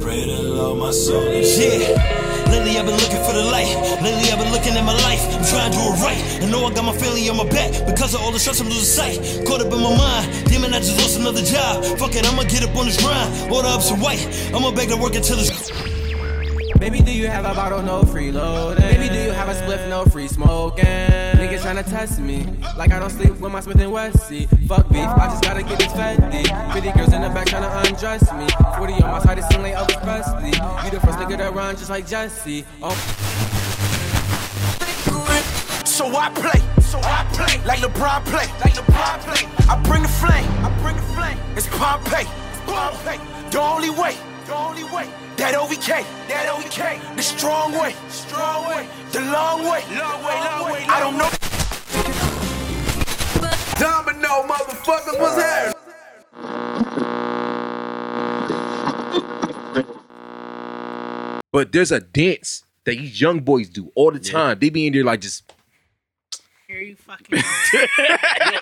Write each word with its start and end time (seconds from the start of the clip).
Pray 0.00 0.24
to 0.24 0.42
Lord, 0.42 0.78
my 0.78 0.90
soul 0.90 1.32
yeah. 1.32 2.22
Lately 2.50 2.76
I've 2.78 2.86
been 2.86 2.96
looking 2.96 3.22
for 3.24 3.32
the 3.32 3.44
light. 3.44 3.72
Lately 4.02 4.30
I've 4.32 4.38
been 4.38 4.52
looking 4.52 4.76
at 4.76 4.84
my 4.84 4.94
life. 5.04 5.22
I'm 5.34 5.44
trying 5.44 5.70
to 5.70 5.78
do 5.78 5.84
it 5.84 6.00
right. 6.00 6.42
I 6.42 6.50
know 6.50 6.64
I 6.66 6.72
got 6.74 6.84
my 6.84 6.92
family 6.92 7.28
on 7.28 7.36
my 7.36 7.48
back 7.48 7.70
because 7.86 8.14
of 8.14 8.20
all 8.22 8.32
the 8.32 8.38
stress 8.38 8.60
I'm 8.60 8.68
losing 8.68 8.84
sight. 8.84 9.46
Caught 9.46 9.62
up 9.62 9.72
in 9.72 9.80
my 9.80 9.96
mind. 9.96 10.46
Damn 10.46 10.64
I 10.64 10.78
just 10.78 10.98
lost 10.98 11.18
another 11.18 11.42
job. 11.42 11.84
Fuck 11.98 12.14
it, 12.16 12.26
I'ma 12.26 12.44
get 12.44 12.64
up 12.64 12.74
on 12.76 12.86
this 12.86 13.00
grind. 13.00 13.52
Order 13.52 13.68
up 13.68 13.82
some 13.82 14.00
white. 14.00 14.26
I'ma 14.54 14.70
beg 14.72 14.88
to 14.88 14.96
work 14.96 15.14
until 15.14 15.38
it's. 15.38 16.01
Baby, 16.78 17.00
do 17.00 17.12
you 17.12 17.28
have 17.28 17.44
a 17.44 17.54
bottle, 17.54 17.82
no 17.82 18.02
freeloading? 18.02 18.80
Baby, 18.80 19.08
do 19.08 19.22
you 19.22 19.30
have 19.30 19.48
a 19.48 19.54
spliff, 19.54 19.88
no 19.88 20.04
free 20.04 20.26
smoking? 20.28 20.84
Niggas 20.84 21.60
tryna 21.60 21.88
test 21.88 22.18
me, 22.18 22.46
like 22.76 22.90
I 22.92 22.98
don't 22.98 23.10
sleep 23.10 23.38
with 23.38 23.52
my 23.52 23.60
Smith 23.60 23.80
and 23.80 23.92
Wessie. 23.92 24.48
Fuck 24.66 24.88
beef, 24.88 25.06
I 25.06 25.28
just 25.28 25.42
gotta 25.42 25.62
get 25.62 25.78
this 25.78 25.92
fetty. 25.92 26.70
Pretty 26.72 26.90
girls 26.92 27.12
in 27.12 27.22
the 27.22 27.28
back 27.30 27.46
tryna 27.46 27.70
undress 27.86 28.32
me. 28.32 28.46
40 28.76 28.94
on 29.04 29.10
my 29.12 29.20
side, 29.20 29.38
it 29.38 29.44
seem 29.44 29.62
like 29.62 29.74
Elvis 29.74 30.02
Presley. 30.02 30.50
You 30.84 30.90
the 30.90 31.00
first 31.00 31.18
nigga 31.18 31.38
that 31.38 31.54
run 31.54 31.76
just 31.76 31.90
like 31.90 32.06
Jesse. 32.06 32.64
Oh. 32.82 32.96
So 35.84 36.06
I 36.16 36.30
play, 36.30 36.60
so 36.80 36.98
I 37.02 37.24
play 37.32 37.62
like 37.64 37.78
LeBron 37.80 38.24
play, 38.24 38.46
like 38.64 38.74
LeBron 38.74 39.20
play. 39.20 39.48
I 39.68 39.80
bring 39.82 40.02
the 40.02 40.08
flame, 40.08 40.48
I 40.64 40.70
bring 40.82 40.96
the 40.96 41.02
flame. 41.14 41.38
It's 41.56 41.68
Pompeii, 41.68 42.26
it's 42.26 42.60
Pompeii. 42.66 43.20
The 43.50 43.60
only 43.60 43.90
way, 43.90 44.16
the 44.46 44.56
only 44.56 44.84
way. 44.84 45.06
That 45.42 45.54
OVK, 45.54 45.88
that 46.28 46.46
OVK. 46.54 47.16
The 47.16 47.22
strong 47.22 47.72
way, 47.72 47.96
strong 48.08 48.68
way. 48.68 48.86
The 49.10 49.22
long 49.22 49.64
way, 49.64 49.82
long 49.98 50.22
way, 50.22 50.34
long 50.38 50.70
way. 50.70 50.84
I 50.86 51.00
don't 51.00 51.18
know. 51.18 51.28
Domino, 53.74 54.46
motherfuckers, 54.46 55.18
what's 55.18 55.42
happening? 55.42 55.74
But 61.50 61.72
there's 61.72 61.90
a 61.90 61.98
dance 61.98 62.64
that 62.84 62.96
these 62.96 63.20
young 63.20 63.40
boys 63.40 63.68
do 63.68 63.90
all 63.96 64.12
the 64.12 64.20
time. 64.20 64.60
They 64.60 64.70
be 64.70 64.86
in 64.86 64.92
there 64.92 65.02
like 65.02 65.22
just 65.22 65.51
Here 66.72 66.80
you 66.80 66.96
fucking. 66.96 67.26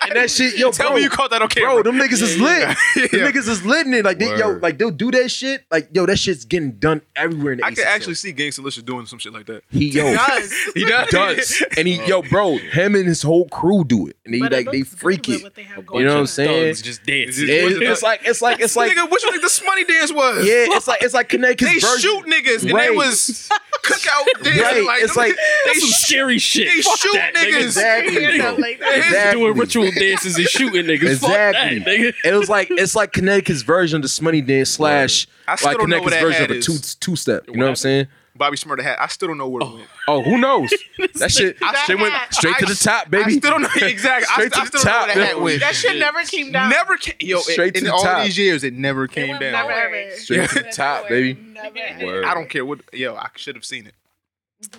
and 0.07 0.15
that 0.15 0.29
shit, 0.29 0.57
yo, 0.57 0.71
Tell 0.71 0.87
bro, 0.89 0.97
me 0.97 1.03
you 1.03 1.09
caught 1.09 1.29
that 1.29 1.41
on 1.41 1.47
bro, 1.47 1.63
camera. 1.63 1.83
them 1.83 1.95
niggas 1.97 2.21
is 2.21 2.37
lit. 2.39 2.59
Yeah. 2.95 3.07
Them 3.07 3.31
niggas 3.31 3.47
is 3.47 3.65
lit 3.65 3.87
in 3.87 3.93
it. 3.93 4.03
Like, 4.03 4.19
they, 4.19 4.37
yo, 4.37 4.47
Word. 4.49 4.61
like 4.61 4.77
they'll 4.77 4.91
do 4.91 5.11
that 5.11 5.31
shit. 5.31 5.63
Like, 5.71 5.87
yo, 5.93 6.05
that 6.05 6.17
shit's 6.17 6.43
getting 6.43 6.73
done 6.73 7.01
everywhere 7.15 7.53
in 7.53 7.59
the 7.59 7.65
I 7.65 7.71
can 7.71 7.85
ACL. 7.85 7.87
actually 7.87 8.15
see 8.15 8.33
Gangsta 8.33 8.59
Licious 8.63 8.83
doing 8.83 9.05
some 9.05 9.17
shit 9.19 9.31
like 9.31 9.45
that. 9.45 9.63
He 9.69 9.89
yo, 9.89 10.07
He 10.11 10.15
does. 10.15 10.53
He 10.75 10.85
does. 10.85 11.09
does, 11.09 11.63
and 11.77 11.87
he 11.87 12.01
oh, 12.01 12.05
yo, 12.05 12.21
bro, 12.23 12.57
him 12.57 12.95
and 12.95 13.05
his 13.07 13.21
whole 13.21 13.47
crew 13.47 13.85
do 13.85 14.07
it, 14.07 14.17
and 14.25 14.33
they 14.33 14.39
But 14.39 14.51
it 14.51 14.55
like 14.57 14.71
they 14.71 14.79
looks 14.79 14.89
good 14.91 14.99
freak 14.99 15.27
with 15.27 15.37
it. 15.39 15.43
what 15.43 15.55
they 15.55 15.63
have 15.63 15.85
You 15.93 16.03
know 16.03 16.13
what 16.15 16.19
I'm 16.19 16.27
saying? 16.27 16.67
Thugs 16.67 16.81
just 16.81 17.03
dancing. 17.05 17.47
It- 17.47 17.81
it's 17.81 18.03
like 18.03 18.21
it's 18.25 18.41
like 18.41 18.59
it's 18.59 18.75
like 18.75 18.91
Nigga, 18.91 19.09
what 19.09 19.21
you 19.23 19.31
think 19.31 19.41
the 19.41 19.47
Shmoney 19.47 19.87
dance 19.87 20.11
was? 20.11 20.45
yeah, 20.45 20.65
it's 20.75 20.87
like 20.87 21.01
it's 21.01 21.13
like 21.13 21.29
Connecticut's 21.29 21.81
They 21.81 21.87
version. 21.87 21.99
shoot 22.11 22.25
niggas, 22.25 22.63
and 22.63 22.73
Right. 22.73 22.89
they 22.89 22.95
was 22.95 23.49
cookout 23.85 24.43
dancing. 24.43 24.61
Right, 24.61 24.83
Like, 24.83 25.03
it's 25.03 25.15
like- 25.15 25.35
they, 25.35 25.41
That's 25.65 25.79
some 25.81 25.89
sh- 25.89 25.93
scary 26.07 26.37
shit. 26.39 26.67
they 26.73 26.81
Fuck 26.81 26.97
shoot 26.99 27.13
that, 27.13 27.33
niggas. 27.35 27.77
nigga. 27.77 28.00
Exactly. 28.05 28.61
Like 28.63 28.79
that. 28.79 28.97
Exactly. 28.97 29.41
Doing 29.41 29.57
ritual 29.57 29.91
dances 29.91 30.37
and 30.37 30.47
shooting 30.47 30.85
niggas. 30.85 31.11
Exactly. 31.11 31.79
Fuck 31.79 31.85
that, 31.85 31.97
nigga. 31.97 32.13
It 32.23 32.33
was 32.33 32.49
like 32.49 32.67
it's 32.71 32.95
like 32.95 33.11
Connecticut's 33.13 33.61
version 33.61 33.97
of 33.97 34.01
the 34.03 34.07
Shmoney 34.07 34.45
dance 34.45 34.71
slash 34.71 35.27
I 35.47 35.55
still 35.55 35.69
like 35.69 35.77
don't 35.77 35.89
know 35.89 36.01
what 36.01 36.13
Connecticut's 36.13 36.37
that 36.37 36.39
version 36.39 36.43
of 36.43 36.51
a 36.51 36.53
hat 36.55 36.63
two 36.63 36.97
two 36.99 37.15
step. 37.15 37.47
You 37.47 37.55
know 37.55 37.65
what 37.65 37.69
I'm 37.69 37.75
saying? 37.75 38.07
Bobby 38.35 38.57
Shmurda 38.57 38.81
hat. 38.81 38.97
I 38.99 39.07
still 39.07 39.27
don't 39.27 39.37
know 39.37 39.47
where 39.47 39.61
it 39.61 39.65
oh. 39.65 39.75
went. 39.75 39.87
Oh, 40.07 40.21
who 40.23 40.37
knows? 40.37 40.69
that 41.15 41.31
shit, 41.31 41.59
That 41.59 41.83
shit 41.85 41.99
went 41.99 42.13
hat. 42.13 42.33
straight 42.33 42.55
to 42.57 42.65
the 42.65 42.75
top, 42.75 43.09
baby. 43.09 43.35
I 43.35 43.37
still 43.37 43.51
don't 43.51 43.61
know 43.61 43.69
exactly. 43.75 44.27
I, 44.29 44.33
Straight 44.33 44.53
to 44.53 44.59
I 44.59 44.61
the 44.61 44.67
still 44.67 44.81
top, 44.81 45.07
don't 45.07 45.15
know 45.15 45.15
where 45.15 45.15
that 45.15 45.27
hat 45.27 45.35
man. 45.35 45.43
went. 45.43 45.59
That 45.59 45.75
shit 45.75 45.99
never 45.99 46.23
came 46.23 46.51
down. 46.51 46.69
Never 46.69 46.97
came. 46.97 47.15
Yo, 47.19 47.39
Straight 47.41 47.73
to 47.73 47.79
in 47.79 47.85
the 47.85 47.93
all 47.93 48.01
top. 48.03 48.23
these 48.23 48.37
years, 48.37 48.63
it 48.63 48.73
never 48.73 49.07
came 49.07 49.37
down. 49.37 49.51
Never 49.51 49.71
ever. 49.71 50.11
Straight 50.15 50.49
to 50.49 50.63
the 50.63 50.71
top, 50.71 51.07
baby. 51.09 51.39
Never. 51.53 52.25
I 52.25 52.33
don't 52.33 52.49
care 52.49 52.65
what. 52.65 52.79
Yo, 52.93 53.15
I 53.15 53.29
should 53.35 53.55
have 53.55 53.65
seen 53.65 53.85
it. 53.85 53.93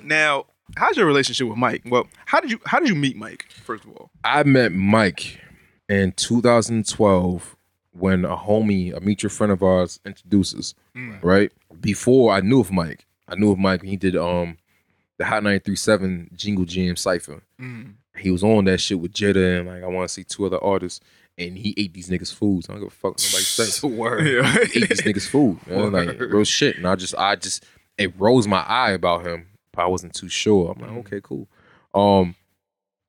Now, 0.03 0.47
how's 0.77 0.97
your 0.97 1.06
relationship 1.06 1.48
with 1.48 1.59
Mike? 1.59 1.83
Well, 1.87 2.09
how 2.27 2.41
did 2.41 2.50
you 2.50 2.60
how 2.66 2.78
did 2.81 2.88
you 2.88 2.94
meet 2.94 3.16
Mike? 3.16 3.47
First 3.65 3.84
of 3.84 3.91
all, 3.91 4.10
I 4.25 4.43
met 4.44 4.72
Mike 4.72 5.41
in 5.88 6.12
2012 6.12 7.56
when 7.93 8.25
a 8.25 8.37
homie, 8.37 8.97
a 8.97 9.00
mutual 9.00 9.31
friend 9.31 9.53
of 9.53 9.62
ours, 9.62 10.00
introduces. 10.05 10.75
us. 10.97 11.19
Right 11.22 11.53
before 11.81 12.32
I 12.32 12.41
knew 12.41 12.61
of 12.61 12.71
Mike, 12.71 13.06
I 13.28 13.34
knew 13.34 13.50
of 13.53 13.59
Mike. 13.59 13.81
when 13.82 13.91
He 13.91 13.97
did 13.97 14.16
um 14.16 14.59
the 15.19 15.25
Hot 15.25 15.43
937 15.43 16.31
Jingle 16.34 16.65
Jam 16.65 16.97
Cipher. 16.97 17.43
He 18.19 18.31
was 18.31 18.43
on 18.44 18.65
that 18.66 18.78
shit 18.78 18.99
with 19.00 19.12
Jetta 19.12 19.59
and 19.59 19.69
like 19.69 19.82
I 19.82 19.87
want 19.87 20.09
to 20.09 20.12
see 20.12 20.25
two 20.25 20.44
other 20.47 20.62
artists. 20.62 21.00
And 21.38 21.56
he 21.56 21.72
ate 21.78 21.94
these 21.94 22.11
niggas' 22.11 22.32
food. 22.34 22.65
So 22.65 22.72
I 22.72 22.77
don't 22.77 22.84
give 22.84 22.93
a 22.93 22.94
fuck 22.94 23.12
what 23.12 23.22
nobody 23.25 23.44
say. 23.44 23.87
Word. 23.88 24.27
yeah. 24.27 24.56
ate 24.61 24.88
these 24.88 25.00
niggas' 25.00 25.27
food. 25.28 25.59
Man. 25.66 25.91
Like 25.93 26.21
real 26.21 26.44
shit. 26.44 26.77
And 26.77 26.87
I 26.87 26.94
just 26.94 27.15
I 27.16 27.37
just 27.37 27.65
it 27.97 28.12
rose 28.19 28.47
my 28.47 28.61
eye 28.61 28.91
about 28.91 29.27
him, 29.27 29.47
but 29.72 29.83
I 29.83 29.87
wasn't 29.87 30.15
too 30.15 30.28
sure. 30.28 30.72
I'm 30.72 30.81
like, 30.81 31.06
okay, 31.06 31.21
cool. 31.22 31.49
Um, 31.94 32.34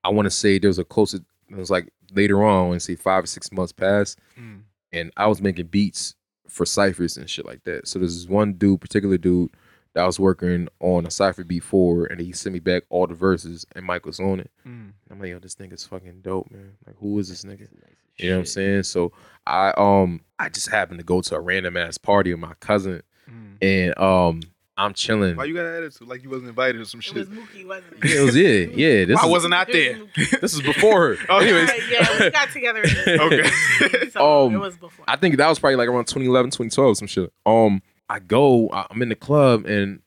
I 0.03 0.09
want 0.09 0.25
to 0.25 0.29
say 0.31 0.59
there 0.59 0.69
was 0.69 0.79
a 0.79 0.83
closer. 0.85 1.19
It 1.49 1.55
was 1.57 1.69
like 1.71 1.91
later 2.13 2.43
on, 2.43 2.57
I 2.65 2.67
want 2.67 2.73
to 2.81 2.85
say 2.85 2.95
five 2.95 3.23
or 3.23 3.27
six 3.27 3.51
months 3.51 3.71
passed, 3.71 4.19
Mm. 4.39 4.61
and 4.91 5.11
I 5.17 5.27
was 5.27 5.41
making 5.41 5.67
beats 5.67 6.15
for 6.47 6.65
ciphers 6.65 7.17
and 7.17 7.29
shit 7.29 7.45
like 7.45 7.63
that. 7.63 7.87
So 7.87 7.99
there's 7.99 8.15
this 8.21 8.29
one 8.29 8.53
dude, 8.53 8.81
particular 8.81 9.17
dude, 9.17 9.51
that 9.93 10.03
I 10.03 10.05
was 10.05 10.19
working 10.19 10.67
on 10.79 11.05
a 11.05 11.11
cipher 11.11 11.43
beat 11.43 11.63
for, 11.63 12.05
and 12.05 12.19
he 12.19 12.31
sent 12.31 12.53
me 12.53 12.59
back 12.59 12.83
all 12.89 13.07
the 13.07 13.13
verses, 13.13 13.65
and 13.75 13.85
Mike 13.85 14.05
was 14.05 14.19
on 14.19 14.39
it. 14.39 14.51
Mm. 14.67 14.91
I'm 15.09 15.19
like, 15.19 15.29
yo, 15.29 15.39
this 15.39 15.55
nigga's 15.55 15.85
fucking 15.85 16.21
dope, 16.21 16.51
man. 16.51 16.73
Like, 16.85 16.95
who 16.99 17.17
is 17.19 17.29
this 17.29 17.43
nigga? 17.43 17.67
You 18.17 18.29
know 18.29 18.35
what 18.35 18.39
I'm 18.41 18.45
saying? 18.45 18.83
So 18.83 19.11
I 19.47 19.73
um 19.77 20.21
I 20.37 20.49
just 20.49 20.69
happened 20.69 20.99
to 20.99 21.05
go 21.05 21.21
to 21.21 21.35
a 21.35 21.39
random 21.39 21.77
ass 21.77 21.97
party 21.97 22.31
with 22.33 22.41
my 22.41 22.53
cousin, 22.59 23.01
Mm. 23.29 23.57
and 23.61 23.97
um 23.99 24.41
I'm 24.75 24.93
chilling. 24.93 25.35
Why 25.35 25.43
you 25.45 25.53
got 25.53 25.65
an 25.65 25.75
attitude 25.75 26.07
like 26.07 26.23
you 26.23 26.29
wasn't 26.31 26.49
invited 26.49 26.81
or 26.81 26.85
some 26.85 26.99
shit? 26.99 27.15
It 27.15 27.19
was 27.19 27.29
Mookie, 27.29 27.67
wasn't 27.67 28.03
Yeah, 28.03 28.11
it? 28.11 28.17
it 28.17 28.23
was 28.23 28.35
yeah, 28.35 28.49
yeah. 28.99 29.05
This 29.05 29.17
Why 29.21 29.25
is, 29.27 29.31
wasn't 29.31 29.53
out 29.53 29.69
It 29.69 29.99
was 29.99 30.07
there? 30.31 30.39
This 30.41 30.53
is 30.55 30.61
before 30.61 31.15
her. 31.15 31.25
Oh, 31.29 31.37
Anyways, 31.39 31.69
yeah, 31.91 32.07
we 32.19 32.29
got 32.31 32.49
together. 32.49 32.83
Okay. 33.07 33.49
so 34.09 34.45
Um, 34.47 34.55
it 34.55 34.57
was 34.57 34.75
before. 34.77 35.05
I 35.07 35.15
think 35.15 35.37
that 35.37 35.47
was 35.47 35.59
probably 35.59 35.75
like 35.75 35.87
around 35.89 36.05
2011, 36.05 36.49
2012, 36.51 36.97
some 36.97 37.07
shit. 37.07 37.31
Um, 37.45 37.81
I 38.09 38.19
go, 38.19 38.69
I- 38.69 38.87
I'm 38.89 39.01
in 39.03 39.09
the 39.09 39.15
club 39.15 39.65
and 39.67 39.99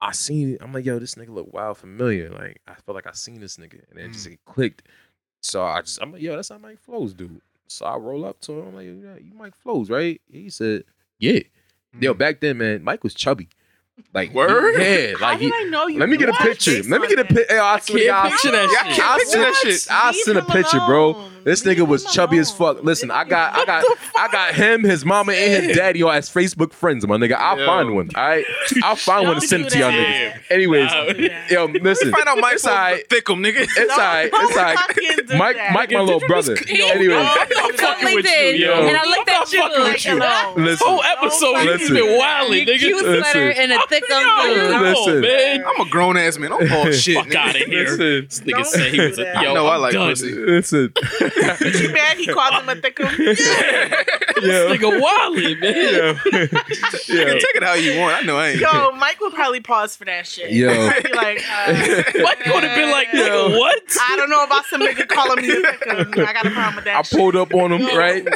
I 0.00 0.12
seen, 0.12 0.56
I'm 0.60 0.72
like, 0.72 0.84
yo, 0.86 0.98
this 0.98 1.16
nigga 1.16 1.30
look 1.30 1.52
wild 1.52 1.76
familiar. 1.76 2.30
Like, 2.30 2.60
I 2.66 2.74
felt 2.74 2.94
like 2.94 3.06
I 3.06 3.12
seen 3.12 3.40
this 3.40 3.56
nigga, 3.56 3.80
and 3.90 3.98
it 3.98 4.12
just 4.12 4.26
it 4.28 4.38
clicked. 4.46 4.84
So 5.42 5.62
I 5.64 5.80
just, 5.82 6.00
I'm 6.00 6.12
like, 6.12 6.22
yo, 6.22 6.34
that's 6.36 6.48
how 6.50 6.58
Mike 6.58 6.78
Flows, 6.80 7.12
dude. 7.14 7.40
So 7.66 7.84
I 7.84 7.96
roll 7.96 8.24
up 8.24 8.40
to 8.42 8.52
him, 8.52 8.68
I'm 8.68 8.74
like, 8.74 8.86
yeah, 8.86 9.22
you 9.22 9.34
Mike 9.36 9.54
Flows, 9.56 9.90
right? 9.90 10.20
He 10.30 10.48
said, 10.50 10.84
yeah. 11.18 11.40
Yo, 12.00 12.14
back 12.14 12.40
then, 12.40 12.58
man, 12.58 12.82
Mike 12.84 13.02
was 13.02 13.12
chubby. 13.12 13.48
Like, 14.14 14.32
Word? 14.32 14.74
yeah, 14.80 15.14
How 15.18 15.26
like 15.30 15.38
did 15.40 15.52
he. 15.52 15.66
I 15.66 15.68
know 15.70 15.86
you? 15.86 15.98
Let 15.98 16.08
me 16.08 16.16
get 16.16 16.28
a 16.28 16.32
picture. 16.32 16.82
Let 16.84 17.00
me 17.00 17.08
get 17.08 17.18
a 17.18 17.24
picture. 17.24 17.44
Hey, 17.48 17.58
I 17.58 17.78
swear 17.78 18.06
Can't 18.06 18.32
picture 18.32 18.50
that 18.52 18.68
Yeah, 18.72 18.78
I 18.80 18.88
shit. 18.88 18.96
can't 18.96 19.08
I'll 19.10 19.18
picture 19.18 19.30
send, 19.30 19.42
that 19.44 19.54
shit. 19.56 19.86
I'll 19.90 20.12
send 20.14 20.38
a 20.38 20.42
picture, 20.44 20.80
bro. 20.86 21.28
Alone. 21.38 21.44
This 21.44 21.62
nigga 21.64 21.86
was 21.86 22.04
him 22.04 22.12
chubby 22.12 22.38
as 22.38 22.50
fuck. 22.50 22.82
Listen, 22.82 23.10
I 23.10 23.24
got, 23.24 23.54
I 23.54 23.64
got, 23.64 23.84
I 24.16 24.28
got 24.30 24.54
him, 24.62 24.82
his 24.84 25.04
mama, 25.04 25.32
and 25.32 25.64
his 25.64 25.76
daddy 25.76 26.02
all 26.02 26.10
as 26.12 26.28
Facebook 26.28 26.72
friends, 26.72 27.06
my 27.06 27.16
nigga. 27.16 27.32
I'll 27.34 27.58
Yo. 27.58 27.66
find 27.66 27.94
one. 27.94 28.10
All 28.14 28.28
right, 28.28 28.44
I'll 28.82 28.96
find 29.08 29.26
one 29.26 29.40
to 29.40 29.46
send 29.46 29.66
it 29.66 29.70
to 29.70 29.78
y'all 29.78 29.90
niggas. 29.90 30.40
Anyways, 30.50 30.90
Nah. 30.92 31.04
yo, 31.50 31.64
listen, 31.66 32.10
Find 32.12 32.26
out 32.28 32.38
Mike 32.38 32.54
it's 32.54 32.62
Flows 32.62 32.74
alright. 32.74 33.08
nigga. 33.36 33.60
It's 33.62 33.74
Don't- 33.76 33.90
alright. 33.90 34.30
It's 34.32 34.56
alright. 34.56 34.78
Mike, 35.38 35.56
that. 35.56 35.72
Mike, 35.72 35.90
my 35.92 36.00
little 36.00 36.20
brother. 36.26 36.56
Anyway, 36.68 37.14
Don't 37.14 37.78
fucking 37.78 38.14
with 38.14 38.24
you, 38.26 38.66
yo. 38.66 38.72
And 38.86 38.96
I 38.96 39.04
looked 39.04 39.28
at 39.28 39.52
you 39.52 39.60
fucking 39.60 39.78
with 39.82 39.88
like, 39.92 40.04
you. 40.04 40.18
hello. 40.20 40.54
listen, 40.56 40.86
Whole 40.88 41.02
episode, 41.02 41.54
Don't 41.66 41.66
been 41.90 42.18
wilding, 42.18 42.66
Your 42.68 42.78
cute 42.78 42.96
nigga. 42.96 43.02
Listen. 43.02 43.22
sweater 43.22 43.50
and 43.52 43.72
a 43.72 43.80
thick 43.88 44.04
Yo, 44.08 44.16
um 44.16 44.70
come 44.70 44.82
on, 44.82 44.82
Listen. 44.82 45.20
man. 45.20 45.64
I'm 45.66 45.86
a 45.86 45.90
grown 45.90 46.16
ass 46.16 46.38
man. 46.38 46.50
Don't 46.50 46.66
talk 46.66 46.92
shit. 46.92 47.16
Fuck 47.16 47.34
out 47.34 47.50
of 47.50 47.62
here. 47.62 47.96
This 47.96 48.40
nigga 48.40 48.64
said 48.64 48.92
he 48.92 49.00
was 49.00 49.18
a 49.18 49.24
that. 49.24 49.42
yo. 49.42 49.50
I 49.50 49.54
know 49.54 49.66
I 49.66 49.76
like 49.76 49.94
pussy. 49.94 50.32
listen, 50.34 50.92
You 51.36 51.92
mad 51.92 52.16
he 52.16 52.26
called 52.26 52.54
him 52.54 52.68
a 52.68 52.74
thickum? 52.80 53.16
This 53.16 53.38
yo, 54.46 54.68
nigga 54.74 55.00
Wally, 55.00 55.54
man. 55.56 55.74
yo, 55.74 56.08
You 56.32 57.24
can 57.24 57.34
take 57.40 57.56
it 57.56 57.62
how 57.62 57.74
you 57.74 57.98
want. 57.98 58.16
I 58.16 58.20
know 58.26 58.36
I 58.36 58.48
ain't. 58.50 58.60
Yo, 58.60 58.92
Mike 58.92 59.20
would 59.20 59.32
probably 59.34 59.60
pause 59.60 59.96
for 59.96 60.04
that 60.04 60.26
shit. 60.26 60.50
Yo. 60.52 60.68
He'd 60.70 61.02
be 61.04 61.12
like, 61.14 61.42
uh, 61.50 61.72
Mike 62.22 62.44
would 62.46 62.64
have 62.64 62.76
been 62.76 62.90
like, 62.90 63.08
nigga, 63.08 63.26
Yo. 63.52 63.58
what? 63.58 63.82
I 64.00 64.16
don't 64.16 64.30
know 64.30 64.44
about 64.44 64.64
some 64.66 64.80
nigga 64.80 65.08
calling 65.08 65.42
me 65.42 65.50
a 65.50 65.62
thickum. 65.62 66.18
I 66.26 66.32
got 66.32 66.46
a 66.46 66.50
problem 66.50 66.76
with 66.76 66.84
that 66.84 66.96
I 66.98 67.02
shit. 67.02 67.18
pulled 67.18 67.36
up 67.36 67.52
on 67.54 67.72
him, 67.72 67.96
right? 67.96 68.26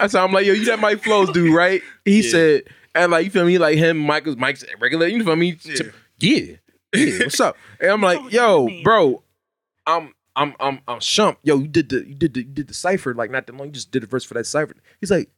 I 0.00 0.06
said, 0.08 0.22
I'm 0.22 0.32
like, 0.32 0.46
yo, 0.46 0.52
you 0.52 0.64
that 0.66 0.78
Mike 0.80 1.02
Flows 1.02 1.30
dude, 1.30 1.54
right? 1.54 1.80
He 2.04 2.22
Yeah. 2.22 2.30
said, 2.30 2.62
and 2.94 3.12
like, 3.12 3.24
you 3.24 3.30
feel 3.30 3.44
me? 3.46 3.58
Like 3.58 3.78
him, 3.78 3.98
Michael's 3.98 4.36
Mike's 4.36 4.64
regular, 4.80 5.06
you 5.06 5.22
feel 5.24 5.36
me? 5.36 5.56
Yeah. 5.64 5.74
Yeah. 6.18 6.40
Yeah. 6.94 7.18
What's 7.20 7.40
up? 7.40 7.56
And 7.80 7.90
I'm 7.90 8.00
like, 8.02 8.32
yo, 8.32 8.68
bro, 8.84 9.22
I'm 9.86 10.12
I'm 10.36 10.54
I'm 10.60 10.80
I'm 10.88 10.98
Shump. 11.00 11.36
Yo, 11.42 11.58
you 11.58 11.68
did 11.68 11.88
the 11.90 12.06
you 12.06 12.14
did 12.14 12.34
the 12.34 12.40
you 12.40 12.46
did 12.52 12.68
the 12.68 12.74
cipher 12.74 13.14
like 13.14 13.30
not 13.30 13.46
that 13.46 13.56
long. 13.56 13.66
You 13.68 13.72
just 13.72 13.90
did 13.90 14.02
the 14.02 14.06
verse 14.06 14.24
for 14.24 14.34
that 14.34 14.46
cipher. 14.46 14.74
He's 15.00 15.10
like, 15.10 15.28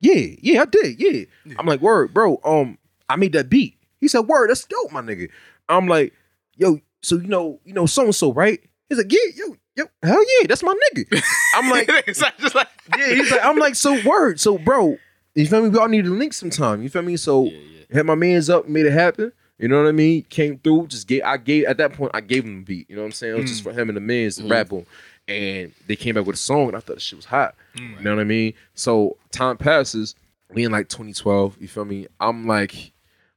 Yeah, 0.00 0.34
yeah, 0.40 0.62
I 0.62 0.64
did, 0.66 1.00
yeah. 1.00 1.24
I'm 1.58 1.66
like, 1.66 1.80
word, 1.80 2.12
bro. 2.14 2.40
Um, 2.44 2.78
I 3.08 3.16
made 3.16 3.32
that 3.34 3.48
beat. 3.50 3.76
He 4.00 4.08
said, 4.08 4.20
Word, 4.20 4.50
that's 4.50 4.64
dope, 4.64 4.92
my 4.92 5.02
nigga. 5.02 5.28
I'm 5.68 5.86
like, 5.86 6.12
yo, 6.56 6.80
so 7.02 7.16
you 7.16 7.28
know, 7.28 7.60
you 7.64 7.72
know, 7.74 7.86
so 7.86 8.04
and 8.04 8.14
so, 8.14 8.32
right? 8.32 8.60
He's 8.88 8.98
like, 8.98 9.12
Yeah, 9.12 9.18
yo, 9.36 9.56
yo, 9.76 9.84
hell 10.02 10.22
yeah, 10.40 10.46
that's 10.48 10.62
my 10.62 10.74
nigga. 10.94 11.22
I'm 11.54 11.70
like, 11.70 11.88
just 12.06 12.54
like 12.54 12.68
yeah, 12.98 13.14
he's 13.14 13.30
like, 13.30 13.44
I'm 13.44 13.56
like, 13.58 13.74
so 13.76 14.00
word. 14.04 14.40
So, 14.40 14.58
bro, 14.58 14.96
you 15.34 15.46
feel 15.46 15.62
me? 15.62 15.68
We 15.68 15.78
all 15.78 15.88
need 15.88 16.04
to 16.06 16.10
link 16.14 16.32
sometime. 16.32 16.82
You 16.82 16.88
feel 16.88 17.02
me? 17.02 17.16
So 17.16 17.44
Yeah, 17.44 17.52
yeah. 17.58 17.96
had 17.98 18.06
my 18.06 18.16
man's 18.16 18.50
up, 18.50 18.68
made 18.68 18.86
it 18.86 18.92
happen. 18.92 19.32
You 19.60 19.68
know 19.68 19.82
what 19.82 19.88
I 19.88 19.92
mean? 19.92 20.22
Came 20.30 20.58
through, 20.58 20.86
just 20.86 21.06
gave 21.06 21.22
I 21.22 21.36
gave 21.36 21.64
at 21.66 21.76
that 21.76 21.92
point 21.92 22.12
I 22.14 22.22
gave 22.22 22.44
him 22.44 22.60
the 22.60 22.64
beat. 22.64 22.88
You 22.88 22.96
know 22.96 23.02
what 23.02 23.06
I'm 23.06 23.12
saying? 23.12 23.36
It 23.36 23.42
was 23.42 23.50
just 23.50 23.60
mm. 23.60 23.64
for 23.64 23.72
him 23.72 23.90
and 23.90 23.96
the 23.96 24.00
men's 24.00 24.36
to 24.36 24.44
mm. 24.44 24.50
rap 24.50 24.72
on. 24.72 24.86
And 25.28 25.72
they 25.86 25.96
came 25.96 26.14
back 26.14 26.24
with 26.24 26.36
a 26.36 26.38
song 26.38 26.68
and 26.68 26.76
I 26.76 26.80
thought 26.80 26.94
the 26.94 27.00
shit 27.00 27.18
was 27.18 27.26
hot. 27.26 27.54
Mm. 27.76 27.98
You 27.98 28.04
know 28.04 28.14
what 28.14 28.22
I 28.22 28.24
mean? 28.24 28.54
So 28.74 29.18
time 29.32 29.58
passes, 29.58 30.14
we 30.50 30.64
in 30.64 30.72
like 30.72 30.88
2012, 30.88 31.58
you 31.60 31.68
feel 31.68 31.84
me? 31.84 32.06
I'm 32.20 32.46
like, 32.46 32.92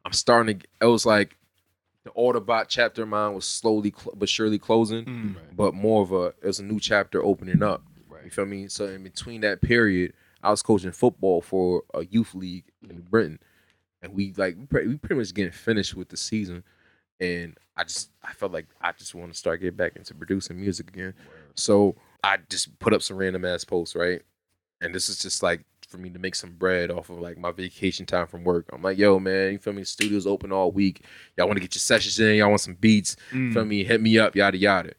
I'm 0.06 0.14
starting 0.14 0.60
to 0.60 0.68
it 0.82 0.86
was 0.86 1.06
like 1.06 1.36
the 2.06 2.12
Autobot 2.12 2.66
chapter 2.70 3.04
of 3.04 3.10
mine 3.10 3.34
was 3.34 3.46
slowly 3.46 3.94
cl- 3.96 4.16
but 4.16 4.30
surely 4.30 4.60
closing, 4.60 5.36
but 5.56 5.74
more 5.74 6.02
of 6.02 6.14
a 6.14 6.28
it 6.42 6.46
was 6.46 6.60
a 6.60 6.64
new 6.64 6.80
chapter 6.80 7.24
opening 7.24 7.62
up. 7.62 7.84
You 8.24 8.30
feel 8.30 8.46
me? 8.46 8.70
So 8.70 8.86
in 8.86 9.04
between 9.04 9.42
that 9.42 9.62
period, 9.62 10.14
I 10.42 10.52
was 10.52 10.62
coaching 10.62 10.92
football 10.92 11.42
for 11.42 11.84
a 11.94 12.06
youth 12.06 12.34
league 12.34 12.66
in 12.90 13.02
Britain, 13.02 13.40
and 14.04 14.14
we 14.14 14.34
like 14.38 14.56
we 14.58 14.66
pretty, 14.66 14.88
we 14.90 14.98
pretty 14.98 15.16
much 15.20 15.34
getting 15.34 15.52
finished 15.52 15.96
with 15.96 16.10
the 16.10 16.18
season, 16.18 16.64
and 17.20 17.58
I 17.76 17.86
just 17.86 18.12
I 18.24 18.34
felt 18.34 18.52
like 18.52 18.68
I 18.82 18.92
just 18.92 19.16
want 19.16 19.32
to 19.32 19.38
start 19.38 19.62
getting 19.62 19.78
back 19.78 19.96
into 19.96 20.14
producing 20.14 20.60
music 20.60 20.90
again. 20.90 21.14
So 21.56 21.96
I 22.24 22.38
just 22.50 22.78
put 22.80 22.94
up 22.94 23.02
some 23.02 23.18
random 23.18 23.46
ass 23.46 23.64
posts, 23.64 23.96
right? 23.96 24.22
And 24.82 24.94
this 24.94 25.10
is 25.10 25.18
just 25.18 25.42
like 25.42 25.62
for 25.88 25.98
me 25.98 26.10
to 26.10 26.20
make 26.20 26.36
some 26.36 26.52
bread 26.52 26.92
off 26.92 27.10
of 27.10 27.20
like 27.20 27.38
my 27.38 27.52
vacation 27.52 28.06
time 28.06 28.28
from 28.28 28.44
work. 28.44 28.70
I'm 28.74 28.82
like, 28.82 28.98
yo, 28.98 29.20
man, 29.20 29.54
you 29.54 29.58
feel 29.60 29.74
me? 29.74 29.84
Studio's 29.86 30.28
open 30.28 30.52
all 30.52 30.72
week. 30.72 31.06
Y'all 31.38 31.48
want 31.48 31.58
to 31.58 31.62
get 31.62 31.76
your 31.76 31.80
sessions 31.80 32.20
in? 32.20 32.36
Y'all 32.36 32.50
want 32.50 32.62
some 32.62 32.76
beats? 32.76 33.16
Mm. 33.32 33.54
Feel 33.54 33.66
me? 33.66 33.84
Hit 33.84 34.02
me 34.02 34.20
up, 34.20 34.36
yada 34.36 34.58
yada. 34.58 34.94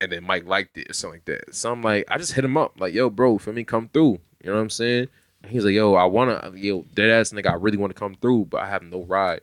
And 0.00 0.10
then 0.10 0.24
Mike 0.24 0.46
liked 0.46 0.78
it 0.78 0.90
or 0.90 0.94
something 0.94 1.20
like 1.20 1.24
that. 1.26 1.54
So 1.54 1.70
I'm 1.70 1.82
like, 1.82 2.06
I 2.08 2.18
just 2.18 2.32
hit 2.32 2.44
him 2.44 2.56
up, 2.56 2.80
like, 2.80 2.94
yo, 2.94 3.08
bro, 3.10 3.38
for 3.38 3.52
me, 3.52 3.62
come 3.62 3.88
through. 3.88 4.18
You 4.42 4.50
know 4.50 4.54
what 4.54 4.62
I'm 4.62 4.70
saying? 4.70 5.08
He's 5.48 5.64
like, 5.64 5.74
yo, 5.74 5.94
I 5.94 6.04
wanna, 6.04 6.52
yo, 6.54 6.82
dead 6.94 7.10
ass 7.10 7.32
nigga, 7.32 7.50
I 7.50 7.54
really 7.54 7.76
want 7.76 7.94
to 7.94 7.98
come 7.98 8.14
through, 8.14 8.46
but 8.46 8.60
I 8.60 8.68
have 8.68 8.82
no 8.82 9.04
ride. 9.04 9.40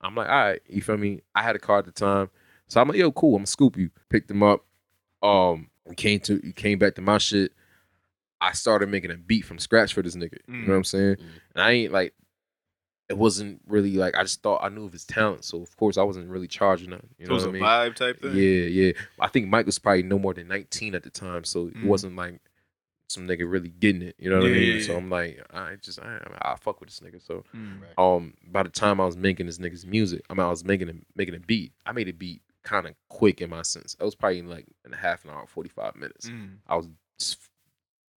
I'm 0.00 0.14
like, 0.14 0.28
all 0.28 0.34
right, 0.34 0.60
you 0.68 0.80
feel 0.82 0.96
me? 0.96 1.20
I 1.34 1.42
had 1.42 1.56
a 1.56 1.58
car 1.58 1.78
at 1.78 1.84
the 1.84 1.92
time. 1.92 2.30
So 2.68 2.80
I'm 2.80 2.88
like, 2.88 2.96
yo, 2.98 3.10
cool, 3.12 3.34
I'm 3.34 3.40
gonna 3.40 3.46
scoop 3.46 3.76
you. 3.76 3.90
Picked 4.08 4.30
him 4.30 4.42
up. 4.42 4.64
Um, 5.22 5.68
we 5.86 5.94
came 5.94 6.20
to 6.20 6.40
he 6.42 6.52
came 6.52 6.78
back 6.78 6.94
to 6.94 7.02
my 7.02 7.18
shit. 7.18 7.52
I 8.40 8.52
started 8.52 8.88
making 8.88 9.10
a 9.10 9.16
beat 9.16 9.44
from 9.44 9.58
scratch 9.58 9.92
for 9.92 10.02
this 10.02 10.16
nigga. 10.16 10.38
You 10.48 10.54
know 10.66 10.68
what 10.72 10.76
I'm 10.76 10.84
saying? 10.84 11.16
And 11.54 11.62
I 11.62 11.70
ain't 11.72 11.92
like 11.92 12.14
it 13.08 13.18
wasn't 13.18 13.60
really 13.66 13.96
like 13.96 14.14
I 14.16 14.22
just 14.22 14.40
thought 14.42 14.62
I 14.62 14.68
knew 14.68 14.84
of 14.86 14.92
his 14.92 15.04
talent. 15.04 15.44
So 15.44 15.60
of 15.60 15.76
course 15.76 15.98
I 15.98 16.02
wasn't 16.04 16.30
really 16.30 16.46
charging 16.46 16.90
nothing. 16.90 17.08
You 17.18 17.26
So 17.26 17.30
know 17.30 17.32
it 17.32 17.34
was 17.34 17.44
what 17.44 17.48
a 17.48 17.50
I 17.50 17.52
mean? 17.52 17.62
vibe 17.92 17.94
type 17.96 18.20
thing. 18.22 18.34
Yeah, 18.36 18.66
yeah. 18.66 18.92
I 19.18 19.28
think 19.28 19.48
Mike 19.48 19.66
was 19.66 19.78
probably 19.78 20.04
no 20.04 20.18
more 20.18 20.32
than 20.32 20.48
19 20.48 20.94
at 20.94 21.02
the 21.02 21.10
time, 21.10 21.44
so 21.44 21.66
it 21.66 21.76
Mm. 21.76 21.84
wasn't 21.84 22.16
like 22.16 22.40
some 23.10 23.26
nigga 23.26 23.50
really 23.50 23.68
getting 23.70 24.02
it. 24.02 24.14
You 24.18 24.30
know 24.30 24.40
what 24.40 24.46
I 24.46 24.54
mean? 24.54 24.74
yeah, 24.74 24.80
So. 24.80 24.96
I'm 24.96 25.10
like, 25.10 25.40
I 25.52 25.76
just 25.82 25.98
I, 26.00 26.18
I 26.42 26.54
fuck 26.56 26.80
with 26.80 26.88
this 26.90 27.00
nigga. 27.00 27.20
So 27.24 27.44
Mm. 27.54 27.80
um, 27.98 28.34
by 28.50 28.62
the 28.62 28.68
time 28.68 29.00
I 29.00 29.06
was 29.06 29.16
making 29.16 29.46
this 29.46 29.58
nigga's 29.58 29.84
music, 29.86 30.22
I 30.30 30.34
mean 30.34 30.46
I 30.46 30.50
was 30.50 30.64
making 30.64 30.88
a, 30.88 30.94
making 31.16 31.34
a 31.34 31.40
beat. 31.40 31.72
I 31.86 31.92
made 31.92 32.08
a 32.08 32.12
beat 32.12 32.42
kind 32.62 32.86
of 32.86 32.94
quick 33.08 33.40
in 33.40 33.50
my 33.50 33.62
sense. 33.62 33.96
It 33.98 34.04
was 34.04 34.14
probably 34.14 34.38
in 34.38 34.48
like 34.48 34.66
in 34.84 34.92
a 34.92 34.96
half 34.96 35.24
an 35.24 35.30
hour, 35.30 35.46
45 35.46 35.96
minutes. 35.96 36.28
Mm. 36.28 36.58
I 36.68 36.76
was 36.76 36.88
just 37.18 37.38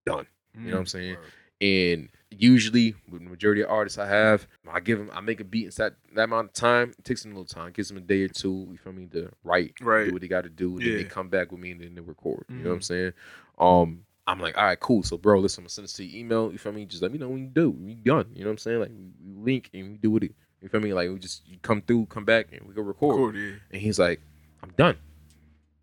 done. 0.06 0.28
You 0.56 0.70
know 0.72 0.78
what 0.78 0.80
I'm 0.80 0.86
Mm. 0.86 0.90
saying? 0.90 1.18
And 1.62 2.10
usually, 2.30 2.94
with 3.10 3.24
the 3.24 3.30
majority 3.30 3.62
of 3.62 3.70
artists 3.70 3.98
I 3.98 4.08
have, 4.08 4.48
I 4.70 4.82
give 4.82 4.98
them, 5.00 5.10
I 5.14 5.22
make 5.22 5.40
a 5.40 5.46
beat 5.46 5.66
in 5.66 5.72
that 5.78 5.94
that 6.14 6.24
amount 6.26 6.50
of 6.50 6.54
time. 6.54 6.90
It 7.00 7.06
takes 7.06 7.24
them 7.24 7.32
a 7.32 7.36
little 7.36 7.46
time. 7.46 7.70
It 7.70 7.74
gives 7.76 7.88
them 7.88 7.98
a 7.98 8.02
day 8.02 8.24
or 8.24 8.28
two. 8.28 8.68
You 8.72 8.78
feel 8.78 8.92
me? 8.92 9.06
To 9.14 9.30
write, 9.46 9.76
Right. 9.82 10.08
do 10.08 10.12
what 10.14 10.22
they 10.22 10.28
got 10.28 10.44
to 10.44 10.50
do. 10.50 10.80
Then 10.80 10.98
they 10.98 11.06
come 11.06 11.30
back 11.30 11.52
with 11.52 11.62
me 11.62 11.72
and 11.72 11.80
then 11.82 11.96
they 11.96 12.02
record. 12.02 12.46
You 12.50 12.64
know 12.64 12.70
what 12.72 12.76
I'm 12.76 12.80
Mhm. 12.82 12.84
saying? 12.84 13.14
Um, 13.60 14.06
I'm 14.26 14.40
like, 14.40 14.58
all 14.58 14.64
right, 14.64 14.80
cool. 14.80 15.04
So, 15.04 15.18
bro, 15.18 15.40
listen, 15.40 15.62
I'm 15.62 15.64
gonna 15.64 15.70
send 15.70 15.84
this 15.86 15.94
to 15.94 16.06
your 16.06 16.20
email. 16.20 16.52
You 16.52 16.58
feel 16.58 16.72
me? 16.72 16.86
Just 16.86 17.02
let 17.02 17.12
me 17.12 17.18
know 17.18 17.30
when 17.30 17.44
you 17.44 17.50
do. 17.50 17.72
We 17.72 17.96
done. 17.96 18.28
You 18.34 18.42
know 18.42 18.48
what 18.48 18.54
I'm 18.54 18.58
saying? 18.58 18.80
Like, 18.80 18.92
we, 18.92 19.12
link 19.36 19.70
and 19.74 19.92
we 19.92 19.98
do 19.98 20.12
what 20.12 20.24
it. 20.24 20.34
You 20.62 20.70
feel 20.70 20.80
me? 20.80 20.94
Like, 20.94 21.10
we 21.10 21.20
just 21.20 21.46
you 21.48 21.58
come 21.62 21.82
through, 21.82 22.06
come 22.06 22.24
back, 22.24 22.48
and 22.54 22.66
we 22.66 22.74
go 22.74 22.82
record. 22.82 23.36
Yeah. 23.36 23.54
And 23.72 23.82
he's 23.82 24.00
like, 24.00 24.22
I'm 24.62 24.72
done. 24.78 24.96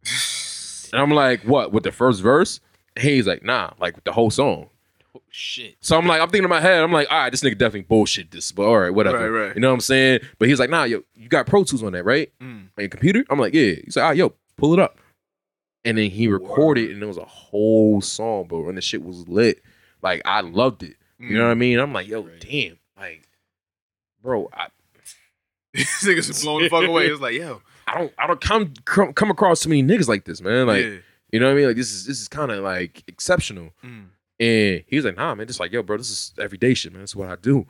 and 0.92 1.02
I'm 1.02 1.10
like, 1.10 1.42
what? 1.42 1.72
With 1.72 1.82
the 1.82 1.92
first 1.92 2.22
verse? 2.22 2.60
And 2.96 3.04
he's 3.04 3.26
like, 3.26 3.44
nah, 3.44 3.72
like 3.78 3.94
with 3.94 4.04
the 4.04 4.12
whole 4.12 4.30
song. 4.30 4.70
Oh, 5.14 5.22
shit. 5.28 5.76
So 5.80 5.98
I'm 5.98 6.06
like, 6.06 6.20
I'm 6.20 6.28
thinking 6.28 6.44
in 6.44 6.50
my 6.50 6.60
head, 6.60 6.82
I'm 6.82 6.92
like, 6.92 7.10
all 7.10 7.18
right, 7.18 7.30
this 7.30 7.42
nigga 7.42 7.58
definitely 7.58 7.82
bullshit 7.82 8.30
this, 8.30 8.52
but 8.52 8.62
all 8.62 8.78
right, 8.78 8.90
whatever. 8.90 9.18
Right, 9.18 9.46
right. 9.46 9.54
You 9.54 9.60
know 9.60 9.68
what 9.68 9.74
I'm 9.74 9.80
saying? 9.80 10.20
But 10.38 10.48
he's 10.48 10.60
like, 10.60 10.70
nah, 10.70 10.84
yo, 10.84 11.02
you 11.14 11.28
got 11.28 11.46
Pro 11.46 11.64
Tools 11.64 11.82
on 11.82 11.92
that, 11.92 12.04
right? 12.04 12.32
Mm. 12.40 12.44
On 12.46 12.68
your 12.78 12.88
computer? 12.88 13.24
I'm 13.28 13.38
like, 13.38 13.52
yeah. 13.52 13.74
He's 13.84 13.96
like, 13.96 14.04
ah, 14.04 14.10
yo, 14.12 14.32
pull 14.56 14.72
it 14.72 14.78
up. 14.78 14.98
And 15.84 15.96
then 15.96 16.10
he 16.10 16.28
recorded, 16.28 16.90
and 16.90 17.02
it 17.02 17.06
was 17.06 17.16
a 17.16 17.24
whole 17.24 18.00
song, 18.00 18.44
bro. 18.48 18.68
And 18.68 18.76
the 18.76 18.82
shit 18.82 19.02
was 19.02 19.26
lit. 19.28 19.62
Like, 20.02 20.22
I 20.24 20.42
loved 20.42 20.82
it. 20.82 20.96
You 21.18 21.36
know 21.36 21.44
what 21.44 21.50
I 21.50 21.54
mean? 21.54 21.78
I'm 21.78 21.92
like, 21.92 22.08
yo, 22.08 22.26
damn. 22.40 22.78
Like, 22.96 23.28
bro, 24.22 24.48
I, 24.52 24.68
This 25.74 26.04
nigga's 26.04 26.42
blown 26.42 26.62
the 26.62 26.68
fuck 26.68 26.84
away. 26.84 27.06
It's 27.06 27.20
like, 27.20 27.34
yo, 27.34 27.62
I 27.86 27.98
don't 27.98 28.12
I 28.18 28.26
don't 28.26 28.40
come 28.40 28.74
come, 28.84 29.12
come 29.12 29.30
across 29.30 29.60
too 29.60 29.68
many 29.68 29.82
niggas 29.82 30.08
like 30.08 30.24
this, 30.24 30.40
man. 30.40 30.66
Like, 30.66 30.84
yeah. 30.84 30.96
you 31.30 31.38
know 31.38 31.46
what 31.46 31.52
I 31.52 31.56
mean? 31.56 31.66
Like 31.66 31.76
this 31.76 31.92
is 31.92 32.06
this 32.06 32.20
is 32.20 32.28
kind 32.28 32.50
of 32.50 32.64
like 32.64 33.04
exceptional. 33.06 33.70
Mm. 33.84 34.06
And 34.40 34.84
he 34.88 34.96
was 34.96 35.04
like, 35.04 35.16
nah, 35.16 35.34
man, 35.34 35.46
just 35.46 35.60
like, 35.60 35.70
yo, 35.70 35.82
bro, 35.82 35.98
this 35.98 36.10
is 36.10 36.32
everyday 36.38 36.74
shit, 36.74 36.92
man. 36.92 37.02
That's 37.02 37.14
what 37.14 37.28
I 37.28 37.36
do. 37.36 37.66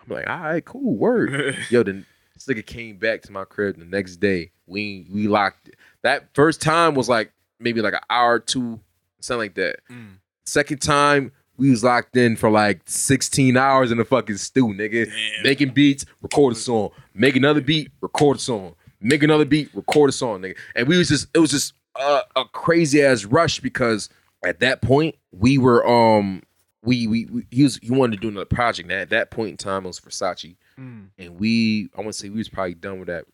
I'm 0.00 0.14
like, 0.14 0.28
all 0.28 0.40
right, 0.40 0.64
cool, 0.64 0.96
word. 0.96 1.58
yo, 1.70 1.82
then 1.82 2.06
this 2.32 2.46
nigga 2.46 2.64
came 2.64 2.96
back 2.96 3.22
to 3.22 3.32
my 3.32 3.44
crib 3.44 3.78
the 3.78 3.84
next 3.84 4.16
day. 4.16 4.50
We 4.66 5.06
we 5.12 5.28
locked 5.28 5.68
it. 5.68 5.76
That 6.02 6.34
first 6.34 6.60
time 6.60 6.94
was 6.94 7.08
like 7.08 7.32
maybe 7.58 7.80
like 7.80 7.94
an 7.94 8.00
hour 8.10 8.34
or 8.34 8.40
two, 8.40 8.80
something 9.20 9.38
like 9.38 9.54
that. 9.54 9.80
Mm. 9.90 10.18
Second 10.44 10.82
time, 10.82 11.32
we 11.56 11.70
was 11.70 11.84
locked 11.84 12.16
in 12.16 12.36
for 12.36 12.50
like 12.50 12.82
16 12.86 13.56
hours 13.56 13.90
in 13.90 13.98
the 13.98 14.04
fucking 14.04 14.36
stew, 14.36 14.68
nigga. 14.68 15.10
Making 15.42 15.70
beats, 15.70 16.04
record 16.20 16.54
a 16.54 16.56
song. 16.56 16.90
Make 17.14 17.36
another 17.36 17.60
beat, 17.60 17.90
record 18.00 18.38
a 18.38 18.40
song. 18.40 18.74
Make 19.00 19.22
another 19.22 19.44
beat, 19.44 19.70
record 19.74 20.10
a 20.10 20.12
song, 20.12 20.40
nigga. 20.40 20.56
And 20.74 20.88
we 20.88 20.98
was 20.98 21.08
just, 21.08 21.28
it 21.34 21.38
was 21.38 21.50
just 21.50 21.74
a, 21.96 22.20
a 22.36 22.44
crazy 22.46 23.02
ass 23.02 23.24
rush 23.24 23.60
because 23.60 24.08
at 24.44 24.60
that 24.60 24.82
point 24.82 25.16
we 25.32 25.58
were 25.58 25.86
um 25.86 26.42
we 26.82 27.06
we, 27.06 27.26
we 27.26 27.46
he 27.50 27.62
was 27.62 27.78
he 27.78 27.90
wanted 27.90 28.16
to 28.16 28.20
do 28.20 28.28
another 28.28 28.44
project. 28.44 28.90
And 28.90 29.00
at 29.00 29.10
that 29.10 29.30
point 29.30 29.50
in 29.50 29.56
time 29.56 29.84
it 29.84 29.88
was 29.88 30.00
Versace. 30.00 30.56
Mm. 30.78 31.08
And 31.18 31.38
we 31.38 31.88
I 31.96 32.00
want 32.00 32.12
to 32.12 32.18
say 32.18 32.28
we 32.28 32.38
was 32.38 32.48
probably 32.48 32.74
done 32.74 32.98
with 32.98 33.08
that 33.08 33.24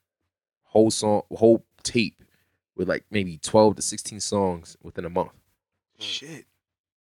whole 0.64 0.90
song, 0.90 1.22
whole 1.32 1.64
tape 1.82 2.22
with 2.80 2.88
like 2.88 3.04
maybe 3.10 3.36
12 3.36 3.76
to 3.76 3.82
16 3.82 4.20
songs 4.20 4.74
within 4.82 5.04
a 5.04 5.10
month. 5.10 5.32
Shit. 5.98 6.46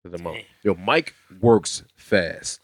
Within 0.05 0.21
a 0.21 0.23
month. 0.23 0.45
Yo, 0.63 0.75
Mike 0.77 1.15
works 1.41 1.83
fast. 1.97 2.61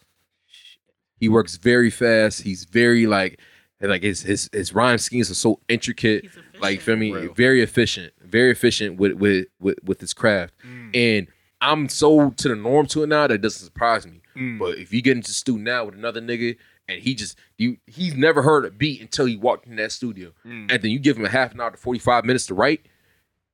He 1.17 1.27
works 1.27 1.57
very 1.57 1.89
fast. 1.89 2.43
He's 2.43 2.63
very 2.63 3.05
like 3.05 3.39
and 3.81 3.91
like 3.91 4.01
his 4.03 4.21
his 4.21 4.49
his 4.53 4.73
rhyme 4.73 4.97
schemes 4.97 5.29
are 5.29 5.33
so 5.35 5.59
intricate. 5.67 6.23
He's. 6.23 6.37
Like 6.61 6.79
feel 6.79 6.95
me, 6.95 7.11
Real. 7.11 7.33
very 7.33 7.61
efficient, 7.61 8.13
very 8.23 8.51
efficient 8.51 8.97
with 8.97 9.13
with 9.13 9.47
with, 9.59 9.77
with 9.83 9.99
his 9.99 10.13
craft. 10.13 10.53
Mm. 10.65 10.95
And 10.95 11.27
I'm 11.59 11.89
so 11.89 12.29
to 12.29 12.47
the 12.47 12.55
norm 12.55 12.85
to 12.87 13.03
it 13.03 13.07
now 13.07 13.27
that 13.27 13.33
it 13.35 13.41
doesn't 13.41 13.65
surprise 13.65 14.05
me. 14.07 14.21
Mm. 14.37 14.57
But 14.59 14.77
if 14.77 14.93
you 14.93 15.01
get 15.01 15.17
into 15.17 15.29
the 15.31 15.33
studio 15.33 15.63
now 15.63 15.85
with 15.85 15.95
another 15.95 16.21
nigga 16.21 16.55
and 16.87 17.01
he 17.01 17.13
just 17.15 17.37
you 17.57 17.77
he's 17.87 18.15
never 18.15 18.41
heard 18.43 18.63
a 18.65 18.71
beat 18.71 19.01
until 19.01 19.25
he 19.25 19.35
walked 19.37 19.65
in 19.67 19.75
that 19.77 19.91
studio, 19.91 20.31
Mm. 20.45 20.71
and 20.71 20.81
then 20.81 20.91
you 20.91 20.99
give 20.99 21.17
him 21.17 21.25
a 21.25 21.29
half 21.29 21.53
an 21.53 21.59
hour 21.61 21.71
to 21.71 21.77
forty 21.77 21.99
five 21.99 22.23
minutes 22.25 22.45
to 22.47 22.53
write, 22.53 22.85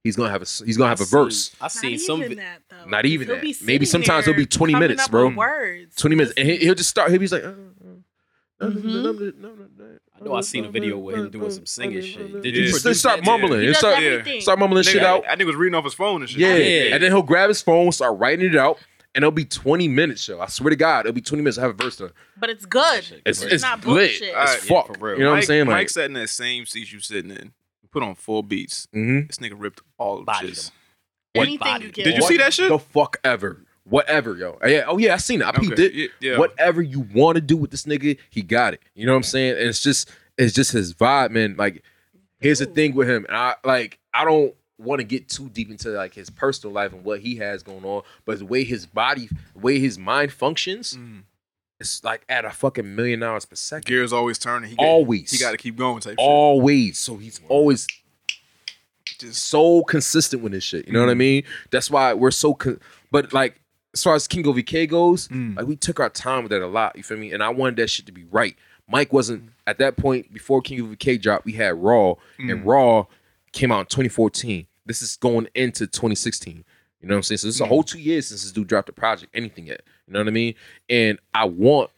he's 0.07 0.15
gonna 0.15 0.31
have 0.31 0.41
a 0.41 0.45
he's 0.65 0.77
gonna 0.77 0.89
have 0.89 0.99
a 0.99 1.03
I 1.03 1.05
seen- 1.05 1.19
verse. 1.19 1.55
I 1.61 1.67
seen 1.67 1.99
some. 1.99 2.19
even 2.23 2.37
vi- 2.37 2.43
that, 2.43 2.61
though. 2.69 2.89
Not 2.89 3.05
even 3.05 3.27
He'll 3.27 3.35
that. 3.35 3.41
be 3.41 3.55
Maybe 3.61 3.85
sitting 3.85 4.03
sometimes 4.05 4.27
it'll 4.27 4.37
be 4.37 4.45
20 4.45 4.73
minutes, 4.75 5.03
up 5.05 5.11
bro. 5.11 5.27
with 5.27 5.35
Words. 5.37 5.95
20 5.95 6.15
minutes, 6.15 6.33
and 6.37 6.47
he, 6.49 6.57
he'll 6.57 6.75
just 6.75 6.89
start. 6.89 7.11
He'll 7.11 7.19
be 7.19 7.27
like, 7.27 7.43
uh, 7.43 7.47
uh, 7.47 7.51
uh, 8.61 8.69
Mhm. 8.69 9.99
I 10.19 10.25
know 10.25 10.33
I 10.33 10.41
seen 10.41 10.65
a 10.65 10.69
video 10.71 10.97
with 10.97 11.15
him 11.15 11.29
doing 11.29 11.51
some 11.51 11.65
singing 11.67 12.01
shit. 12.01 12.41
Did 12.41 12.55
Yeah. 12.55 12.61
you 12.63 12.79
Just 12.79 12.99
start 12.99 13.23
mumbling. 13.23 13.61
He 13.61 13.67
does 13.67 13.77
start, 13.77 14.01
everything. 14.01 14.41
start 14.41 14.57
mumbling 14.57 14.83
shit 14.83 15.03
out. 15.03 15.27
I, 15.27 15.33
I 15.33 15.35
think 15.35 15.45
was 15.47 15.55
reading 15.55 15.75
off 15.75 15.83
his 15.83 15.93
phone 15.93 16.21
and 16.21 16.29
shit. 16.29 16.39
Yeah. 16.39 16.55
Yeah. 16.55 16.95
And 16.95 17.03
then 17.03 17.11
he'll 17.11 17.21
grab 17.21 17.49
his 17.49 17.61
phone, 17.61 17.91
start 17.91 18.17
writing 18.17 18.45
it 18.49 18.55
out, 18.55 18.79
and 19.13 19.23
it'll 19.23 19.31
be 19.31 19.45
20 19.45 19.87
minutes, 19.87 20.27
yo. 20.27 20.39
I 20.39 20.47
swear 20.47 20.71
to 20.71 20.75
God, 20.75 21.01
it'll 21.05 21.13
be 21.13 21.21
20 21.21 21.43
minutes 21.43 21.57
to 21.57 21.61
have 21.61 21.69
a 21.79 21.83
verse 21.83 21.97
done. 21.97 22.11
But 22.35 22.49
it's 22.49 22.65
good. 22.65 23.21
It's, 23.27 23.43
Right. 23.43 23.53
it's 23.53 23.61
not 23.63 23.77
lit. 23.79 23.85
bullshit. 23.85 24.21
It's 24.23 24.35
Alright, 24.35 24.69
yeah, 24.69 24.81
for 24.93 25.05
real. 25.05 25.17
You 25.19 25.23
know 25.25 25.29
what 25.31 25.37
I'm 25.37 25.43
saying? 25.43 25.67
Like, 25.67 25.75
Mike 25.75 25.89
sat 25.91 26.05
in 26.05 26.13
that 26.13 26.29
same 26.29 26.65
seat 26.65 26.91
you're 26.91 26.99
sitting 27.01 27.29
in. 27.31 27.51
Put 27.99 28.03
on 28.07 28.15
four 28.15 28.43
beats. 28.43 28.87
mhm. 28.95 29.27
This 29.27 29.37
nigga 29.37 29.55
ripped 29.57 29.81
all 29.97 30.19
of 30.19 30.25
Bodied 30.25 30.51
shits. 30.53 30.69
him. 30.69 30.73
Anything 31.35 31.57
body? 31.59 31.85
you 31.85 31.91
get. 31.91 32.03
Did 32.05 32.15
you 32.17 32.21
see 32.23 32.37
that 32.37 32.53
shit? 32.53 32.69
The 32.69 32.79
fuck 32.79 33.17
ever. 33.23 33.63
Whatever, 33.85 34.35
yo. 34.35 34.57
Yeah. 34.65 34.83
Oh 34.87 34.97
yeah, 34.97 35.13
I 35.13 35.17
seen 35.17 35.41
it. 35.41 35.47
I 35.47 35.51
peeped 35.51 35.73
Okay. 35.73 35.83
it. 35.85 35.93
Yeah, 36.19 36.31
yeah. 36.31 36.37
Whatever 36.37 36.81
you 36.81 37.01
want 37.13 37.35
to 37.35 37.41
do 37.41 37.55
with 37.57 37.71
this 37.71 37.83
nigga, 37.83 38.17
he 38.29 38.41
got 38.41 38.73
it. 38.73 38.81
You 38.95 39.05
know 39.05 39.13
what 39.13 39.17
I'm 39.17 39.23
saying? 39.23 39.51
And 39.53 39.61
it's 39.69 39.81
just, 39.81 40.09
it's 40.37 40.53
just 40.53 40.71
his 40.73 40.93
vibe, 40.93 41.31
man. 41.31 41.55
Like, 41.57 41.83
here's 42.39 42.59
the 42.59 42.65
thing 42.65 42.93
with 42.95 43.09
him. 43.09 43.25
And 43.29 43.35
I 43.37 43.55
like, 43.63 43.97
I 44.13 44.25
don't 44.25 44.53
want 44.77 44.99
to 44.99 45.03
get 45.05 45.29
too 45.29 45.49
deep 45.49 45.71
into 45.71 45.89
like 45.89 46.13
his 46.13 46.29
personal 46.29 46.73
life 46.73 46.91
and 46.93 47.03
what 47.03 47.21
he 47.21 47.37
has 47.37 47.63
going 47.63 47.83
on, 47.85 48.03
but 48.25 48.37
the 48.39 48.45
way 48.45 48.63
his 48.63 48.85
body, 48.85 49.27
the 49.53 49.59
way 49.59 49.79
his 49.79 49.97
mind 49.97 50.31
functions, 50.33 50.93
Mm. 50.95 51.23
It's 51.79 52.03
like 52.03 52.24
at 52.27 52.43
a 52.46 52.50
fucking 52.50 52.96
million 52.96 53.22
hours 53.24 53.46
per 53.46 53.55
second. 53.55 53.86
Gears 53.88 54.12
always 54.12 54.38
turning. 54.39 54.72
He 54.72 54.75
got- 54.75 54.84
Always. 54.86 55.31
He 55.31 55.38
got 55.38 55.51
to 55.51 55.57
keep 55.57 55.75
going 55.75 56.00
type 56.01 56.15
Always. 56.17 56.98
So 57.00 57.17
he's 57.17 57.39
always. 57.50 57.88
Just 59.19 59.43
so 59.46 59.84
consistent 59.84 60.43
with 60.43 60.51
this 60.51 60.63
shit. 60.63 60.86
You 60.88 60.93
know 60.93 61.00
what 61.00 61.10
I 61.10 61.13
Mhm. 61.13 61.17
mean? 61.17 61.43
That's 61.72 61.89
why 61.89 62.13
we're 62.13 62.31
so. 62.31 62.53
Con- 62.53 62.79
but 63.12 63.34
like 63.34 63.60
as 63.93 64.03
far 64.03 64.15
as 64.15 64.27
King 64.27 64.43
OVK 64.46 64.86
goes, 64.88 65.27
Mm. 65.29 65.55
like 65.55 65.65
we 65.65 65.75
took 65.75 66.00
our 66.00 66.10
time 66.10 66.43
with 66.43 66.51
that 66.51 66.62
a 66.62 66.67
lot. 66.67 66.96
You 66.96 67.03
feel 67.03 67.17
me? 67.17 67.31
And 67.31 67.41
I 67.41 67.50
wanted 67.50 67.77
that 67.77 67.89
shit 67.89 68.05
to 68.07 68.12
be 68.12 68.25
right. 68.25 68.55
Mike 68.88 69.12
wasn't 69.12 69.50
at 69.65 69.79
that 69.79 69.98
point 69.98 70.31
before 70.34 70.62
King 70.62 70.81
OVK 70.81 71.17
dropped. 71.17 71.46
We 71.46 71.53
had 71.53 71.75
Raw, 71.75 72.15
and 72.38 72.63
Raw 72.65 73.05
came 73.53 73.72
out 73.72 73.79
in 73.81 73.86
2014. 73.88 74.67
This 74.86 75.01
is 75.01 75.15
going 75.17 75.48
into 75.55 75.88
2016. 75.88 76.63
You 77.01 77.07
know 77.07 77.13
what 77.15 77.17
I'm 77.19 77.23
saying? 77.23 77.37
So 77.39 77.47
this 77.47 77.55
is 77.55 77.61
a 77.61 77.65
whole 77.65 77.83
two 77.83 77.99
years 77.99 78.27
since 78.27 78.43
this 78.43 78.51
dude 78.51 78.67
dropped 78.67 78.89
a 78.89 78.93
project, 78.93 79.31
anything 79.35 79.67
yet. 79.67 79.81
You 80.07 80.13
know 80.13 80.19
what 80.19 80.27
I 80.27 80.31
mean? 80.31 80.55
And 80.89 81.19
I 81.33 81.45
want. 81.45 81.91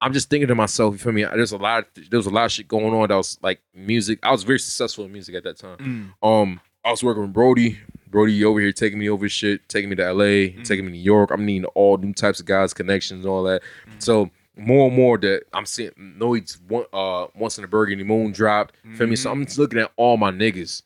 I'm 0.00 0.12
just 0.12 0.28
thinking 0.28 0.48
to 0.48 0.54
myself, 0.54 0.92
you 0.94 0.98
feel 0.98 1.12
me? 1.12 1.24
There's 1.24 1.52
a 1.52 1.56
lot. 1.56 1.86
There 1.94 2.18
was 2.18 2.26
a 2.26 2.30
lot 2.30 2.44
of 2.46 2.52
shit 2.52 2.68
going 2.68 2.92
on 2.92 3.08
that 3.08 3.14
was 3.16 3.38
like 3.42 3.60
music. 3.74 4.18
I 4.22 4.30
was 4.30 4.42
very 4.42 4.58
successful 4.58 5.04
in 5.06 5.12
music 5.12 5.34
at 5.34 5.44
that 5.44 5.56
time. 5.58 6.12
Um, 6.22 6.60
I 6.84 6.90
was 6.90 7.02
working 7.02 7.22
with 7.22 7.32
Brody. 7.32 7.78
Brody 8.08 8.44
over 8.44 8.60
here 8.60 8.72
taking 8.72 8.98
me 8.98 9.08
over 9.08 9.28
shit, 9.28 9.68
taking 9.68 9.88
me 9.90 9.96
to 9.96 10.12
LA, 10.12 10.62
taking 10.64 10.84
me 10.86 10.92
to 10.92 10.96
New 10.96 11.02
York. 11.02 11.30
I'm 11.30 11.44
needing 11.46 11.64
all 11.74 11.96
new 11.96 12.12
types 12.12 12.40
of 12.40 12.46
guys, 12.46 12.72
connections, 12.74 13.24
and 13.24 13.32
all 13.32 13.42
that. 13.44 13.62
So 13.98 14.30
more 14.56 14.86
and 14.88 14.96
more 14.96 15.18
that 15.18 15.42
I'm 15.52 15.66
seeing 15.66 15.90
Noids 15.98 16.58
one 16.68 16.84
uh 16.92 17.26
once 17.34 17.58
in 17.58 17.62
the 17.62 17.68
Burgundy 17.68 18.04
Moon 18.04 18.32
dropped. 18.32 18.74
Feel 18.96 19.06
me? 19.06 19.16
So 19.16 19.30
I'm 19.30 19.44
just 19.46 19.58
looking 19.58 19.78
at 19.80 19.90
all 19.96 20.16
my 20.18 20.30
niggas 20.30 20.82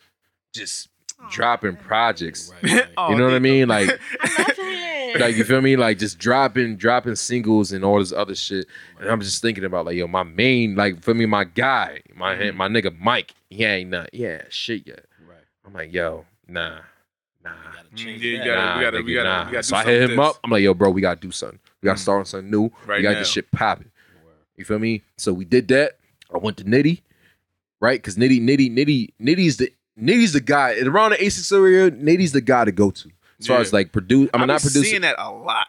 just 0.55 0.89
dropping 1.31 1.77
projects. 1.77 2.53
Right, 2.63 2.73
right. 2.73 2.87
Oh, 2.97 3.11
You 3.11 3.17
know 3.19 3.25
what 3.25 3.35
I 3.35 3.39
mean? 3.39 3.69
Like 3.69 3.89
I 4.21 4.39
love 4.39 4.49
it. 4.59 5.21
like 5.21 5.37
you 5.37 5.45
feel 5.45 5.61
me? 5.61 5.77
Like 5.77 5.99
just 5.99 6.19
dropping, 6.19 6.77
dropping 6.77 7.17
singles 7.17 7.73
and 7.73 7.85
all 7.85 7.99
this 7.99 8.13
other 8.13 8.35
shit. 8.35 8.67
And 9.01 9.09
I'm 9.11 9.21
just 9.21 9.43
thinking 9.43 9.65
about 9.65 9.87
like, 9.87 9.97
yo, 9.97 10.07
my 10.07 10.23
main, 10.23 10.77
like 10.77 11.03
for 11.03 11.15
me, 11.15 11.27
my 11.27 11.45
guy, 11.45 12.01
my 12.15 12.35
Mm-hmm. 12.37 12.57
my 12.57 12.69
nigga 12.69 12.97
Mike, 12.99 13.35
he 13.51 13.65
ain't 13.65 13.91
not, 13.91 14.13
yeah, 14.15 14.43
shit 14.51 14.87
yet. 14.87 15.05
Right. 15.29 15.39
I'm 15.67 15.73
like, 15.73 15.93
yo, 15.93 16.25
nah, 16.49 16.79
nah. 17.45 17.51
Yeah, 17.97 18.07
you 18.09 18.39
gotta- 18.39 18.51
nah, 18.55 18.77
we 18.79 18.83
gotta- 18.85 19.03
we 19.03 19.15
gotta- 19.15 19.29
nah. 19.29 19.47
we 19.47 19.53
gotta 19.53 19.63
so 19.65 19.77
I 19.77 19.85
hit 19.85 20.11
him 20.11 20.21
up. 20.21 20.37
I'm 20.45 20.51
like, 20.51 20.63
yo, 20.63 20.75
bro, 20.75 20.91
we 20.91 21.01
gotta 21.01 21.21
do 21.21 21.31
something. 21.33 21.59
We 21.83 21.87
gotta 21.87 21.99
Mm. 21.99 22.03
start 22.03 22.19
on 22.21 22.25
something 22.27 22.51
new. 22.51 22.71
Right 22.87 22.99
we 22.99 23.03
got 23.03 23.13
now. 23.15 23.19
this 23.19 23.29
shit 23.31 23.51
popping. 23.51 23.91
You 24.57 24.65
feel 24.65 24.79
me? 24.79 25.03
So 25.17 25.33
we 25.33 25.45
did 25.45 25.67
that. 25.69 25.97
I 26.33 26.39
went 26.39 26.59
to 26.59 26.65
Nitty, 26.65 27.01
right? 27.81 27.99
Because 27.99 28.17
Nitty, 28.17 28.41
Nitty, 28.43 28.71
Nitty, 28.71 29.09
Nitty's 29.21 29.57
the 29.57 29.73
Nitty's 30.01 30.33
the 30.33 30.41
guy 30.41 30.79
around 30.81 31.11
the 31.11 31.17
A6 31.19 31.53
area. 31.53 31.91
Nitty's 31.91 32.33
the 32.33 32.41
guy 32.41 32.65
to 32.65 32.73
go 32.73 32.91
to 32.91 33.11
as 33.39 33.47
far 33.47 33.57
Yeah. 33.57 33.61
as 33.63 33.73
like 33.73 33.93
produce. 33.93 34.31
I 34.35 34.39
mean, 34.39 34.43
I'm 34.43 34.49
not 34.49 34.61
producing, 34.63 34.85
seeing 34.91 35.03
that 35.03 35.17
a 35.19 35.31
lot. 35.31 35.67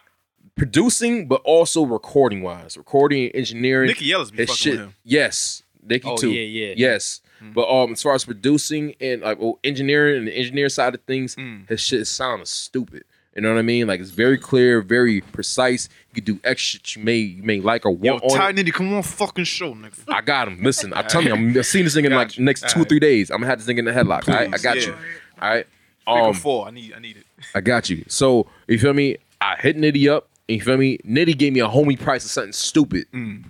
producing, 0.56 1.28
but 1.28 1.40
also 1.44 1.84
recording 1.84 2.42
wise, 2.42 2.76
recording, 2.76 3.30
engineering. 3.30 3.88
Nicky 3.88 4.06
Yella's 4.06 4.30
be 4.30 4.38
his 4.38 4.50
fucking 4.50 4.56
shit. 4.56 4.72
with 4.72 4.80
him. 4.80 4.94
Yes, 5.04 5.62
Nicky 5.84 6.08
Oh, 6.08 6.16
too. 6.16 6.30
yeah, 6.30 6.66
yeah. 6.68 6.74
Yes, 6.76 7.20
Mm. 7.42 7.54
but 7.54 7.68
um, 7.68 7.92
as 7.92 8.02
far 8.02 8.14
as 8.14 8.24
producing 8.24 8.94
and 9.00 9.22
like 9.22 9.38
well, 9.40 9.58
engineering 9.64 10.18
and 10.18 10.28
the 10.28 10.32
engineer 10.36 10.68
side 10.68 10.94
of 10.94 11.00
things, 11.02 11.34
Mm. 11.36 11.68
his 11.68 11.80
shit 11.80 12.06
sounds 12.06 12.50
stupid. 12.50 13.04
You 13.34 13.40
know 13.40 13.50
what 13.52 13.58
I 13.58 13.62
mean? 13.62 13.86
Like 13.86 14.00
it's 14.00 14.10
very 14.10 14.36
clear, 14.36 14.82
very 14.82 15.20
precise. 15.22 15.88
You 16.10 16.14
could 16.16 16.24
do 16.26 16.38
extra 16.44 16.80
shit 16.80 16.96
you 16.96 17.02
may 17.02 17.16
you 17.16 17.42
may 17.42 17.60
like 17.60 17.86
or 17.86 17.92
Yo, 18.02 18.12
want 18.12 18.24
on 18.24 18.30
Ty. 18.30 18.52
Nitty, 18.52 18.72
come 18.74 18.92
on, 18.92 19.02
fucking 19.02 19.44
show, 19.44 19.74
nigga. 19.74 20.04
I 20.08 20.20
got 20.20 20.48
him. 20.48 20.62
Listen, 20.62 20.92
I'm 20.92 21.06
telling 21.08 21.28
you, 21.28 21.34
I'm 21.34 21.62
seeing 21.62 21.84
this 21.84 21.94
thing 21.94 22.04
in 22.04 22.12
like 22.12 22.38
next 22.38 22.68
two 22.68 22.82
or 22.82 22.84
three 22.84 23.00
days. 23.00 23.30
I'm 23.30 23.38
gonna 23.38 23.46
have 23.46 23.58
this 23.58 23.66
thing 23.66 23.78
in 23.78 23.84
the 23.86 23.92
headlock. 23.92 24.28
All 24.28 24.34
right, 24.34 24.52
I 24.52 24.58
got 24.58 24.76
yeah. 24.76 24.86
you. 24.88 24.94
All 25.40 25.48
right. 25.50 25.66
Um, 26.06 26.34
four. 26.34 26.66
I 26.66 26.70
need, 26.72 26.92
I 26.94 26.98
need 26.98 27.16
it. 27.16 27.24
I 27.54 27.60
got 27.60 27.88
you. 27.88 28.04
So 28.08 28.46
you 28.68 28.78
feel 28.78 28.92
me? 28.92 29.16
I 29.40 29.56
hit 29.56 29.76
Nitty 29.76 30.10
up. 30.10 30.28
And 30.48 30.58
you 30.58 30.64
feel 30.64 30.76
me? 30.76 30.98
Nitty 30.98 31.38
gave 31.38 31.52
me 31.52 31.60
a 31.60 31.68
homie 31.68 31.98
price 31.98 32.24
of 32.24 32.30
something 32.32 32.52
stupid. 32.52 33.06
Mm. 33.14 33.44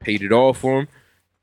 Paid 0.00 0.22
it 0.22 0.30
all 0.32 0.52
for 0.52 0.80
him, 0.80 0.88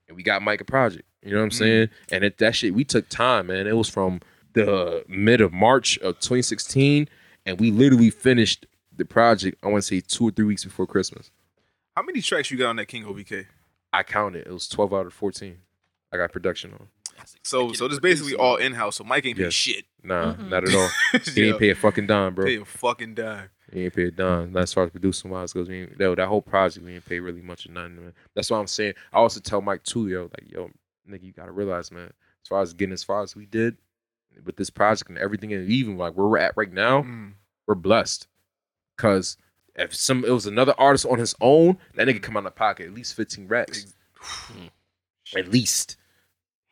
and 0.07 0.15
we 0.15 0.23
got 0.23 0.41
Mike 0.41 0.61
a 0.61 0.65
project. 0.65 1.03
You 1.23 1.31
know 1.31 1.37
what 1.39 1.43
I'm 1.45 1.49
Mm. 1.49 1.53
saying? 1.57 1.89
And 2.11 2.23
it, 2.23 2.37
that 2.37 2.55
shit, 2.55 2.73
we 2.73 2.83
took 2.83 3.09
time, 3.09 3.47
man. 3.47 3.65
It 3.67 3.75
was 3.75 3.89
from 3.89 4.21
the 4.53 5.03
mid 5.07 5.41
of 5.41 5.51
March 5.51 5.97
of 5.97 6.19
2016, 6.19 7.09
and 7.45 7.59
we 7.59 7.71
literally 7.71 8.09
finished 8.09 8.65
the 8.95 9.05
project. 9.05 9.57
I 9.63 9.67
want 9.67 9.83
to 9.83 9.88
say 9.88 10.01
two 10.01 10.27
or 10.27 10.31
three 10.31 10.45
weeks 10.45 10.63
before 10.63 10.88
Christmas. 10.88 11.31
How 11.95 12.03
many 12.03 12.21
tracks 12.21 12.50
you 12.51 12.57
got 12.57 12.69
on 12.69 12.75
that 12.77 12.88
King 12.88 13.03
OVK? 13.05 13.45
I 13.91 14.03
counted. 14.03 14.47
It 14.47 14.51
was 14.51 14.67
12 14.67 14.93
out 14.93 15.05
of 15.05 15.13
14. 15.13 15.57
I 16.12 16.17
got 16.17 16.31
production 16.31 16.73
on. 16.73 16.88
So, 17.43 17.73
so 17.73 17.88
this 17.88 18.00
basically 18.00 18.35
all 18.35 18.55
in 18.57 18.73
house. 18.73 18.95
So 18.97 19.03
Mike 19.03 19.25
ain't 19.25 19.38
pay 19.38 19.43
Yes. 19.45 19.53
shit. 19.53 19.85
Nah, 20.03 20.33
not 20.33 20.67
at 20.67 20.73
all. 20.75 20.89
He 21.33 21.47
ain't 21.47 21.59
pay 21.59 21.69
a 21.69 21.75
fucking 21.75 22.07
dime, 22.07 22.33
bro. 22.33 22.45
pay 22.45 22.57
a 22.57 22.65
fucking 22.65 23.13
dime. 23.15 23.50
He 23.71 23.85
ain't 23.85 23.93
pay 23.95 24.05
a 24.07 24.12
dime. 24.12 24.51
That's 24.51 24.71
as 24.71 24.73
far 24.73 24.83
as 24.85 24.89
producing 24.89 25.31
wise 25.31 25.53
goes. 25.53 25.69
We 25.69 25.85
that, 25.97 26.15
that 26.17 26.27
whole 26.27 26.41
project, 26.41 26.85
we 26.85 26.95
ain't 26.95 27.05
pay 27.05 27.19
really 27.19 27.41
much 27.41 27.65
of 27.65 27.71
nothing, 27.71 27.95
man. 27.97 28.13
That's 28.35 28.50
why 28.50 28.59
I'm 28.59 28.67
saying. 28.67 28.93
I 29.13 29.17
also 29.17 29.39
tell 29.39 29.62
Mike 29.62 29.83
too, 29.83 30.07
yo, 30.09 30.23
like, 30.23 30.51
yo, 30.51 30.69
nigga, 31.09 31.23
you 31.23 31.31
gotta 31.31 31.51
realize, 31.51 31.91
man, 31.91 32.07
as 32.43 32.47
far 32.50 32.62
as 32.62 32.73
getting 32.73 32.93
as 32.93 33.03
far 33.03 33.21
as 33.21 33.35
we 33.35 33.45
did 33.45 33.77
with 34.45 34.55
this 34.57 34.69
project 34.69 35.09
and 35.09 35.17
everything, 35.19 35.53
and 35.53 35.69
even 35.69 35.97
like 35.97 36.13
where 36.15 36.27
we're 36.27 36.37
at 36.37 36.53
right 36.55 36.71
now, 36.71 37.03
Mm. 37.03 37.33
we're 37.67 37.75
blessed. 37.75 38.27
Cause 38.97 39.37
if 39.75 39.93
some 39.95 40.23
it 40.23 40.29
was 40.31 40.45
another 40.45 40.73
artist 40.77 41.05
on 41.05 41.17
his 41.19 41.33
own, 41.41 41.77
that 41.95 42.07
nigga 42.07 42.21
come 42.21 42.35
out 42.37 42.39
of 42.39 42.43
the 42.45 42.51
pocket 42.51 42.87
at 42.87 42.93
least 42.93 43.15
15 43.15 43.47
racks. 43.47 43.93
at 45.35 45.47
least. 45.51 45.97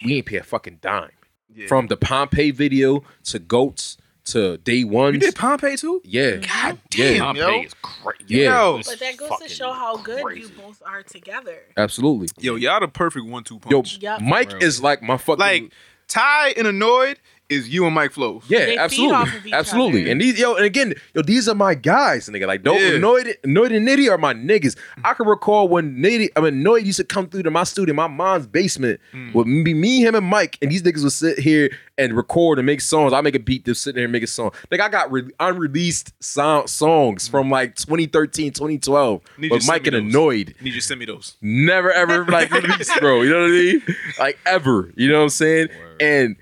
We 0.03 0.15
ain't 0.17 0.25
pay 0.25 0.37
a 0.37 0.43
fucking 0.43 0.79
dime. 0.81 1.11
Yeah. 1.53 1.67
From 1.67 1.87
the 1.87 1.97
Pompeii 1.97 2.51
video 2.51 3.03
to 3.25 3.39
Goats 3.39 3.97
to 4.25 4.57
Day 4.57 4.83
One. 4.83 5.15
you 5.15 5.19
did 5.19 5.35
Pompeii 5.35 5.75
too? 5.77 6.01
Yeah. 6.05 6.37
God 6.37 6.79
Yeah. 6.95 7.33
damn, 7.33 7.35
yo. 7.35 7.61
Is 7.63 7.73
crazy. 7.81 8.23
Yeah. 8.27 8.43
Yo. 8.67 8.81
But 8.85 8.99
that 8.99 9.17
goes 9.17 9.39
to 9.41 9.49
show 9.49 9.71
how 9.73 9.97
good 9.97 10.23
crazy. 10.23 10.41
you 10.41 10.49
both 10.61 10.81
are 10.85 11.03
together. 11.03 11.57
Absolutely. 11.75 12.27
Yo, 12.39 12.55
y'all 12.55 12.79
the 12.79 12.87
perfect 12.87 13.25
one-two 13.25 13.59
Yo, 13.69 13.81
punch. 13.81 13.99
Yup. 14.01 14.21
Mike 14.21 14.61
is 14.61 14.81
like 14.81 15.01
my 15.01 15.17
fucking 15.17 15.39
Like 15.39 15.71
Ty 16.07 16.53
and 16.57 16.67
Annoyed 16.67 17.19
is 17.51 17.69
you 17.69 17.85
and 17.85 17.93
Mike 17.93 18.11
Flows. 18.13 18.43
yeah, 18.47 18.59
They 18.59 18.65
feed 18.71 18.79
absolutely, 18.79 19.15
off 19.15 19.35
of 19.35 19.45
each 19.45 19.53
absolutely. 19.53 20.01
other. 20.03 20.11
And 20.11 20.21
these 20.21 20.39
yo, 20.39 20.55
and 20.55 20.65
again, 20.65 20.93
yo, 21.13 21.21
these 21.21 21.47
are 21.49 21.55
my 21.55 21.75
guys, 21.75 22.27
nigga. 22.29 22.47
Like, 22.47 22.63
don't 22.63 22.79
Yeah. 22.81 22.91
Noid, 22.99 23.35
Noid 23.45 23.75
and 23.75 23.87
Nitty 23.87 24.09
are 24.09 24.17
my 24.17 24.33
niggas. 24.33 24.77
I 25.03 25.13
can 25.13 25.27
recall 25.27 25.67
when 25.67 25.97
Nitty, 25.97 26.29
I 26.35 26.41
mean, 26.41 26.63
Noid 26.63 26.85
used 26.85 26.97
to 26.97 27.03
come 27.03 27.27
through 27.27 27.43
to 27.43 27.51
my 27.51 27.63
studio, 27.65 27.93
my 27.93 28.07
mom's 28.07 28.47
basement, 28.47 28.99
Mm. 29.13 29.33
with 29.33 29.45
me, 29.47 29.73
me, 29.73 29.99
him, 30.01 30.15
and 30.15 30.25
Mike, 30.25 30.57
and 30.61 30.71
these 30.71 30.81
niggas 30.81 31.03
would 31.03 31.11
sit 31.11 31.37
here 31.39 31.69
and 31.97 32.15
record 32.15 32.57
and 32.57 32.65
make 32.65 32.81
songs. 32.81 33.13
I 33.13 33.21
make 33.21 33.35
a 33.35 33.39
beat, 33.39 33.65
they're 33.65 33.73
sitting 33.73 33.97
here 33.99 34.05
and 34.05 34.11
make 34.13 34.23
a 34.23 34.27
song. 34.27 34.51
Like, 34.71 34.79
I 34.79 34.89
got 34.89 35.11
re- 35.11 35.29
unreleased 35.39 36.13
sound 36.23 36.69
songs 36.69 37.27
from 37.27 37.49
like 37.51 37.75
2013, 37.75 38.51
2012, 38.53 39.21
Need 39.37 39.47
you 39.47 39.53
with 39.53 39.61
to 39.63 39.67
Mike 39.67 39.83
send 39.85 39.95
and 39.95 40.05
me 40.07 40.11
those. 40.11 40.15
Annoyed. 40.21 40.55
Need 40.61 40.73
you 40.73 40.79
to 40.81 40.87
send 40.87 40.99
me 40.99 41.05
those. 41.05 41.35
never 41.41 41.91
ever 41.91 42.25
like 42.25 42.49
released, 42.51 42.91
bro. 42.99 43.21
You 43.21 43.29
know 43.29 43.41
what 43.41 43.47
I 43.47 43.49
mean? 43.49 43.81
Like 44.19 44.39
ever. 44.45 44.91
You 44.95 45.09
know 45.09 45.17
what 45.17 45.23
I'm 45.23 45.29
saying? 45.29 45.69
And 45.99 46.35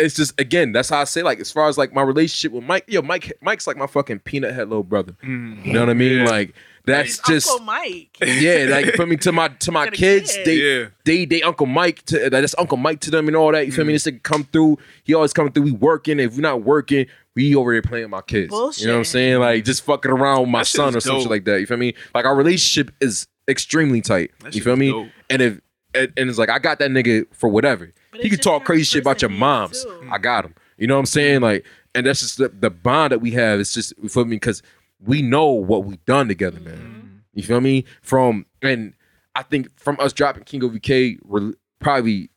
it's 0.00 0.14
just 0.14 0.38
again, 0.40 0.72
that's 0.72 0.88
how 0.88 1.00
I 1.00 1.04
say 1.04 1.22
like 1.22 1.40
as 1.40 1.52
far 1.52 1.68
as 1.68 1.78
like 1.78 1.92
my 1.92 2.02
relationship 2.02 2.52
with 2.52 2.64
Mike, 2.64 2.84
yo, 2.88 3.02
Mike 3.02 3.32
Mike's 3.42 3.66
like 3.66 3.76
my 3.76 3.86
fucking 3.86 4.20
peanut 4.20 4.54
head 4.54 4.68
little 4.68 4.82
brother. 4.84 5.12
Mm. 5.22 5.64
You 5.64 5.72
know 5.72 5.80
what 5.80 5.90
I 5.90 5.94
mean? 5.94 6.24
Like 6.24 6.54
that's 6.86 7.08
He's 7.08 7.20
just 7.20 7.50
Uncle 7.50 7.66
Mike. 7.66 8.16
yeah, 8.24 8.66
like 8.70 8.94
for 8.94 9.06
me 9.06 9.16
to 9.18 9.32
my 9.32 9.48
to 9.48 9.70
my 9.72 9.86
kids, 9.90 10.32
kids. 10.32 10.44
they 10.46 10.54
Yeah. 10.56 10.86
they 11.04 11.24
they 11.26 11.42
Uncle 11.42 11.66
Mike 11.66 12.04
to 12.06 12.30
that's 12.30 12.54
Uncle 12.58 12.78
Mike 12.78 13.00
to 13.00 13.10
them 13.10 13.28
and 13.28 13.36
all 13.36 13.52
that. 13.52 13.66
You 13.66 13.72
feel 13.72 13.84
me? 13.84 13.92
This 13.92 14.06
nigga 14.06 14.22
come 14.22 14.44
through. 14.44 14.78
He 15.04 15.14
always 15.14 15.32
coming 15.32 15.52
through. 15.52 15.64
We 15.64 15.72
working. 15.72 16.18
If 16.18 16.34
we're 16.34 16.40
not 16.40 16.62
working, 16.62 17.06
we 17.36 17.54
over 17.54 17.72
here 17.72 17.82
playing 17.82 18.04
with 18.04 18.10
my 18.10 18.22
kids. 18.22 18.52
You 18.80 18.86
know 18.86 18.94
what 18.94 18.98
I'm 19.00 19.04
saying? 19.04 19.38
Like 19.40 19.64
just 19.64 19.82
fucking 19.84 20.10
around 20.10 20.40
with 20.40 20.48
my 20.50 20.60
That 20.60 20.66
son 20.66 20.96
or 20.96 21.00
something 21.00 21.28
like 21.28 21.44
that. 21.44 21.60
You 21.60 21.66
feel 21.66 21.76
me? 21.76 21.94
Like 22.14 22.24
our 22.24 22.34
relationship 22.34 22.94
is 23.00 23.26
extremely 23.46 24.00
tight. 24.00 24.30
That 24.40 24.54
You 24.54 24.60
shit 24.60 24.64
feel 24.64 24.72
is 24.74 24.78
me? 24.78 24.90
dope. 24.90 25.08
And 25.28 25.42
if 25.42 25.60
and, 25.94 26.12
and 26.16 26.30
it's 26.30 26.38
like 26.38 26.48
I 26.48 26.58
got 26.60 26.78
that 26.78 26.90
nigga 26.90 27.26
for 27.34 27.48
whatever. 27.48 27.92
But 28.10 28.20
he 28.20 28.26
it's 28.26 28.36
could 28.36 28.42
talk 28.42 28.64
crazy 28.64 28.84
shit 28.84 29.02
about 29.02 29.22
your 29.22 29.30
moms. 29.30 29.84
too. 29.84 30.08
I 30.10 30.18
got 30.18 30.44
him. 30.44 30.54
You 30.76 30.86
know 30.86 30.94
what 30.94 31.00
I'm 31.00 31.06
saying? 31.06 31.40
Like, 31.42 31.64
and 31.94 32.06
that's 32.06 32.20
just 32.20 32.38
the, 32.38 32.48
the 32.48 32.70
bond 32.70 33.12
that 33.12 33.20
we 33.20 33.32
have. 33.32 33.60
It's 33.60 33.72
just 33.72 33.94
feel 34.08 34.24
me 34.24 34.36
because 34.36 34.62
we 35.04 35.22
know 35.22 35.48
what 35.48 35.84
we've 35.84 36.04
done 36.04 36.28
together, 36.28 36.60
man. 36.60 36.76
Mm-hmm. 36.76 37.16
You 37.34 37.42
feel 37.42 37.60
me? 37.60 37.84
From 38.02 38.46
and 38.62 38.94
I 39.34 39.42
think 39.42 39.78
from 39.78 39.98
us 40.00 40.12
dropping 40.12 40.44
King 40.44 40.60
OVK, 40.62 41.18
re- 41.24 41.54
probably 41.78 42.30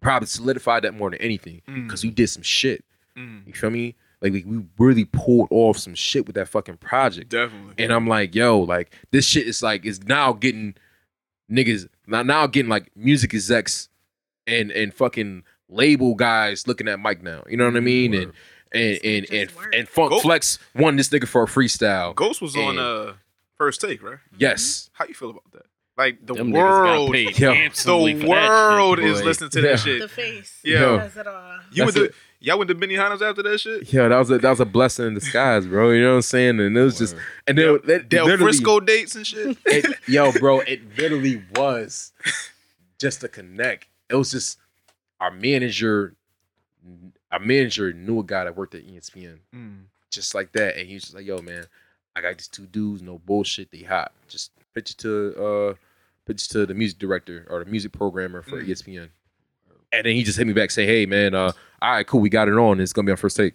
probably 0.00 0.26
solidified 0.26 0.82
that 0.84 0.94
more 0.94 1.10
than 1.10 1.20
anything 1.20 1.60
because 1.66 2.02
we 2.02 2.10
did 2.10 2.28
some 2.28 2.42
shit. 2.42 2.84
Mm. 3.16 3.46
You 3.46 3.52
feel 3.52 3.70
me? 3.70 3.96
Like 4.22 4.32
we, 4.32 4.44
we 4.44 4.64
really 4.78 5.04
pulled 5.04 5.48
off 5.50 5.78
some 5.78 5.94
shit 5.94 6.26
with 6.26 6.36
that 6.36 6.48
fucking 6.48 6.78
project. 6.78 7.30
Definitely. 7.30 7.82
And 7.82 7.92
I'm 7.92 8.06
like, 8.06 8.34
yo, 8.34 8.60
like 8.60 8.94
this 9.10 9.26
shit 9.26 9.46
is 9.46 9.62
like 9.62 9.84
is 9.84 10.02
now 10.04 10.32
getting 10.32 10.74
niggas 11.50 11.88
now 12.06 12.22
now 12.22 12.46
getting 12.46 12.70
like 12.70 12.90
music 12.96 13.34
execs 13.34 13.88
and 14.50 14.70
and 14.70 14.92
fucking 14.94 15.44
label 15.68 16.14
guys 16.14 16.66
looking 16.66 16.88
at 16.88 16.98
Mike 16.98 17.22
now. 17.22 17.42
You 17.48 17.56
know 17.56 17.66
what 17.66 17.76
I 17.76 17.80
mean? 17.80 18.12
And 18.14 18.32
and 18.72 18.98
It's 19.02 19.04
and 19.30 19.40
and, 19.40 19.74
and 19.74 19.88
Funk 19.88 20.10
Go- 20.10 20.20
Flex 20.20 20.58
won 20.74 20.96
this 20.96 21.08
nigga 21.08 21.26
for 21.28 21.42
a 21.42 21.46
freestyle. 21.46 22.14
Ghost 22.14 22.40
was 22.42 22.56
on 22.56 22.70
And- 22.70 22.78
uh 22.78 23.12
first 23.58 23.80
take, 23.80 24.02
right? 24.02 24.18
Yes. 24.38 24.90
How 24.94 25.04
you 25.06 25.14
feel 25.14 25.30
about 25.30 25.50
that? 25.52 25.66
Like 25.98 26.24
the 26.24 26.32
Them 26.34 26.50
world, 26.52 27.12
paid 27.12 27.38
Yo. 27.38 27.52
the 27.52 28.24
world 28.26 28.98
shit, 28.98 29.06
is 29.06 29.22
listening 29.22 29.50
to 29.50 29.60
Yeah. 29.60 29.66
that 29.72 29.78
shit. 29.80 30.00
The 30.00 30.08
face. 30.08 30.58
Yeah. 30.64 31.08
Says. 31.10 31.26
You 31.72 31.84
went 31.84 31.94
That's 31.94 32.08
to 32.08 32.14
y'all 32.40 32.56
went 32.58 32.68
to 32.68 32.74
Benihana's 32.74 33.20
after 33.20 33.42
that 33.42 33.58
shit. 33.60 33.92
Yeah, 33.92 34.08
that 34.08 34.16
was 34.16 34.30
a 34.30 34.38
that 34.38 34.48
was 34.48 34.60
a 34.60 34.64
blessing 34.64 35.08
in 35.08 35.14
disguise, 35.14 35.66
bro. 35.66 35.90
You 35.90 36.00
know 36.02 36.10
what 36.10 36.14
I'm 36.16 36.22
saying? 36.22 36.58
And 36.60 36.74
it 36.76 36.80
was 36.80 36.96
just 36.96 37.14
and 37.46 37.58
then 37.58 37.66
Del, 37.66 37.78
that, 37.84 38.08
Del 38.08 38.24
literally- 38.24 38.52
Frisco 38.52 38.80
dates 38.80 39.14
and 39.14 39.26
shit. 39.26 39.58
it, 39.66 39.94
yo, 40.08 40.32
bro, 40.32 40.60
it 40.66 40.80
literally 40.96 41.42
was 41.54 42.12
just 42.98 43.22
a 43.22 43.28
connect. 43.28 43.86
It 44.10 44.14
was 44.16 44.30
just 44.32 44.58
our 45.20 45.30
manager, 45.30 46.14
our 47.30 47.38
manager 47.38 47.92
knew 47.92 48.20
a 48.20 48.24
guy 48.24 48.44
that 48.44 48.56
worked 48.56 48.74
at 48.74 48.86
ESPN, 48.86 49.38
Mm. 49.54 49.82
just 50.10 50.34
like 50.34 50.52
that, 50.52 50.76
and 50.76 50.88
he 50.88 50.94
was 50.94 51.04
just 51.04 51.14
like, 51.14 51.26
"Yo, 51.26 51.40
man, 51.40 51.64
I 52.16 52.20
got 52.20 52.36
these 52.38 52.48
two 52.48 52.66
dudes, 52.66 53.02
no 53.02 53.18
bullshit, 53.18 53.70
they 53.70 53.82
hot. 53.82 54.12
Just 54.28 54.50
pitch 54.74 54.90
it 54.92 54.98
to 54.98 55.34
uh 55.44 55.74
pitch 56.26 56.46
it 56.46 56.50
to 56.50 56.66
the 56.66 56.74
music 56.74 56.98
director 56.98 57.46
or 57.50 57.62
the 57.64 57.70
music 57.70 57.92
programmer 57.92 58.42
for 58.42 58.60
E 58.60 58.68
ESPN. 58.70 59.10
And 59.92 60.06
then 60.06 60.14
he 60.14 60.22
just 60.22 60.38
hit 60.38 60.46
me 60.46 60.52
back, 60.52 60.70
say, 60.70 60.86
Hey 60.86 61.06
man, 61.06 61.34
uh, 61.34 61.52
all 61.82 61.92
right, 61.92 62.06
cool, 62.06 62.20
we 62.20 62.28
got 62.30 62.48
it 62.48 62.54
on. 62.54 62.80
It's 62.80 62.92
gonna 62.92 63.06
be 63.06 63.10
our 63.12 63.16
first 63.16 63.36
take. 63.36 63.54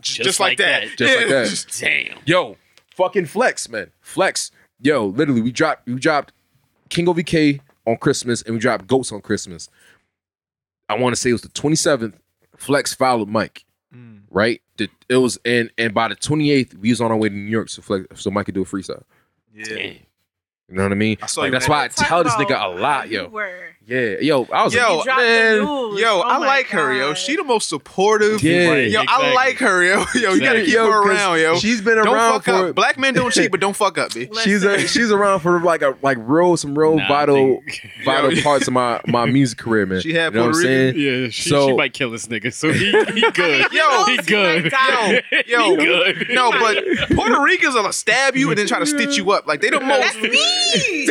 Just, 0.00 0.38
like 0.38 0.58
that. 0.58 0.84
Just 0.96 1.16
like 1.16 1.28
Yeah. 1.28 1.42
that. 1.42 1.66
Damn. 1.80 2.18
Yo, 2.24 2.56
fucking 2.94 3.26
flex, 3.26 3.68
man. 3.68 3.90
Flex. 4.00 4.52
Yo, 4.80 5.06
literally, 5.06 5.40
we 5.42 5.50
dropped 5.52 5.86
we 5.86 5.94
dropped 5.96 6.32
King 6.88 7.06
OVK 7.06 7.60
on 7.86 7.96
Christmas 7.96 8.42
and 8.42 8.54
we 8.54 8.60
dropped 8.60 8.86
Goats 8.86 9.12
on 9.12 9.20
Christmas. 9.20 9.68
I 10.88 10.94
want 10.94 11.14
to 11.14 11.20
say 11.20 11.30
it 11.30 11.34
was 11.34 11.42
the 11.42 11.48
27th. 11.48 12.14
Flex 12.56 12.92
followed 12.94 13.28
Mike. 13.28 13.64
Mm. 13.94 14.20
Right? 14.30 14.60
The- 14.76 14.88
It 15.08 15.16
was 15.16 15.38
and 15.44 15.70
and 15.78 15.92
by 15.94 16.08
the 16.08 16.16
28th, 16.16 16.74
we 16.78 16.90
was 16.90 17.00
on 17.00 17.10
our 17.10 17.16
way 17.16 17.28
to 17.28 17.34
New 17.34 17.40
York 17.50 17.68
so 17.68 17.82
Flex 17.82 18.06
so 18.20 18.30
Mike 18.30 18.46
could 18.46 18.54
do 18.54 18.62
a 18.62 18.66
freestyle. 18.66 19.02
Yeah. 19.54 19.64
Damn. 19.64 19.76
You 20.68 20.76
know 20.76 20.82
what 20.84 20.92
I 20.92 20.94
mean? 20.96 21.16
I 21.20 21.26
saw 21.26 21.40
Like, 21.40 21.48
you 21.48 21.52
that's 21.52 21.68
why 21.68 21.84
I 21.84 21.88
tell 21.88 22.22
this 22.22 22.32
nigga 22.34 22.62
a 22.62 22.68
lot, 22.80 23.08
you 23.10 23.22
yo. 23.22 23.28
were- 23.28 23.74
Yeah, 23.90 24.18
yo, 24.20 24.46
I 24.52 24.62
was 24.62 24.72
Yo, 24.72 24.98
You 24.98 25.02
dropped 25.04 25.20
man. 25.20 25.56
Yo, 25.58 25.66
Oh 25.66 26.22
I 26.24 26.38
my 26.38 26.46
like 26.46 26.66
her, 26.68 26.92
yo. 26.94 27.12
She 27.14 27.34
the 27.34 27.42
most 27.42 27.68
supportive. 27.68 28.40
Yeah. 28.40 28.68
Right, 28.70 28.88
yo, 28.88 29.02
I 29.08 29.32
like 29.34 29.58
her, 29.58 29.82
yo. 29.82 30.04
Yo, 30.14 30.32
you 30.34 30.40
gotta 30.40 30.60
Exactly. 30.60 30.64
keep 30.66 30.74
Yo, 30.74 30.84
her 30.92 31.02
'cause 31.02 31.10
around, 31.10 31.40
yo. 31.40 31.56
she's 31.58 31.80
been 31.82 31.96
don't 31.96 32.06
around 32.06 32.32
fuck 32.34 32.44
for- 32.44 32.68
up. 32.68 32.74
Black 32.76 32.98
men 32.98 33.14
don't 33.14 33.32
cheat, 33.32 33.50
but 33.50 33.58
don't 33.58 33.74
fuck 33.74 33.98
up, 33.98 34.10
bitch. 34.12 34.38
She's 34.44 34.62
a, 34.62 34.78
she's 34.86 35.10
around 35.10 35.40
for 35.40 35.60
like 35.60 35.82
a 35.82 35.96
like 36.02 36.18
real 36.20 36.56
some 36.56 36.78
real 36.78 36.96
Nah, 36.98 37.08
vital 37.08 37.34
think- 37.34 37.90
vital 38.04 38.32
Yo. 38.32 38.40
parts 38.42 38.68
of 38.68 38.74
my 38.74 39.00
my 39.08 39.26
music 39.26 39.58
career, 39.58 39.86
man. 39.86 40.00
She 40.02 40.14
had 40.14 40.34
you 40.34 40.38
know 40.38 40.46
what 40.46 40.54
I'm 40.56 40.62
Puerto 40.62 40.68
saying? 40.68 40.94
Yeah, 40.96 41.28
she, 41.30 41.48
So- 41.50 41.66
she 41.66 41.74
might 41.74 41.92
kill 41.92 42.12
this 42.12 42.28
nigga. 42.28 42.52
So 42.54 42.72
he, 42.72 42.92
he 43.12 43.30
good. 43.32 43.72
Yo, 43.72 44.04
he 44.04 44.16
he 44.18 44.22
good. 44.22 44.70
might. 44.72 45.24
Yo, 45.48 45.74
good. 45.74 46.26
No, 46.30 46.52
but 46.52 46.84
Puerto 47.16 47.40
Ricans 47.42 47.74
will 47.74 47.92
stab 47.92 48.36
you 48.36 48.50
and 48.50 48.56
then 48.58 48.68
try 48.68 48.78
to 48.78 48.86
stitch 48.86 49.16
you 49.16 49.32
up. 49.32 49.48
Like 49.48 49.60
they 49.62 49.70
the 49.70 49.80
most. 49.80 50.00
That's 50.00 50.16
me. 50.22 51.06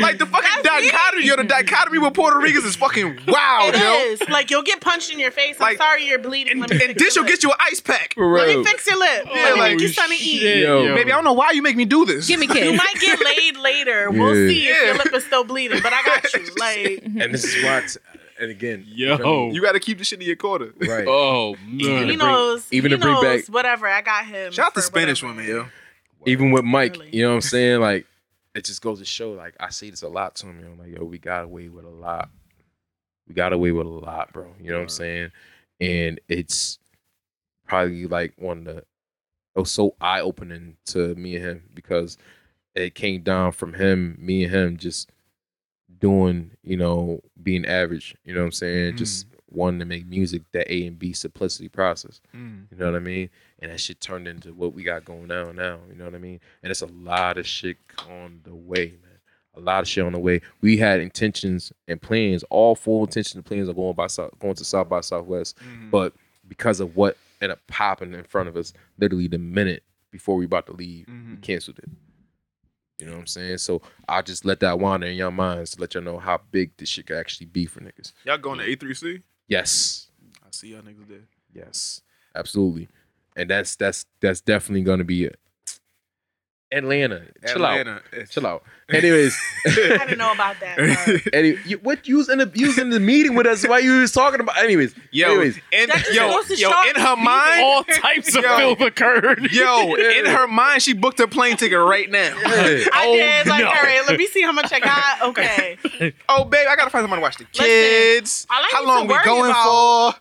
like 0.00 0.18
the 0.18 0.26
fucking 0.26 0.62
dichotomy. 0.64 1.24
Yo, 1.36 1.42
the 1.42 1.48
dichotomy 1.48 1.98
with 1.98 2.14
Puerto 2.14 2.38
Ricans 2.38 2.64
is 2.64 2.76
fucking 2.76 3.20
wild, 3.26 3.74
It 3.74 3.80
yo. 3.80 3.92
is. 4.12 4.28
Like 4.28 4.50
you'll 4.50 4.62
get 4.62 4.80
punched 4.80 5.12
in 5.12 5.18
your 5.18 5.30
face. 5.30 5.56
I'm 5.60 5.76
sorry 5.76 6.06
you're 6.06 6.18
bleeding. 6.18 6.52
And, 6.52 6.60
Let 6.62 6.70
me 6.70 6.76
and 6.76 6.86
fix 6.88 7.02
this 7.02 7.16
your 7.16 7.24
will 7.24 7.28
get 7.28 7.38
lip. 7.38 7.42
you 7.44 7.50
an 7.50 7.56
ice 7.60 7.80
pack. 7.80 8.14
For 8.14 8.38
Let 8.38 8.48
me 8.56 8.64
fix 8.64 8.86
your 8.86 8.98
lip. 8.98 9.26
Yeah, 9.26 9.32
Let 9.34 9.54
me 9.54 9.60
like- 9.60 9.72
make 9.72 9.80
you 9.80 9.88
something 9.88 10.18
to 10.18 10.24
eat. 10.24 10.62
Yo. 10.62 10.94
Baby, 10.94 11.12
I 11.12 11.16
don't 11.16 11.24
know 11.24 11.32
why 11.32 11.50
you 11.52 11.62
make 11.62 11.76
me 11.76 11.84
do 11.84 12.04
this. 12.04 12.26
Give 12.28 12.40
me 12.40 12.46
You 12.46 12.52
kiss. 12.54 12.78
might 12.78 12.94
get 13.00 13.24
laid 13.24 13.56
later. 13.56 14.10
We'll 14.10 14.34
Yeah. 14.36 14.48
see 14.48 14.68
if 14.68 14.76
Yeah. 14.76 14.84
your 14.86 14.94
lip 14.96 15.14
is 15.14 15.24
still 15.24 15.44
bleeding, 15.44 15.80
but 15.82 15.92
I 15.92 16.02
got 16.04 16.32
you. 16.34 16.46
Like 16.58 17.02
and 17.04 17.34
this 17.34 17.44
is 17.44 17.62
why. 17.64 17.78
It's, 17.78 17.98
and 18.38 18.50
again, 18.50 18.84
Yo. 18.86 19.50
You 19.50 19.62
got 19.62 19.72
to 19.72 19.80
keep 19.80 19.98
the 19.98 20.04
shit 20.04 20.20
in 20.20 20.26
your 20.26 20.36
quarter. 20.36 20.72
right? 20.78 21.06
Oh 21.08 21.54
he 21.54 21.86
man. 21.88 22.06
bring- 22.06 22.18
knows. 22.18 22.66
even 22.70 22.90
he 22.90 22.96
to 22.96 23.02
bring 23.02 23.14
knows 23.14 23.22
back- 23.46 23.54
whatever. 23.54 23.86
I 23.88 24.02
got 24.02 24.26
him. 24.26 24.52
Shout 24.52 24.66
out 24.68 24.74
to 24.74 24.80
for 24.80 24.86
Spanish 24.86 25.22
whatever. 25.22 25.40
women, 25.42 25.56
yo. 25.56 25.66
Even 26.30 26.50
with 26.50 26.64
Mike, 26.64 26.94
Really? 26.94 27.10
you 27.12 27.22
know 27.22 27.28
what 27.30 27.34
I'm 27.36 27.40
saying? 27.42 27.80
Like, 27.80 28.06
it 28.56 28.64
just 28.64 28.80
goes 28.80 28.98
to 29.00 29.04
show. 29.04 29.32
Like, 29.32 29.54
I 29.60 29.68
say 29.68 29.90
this 29.90 30.02
a 30.02 30.08
lot 30.08 30.34
to 30.36 30.46
him. 30.46 30.62
Know, 30.62 30.82
like, 30.82 30.96
yo, 30.96 31.04
we 31.04 31.18
got 31.18 31.44
away 31.44 31.68
with 31.68 31.84
a 31.84 31.90
lot. 31.90 32.30
We 33.28 33.34
got 33.34 33.52
away 33.52 33.70
with 33.70 33.86
a 33.86 33.90
lot, 33.90 34.32
bro. 34.32 34.54
You 34.60 34.70
know 34.70 34.76
what 34.76 34.82
I'm 34.82 34.88
saying? 34.88 35.30
And 35.80 36.20
it's 36.28 36.78
probably 37.66 38.06
like 38.06 38.32
one 38.38 38.58
of 38.58 38.64
the. 38.64 38.76
It 38.78 39.60
was 39.60 39.70
so 39.70 39.94
eye 40.00 40.20
opening 40.20 40.76
to 40.86 41.14
me 41.14 41.36
and 41.36 41.44
him 41.44 41.62
because 41.74 42.18
it 42.74 42.94
came 42.94 43.22
down 43.22 43.52
from 43.52 43.74
him, 43.74 44.16
me 44.18 44.44
and 44.44 44.54
him, 44.54 44.76
just 44.76 45.10
doing, 45.98 46.50
you 46.62 46.76
know, 46.76 47.20
being 47.42 47.64
average. 47.64 48.14
You 48.24 48.34
know 48.34 48.40
what 48.40 48.46
I'm 48.46 48.52
saying? 48.52 48.96
Just 48.96 49.30
mm. 49.30 49.35
Wanting 49.56 49.80
to 49.80 49.84
make 49.86 50.06
music 50.06 50.42
that 50.52 50.72
A 50.72 50.86
and 50.86 50.98
B 50.98 51.12
simplicity 51.12 51.68
process. 51.68 52.20
Mm. 52.34 52.66
You 52.70 52.76
know 52.76 52.86
what 52.86 52.94
I 52.96 53.00
mean? 53.00 53.30
And 53.58 53.72
that 53.72 53.80
shit 53.80 54.00
turned 54.00 54.28
into 54.28 54.52
what 54.54 54.74
we 54.74 54.84
got 54.84 55.04
going 55.04 55.30
on 55.32 55.56
now. 55.56 55.80
You 55.88 55.96
know 55.96 56.04
what 56.04 56.14
I 56.14 56.18
mean? 56.18 56.38
And 56.62 56.70
it's 56.70 56.82
a 56.82 56.86
lot 56.86 57.38
of 57.38 57.46
shit 57.46 57.78
on 58.08 58.40
the 58.44 58.54
way, 58.54 58.94
man. 59.02 59.18
A 59.56 59.60
lot 59.60 59.80
of 59.80 59.88
shit 59.88 60.04
on 60.04 60.12
the 60.12 60.18
way. 60.18 60.42
We 60.60 60.76
had 60.76 61.00
intentions 61.00 61.72
and 61.88 62.00
plans, 62.00 62.44
all 62.50 62.74
full 62.76 63.04
intentions 63.04 63.34
and 63.36 63.44
plans 63.44 63.68
of 63.68 63.76
going 63.76 63.94
by 63.94 64.06
South, 64.08 64.38
going 64.38 64.54
to 64.54 64.64
South 64.64 64.88
by 64.88 65.00
Southwest, 65.00 65.56
Mm. 65.58 65.90
but 65.90 66.12
because 66.46 66.78
of 66.78 66.94
what 66.94 67.16
ended 67.40 67.56
up 67.58 67.66
popping 67.66 68.12
in 68.14 68.24
front 68.24 68.48
of 68.50 68.56
us, 68.56 68.72
literally 68.98 69.28
the 69.28 69.38
minute 69.38 69.82
before 70.10 70.36
we 70.36 70.44
about 70.44 70.66
to 70.66 70.72
leave, 70.72 71.06
we 71.08 71.14
Mhm. 71.14 71.42
canceled 71.42 71.78
it. 71.78 71.88
You 72.98 73.06
know 73.06 73.12
what 73.12 73.18
I'm 73.20 73.26
saying? 73.26 73.58
So 73.58 73.82
I 74.08 74.22
just 74.22 74.44
let 74.46 74.60
that 74.60 74.78
wander 74.78 75.06
in 75.06 75.16
your 75.16 75.30
minds 75.30 75.72
to 75.72 75.80
let 75.80 75.92
y'all 75.94 76.02
know 76.02 76.18
how 76.18 76.40
big 76.50 76.74
this 76.78 76.88
shit 76.88 77.06
could 77.06 77.18
actually 77.18 77.46
be 77.46 77.66
for 77.66 77.80
niggas. 77.80 78.12
Y'all 78.24 78.38
going 78.38 78.58
to 78.58 78.64
A3C? 78.64 79.22
Yes. 79.48 80.08
I 80.42 80.48
see 80.50 80.68
y'all 80.68 80.82
niggas 80.82 81.08
there. 81.08 81.28
Yes, 81.52 82.02
absolutely, 82.34 82.88
and 83.36 83.48
that's 83.50 83.76
that's 83.76 84.04
that's 84.20 84.40
definitely 84.40 84.82
gonna 84.82 85.04
be 85.04 85.30
it. 86.70 86.76
Atlanta, 86.78 87.22
chill 87.46 87.64
out, 87.64 88.02
chill 88.30 88.46
out. 88.46 88.62
Anyways, 88.88 89.36
I 89.66 89.70
didn't 90.06 90.18
know 90.18 90.32
about 90.32 90.56
that. 90.60 90.76
but- 91.24 91.32
any, 91.34 91.56
you, 91.64 91.78
what 91.78 92.06
you 92.08 92.16
was 92.18 92.28
in 92.28 92.38
the 92.38 92.50
you 92.54 92.68
was 92.68 92.78
in 92.78 92.90
the 92.90 93.00
meeting 93.00 93.34
with 93.34 93.46
us 93.46 93.66
while 93.66 93.80
you 93.80 94.00
was 94.00 94.12
talking 94.12 94.40
about. 94.40 94.56
Anyways, 94.58 94.94
Yo, 95.10 95.28
anyways, 95.28 95.56
in, 95.72 95.88
That 95.88 96.06
yo, 96.12 96.40
yo, 96.56 96.70
in 96.90 96.96
her 96.96 97.16
mind, 97.16 97.62
All 97.64 97.84
types 97.84 98.36
of 98.36 98.42
Yo. 98.44 98.56
filth 98.56 98.80
occurred. 98.80 99.48
yo, 99.52 99.94
in 99.94 100.26
her 100.26 100.46
mind, 100.46 100.82
she 100.82 100.92
booked 100.92 101.20
a 101.20 101.26
plane 101.28 101.56
ticket 101.56 101.78
right 101.78 102.10
now. 102.10 102.36
yeah. 102.36 102.84
I 102.92 103.04
Oh, 103.06 103.16
did. 103.16 103.46
Like, 103.46 103.62
no. 103.64 103.68
all 103.68 103.74
right, 103.74 104.02
let 104.08 104.18
me 104.18 104.26
see 104.26 104.42
how 104.42 104.52
much 104.52 104.72
I 104.72 104.80
got. 104.80 105.22
Okay. 105.30 105.78
Oh, 106.28 106.44
babe, 106.44 106.66
I 106.68 106.76
gotta 106.76 106.90
find 106.90 107.02
somebody 107.02 107.20
to 107.20 107.22
watch 107.22 107.36
the 107.38 107.44
kids. 107.44 108.46
all 108.50 108.56
I 108.58 108.68
How 108.72 108.84
long 108.86 109.06
we 109.08 109.16
going 109.24 109.50
about- 109.50 110.14
for? 110.14 110.20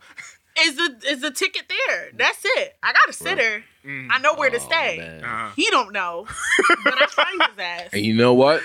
Is 0.58 0.76
the 0.78 0.96
is 1.10 1.20
the 1.22 1.32
ticket 1.32 1.64
there? 1.68 2.12
That's 2.14 2.40
it. 2.46 2.78
I 2.82 2.94
got 2.94 3.10
a 3.10 3.14
sitter. 3.14 3.64
Mm. 3.86 4.08
I 4.10 4.18
know 4.20 4.34
where 4.34 4.50
to 4.50 4.58
Oh, 4.58 4.60
stay. 4.60 5.20
Uh-huh. 5.24 5.52
He 5.56 5.70
don't 5.70 5.92
know, 5.94 6.26
but 6.84 7.02
I 7.02 7.06
find 7.08 7.42
his 7.42 7.60
ass. 7.60 7.90
and 7.94 8.02
you 8.02 8.14
know 8.16 8.34
what? 8.34 8.62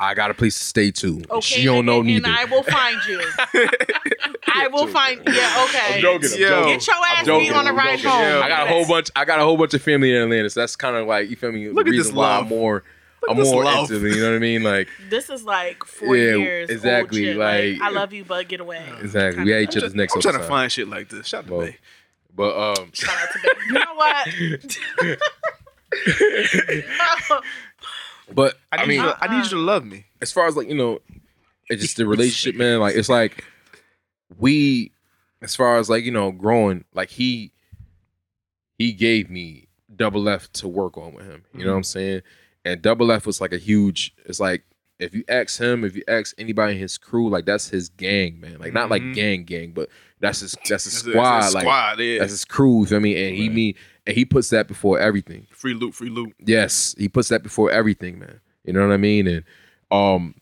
I 0.00 0.14
got 0.14 0.30
a 0.30 0.34
place 0.34 0.58
to 0.58 0.64
stay 0.64 0.90
too. 0.90 1.22
Okay, 1.30 1.40
she 1.40 1.64
don't 1.64 1.84
nigga, 1.84 1.86
know 1.86 1.98
and 2.00 2.06
neither. 2.08 2.28
I 2.28 2.44
will 2.46 2.64
find 2.64 2.98
you. 3.06 3.20
I 4.46 4.68
will 4.68 4.86
find. 4.88 5.20
Yeah, 5.26 5.64
okay. 5.68 5.94
I'm 5.96 6.00
joking. 6.00 6.30
I'm 6.34 6.40
Yo. 6.40 6.48
joking. 6.48 6.72
Get 6.78 6.86
your 6.86 6.96
ass 6.96 7.02
I'm 7.18 7.24
joking, 7.26 7.48
beat 7.48 7.54
on 7.56 7.64
the 7.64 7.70
I'm 7.70 7.76
ride 7.76 7.98
joking. 8.00 8.10
home. 8.10 8.42
I 8.42 8.48
got 8.48 8.66
a 8.66 8.70
whole 8.70 8.86
bunch. 8.86 9.10
I 9.14 9.24
got 9.24 9.38
a 9.40 9.42
whole 9.44 9.56
bunch 9.56 9.74
of 9.74 9.82
family 9.82 10.14
in 10.14 10.22
Atlanta, 10.22 10.50
so 10.50 10.60
that's 10.60 10.76
kind 10.76 10.96
of 10.96 11.06
like 11.06 11.30
you 11.30 11.36
feel 11.36 11.52
me. 11.52 11.68
Look 11.68 11.86
the 11.86 11.90
at 11.90 11.92
this 11.92 12.06
reason 12.06 12.16
why 12.16 12.26
love. 12.36 12.42
I'm 12.44 12.48
more. 12.48 12.82
Look 13.22 13.30
I'm 13.30 13.42
more 13.42 13.64
love. 13.64 13.90
into 13.90 14.04
it. 14.06 14.14
You 14.16 14.20
know 14.22 14.30
what 14.30 14.36
I 14.36 14.38
mean? 14.40 14.62
Like 14.64 14.88
This 15.08 15.30
is 15.30 15.44
like 15.44 15.84
four 15.84 16.16
Yeah, 16.16 16.34
years. 16.36 16.68
old 16.70 16.76
exactly, 16.76 17.24
shit. 17.24 17.36
like- 17.36 17.80
I 17.80 17.90
love 17.90 18.12
you, 18.12 18.24
but 18.24 18.48
get 18.48 18.60
away. 18.60 18.84
exactly. 19.00 19.44
We 19.44 19.50
had 19.52 19.62
each 19.62 19.76
other's 19.76 19.94
necks 19.94 20.14
I'm 20.14 20.20
trying 20.20 20.38
to 20.38 20.44
find 20.44 20.70
shit 20.70 20.88
like 20.88 21.08
this. 21.08 21.28
Shout 21.28 21.44
out 21.44 21.46
to 21.46 21.52
Well, 21.54 21.66
Bay. 21.66 21.78
But 22.34 22.56
um, 22.56 22.90
Shout 22.92 23.16
out 23.16 23.28
to 23.32 23.38
Baby. 23.42 23.60
You 23.68 23.74
know 23.74 23.94
what? 23.94 25.18
But 28.32 28.56
I 28.72 28.76
need, 28.78 28.82
I 28.82 28.86
mean, 28.86 29.00
you 29.00 29.02
to, 29.04 29.24
I 29.24 29.36
need 29.36 29.44
you 29.44 29.50
to 29.50 29.58
love 29.58 29.84
me. 29.84 30.06
as 30.20 30.32
far 30.32 30.46
as 30.46 30.56
like 30.56 30.68
you 30.68 30.74
know, 30.74 31.00
it's 31.68 31.82
just 31.82 31.96
the 31.96 32.06
relationship, 32.06 32.58
man. 32.58 32.80
Like 32.80 32.96
it's 32.96 33.08
like 33.08 33.44
we, 34.38 34.92
as 35.42 35.54
far 35.56 35.76
as 35.76 35.90
like 35.90 36.04
you 36.04 36.10
know, 36.10 36.30
growing. 36.32 36.84
Like 36.94 37.10
he, 37.10 37.52
he 38.78 38.92
gave 38.92 39.30
me 39.30 39.68
double 39.94 40.28
F 40.28 40.50
to 40.52 40.68
work 40.68 40.96
on 40.96 41.14
with 41.14 41.26
him. 41.26 41.44
You 41.54 41.64
know 41.64 41.72
what 41.72 41.78
I'm 41.78 41.84
saying? 41.84 42.22
And 42.64 42.80
double 42.80 43.12
F 43.12 43.26
was 43.26 43.40
like 43.40 43.52
a 43.52 43.58
huge. 43.58 44.14
It's 44.24 44.40
like 44.40 44.64
if 44.98 45.14
you 45.14 45.24
ask 45.28 45.58
him, 45.60 45.84
if 45.84 45.96
you 45.96 46.02
ask 46.08 46.34
anybody 46.38 46.74
in 46.74 46.78
his 46.78 46.98
crew, 46.98 47.28
like 47.28 47.44
that's 47.46 47.68
his 47.68 47.88
gang, 47.88 48.40
man. 48.40 48.58
Like 48.58 48.72
not 48.72 48.90
like 48.90 49.02
Mhm. 49.02 49.14
gang 49.14 49.44
gang, 49.44 49.72
but 49.72 49.88
that's 50.20 50.40
his 50.40 50.56
that's 50.68 50.84
his 50.84 50.94
squad. 50.98 51.40
that's 51.40 51.54
like 51.54 51.62
squad, 51.62 51.98
yeah. 52.00 52.18
that's 52.20 52.30
his 52.32 52.44
crew. 52.44 52.80
You 52.80 52.86
feel 52.86 53.00
me? 53.00 53.26
And 53.26 53.36
he 53.36 53.48
Right. 53.48 53.54
me 53.54 53.76
and 54.06 54.16
he 54.16 54.24
puts 54.24 54.50
that 54.50 54.68
before 54.68 54.98
everything. 55.00 55.46
free 55.50 55.74
loot, 55.74 55.94
free 55.94 56.10
loot. 56.10 56.34
Yes, 56.44 56.94
he 56.98 57.08
puts 57.08 57.28
that 57.28 57.42
before 57.42 57.70
everything, 57.70 58.18
man. 58.18 58.40
You 58.64 58.72
know 58.72 58.86
what 58.86 58.94
I 58.94 58.98
mean? 58.98 59.26
And 59.26 59.44
um, 59.90 60.34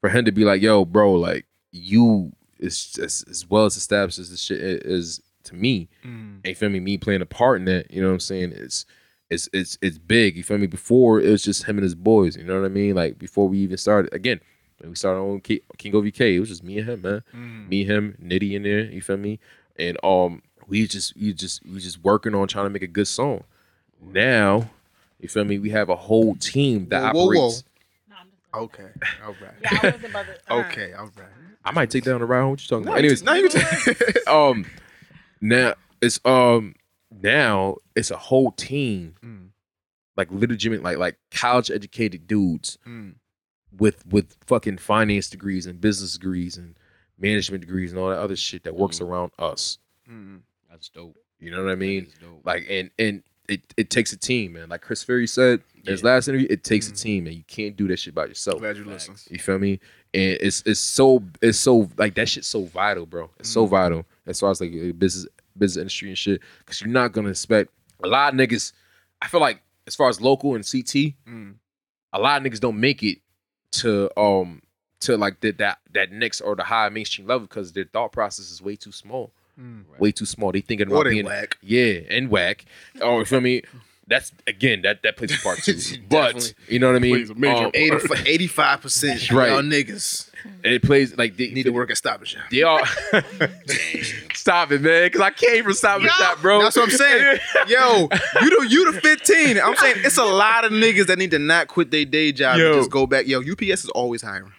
for 0.00 0.08
him 0.10 0.24
to 0.24 0.32
be 0.32 0.44
like, 0.44 0.62
"Yo, 0.62 0.84
bro, 0.84 1.12
like 1.12 1.46
you 1.70 2.32
is 2.58 2.92
just 2.92 3.28
as 3.28 3.48
well 3.48 3.64
as 3.66 3.76
established 3.76 4.18
as 4.18 4.30
this 4.30 4.40
shit 4.40 4.60
is 4.60 5.20
to 5.44 5.54
me." 5.54 5.88
Mm. 6.04 6.36
And 6.36 6.46
you 6.46 6.54
feel 6.54 6.68
me? 6.70 6.80
Me 6.80 6.96
playing 6.98 7.22
a 7.22 7.26
part 7.26 7.58
in 7.60 7.66
that, 7.66 7.90
you 7.90 8.00
know 8.00 8.08
what 8.08 8.14
I'm 8.14 8.20
saying? 8.20 8.52
It's 8.52 8.84
it's 9.32 9.48
it's 9.52 9.78
it's 9.82 9.98
big. 9.98 10.36
You 10.36 10.42
feel 10.42 10.58
me? 10.58 10.66
Before 10.66 11.20
it 11.20 11.28
was 11.30 11.42
just 11.42 11.64
him 11.64 11.76
and 11.78 11.82
his 11.84 11.94
boys. 11.94 12.36
You 12.36 12.44
know 12.44 12.60
what 12.60 12.66
I 12.66 12.68
mean? 12.68 12.94
Like 12.94 13.18
before 13.18 13.48
we 13.48 13.58
even 13.58 13.76
started. 13.76 14.12
Again, 14.12 14.40
when 14.78 14.90
we 14.90 14.96
started 14.96 15.20
on 15.20 15.40
Ki- 15.40 15.62
King 15.78 15.92
OVK, 15.92 16.20
it 16.36 16.40
was 16.40 16.48
just 16.48 16.62
me 16.64 16.78
and 16.78 16.88
him, 16.88 17.02
man. 17.02 17.22
Mm. 17.34 17.68
Me, 17.68 17.84
him, 17.84 18.16
Nitty 18.22 18.52
in 18.52 18.62
there. 18.64 18.80
You 18.84 19.00
feel 19.02 19.16
me? 19.16 19.38
And 19.78 19.96
um, 20.04 20.42
we 20.68 20.86
just 20.86 21.16
we 21.16 21.32
just 21.32 21.64
we 21.66 21.80
just 21.80 22.02
working 22.04 22.34
on 22.34 22.48
trying 22.48 22.66
to 22.66 22.70
make 22.70 22.82
a 22.82 22.86
good 22.86 23.08
song. 23.08 23.44
Now, 24.00 24.70
you 25.20 25.28
feel 25.28 25.44
me? 25.44 25.58
We 25.58 25.70
have 25.70 25.88
a 25.88 25.96
whole 25.96 26.34
team 26.36 26.88
that 26.90 27.14
Whoa, 27.14 27.26
whoa, 27.26 27.32
whoa. 27.34 27.46
operates. 27.46 27.64
Okay, 28.54 28.88
all 29.24 29.34
right. 29.40 29.54
Yeah, 29.62 29.78
I 29.82 29.86
wasn't 29.86 30.04
about 30.10 30.26
to. 30.26 30.32
uh, 30.52 30.54
Okay, 30.60 30.92
all 30.92 31.06
right. 31.16 31.26
I 31.64 31.70
might 31.70 31.90
take 31.90 32.04
that 32.04 32.12
on 32.14 32.20
the 32.20 32.26
ride 32.26 32.40
home. 32.40 32.50
What 32.50 32.60
you 32.62 32.68
talking 32.68 32.84
No, 32.84 32.90
about? 32.92 32.98
Anyways, 32.98 33.22
now 33.22 33.34
you 33.34 33.48
can 33.50 33.96
um, 34.28 34.66
now 35.40 35.74
it's 36.02 36.20
um 36.24 36.74
now 37.20 37.76
it's 37.96 38.10
a 38.10 38.16
whole 38.16 38.52
team, 38.52 39.14
Mm. 39.22 39.48
like 40.16 40.30
legitimate, 40.30 40.82
like 40.82 40.98
like 40.98 41.16
college 41.30 41.70
educated 41.70 42.26
dudes 42.26 42.78
Mm. 42.86 43.14
with 43.76 44.06
with 44.06 44.36
fucking 44.46 44.78
finance 44.78 45.28
degrees 45.30 45.66
and 45.66 45.80
business 45.80 46.12
degrees 46.14 46.56
and 46.56 46.76
management 47.18 47.60
degrees 47.62 47.90
and 47.92 48.00
all 48.00 48.10
that 48.10 48.18
other 48.18 48.36
shit 48.36 48.64
that 48.64 48.74
works 48.76 48.98
Mm. 48.98 49.06
around 49.06 49.32
us. 49.38 49.78
Mm. 50.10 50.40
That's 50.70 50.88
dope. 50.88 51.16
You 51.38 51.50
know 51.50 51.64
what 51.64 51.72
I 51.72 51.76
mean? 51.76 52.08
Dope. 52.20 52.44
Like 52.44 52.66
and 52.68 52.90
and 52.98 53.22
it 53.48 53.60
it 53.76 53.90
takes 53.90 54.12
a 54.12 54.16
team, 54.16 54.52
man. 54.52 54.68
Like 54.68 54.82
Chris 54.82 55.02
Fury 55.02 55.26
said 55.26 55.62
in 55.84 55.90
his 55.90 56.04
last 56.04 56.28
interview, 56.28 56.46
it 56.48 56.62
takes 56.62 56.88
a 56.88 56.92
team, 56.92 57.26
and 57.26 57.34
you 57.34 57.42
can't 57.48 57.76
do 57.76 57.88
that 57.88 57.98
shit 57.98 58.14
by 58.14 58.26
yourself. 58.26 58.60
Glad 58.60 58.76
you 58.76 58.84
listen. 58.84 59.16
You 59.30 59.38
feel 59.40 59.58
me? 59.58 59.80
And 60.14 60.38
it's 60.40 60.62
it's 60.64 60.78
so 60.78 61.22
it's 61.40 61.58
so 61.58 61.88
like 61.98 62.14
that 62.14 62.28
shit's 62.28 62.46
so 62.46 62.64
vital, 62.66 63.04
bro. 63.06 63.30
It's 63.40 63.48
so 63.48 63.66
vital 63.66 64.06
as 64.26 64.38
far 64.40 64.50
as 64.50 64.60
like 64.60 64.70
business 64.98 65.26
business 65.58 65.80
industry 65.80 66.08
and 66.08 66.18
shit. 66.18 66.40
Cause 66.66 66.80
you're 66.80 66.90
not 66.90 67.12
gonna 67.12 67.30
expect 67.30 67.70
a 68.02 68.08
lot 68.08 68.32
of 68.34 68.38
niggas. 68.38 68.72
I 69.20 69.28
feel 69.28 69.40
like 69.40 69.62
as 69.86 69.94
far 69.94 70.08
as 70.08 70.20
local 70.20 70.54
and 70.54 70.64
CT, 70.64 71.14
Mm. 71.28 71.54
a 72.12 72.18
lot 72.18 72.40
of 72.44 72.50
niggas 72.50 72.60
don't 72.60 72.78
make 72.80 73.02
it 73.02 73.18
to 73.72 74.10
um 74.20 74.62
to 75.00 75.16
like 75.16 75.40
the, 75.40 75.50
that 75.52 75.78
that 75.92 76.12
next 76.12 76.40
or 76.40 76.54
the 76.54 76.62
high 76.64 76.88
mainstream 76.88 77.26
level 77.26 77.46
because 77.46 77.72
their 77.72 77.84
thought 77.84 78.12
process 78.12 78.50
is 78.50 78.60
way 78.62 78.76
too 78.76 78.92
small. 78.92 79.32
Way 79.98 80.10
too 80.12 80.26
small. 80.26 80.50
They 80.50 80.60
thinking 80.60 80.88
Or 80.88 80.94
about 80.96 81.04
they 81.04 81.10
being 81.10 81.26
whack. 81.26 81.56
yeah, 81.62 82.00
and 82.08 82.30
whack. 82.30 82.64
Oh, 83.00 83.20
you 83.20 83.24
feel 83.24 83.40
me? 83.40 83.62
That's 84.12 84.30
again 84.46 84.82
that 84.82 85.02
that 85.04 85.16
plays 85.16 85.34
a 85.34 85.42
part 85.42 85.62
too. 85.62 85.78
but 86.10 86.52
you 86.68 86.78
know 86.78 86.88
what 86.88 86.96
I 86.96 86.98
mean? 86.98 87.32
Major 87.34 87.64
Um, 87.64 87.70
85 88.26 88.80
percent 88.82 89.30
Right. 89.32 89.48
y'all 89.48 89.62
niggas 89.62 90.28
And 90.62 90.74
it 90.74 90.82
plays 90.82 91.16
like 91.16 91.38
they 91.38 91.48
need 91.50 91.62
to 91.62 91.70
work 91.70 91.90
at 91.90 91.96
Stop 91.96 92.18
and 92.18 92.28
Shop. 92.28 92.42
They 92.50 92.62
all 92.62 92.80
stop 94.34 94.70
it, 94.72 94.82
man, 94.82 95.06
because 95.06 95.20
I 95.22 95.30
came 95.30 95.64
from 95.64 95.72
Stop 95.72 96.00
and 96.02 96.10
Shop, 96.10 96.42
bro. 96.42 96.60
That's 96.60 96.76
what 96.76 96.90
I'm 96.90 96.90
saying. 96.90 97.38
Yo, 97.68 98.08
you 98.42 98.50
the 98.60 98.66
you 98.68 98.92
the 98.92 99.00
15. 99.00 99.58
I'm 99.58 99.76
saying 99.76 99.96
it's 100.04 100.18
a 100.18 100.24
lot 100.24 100.64
of 100.66 100.72
niggas 100.72 101.06
that 101.06 101.18
need 101.18 101.30
to 101.30 101.38
not 101.38 101.68
quit 101.68 101.90
their 101.90 102.04
day 102.04 102.32
job 102.32 102.58
Yo. 102.58 102.66
and 102.66 102.74
just 102.80 102.90
go 102.90 103.06
back. 103.06 103.26
Yo, 103.26 103.40
UPS 103.40 103.84
is 103.84 103.88
always 103.94 104.20
hiring. 104.20 104.52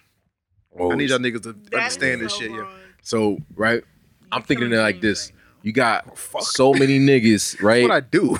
I 0.80 0.96
need 0.96 1.10
y'all 1.10 1.20
niggas 1.20 1.44
to 1.44 1.52
That 1.70 1.74
understand 1.74 2.22
this 2.22 2.32
so 2.32 2.40
shit. 2.40 2.50
Yo. 2.50 2.62
wrong. 2.62 2.72
So 3.02 3.38
right, 3.54 3.84
I'm 4.32 4.42
thinking 4.42 4.72
it 4.72 4.76
like 4.78 5.00
this. 5.00 5.30
right. 5.30 5.40
You 5.62 5.72
got 5.72 6.18
so 6.40 6.74
many 6.74 6.98
niggas, 6.98 7.62
right? 7.62 7.82
What 7.84 7.90
I 7.92 8.00
do? 8.00 8.36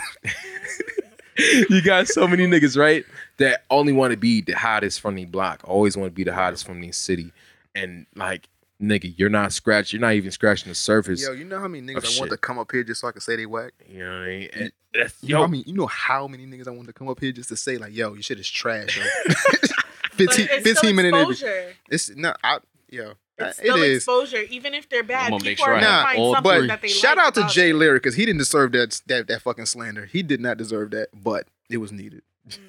you 1.71 1.83
got 1.83 2.09
so 2.09 2.27
many 2.27 2.47
niggas, 2.47 2.77
right? 2.77 3.05
That 3.39 3.65
only 3.71 3.93
want 3.93 4.13
to 4.13 4.17
be 4.17 4.41
the 4.41 4.53
hottest 4.53 5.01
from 5.01 5.15
the 5.17 5.25
block. 5.25 5.61
Always 5.65 5.97
want 5.97 6.11
to 6.11 6.15
be 6.15 6.25
the 6.25 6.35
hottest 6.35 6.67
from 6.67 6.81
the 6.81 6.93
city. 6.93 7.33
And 7.75 8.07
like, 8.15 8.49
nigga, 8.81 9.13
you're 9.17 9.31
not 9.31 9.53
scratch. 9.53 9.93
You're 9.93 10.01
not 10.01 10.15
even 10.15 10.31
scratching 10.31 10.69
the 10.69 10.75
surface. 10.75 11.23
Yo, 11.23 11.33
you 11.33 11.45
know 11.45 11.59
how 11.59 11.69
many 11.69 11.87
niggas 11.87 12.05
I 12.05 12.09
shit. 12.09 12.21
want 12.21 12.31
to 12.31 12.37
come 12.37 12.59
up 12.59 12.71
here 12.71 12.85
just 12.85 13.01
so 13.01 13.09
I 13.09 13.13
can 13.13 13.21
say 13.21 13.37
they 13.37 13.47
whack? 13.47 13.73
you 13.89 13.99
know 14.05 14.11
what 14.11 14.17
I 14.17 14.27
mean? 14.27 14.49
And 14.53 14.73
that's, 14.93 15.23
You 15.23 15.35
know, 15.35 15.39
yo, 15.41 15.43
how 15.43 15.49
many, 15.49 15.63
you 15.67 15.75
know 15.75 15.87
how 15.87 16.29
many 16.29 16.47
niggas 16.47 16.69
I 16.69 16.71
want 16.71 16.87
to 16.87 16.93
come 16.93 17.09
up 17.09 17.21
here 17.21 17.33
just 17.33 17.49
to 17.49 17.57
say 17.57 17.79
like, 17.79 17.95
yo, 17.95 18.13
your 18.15 18.23
shit 18.23 18.39
is 18.39 18.49
trash. 18.49 18.97
Yo. 18.97 19.05
But 20.17 20.33
15, 20.33 20.45
it's 20.45 20.55
15 20.55 20.77
still 20.77 20.93
minute 20.93 21.15
interview. 21.15 21.47
It's 21.91 22.15
not. 22.15 22.39
I, 22.45 22.59
yo, 22.89 23.15
Uh, 23.41 23.47
it's 23.47 23.59
it 23.59 23.63
still 23.63 23.77
is. 23.83 23.97
exposure, 23.97 24.43
even 24.51 24.75
if 24.75 24.89
they're 24.89 25.03
bad. 25.03 25.27
I'm 25.33 25.33
make 25.43 25.43
People 25.59 25.65
sure 25.65 25.75
are 25.75 25.77
I 25.77 25.81
gonna 25.81 25.93
have 25.93 26.05
find 26.05 26.35
something 26.35 26.43
But 26.61 26.67
that 26.69 26.83
they 26.83 26.89
shout 26.89 27.17
like 27.17 27.27
out 27.27 27.35
to 27.35 27.47
Jay 27.49 27.71
it. 27.71 27.75
Lyric 27.75 28.03
because 28.03 28.15
he 28.15 28.25
didn't 28.25 28.39
deserve 28.39 28.73
that, 28.73 29.01
that 29.07 29.27
that 29.29 29.43
fucking 29.43 29.67
slander. 29.67 30.07
He 30.07 30.23
did 30.23 30.41
not 30.41 30.57
deserve 30.57 30.91
that, 30.93 31.09
but 31.13 31.47
it 31.69 31.79
was 31.79 31.91
needed. 31.93 32.23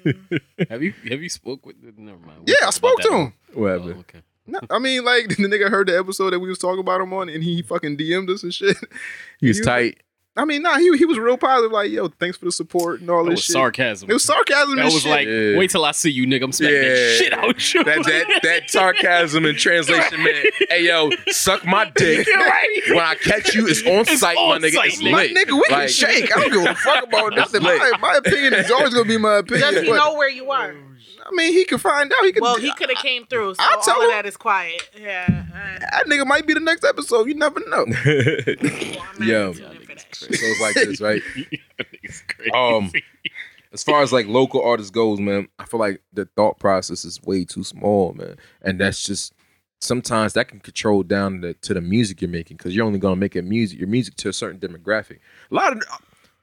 Mm. 0.04 0.40
Have 0.70 0.82
you 0.82 0.94
have 1.08 1.22
you 1.22 1.28
spoke 1.28 1.66
with? 1.66 1.76
Never 1.98 2.18
mind. 2.18 2.40
Yeah, 2.46 2.54
I 2.66 2.70
spoke 2.70 2.98
to 3.02 3.12
him. 3.12 3.32
Oh, 3.54 3.60
whatever. 3.60 3.90
okay. 3.92 4.22
No, 4.46 4.58
I 4.70 4.78
mean, 4.78 5.04
like 5.04 5.28
the 5.28 5.34
nigga 5.36 5.68
heard 5.68 5.88
the 5.88 5.98
episode 5.98 6.30
that 6.30 6.38
we 6.40 6.48
was 6.48 6.58
talking 6.58 6.80
about 6.80 7.00
him 7.00 7.12
on, 7.12 7.28
and 7.28 7.42
he 7.44 7.60
fucking 7.62 7.96
DM'd 7.96 8.30
us 8.30 8.42
and 8.42 8.54
shit. 8.54 8.76
He 9.38 9.48
was 9.48 9.58
You- 9.58 9.64
tight. 9.64 10.00
I 10.38 10.44
mean, 10.44 10.60
nah, 10.62 10.76
he 10.76 10.94
he 10.98 11.04
was 11.06 11.18
real 11.18 11.38
positive. 11.38 11.72
Like, 11.72 11.90
yo, 11.90 12.08
thanks 12.08 12.36
for 12.36 12.44
the 12.44 12.52
support 12.52 13.00
and 13.00 13.08
all 13.08 13.24
That 13.24 13.30
this 13.30 13.38
was 13.38 13.44
shit. 13.46 13.52
sarcasm. 13.54 14.10
It 14.10 14.12
was 14.12 14.24
sarcasm. 14.24 14.76
That 14.76 14.84
was 14.84 15.00
shit. 15.02 15.10
like, 15.10 15.26
Yeah. 15.26 15.56
wait 15.56 15.70
till 15.70 15.84
I 15.84 15.92
see 15.92 16.10
you, 16.10 16.26
nigga. 16.26 16.44
I'm 16.44 16.52
smacking 16.52 16.76
Yeah. 16.76 16.82
that 16.88 17.16
shit 17.18 17.32
out 17.32 17.74
you. 17.74 17.84
That 17.84 18.04
that 18.04 18.40
that 18.42 18.70
sarcasm 18.70 19.44
and 19.46 19.56
translation, 19.58 20.22
man. 20.22 20.44
Hey 20.68 20.84
yo, 20.86 21.10
suck 21.28 21.64
my 21.64 21.90
dick. 21.94 22.26
right. 22.34 22.78
When 22.88 22.98
I 22.98 23.14
catch 23.14 23.54
you, 23.54 23.66
it's 23.66 23.80
on 23.82 24.00
It's 24.00 24.20
sight, 24.20 24.36
on 24.36 24.60
my 24.60 24.68
nigga. 24.68 24.74
sight, 24.74 24.86
It's 24.88 25.02
nigga. 25.02 25.12
my 25.12 25.22
lit. 25.22 25.36
nigga, 25.36 25.52
we 25.54 25.62
can 25.68 25.78
Like- 25.78 25.88
shake. 25.88 26.36
I 26.36 26.40
don't 26.40 26.52
give 26.52 26.64
a 26.70 26.74
fuck 26.74 27.04
about 27.04 27.34
nothing. 27.34 27.62
My, 27.62 27.92
my 28.00 28.14
opinion 28.16 28.52
is 28.54 28.70
always 28.70 28.92
gonna 28.92 29.06
be 29.08 29.16
my 29.18 29.36
opinion. 29.38 29.72
Does 29.74 29.82
he 29.84 29.88
but, 29.90 29.96
know 29.96 30.14
where 30.16 30.28
you 30.30 30.50
are? 30.50 30.74
I 31.24 31.30
mean, 31.32 31.52
he 31.52 31.64
can 31.64 31.78
find 31.78 32.12
out. 32.12 32.24
He 32.24 32.30
can. 32.32 32.40
Well, 32.42 32.56
he 32.56 32.72
could 32.74 32.88
have 32.88 32.98
came 32.98 33.26
through, 33.26 33.54
so 33.54 33.62
I'll 33.62 33.80
tell 33.80 33.94
all 33.96 34.02
of 34.02 34.10
him. 34.10 34.16
that 34.16 34.26
is 34.26 34.36
quiet. 34.36 34.88
Yeah. 35.00 35.26
That 35.80 36.04
nigga 36.06 36.24
might 36.26 36.46
be 36.46 36.54
the 36.54 36.60
next 36.60 36.84
episode. 36.84 37.26
You 37.26 37.34
never 37.34 37.58
know. 37.66 37.84
well, 37.86 37.96
I'm 37.96 39.18
not 39.18 39.26
Yo. 39.26 39.52
tuning 39.52 39.54
in 39.54 39.54
for 39.54 39.60
that 39.62 39.75
so 40.12 40.26
shit. 40.26 40.40
it's 40.40 40.60
like 40.60 40.74
this, 40.74 41.00
right? 41.00 41.22
It's 42.02 42.22
crazy. 42.22 42.50
Um, 42.52 42.92
as 43.72 43.82
far 43.82 44.02
as 44.02 44.12
like 44.12 44.26
local 44.26 44.62
artists 44.62 44.90
goes, 44.90 45.20
man, 45.20 45.48
I 45.58 45.64
feel 45.66 45.80
like 45.80 46.00
the 46.12 46.26
thought 46.36 46.58
process 46.58 47.04
is 47.04 47.20
way 47.22 47.44
too 47.44 47.64
small, 47.64 48.12
man, 48.14 48.36
and 48.62 48.80
that's 48.80 49.04
just 49.04 49.34
sometimes 49.80 50.32
that 50.34 50.48
can 50.48 50.60
control 50.60 51.02
down 51.02 51.40
the, 51.40 51.54
to 51.54 51.74
the 51.74 51.80
music 51.80 52.22
you're 52.22 52.30
making 52.30 52.56
because 52.56 52.74
you're 52.74 52.86
only 52.86 52.98
gonna 52.98 53.16
make 53.16 53.36
it 53.36 53.42
music, 53.42 53.78
your 53.78 53.88
music 53.88 54.16
to 54.16 54.28
a 54.28 54.32
certain 54.32 54.58
demographic. 54.58 55.18
A 55.50 55.54
lot 55.54 55.72
of 55.72 55.82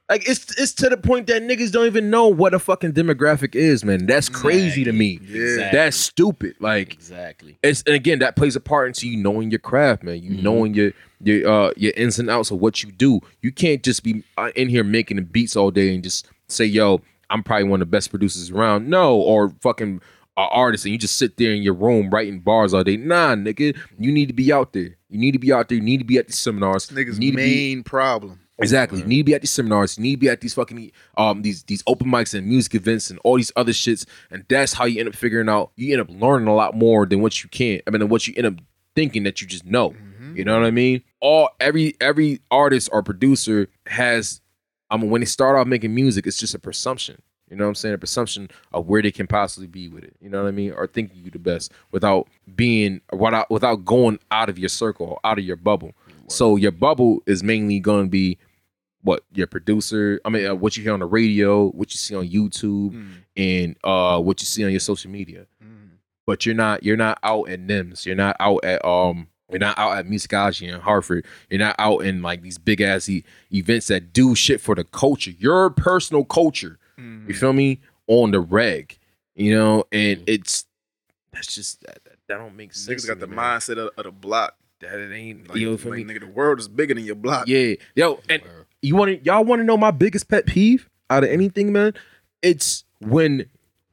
like 0.08 0.28
it's 0.28 0.58
it's 0.58 0.74
to 0.74 0.88
the 0.88 0.96
point 0.96 1.26
that 1.28 1.42
niggas 1.42 1.72
don't 1.72 1.86
even 1.86 2.10
know 2.10 2.28
what 2.28 2.52
a 2.52 2.58
fucking 2.58 2.92
demographic 2.92 3.54
is, 3.54 3.84
man. 3.84 4.06
That's 4.06 4.28
crazy 4.28 4.84
to 4.84 4.92
me. 4.92 5.14
Exactly. 5.14 5.78
That's 5.78 5.96
stupid. 5.96 6.56
Like 6.60 6.92
exactly. 6.94 7.58
it's 7.62 7.82
and 7.86 7.94
again 7.94 8.18
that 8.18 8.36
plays 8.36 8.54
a 8.54 8.60
part 8.60 8.88
into 8.88 9.08
you 9.08 9.16
knowing 9.16 9.50
your 9.50 9.60
craft, 9.60 10.02
man. 10.02 10.22
You 10.22 10.42
knowing 10.42 10.74
your 10.74 10.92
your 11.22 11.48
uh 11.48 11.72
your 11.76 11.92
ins 11.96 12.18
and 12.18 12.28
outs 12.28 12.50
of 12.50 12.60
what 12.60 12.82
you 12.82 12.92
do. 12.92 13.20
You 13.40 13.50
can't 13.50 13.82
just 13.82 14.02
be 14.02 14.22
uh, 14.36 14.50
in 14.54 14.68
here 14.68 14.84
making 14.84 15.16
the 15.16 15.22
beats 15.22 15.56
all 15.56 15.70
day 15.70 15.94
and 15.94 16.04
just 16.04 16.28
say, 16.48 16.66
"Yo, 16.66 17.00
I'm 17.30 17.42
probably 17.42 17.64
one 17.64 17.80
of 17.80 17.88
the 17.88 17.90
best 17.90 18.10
producers 18.10 18.50
around." 18.50 18.88
No, 18.88 19.16
or 19.16 19.54
fucking 19.62 20.02
uh, 20.36 20.48
artist 20.50 20.84
and 20.84 20.92
you 20.92 20.98
just 20.98 21.16
sit 21.16 21.36
there 21.36 21.52
in 21.52 21.62
your 21.62 21.74
room 21.74 22.10
writing 22.10 22.40
bars 22.40 22.74
all 22.74 22.84
day. 22.84 22.96
Nah, 22.96 23.34
nigga, 23.34 23.76
you 23.98 24.12
need 24.12 24.26
to 24.26 24.34
be 24.34 24.52
out 24.52 24.72
there. 24.72 24.96
You 25.08 25.18
need 25.18 25.32
to 25.32 25.38
be 25.38 25.52
out 25.52 25.68
there. 25.68 25.78
You 25.78 25.84
need 25.84 25.98
to 25.98 26.04
be 26.04 26.18
at 26.18 26.26
the 26.26 26.32
seminars. 26.32 26.88
Niggas 26.88 27.14
you 27.14 27.20
need 27.20 27.30
to 27.32 27.36
be- 27.36 27.74
main 27.74 27.82
problem. 27.84 28.40
Exactly. 28.58 28.98
You 28.98 29.02
mm-hmm. 29.02 29.08
need 29.08 29.16
to 29.18 29.24
be 29.24 29.34
at 29.34 29.42
these 29.42 29.50
seminars. 29.50 29.98
You 29.98 30.04
need 30.04 30.12
to 30.12 30.18
be 30.18 30.28
at 30.28 30.40
these 30.40 30.54
fucking 30.54 30.92
um 31.16 31.42
these 31.42 31.64
these 31.64 31.82
open 31.86 32.08
mics 32.08 32.34
and 32.34 32.46
music 32.46 32.74
events 32.74 33.10
and 33.10 33.18
all 33.24 33.36
these 33.36 33.52
other 33.56 33.72
shits. 33.72 34.06
And 34.30 34.44
that's 34.48 34.72
how 34.72 34.84
you 34.84 35.00
end 35.00 35.08
up 35.08 35.16
figuring 35.16 35.48
out. 35.48 35.72
You 35.76 35.92
end 35.92 36.00
up 36.00 36.08
learning 36.10 36.48
a 36.48 36.54
lot 36.54 36.74
more 36.74 37.06
than 37.06 37.20
what 37.20 37.42
you 37.42 37.50
can. 37.50 37.80
I 37.86 37.90
mean, 37.90 38.00
than 38.00 38.08
what 38.08 38.26
you 38.26 38.34
end 38.36 38.46
up 38.46 38.54
thinking 38.94 39.24
that 39.24 39.40
you 39.40 39.46
just 39.46 39.64
know. 39.64 39.90
Mm-hmm. 39.90 40.36
You 40.36 40.44
know 40.44 40.58
what 40.58 40.66
I 40.66 40.70
mean? 40.70 41.02
All 41.20 41.50
every 41.60 41.96
every 42.00 42.40
artist 42.50 42.88
or 42.92 43.02
producer 43.02 43.68
has. 43.86 44.40
I 44.90 44.96
mean, 44.96 45.10
when 45.10 45.20
they 45.20 45.26
start 45.26 45.56
off 45.56 45.66
making 45.66 45.94
music, 45.94 46.26
it's 46.26 46.38
just 46.38 46.54
a 46.54 46.58
presumption. 46.58 47.20
You 47.50 47.56
know 47.56 47.64
what 47.64 47.70
I'm 47.70 47.74
saying? 47.74 47.94
A 47.94 47.98
presumption 47.98 48.48
of 48.72 48.86
where 48.86 49.02
they 49.02 49.10
can 49.10 49.26
possibly 49.26 49.66
be 49.66 49.88
with 49.88 50.04
it. 50.04 50.16
You 50.20 50.28
know 50.30 50.42
what 50.42 50.48
I 50.48 50.52
mean? 50.52 50.72
Or 50.72 50.86
thinking 50.86 51.22
you 51.22 51.30
the 51.30 51.38
best 51.38 51.72
without 51.90 52.28
being 52.54 53.00
without 53.12 53.50
without 53.50 53.84
going 53.84 54.18
out 54.30 54.48
of 54.48 54.58
your 54.58 54.68
circle, 54.68 55.20
out 55.24 55.38
of 55.38 55.44
your 55.44 55.56
bubble. 55.56 55.92
So 56.28 56.56
your 56.56 56.72
bubble 56.72 57.22
is 57.26 57.42
mainly 57.42 57.80
going 57.80 58.06
to 58.06 58.10
be 58.10 58.38
what 59.02 59.22
your 59.34 59.46
producer. 59.46 60.20
I 60.24 60.30
mean, 60.30 60.46
uh, 60.46 60.54
what 60.54 60.76
you 60.76 60.82
hear 60.82 60.92
on 60.92 61.00
the 61.00 61.06
radio, 61.06 61.68
what 61.70 61.92
you 61.92 61.98
see 61.98 62.14
on 62.14 62.28
YouTube, 62.28 62.94
and 63.36 63.76
uh, 63.84 64.20
what 64.20 64.40
you 64.40 64.46
see 64.46 64.64
on 64.64 64.70
your 64.70 64.80
social 64.80 65.10
media. 65.10 65.46
But 66.26 66.46
you're 66.46 66.54
not 66.54 66.82
you're 66.82 66.96
not 66.96 67.18
out 67.22 67.50
at 67.50 67.60
NIMS. 67.60 68.06
You're 68.06 68.16
not 68.16 68.36
out 68.40 68.64
at 68.64 68.84
um. 68.84 69.28
You're 69.50 69.58
not 69.60 69.78
out 69.78 69.98
at 69.98 70.06
Musicology 70.06 70.72
in 70.72 70.80
Hartford. 70.80 71.26
You're 71.50 71.60
not 71.60 71.76
out 71.78 71.98
in 71.98 72.22
like 72.22 72.40
these 72.40 72.56
big 72.56 72.80
ass 72.80 73.08
e- 73.10 73.24
events 73.52 73.88
that 73.88 74.12
do 74.12 74.34
shit 74.34 74.60
for 74.60 74.74
the 74.74 74.84
culture, 74.84 75.30
your 75.32 75.68
personal 75.70 76.24
culture. 76.24 76.78
You 76.96 77.34
feel 77.34 77.52
me? 77.52 77.80
On 78.06 78.30
the 78.30 78.40
reg, 78.40 78.98
you 79.34 79.54
know, 79.54 79.84
and 79.92 80.22
it's 80.26 80.64
that's 81.32 81.54
just 81.54 81.82
that, 81.82 81.98
that, 82.04 82.16
that 82.28 82.38
don't 82.38 82.56
make 82.56 82.72
sense. 82.72 83.04
Niggas 83.04 83.06
got 83.06 83.14
to 83.14 83.20
the 83.20 83.26
man. 83.26 83.60
mindset 83.60 83.78
of, 83.78 83.90
of 83.96 84.04
the 84.04 84.10
block. 84.10 84.56
That 84.80 84.98
it 84.98 85.12
ain't. 85.12 85.48
Like, 85.48 85.58
you 85.58 85.66
know, 85.66 85.72
like, 85.72 85.80
feel 85.80 85.92
me? 85.92 86.04
nigga, 86.04 86.20
the 86.20 86.26
world 86.26 86.58
is 86.58 86.68
bigger 86.68 86.94
than 86.94 87.04
your 87.04 87.14
block. 87.14 87.46
Yeah, 87.48 87.74
yo, 87.94 88.20
and 88.28 88.42
you 88.82 88.96
want 88.96 89.10
to 89.10 89.24
y'all 89.24 89.44
want 89.44 89.60
to 89.60 89.64
know 89.64 89.76
my 89.76 89.90
biggest 89.90 90.28
pet 90.28 90.46
peeve 90.46 90.88
out 91.10 91.24
of 91.24 91.30
anything, 91.30 91.72
man? 91.72 91.94
It's 92.42 92.84
when 93.00 93.46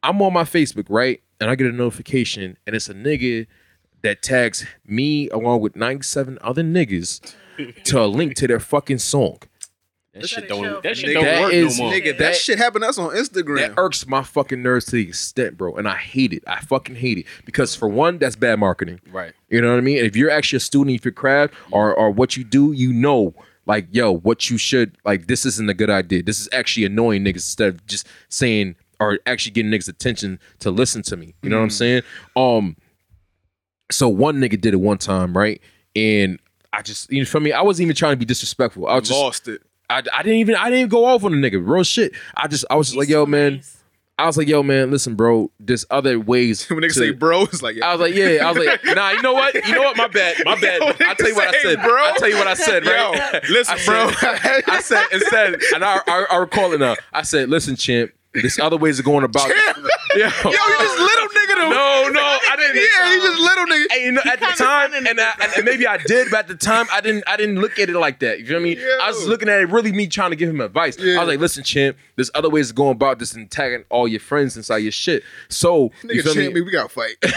I'm 0.03 0.21
on 0.21 0.33
my 0.33 0.43
Facebook, 0.43 0.85
right, 0.89 1.21
and 1.39 1.49
I 1.49 1.55
get 1.55 1.67
a 1.67 1.71
notification, 1.71 2.57
and 2.65 2.75
it's 2.75 2.89
a 2.89 2.93
nigga 2.93 3.47
that 4.01 4.21
tags 4.21 4.65
me 4.85 5.29
along 5.29 5.61
with 5.61 5.75
97 5.75 6.39
other 6.41 6.63
niggas 6.63 7.35
to 7.83 8.01
a 8.01 8.07
link 8.07 8.35
to 8.35 8.47
their 8.47 8.59
fucking 8.59 8.97
song. 8.97 9.39
That 10.13 10.27
shit 10.27 10.49
don't. 10.49 10.63
show 10.63 10.81
That 10.81 10.97
shit 10.97 11.09
Nigga, 11.11 11.13
don't 11.13 11.23
that 11.25 11.41
work 11.41 11.53
is- 11.53 11.79
no 11.79 11.85
more. 11.85 11.93
Nigga, 11.93 12.05
that, 12.05 12.17
That- 12.17 12.35
shit 12.35 12.57
happened 12.57 12.83
to 12.83 12.89
us 12.89 12.97
on 12.97 13.15
Instagram. 13.15 13.57
That 13.59 13.73
irks 13.77 14.05
my 14.07 14.23
fucking 14.23 14.61
nerves 14.61 14.85
to 14.85 14.91
the 14.91 15.07
extent, 15.07 15.57
bro, 15.57 15.75
and 15.77 15.87
I 15.87 15.95
hate 15.95 16.33
it. 16.33 16.43
I 16.45 16.59
fucking 16.59 16.95
hate 16.95 17.19
it 17.19 17.25
because 17.45 17.75
for 17.75 17.87
one, 17.87 18.17
that's 18.17 18.35
bad 18.35 18.59
marketing. 18.59 18.99
Right. 19.11 19.31
You 19.49 19.61
know 19.61 19.69
what 19.71 19.77
I 19.77 19.81
mean? 19.81 19.97
If 20.03 20.15
you're 20.17 20.29
actually 20.29 20.57
a 20.57 20.61
student 20.61 20.99
of 20.99 21.05
your 21.05 21.13
craft 21.13 21.53
or 21.71 21.93
or 21.93 22.11
what 22.11 22.35
you 22.35 22.43
do, 22.43 22.73
you 22.73 22.91
know, 22.91 23.33
like, 23.65 23.87
yo, 23.91 24.11
what 24.11 24.49
you 24.49 24.57
should 24.57 24.97
like. 25.05 25.27
This 25.27 25.45
isn't 25.45 25.69
a 25.69 25.73
good 25.73 25.89
idea. 25.89 26.23
This 26.23 26.39
is 26.41 26.49
actually 26.51 26.85
annoying 26.85 27.23
niggas 27.23 27.35
instead 27.35 27.69
of 27.69 27.85
just 27.87 28.05
saying 28.27 28.75
or 28.99 29.17
actually 29.25 29.51
getting 29.53 29.71
niggas' 29.71 29.87
attention 29.87 30.39
to 30.59 30.71
listen 30.71 31.01
to 31.03 31.15
me. 31.15 31.35
You 31.41 31.49
know 31.49 31.57
what 31.57 31.63
I'm 31.63 31.69
saying? 31.69 32.01
Um. 32.35 32.75
So 33.91 34.07
one 34.09 34.37
nigga 34.37 34.59
did 34.59 34.73
it 34.73 34.77
one 34.77 34.97
time, 34.97 35.35
right? 35.37 35.61
And 35.95 36.39
I 36.73 36.81
just, 36.81 37.11
you 37.11 37.19
know, 37.19 37.25
for 37.25 37.39
me, 37.41 37.51
I 37.51 37.61
wasn't 37.61 37.85
even 37.85 37.95
trying 37.95 38.13
to 38.13 38.17
be 38.17 38.25
disrespectful. 38.25 38.87
I 38.87 38.95
was 38.95 39.09
just, 39.09 39.19
Lost 39.19 39.47
it. 39.49 39.61
I, 39.91 40.03
I 40.19 40.23
didn't 40.23 40.39
even, 40.39 40.55
I 40.55 40.65
didn't 40.65 40.79
even 40.79 40.89
go 40.89 41.05
off 41.05 41.23
on 41.23 41.31
the 41.31 41.37
nigga. 41.37 41.61
Real 41.65 41.83
shit. 41.83 42.13
I 42.35 42.47
just, 42.47 42.65
I 42.69 42.75
was 42.75 42.87
just 42.87 42.97
like, 42.97 43.09
yo, 43.09 43.25
man. 43.25 43.61
I 43.63 44.23
I 44.23 44.27
was 44.27 44.37
like, 44.37 44.47
yo, 44.47 44.61
man, 44.61 44.91
listen, 44.91 45.15
bro, 45.15 45.49
there's 45.59 45.83
other 45.89 46.19
ways. 46.19 46.65
when 46.69 46.81
niggas 46.81 46.93
to- 46.93 46.99
say 46.99 47.11
bro, 47.11 47.41
it's 47.43 47.63
like, 47.63 47.81
I 47.81 47.91
was 47.91 48.01
like, 48.01 48.13
yeah. 48.13 48.45
I 48.47 48.51
was 48.51 48.63
like, 48.63 48.83
nah, 48.95 49.09
you 49.11 49.21
know 49.23 49.33
what? 49.33 49.55
You 49.55 49.73
know 49.73 49.81
what? 49.81 49.97
My 49.97 50.07
bad. 50.07 50.35
My 50.45 50.59
bad. 50.61 50.79
I'll 51.01 51.15
tell 51.15 51.27
you 51.29 51.35
what 51.35 51.47
I 51.47 51.59
said. 51.61 51.81
bro. 51.81 51.95
I'll 51.95 52.15
tell 52.15 52.29
you 52.29 52.35
what 52.37 52.45
I 52.47 52.53
said, 52.53 52.85
right? 52.85 53.41
Yo, 53.43 53.53
listen, 53.53 53.77
bro. 53.85 53.95
I 53.95 54.11
bro. 54.11 54.35
said- 54.35 54.63
I 54.67 54.81
said, 54.81 55.05
instead, 55.11 55.59
and 55.73 55.83
I, 55.83 56.01
I, 56.07 56.25
I 56.33 56.35
recall 56.37 56.71
it 56.73 56.79
now. 56.79 56.97
I 57.11 57.23
said, 57.23 57.49
listen, 57.49 57.75
champ, 57.75 58.11
there's 58.33 58.59
other 58.59 58.77
ways 58.77 58.99
of 58.99 59.05
going 59.05 59.23
about 59.23 59.49
Champ. 59.49 59.77
it. 59.77 59.91
Yo, 60.13 60.19
Yo, 60.19 60.51
you 60.51 60.77
just 60.79 60.99
little 60.99 61.27
nigga 61.27 61.55
to 61.55 61.69
No, 61.69 62.09
no, 62.11 62.21
I 62.21 62.55
didn't. 62.57 62.75
Yeah, 62.75 63.13
you 63.13 63.21
just 63.21 63.41
little 63.41 63.65
nigga. 63.65 63.85
Hey, 63.91 64.05
you 64.05 64.11
know, 64.11 64.21
at 64.25 64.39
the 64.39 64.45
time, 64.57 64.93
and, 64.93 65.07
I, 65.19 65.33
and 65.55 65.65
maybe 65.65 65.87
I 65.87 65.97
did, 65.97 66.29
but 66.31 66.39
at 66.39 66.47
the 66.47 66.55
time, 66.55 66.87
I 66.91 67.01
didn't. 67.01 67.23
I 67.27 67.37
didn't 67.37 67.59
look 67.59 67.79
at 67.79 67.89
it 67.89 67.95
like 67.95 68.19
that. 68.19 68.39
You 68.39 68.45
feel 68.45 68.59
me? 68.59 68.77
I 69.01 69.07
was 69.07 69.27
looking 69.27 69.49
at 69.49 69.61
it 69.61 69.69
really 69.69 69.91
me 69.91 70.07
trying 70.07 70.31
to 70.31 70.35
give 70.35 70.49
him 70.49 70.61
advice. 70.61 70.97
Yeah. 70.97 71.15
I 71.15 71.19
was 71.19 71.27
like, 71.27 71.39
"Listen, 71.39 71.63
champ, 71.63 71.97
there's 72.15 72.31
other 72.35 72.49
ways 72.49 72.69
of 72.69 72.75
going 72.75 72.91
about 72.91 73.19
this 73.19 73.33
and 73.33 73.49
tagging 73.49 73.83
all 73.89 74.07
your 74.07 74.19
friends 74.19 74.57
inside 74.57 74.77
your 74.77 74.91
shit." 74.91 75.23
So 75.49 75.91
you 76.03 76.23
feel 76.23 76.33
champ 76.33 76.53
me? 76.53 76.59
me, 76.59 76.61
we 76.61 76.71
gotta 76.71 76.89
fight. 76.89 77.15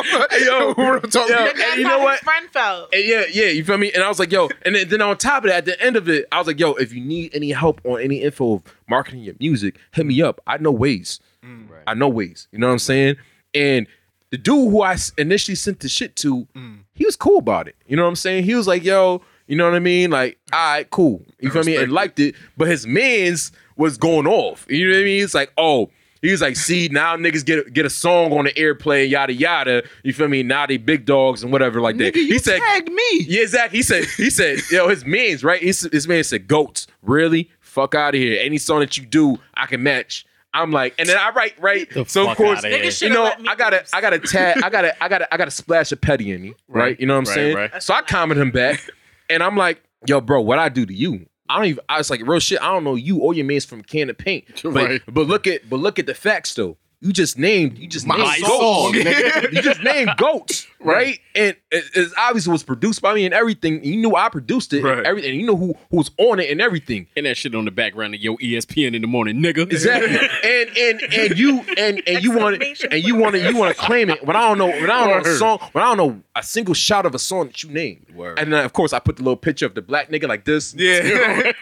yo, 0.42 0.74
real 0.74 1.00
talk. 1.02 1.28
yo, 1.28 1.36
and 1.36 1.78
you 1.78 1.84
know 1.84 1.98
what? 1.98 2.20
friend 2.20 2.48
felt. 2.50 2.92
And 2.92 3.04
yeah, 3.04 3.24
yeah, 3.30 3.46
you 3.46 3.64
feel 3.64 3.78
me? 3.78 3.92
And 3.92 4.02
I 4.02 4.08
was 4.08 4.18
like, 4.18 4.32
yo, 4.32 4.48
and 4.62 4.74
then, 4.74 4.88
then 4.88 5.02
on 5.02 5.16
top 5.16 5.44
of 5.44 5.50
that, 5.50 5.58
at 5.58 5.64
the 5.66 5.80
end 5.80 5.96
of 5.96 6.08
it, 6.08 6.26
I 6.32 6.38
was 6.38 6.46
like, 6.46 6.58
yo, 6.58 6.72
if 6.74 6.92
you 6.92 7.00
need 7.00 7.34
any 7.34 7.50
help 7.50 7.80
on 7.84 8.00
any 8.00 8.22
info 8.22 8.54
of 8.54 8.62
marketing 8.90 9.22
your 9.22 9.34
music, 9.40 9.78
hit 9.92 10.04
me 10.04 10.20
up. 10.20 10.40
I 10.46 10.58
know 10.58 10.72
ways. 10.72 11.20
Mm. 11.42 11.68
I 11.86 11.94
know 11.94 12.08
ways. 12.08 12.48
You 12.52 12.58
know 12.58 12.66
what 12.66 12.74
I'm 12.74 12.78
saying? 12.78 13.16
And 13.54 13.86
the 14.30 14.36
dude 14.36 14.70
who 14.70 14.82
I 14.82 14.96
initially 15.16 15.54
sent 15.54 15.80
the 15.80 15.88
shit 15.88 16.16
to, 16.16 16.46
mm. 16.54 16.80
he 16.92 17.06
was 17.06 17.16
cool 17.16 17.38
about 17.38 17.68
it. 17.68 17.76
You 17.86 17.96
know 17.96 18.02
what 18.02 18.10
I'm 18.10 18.16
saying? 18.16 18.44
He 18.44 18.54
was 18.54 18.66
like, 18.66 18.84
yo, 18.84 19.22
you 19.46 19.56
know 19.56 19.64
what 19.64 19.74
I 19.74 19.80
mean? 19.80 20.10
Like, 20.10 20.38
all 20.52 20.58
right, 20.58 20.90
cool. 20.90 21.24
You 21.40 21.50
feel 21.50 21.64
me? 21.64 21.76
And 21.76 21.90
liked 21.90 22.20
it. 22.20 22.34
But 22.56 22.68
his 22.68 22.86
man's 22.86 23.52
was 23.76 23.96
going 23.96 24.26
off. 24.26 24.66
You 24.68 24.88
know 24.88 24.94
what 24.94 25.00
I 25.00 25.04
mean? 25.04 25.24
It's 25.24 25.34
like, 25.34 25.52
oh, 25.56 25.90
he 26.22 26.30
was 26.30 26.42
like, 26.42 26.56
see, 26.56 26.88
now 26.92 27.16
niggas 27.16 27.44
get 27.44 27.72
get 27.72 27.86
a 27.86 27.90
song 27.90 28.32
on 28.32 28.44
the 28.44 28.52
airplay, 28.52 29.08
yada 29.08 29.32
yada. 29.32 29.82
You 30.02 30.12
feel 30.12 30.28
me? 30.28 30.42
Now 30.42 30.66
they 30.66 30.76
big 30.76 31.06
dogs 31.06 31.42
and 31.42 31.50
whatever 31.50 31.80
like 31.80 31.96
that. 31.96 32.14
he 32.14 32.38
said, 32.38 32.60
tagged 32.60 32.92
me. 32.92 33.24
yeah, 33.26 33.42
exactly. 33.42 33.78
He 33.78 33.82
said, 33.82 34.04
he 34.16 34.28
said, 34.28 34.58
yo, 34.70 34.88
his 34.88 35.04
man's 35.06 35.42
right. 35.42 35.62
His, 35.62 35.88
his 35.90 36.06
man 36.06 36.22
said, 36.22 36.46
goats, 36.46 36.86
really? 37.02 37.50
Fuck 37.70 37.94
out 37.94 38.14
of 38.14 38.20
here. 38.20 38.38
Any 38.40 38.58
song 38.58 38.80
that 38.80 38.98
you 38.98 39.06
do, 39.06 39.38
I 39.54 39.66
can 39.66 39.82
match. 39.82 40.26
I'm 40.52 40.72
like, 40.72 40.94
and 40.98 41.08
then 41.08 41.16
I 41.16 41.30
write, 41.30 41.54
right? 41.60 41.88
The 41.88 42.04
so 42.06 42.28
of 42.28 42.36
course, 42.36 42.58
outta 42.58 42.68
here. 42.70 42.78
Niggas 42.80 43.00
you 43.02 43.10
know, 43.10 43.32
I 43.48 43.54
gotta. 43.54 43.84
I 43.92 44.00
gotta 44.00 44.18
tag, 44.18 44.60
I 44.64 44.68
gotta, 44.68 45.00
I 45.02 45.08
gotta, 45.08 45.32
I 45.32 45.36
gotta 45.36 45.50
splash 45.52 45.92
a 45.92 45.96
petty 45.96 46.32
in 46.32 46.42
me, 46.42 46.48
right? 46.66 46.82
Right, 46.82 47.00
You 47.00 47.06
know 47.06 47.14
what 47.14 47.18
I'm 47.20 47.24
right, 47.26 47.34
saying? 47.34 47.56
right. 47.56 47.82
So 47.82 47.94
I 47.94 48.02
comment 48.02 48.40
him 48.40 48.50
back, 48.50 48.84
and 49.28 49.42
I'm 49.44 49.56
like, 49.56 49.80
yo, 50.06 50.20
bro, 50.20 50.40
what 50.40 50.58
I 50.58 50.68
do 50.68 50.84
to 50.84 50.92
you? 50.92 51.26
I 51.48 51.56
don't 51.56 51.66
even. 51.66 51.84
I 51.88 51.98
was 51.98 52.10
like, 52.10 52.20
real 52.26 52.40
shit. 52.40 52.60
I 52.60 52.72
don't 52.72 52.82
know 52.82 52.96
you 52.96 53.18
or 53.18 53.32
your 53.32 53.44
man's 53.44 53.64
from 53.64 53.82
can 53.82 54.10
of 54.10 54.18
paint, 54.18 54.44
but 54.64 54.72
Right. 54.74 55.02
but 55.06 55.28
look 55.28 55.46
at, 55.46 55.70
but 55.70 55.76
look 55.78 56.00
at 56.00 56.06
the 56.06 56.14
facts 56.14 56.54
though. 56.54 56.76
You 57.02 57.14
just 57.14 57.38
named, 57.38 57.78
you 57.78 57.88
just 57.88 58.06
My 58.06 58.18
named 58.18 58.44
song, 58.44 58.92
goats. 58.92 59.04
you 59.52 59.62
just 59.62 59.82
named 59.82 60.10
goats, 60.18 60.66
right? 60.80 61.18
And 61.34 61.56
it, 61.70 61.84
it's 61.94 62.12
obviously 62.18 62.52
was 62.52 62.62
produced 62.62 63.00
by 63.00 63.14
me 63.14 63.24
and 63.24 63.32
everything. 63.32 63.82
You 63.82 63.96
knew 63.96 64.14
I 64.16 64.28
produced 64.28 64.74
it, 64.74 64.84
Right. 64.84 64.98
and 64.98 65.06
everything. 65.06 65.40
You 65.40 65.46
know 65.46 65.56
who 65.56 65.72
who 65.90 65.96
was 65.96 66.10
on 66.18 66.40
it 66.40 66.50
and 66.50 66.60
everything. 66.60 67.06
And 67.16 67.24
that 67.24 67.38
shit 67.38 67.54
on 67.54 67.64
the 67.64 67.70
background 67.70 68.14
of 68.14 68.20
your 68.20 68.36
ESPN 68.36 68.94
in 68.94 69.00
the 69.00 69.08
morning, 69.08 69.36
nigga. 69.40 69.62
Exactly. 69.72 70.10
and 70.44 70.76
and 70.76 71.14
and 71.14 71.38
you 71.38 71.60
and 71.78 72.02
and 72.06 72.22
you 72.22 72.32
want 72.36 72.56
Exclamation 72.56 72.92
and 72.92 73.02
you 73.02 73.14
want 73.16 73.34
to 73.34 73.50
you 73.50 73.56
want 73.56 73.74
to 73.74 73.80
claim 73.82 74.10
it, 74.10 74.18
but 74.26 74.36
I 74.36 74.46
don't 74.48 74.58
know. 74.58 74.68
But 74.70 74.90
I 74.90 75.06
don't 75.08 75.24
know 75.24 75.30
a 75.30 75.36
song. 75.36 75.58
But 75.72 75.82
I 75.82 75.94
don't 75.94 75.96
know 75.96 76.22
a 76.36 76.42
single 76.42 76.74
shot 76.74 77.06
of 77.06 77.14
a 77.14 77.18
song 77.18 77.46
that 77.46 77.62
you 77.62 77.70
named. 77.70 78.08
Word. 78.14 78.38
And 78.38 78.52
then 78.52 78.62
of 78.62 78.74
course 78.74 78.92
I 78.92 78.98
put 78.98 79.16
the 79.16 79.22
little 79.22 79.38
picture 79.38 79.64
of 79.64 79.74
the 79.74 79.80
black 79.80 80.10
nigga 80.10 80.28
like 80.28 80.44
this. 80.44 80.74
Yeah. 80.74 81.52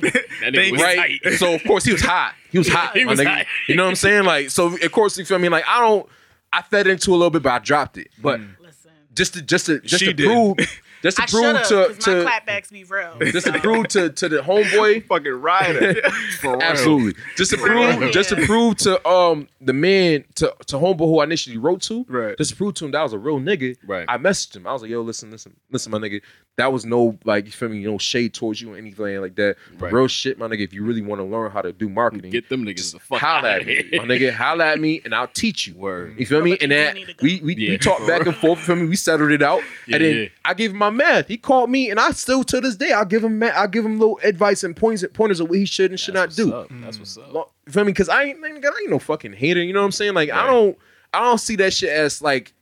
That 0.00 0.52
nigga 0.54 0.72
was 0.72 0.82
Right. 0.82 1.20
tight. 1.22 1.32
So 1.34 1.54
of 1.54 1.64
course 1.64 1.84
he 1.84 1.92
was 1.92 2.02
hot. 2.02 2.34
He 2.50 2.58
was 2.58 2.68
hot. 2.72 2.96
He 2.96 3.04
my 3.04 3.10
was 3.12 3.20
nigga. 3.20 3.26
hot. 3.38 3.46
You 3.68 3.76
know 3.76 3.84
what 3.84 3.90
I'm 3.90 3.94
saying? 3.96 4.24
Like 4.24 4.50
so. 4.50 4.74
Of 4.76 4.92
course 4.92 5.16
you 5.18 5.24
feel 5.24 5.38
me. 5.38 5.48
Like 5.48 5.64
I 5.66 5.80
don't. 5.80 6.08
I 6.52 6.62
fed 6.62 6.86
into 6.86 7.10
a 7.10 7.16
little 7.16 7.30
bit, 7.30 7.42
but 7.42 7.52
I 7.52 7.58
dropped 7.58 7.98
it. 7.98 8.08
But 8.20 8.40
Listen, 8.60 8.90
just 9.14 9.34
to 9.34 9.42
just 9.42 9.66
to 9.66 9.80
just 9.80 10.00
She 10.00 10.06
to 10.06 10.14
did. 10.14 10.26
prove 10.26 10.56
just 11.02 11.16
to 11.18 11.22
I 11.22 11.26
prove 11.26 11.44
should 11.44 11.56
have, 11.56 11.66
to 11.68 11.88
because 11.94 12.06
my 12.06 12.14
to 12.14 12.24
clapbacks 12.24 12.70
be 12.70 12.84
real. 12.84 13.18
just 13.32 13.46
to 13.46 13.52
so. 13.52 13.58
prove 13.60 13.88
to 13.88 14.10
to 14.10 14.28
the 14.28 14.38
homeboy. 14.38 15.04
Fucking 15.08 15.32
rider. 15.32 15.94
For 16.40 16.52
real. 16.52 16.62
Absolutely. 16.62 17.22
Just 17.36 17.50
to 17.52 17.56
For 17.58 17.66
prove, 17.66 17.98
real. 18.00 18.10
just 18.10 18.28
to 18.30 18.36
prove 18.46 18.76
to 18.78 19.06
um 19.08 19.48
the 19.60 19.72
man 19.72 20.24
to 20.36 20.54
to 20.66 20.76
homeboy 20.76 20.98
who 21.06 21.20
I 21.20 21.24
initially 21.24 21.56
wrote 21.58 21.82
to, 21.82 22.04
Right. 22.08 22.36
Just 22.38 22.50
to 22.50 22.56
prove 22.56 22.74
to 22.74 22.84
him 22.86 22.90
that 22.92 22.98
I 22.98 23.02
was 23.02 23.12
a 23.12 23.18
real 23.18 23.38
nigga. 23.40 23.76
Right. 23.86 24.04
I 24.08 24.18
messaged 24.18 24.56
him. 24.56 24.66
I 24.66 24.72
was 24.72 24.82
like, 24.82 24.90
yo, 24.90 25.00
listen, 25.02 25.30
listen, 25.30 25.54
listen, 25.70 25.92
my 25.92 25.98
nigga. 25.98 26.20
That 26.56 26.72
was 26.72 26.84
no 26.84 27.16
like 27.24 27.44
you 27.46 27.52
feel 27.52 27.68
me, 27.68 27.84
no 27.84 27.98
shade 27.98 28.34
towards 28.34 28.60
you 28.60 28.74
or 28.74 28.76
anything 28.76 29.20
like 29.20 29.36
that. 29.36 29.56
Right. 29.78 29.92
Real 29.92 30.08
shit, 30.08 30.38
my 30.40 30.48
nigga. 30.48 30.64
If 30.64 30.72
you 30.72 30.84
really 30.84 31.02
want 31.02 31.20
to 31.20 31.24
learn 31.24 31.52
how 31.52 31.62
to 31.62 31.72
do 31.72 31.88
marketing, 31.88 32.32
Get 32.32 32.48
them 32.48 32.64
niggas 32.64 32.94
the 32.94 32.98
fuck 32.98 33.20
holla 33.20 33.48
out 33.50 33.60
at 33.60 33.66
me, 33.66 33.84
my 33.92 34.04
nigga. 34.04 34.32
Holla 34.32 34.66
at 34.66 34.80
me, 34.80 35.00
and 35.04 35.14
I'll 35.14 35.28
teach 35.28 35.68
you. 35.68 35.74
Word. 35.76 36.16
You 36.18 36.26
feel 36.26 36.42
me? 36.42 36.52
And 36.54 36.62
you 36.62 36.68
that 36.68 36.94
need 36.94 37.06
to 37.06 37.12
go. 37.14 37.18
we 37.22 37.40
we, 37.44 37.54
Yeah. 37.54 37.70
we 37.70 37.78
talked 37.78 38.08
back 38.08 38.26
and 38.26 38.34
forth. 38.34 38.58
You 38.58 38.64
feel 38.64 38.76
me? 38.76 38.86
We 38.88 38.96
settled 38.96 39.30
it 39.30 39.40
out, 39.42 39.62
Yeah, 39.86 39.96
and 39.96 40.04
then 40.04 40.16
yeah. 40.16 40.28
I 40.44 40.54
gave 40.54 40.72
him 40.72 40.82
my 40.90 41.04
math. 41.04 41.28
He 41.28 41.36
called 41.36 41.70
me, 41.70 41.90
and 41.90 41.98
I 42.00 42.10
still 42.12 42.44
to 42.44 42.60
this 42.60 42.76
day 42.76 42.92
I'll 42.92 43.04
give 43.04 43.22
him 43.24 43.42
I'll 43.42 43.68
give 43.68 43.84
him 43.84 43.98
little 43.98 44.18
advice 44.22 44.64
and 44.64 44.76
points 44.76 45.02
at 45.02 45.12
pointers 45.14 45.40
of 45.40 45.48
what 45.48 45.58
he 45.58 45.64
should 45.66 45.90
and 45.90 45.98
should 45.98 46.14
not 46.14 46.30
That's 46.30 46.38
what's 46.38 46.50
do. 46.50 46.54
up. 46.56 46.68
That's 46.82 46.98
what's 46.98 47.18
up. 47.18 47.32
Lo- 47.32 47.50
You 47.66 47.72
feel 47.72 47.84
me? 47.84 47.92
Because 47.92 48.08
I 48.08 48.24
ain't, 48.24 48.44
I 48.44 48.48
ain't 48.48 48.90
no 48.90 48.98
fucking 48.98 49.32
hater. 49.34 49.62
You 49.62 49.72
know 49.72 49.80
what 49.80 49.86
I'm 49.86 49.92
saying? 49.92 50.14
Like 50.14 50.30
I 50.30 50.46
don't 50.46 50.76
I 51.14 51.20
don't 51.20 51.38
see 51.38 51.56
that 51.56 51.72
shit 51.72 51.90
as 51.90 52.20
like 52.22 52.52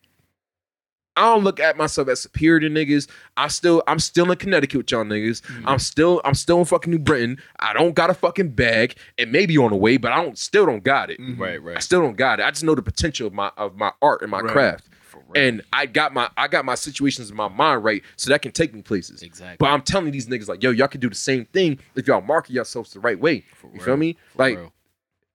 I 1.19 1.23
don't 1.23 1.45
look 1.45 1.59
at 1.61 1.79
myself 1.79 2.09
as 2.09 2.21
superior 2.21 2.61
to 2.61 2.69
niggas. 2.69 3.09
I 3.39 3.49
still 3.49 3.83
I'm 3.87 3.99
still 3.99 4.31
in 4.31 4.37
Connecticut 4.37 4.77
with 4.77 4.91
y'all 4.91 5.03
niggas. 5.05 5.41
Mm-hmm. 5.41 5.67
I'm 5.69 5.79
still 5.79 6.21
I'm 6.27 6.35
still 6.35 6.59
in 6.59 6.67
fucking 6.67 6.91
New 6.93 6.99
Britain. 6.99 7.39
I 7.59 7.73
don't 7.73 7.95
got 7.95 8.11
a 8.11 8.15
fucking 8.15 8.51
bag. 8.51 8.97
It 9.17 9.31
may 9.31 9.47
be 9.47 9.57
on 9.57 9.71
the 9.71 9.77
way, 9.77 9.97
but 9.97 10.13
I 10.13 10.23
don't 10.23 10.37
still 10.37 10.67
don't 10.67 10.85
got 10.85 11.11
it. 11.11 11.19
Right, 11.39 11.63
right. 11.63 11.77
I 11.77 11.81
still 11.81 12.03
don't 12.03 12.19
got 12.19 12.39
it. 12.41 12.43
I 12.45 12.51
just 12.51 12.65
know 12.65 12.75
the 12.75 12.83
potential 12.83 13.27
of 13.27 13.33
my 13.33 13.51
of 13.57 13.77
my 13.77 13.93
art 14.03 14.21
and 14.21 14.31
my 14.31 14.41
Right. 14.41 14.53
craft. 14.53 14.89
And 15.35 15.63
I 15.73 15.87
got 15.87 16.15
my 16.15 16.31
I 16.37 16.49
got 16.49 16.65
my 16.65 16.75
situations 16.77 17.31
in 17.31 17.37
my 17.37 17.49
mind 17.49 17.83
right, 17.85 18.03
so 18.17 18.31
that 18.31 18.43
can 18.43 18.53
take 18.53 18.73
me 18.73 18.83
places. 18.83 19.23
Exactly. 19.23 19.57
But 19.59 19.67
I'm 19.71 19.83
telling 19.83 20.11
these 20.13 20.27
niggas 20.29 20.49
like, 20.49 20.63
yo, 20.63 20.71
y'all 20.71 20.89
can 20.89 21.01
do 21.01 21.09
the 21.09 21.15
same 21.15 21.45
thing 21.47 21.79
if 21.95 22.07
y'all 22.07 22.21
market 22.21 22.53
yourselves 22.53 22.93
the 22.93 23.01
right 23.01 23.19
way. 23.19 23.45
you 23.75 23.81
feel 23.81 23.87
real. 23.87 23.97
me? 23.97 24.17
For 24.33 24.39
like 24.39 24.57
real. 24.59 24.73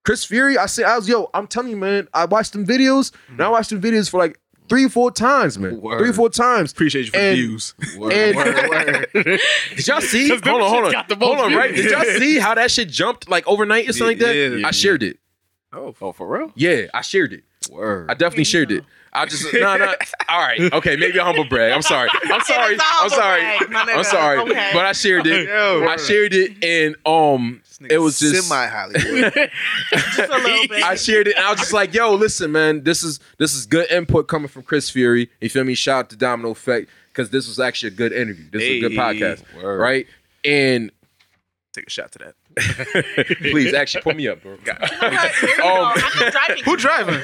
Chris 0.03 0.23
Fury, 0.25 0.57
I 0.57 0.65
said, 0.65 0.85
I 0.85 0.95
was 0.95 1.07
yo, 1.07 1.29
I'm 1.33 1.45
telling 1.47 1.69
you, 1.69 1.77
man, 1.77 2.07
I 2.13 2.25
watched 2.25 2.53
them 2.53 2.65
videos, 2.65 3.13
hmm. 3.27 3.33
and 3.33 3.41
I 3.41 3.49
watched 3.49 3.69
them 3.69 3.81
videos 3.81 4.09
for 4.09 4.17
like 4.19 4.39
three 4.67 4.85
or 4.85 4.89
four 4.89 5.11
times, 5.11 5.59
man. 5.59 5.79
Word. 5.79 5.99
Three 5.99 6.09
or 6.09 6.13
four 6.13 6.29
times. 6.29 6.71
Appreciate 6.71 7.05
you 7.05 7.11
for 7.11 7.17
And- 7.17 7.37
the 7.37 7.41
views. 7.47 7.75
Word, 7.97 8.13
and- 8.13 8.35
word. 8.35 9.07
Did 9.75 9.87
y'all 9.87 10.01
see? 10.01 10.29
Hold 10.29 10.47
on, 10.47 10.69
hold 10.69 10.95
on. 10.95 11.05
Hold 11.19 11.37
on, 11.39 11.53
right? 11.53 11.75
Did 11.75 11.91
y'all 11.91 12.03
see 12.17 12.39
how 12.39 12.55
that 12.55 12.71
shit 12.71 12.89
jumped 12.89 13.29
like 13.29 13.45
overnight 13.47 13.89
or 13.89 13.93
something 13.93 14.17
like 14.17 14.25
that? 14.25 14.35
Yeah, 14.35 14.47
yeah, 14.55 14.67
I 14.67 14.71
shared 14.71 15.03
it. 15.03 15.19
Oh, 15.73 15.93
Oh, 16.01 16.11
for 16.11 16.27
real? 16.27 16.51
Yeah, 16.55 16.87
I 16.93 17.01
shared 17.01 17.33
it. 17.33 17.43
Word. 17.69 18.09
I 18.09 18.13
definitely 18.13 18.45
shared 18.45 18.71
it. 18.71 18.83
I 19.13 19.25
just 19.25 19.45
no 19.53 19.77
no. 19.77 19.95
All 20.29 20.39
right, 20.39 20.71
okay, 20.73 20.95
maybe 20.95 21.17
a 21.17 21.23
humble 21.23 21.43
brag. 21.43 21.73
I'm 21.73 21.81
sorry. 21.81 22.09
I'm 22.23 22.41
sorry. 22.41 22.73
It 22.73 22.77
is 22.77 22.79
a 22.79 22.83
I'm 23.03 23.09
sorry. 23.09 23.41
brag, 23.67 23.89
I'm 23.89 24.03
sorry. 24.05 24.39
Okay. 24.39 24.69
But 24.73 24.85
I 24.85 24.93
shared 24.93 25.27
it. 25.27 25.47
Yo, 25.49 25.85
I 25.87 25.97
shared 25.97 26.33
it, 26.33 26.63
and 26.63 26.95
um, 27.05 27.61
it 27.89 27.97
was 27.97 28.19
just 28.19 28.47
semi 28.47 28.67
Hollywood. 28.67 29.33
Just 29.91 30.19
a 30.19 30.27
little 30.37 30.67
bit. 30.67 30.83
I 30.83 30.95
shared 30.95 31.27
it, 31.27 31.35
and 31.35 31.45
I 31.45 31.51
was 31.51 31.59
just 31.59 31.73
like, 31.73 31.93
"Yo, 31.93 32.13
listen, 32.13 32.51
man, 32.53 32.83
this 32.83 33.03
is 33.03 33.19
this 33.37 33.53
is 33.53 33.65
good 33.65 33.89
input 33.91 34.27
coming 34.27 34.47
from 34.47 34.63
Chris 34.63 34.89
Fury. 34.89 35.29
You 35.41 35.49
feel 35.49 35.65
me? 35.65 35.75
Shout 35.75 35.99
out 36.05 36.09
to 36.11 36.15
Domino 36.15 36.51
Effect 36.51 36.89
because 37.09 37.31
this 37.31 37.47
was 37.47 37.59
actually 37.59 37.89
a 37.89 37.95
good 37.95 38.13
interview. 38.13 38.45
This 38.51 38.61
was 38.61 38.69
a 38.69 38.79
good 38.79 38.91
podcast, 38.93 39.43
Word. 39.61 39.77
right? 39.77 40.07
And 40.45 40.91
Take 41.73 41.87
a 41.87 41.89
shot 41.89 42.11
to 42.13 42.19
that. 42.19 43.35
please, 43.39 43.73
actually, 43.73 44.01
put 44.01 44.15
me 44.17 44.27
up, 44.27 44.41
bro. 44.41 44.57
Here 44.57 44.77
we 44.81 45.57
go. 45.57 45.83
Um, 45.85 45.97
driving. 46.31 46.63
Who 46.65 46.75
driving? 46.75 47.21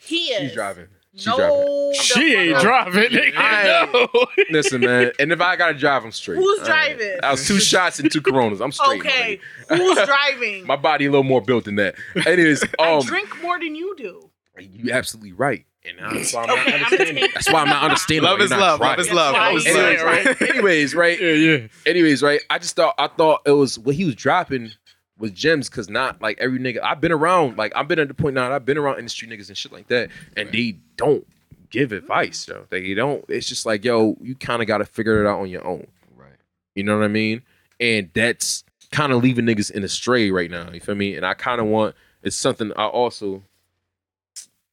He 0.00 0.16
is. 0.32 0.40
She's 0.40 0.52
driving. 0.54 0.86
She's 1.18 1.26
no, 1.36 1.92
She 1.94 2.34
ain't 2.36 2.60
driving. 2.60 3.10
nigga. 3.10 3.32
I- 3.36 3.88
No. 4.14 4.26
Listen, 4.50 4.80
man, 4.82 5.10
and 5.18 5.32
if 5.32 5.40
I 5.40 5.56
gotta 5.56 5.74
drive, 5.74 6.04
I'm 6.04 6.12
straight. 6.12 6.36
Who's 6.38 6.60
All 6.60 6.66
right. 6.68 6.96
driving? 6.96 7.18
I 7.22 7.30
was 7.32 7.46
two 7.46 7.58
shots 7.58 7.98
and 7.98 8.10
two 8.10 8.20
Coronas. 8.20 8.60
I'm 8.60 8.72
straight. 8.72 9.00
Okay, 9.00 9.40
nigga. 9.68 9.76
who's 9.78 9.98
driving? 10.06 10.66
My 10.66 10.76
body 10.76 11.06
a 11.06 11.10
little 11.10 11.24
more 11.24 11.40
built 11.42 11.64
than 11.64 11.76
that. 11.76 11.96
Anyways, 12.26 12.62
I 12.78 12.94
um, 12.94 13.02
drink 13.04 13.42
more 13.42 13.58
than 13.58 13.74
you 13.74 13.94
do. 13.96 14.30
you 14.60 14.92
absolutely 14.92 15.32
right, 15.32 15.64
and 15.84 15.98
that's 15.98 16.32
why 16.34 16.42
I'm 16.42 16.46
not 16.48 16.58
Okay, 16.60 16.74
I'm 16.76 16.82
understanding. 16.84 17.28
That's 17.34 17.52
why 17.52 17.60
I'm 17.62 17.68
not 17.68 17.82
understanding. 17.82 18.24
Love 18.24 18.40
is 18.40 18.50
love. 18.50 18.80
Love 18.80 18.98
is 18.98 19.12
love. 19.12 19.34
Love 19.34 19.56
is 19.56 19.64
That's 19.64 19.76
Anyways, 19.76 20.02
love. 20.02 20.40
right? 20.40 20.50
Anyways, 20.50 20.94
right? 20.94 21.20
Yeah, 21.20 21.32
yeah. 21.32 21.66
Anyways, 21.86 22.22
right? 22.22 22.40
I 22.50 22.58
just 22.58 22.76
thought 22.76 22.94
I 22.98 23.08
thought 23.08 23.40
it 23.46 23.52
was 23.52 23.78
what 23.78 23.94
he 23.94 24.04
was 24.04 24.14
dropping 24.14 24.72
was 25.18 25.32
gems 25.32 25.68
because 25.68 25.88
not 25.88 26.20
like 26.22 26.38
every 26.40 26.58
nigga 26.58 26.82
I've 26.82 27.00
been 27.00 27.12
around, 27.12 27.58
like 27.58 27.72
I've 27.74 27.88
been 27.88 27.98
at 27.98 28.08
the 28.08 28.14
point 28.14 28.34
now, 28.34 28.52
I've 28.52 28.64
been 28.64 28.78
around 28.78 28.98
industry 28.98 29.28
niggas 29.28 29.48
and 29.48 29.56
shit 29.56 29.72
like 29.72 29.88
that, 29.88 30.10
and 30.36 30.50
they 30.52 30.76
don't 30.96 31.26
give 31.70 31.92
advice, 31.92 32.44
though. 32.46 32.66
They 32.70 32.94
don't. 32.94 33.24
It's 33.28 33.48
just 33.48 33.66
like, 33.66 33.84
yo, 33.84 34.16
you 34.20 34.34
kind 34.34 34.62
of 34.62 34.68
got 34.68 34.78
to 34.78 34.84
figure 34.86 35.22
it 35.24 35.28
out 35.28 35.40
on 35.40 35.48
your 35.50 35.66
own. 35.66 35.86
Right. 36.16 36.32
You 36.74 36.84
know 36.84 36.96
what 36.98 37.04
I 37.04 37.08
mean? 37.08 37.42
And 37.80 38.10
that's 38.14 38.64
kind 38.90 39.12
of 39.12 39.22
leaving 39.22 39.44
niggas 39.44 39.70
in 39.70 39.84
a 39.84 39.88
stray 39.88 40.30
right 40.30 40.50
now. 40.50 40.70
You 40.70 40.80
feel 40.80 40.94
me? 40.94 41.14
And 41.16 41.26
I 41.26 41.34
kind 41.34 41.60
of 41.60 41.66
want 41.66 41.94
it's 42.22 42.36
something 42.36 42.72
I 42.76 42.86
also 42.86 43.42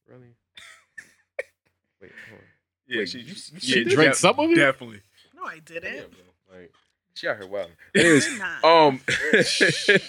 really. 0.08 0.34
Wait, 2.00 2.10
hold 2.28 2.40
on. 2.40 2.44
Yeah, 2.88 2.98
Wait, 3.00 3.08
she, 3.08 3.18
you- 3.20 3.34
she 3.34 3.78
you 3.78 3.84
did 3.84 3.88
drank 3.94 4.10
def- 4.12 4.18
some 4.18 4.38
of 4.38 4.50
it? 4.50 4.54
Definitely. 4.56 5.00
No, 5.34 5.44
I 5.44 5.58
didn't. 5.58 6.12
Like, 6.52 6.72
She 7.16 7.26
out 7.28 7.38
here 7.38 7.46
wild. 7.48 7.70
Anyways, 7.94 8.28
um, 8.62 9.00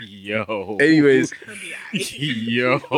Yo. 0.06 0.76
anyways, 0.80 1.32
He'll 1.32 1.56
be 1.56 1.74
alright. 1.74 2.82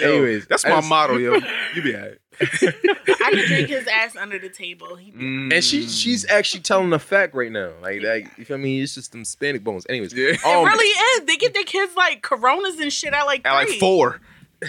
Yo. 0.00 0.08
anyways, 0.08 0.46
That's 0.46 0.62
my 0.64 0.70
just- 0.76 0.88
motto, 0.88 1.16
yo. 1.16 1.40
You 1.74 1.82
be 1.82 1.96
alright. 1.96 2.18
I 2.40 3.30
could 3.32 3.46
drink 3.46 3.68
his 3.70 3.86
ass 3.88 4.14
under 4.16 4.38
the 4.38 4.48
table. 4.50 4.94
He 4.94 5.10
Mm. 5.10 5.52
And 5.52 5.64
she 5.64 5.86
she's 5.88 6.24
actually 6.30 6.60
telling 6.62 6.90
the 6.90 6.98
fact 7.00 7.34
right 7.34 7.50
now. 7.52 7.72
Like, 7.82 8.02
like 8.02 8.28
you 8.38 8.44
feel 8.44 8.58
me? 8.58 8.80
It's 8.80 8.94
just 8.94 9.10
them 9.10 9.20
Hispanic 9.22 9.64
bones. 9.64 9.84
Anyways, 9.88 10.12
Yeah. 10.14 10.28
It 10.30 10.44
um, 10.44 10.64
really 10.64 10.86
is. 10.86 11.24
They 11.26 11.36
get 11.36 11.54
their 11.54 11.64
kids 11.64 11.94
like 11.96 12.22
coronas 12.22 12.78
and 12.78 12.92
shit 12.92 13.12
at 13.12 13.24
like 13.24 13.44
at 13.46 13.52
like 13.52 13.68
four. 13.80 14.20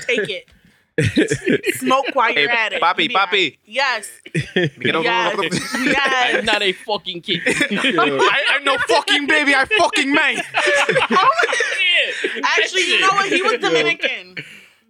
Take 0.08 0.28
it. 0.30 0.50
Smoke 1.76 2.06
while 2.14 2.32
you're 2.34 2.50
Hey, 2.50 2.56
at 2.66 2.74
it. 2.74 2.82
papi, 2.82 3.04
You 3.04 3.10
papi. 3.10 3.16
alright. 3.18 3.60
Yes. 3.66 4.10
Get 4.54 4.96
Yes. 4.96 6.36
I'm 6.38 6.46
not 6.46 6.62
a 6.62 6.72
fucking 6.74 7.22
kid. 7.22 7.42
I, 7.48 8.44
I'm 8.56 8.64
no 8.64 8.78
fucking 8.88 9.26
baby. 9.28 9.56
I 9.56 9.66
fucking 9.66 10.14
man. 10.14 10.42
Oh, 11.16 11.30
Actually, 12.44 12.84
you 12.88 13.00
know 13.00 13.10
what? 13.10 13.30
He 13.32 13.42
was 13.42 13.54
Dominican. 13.60 14.36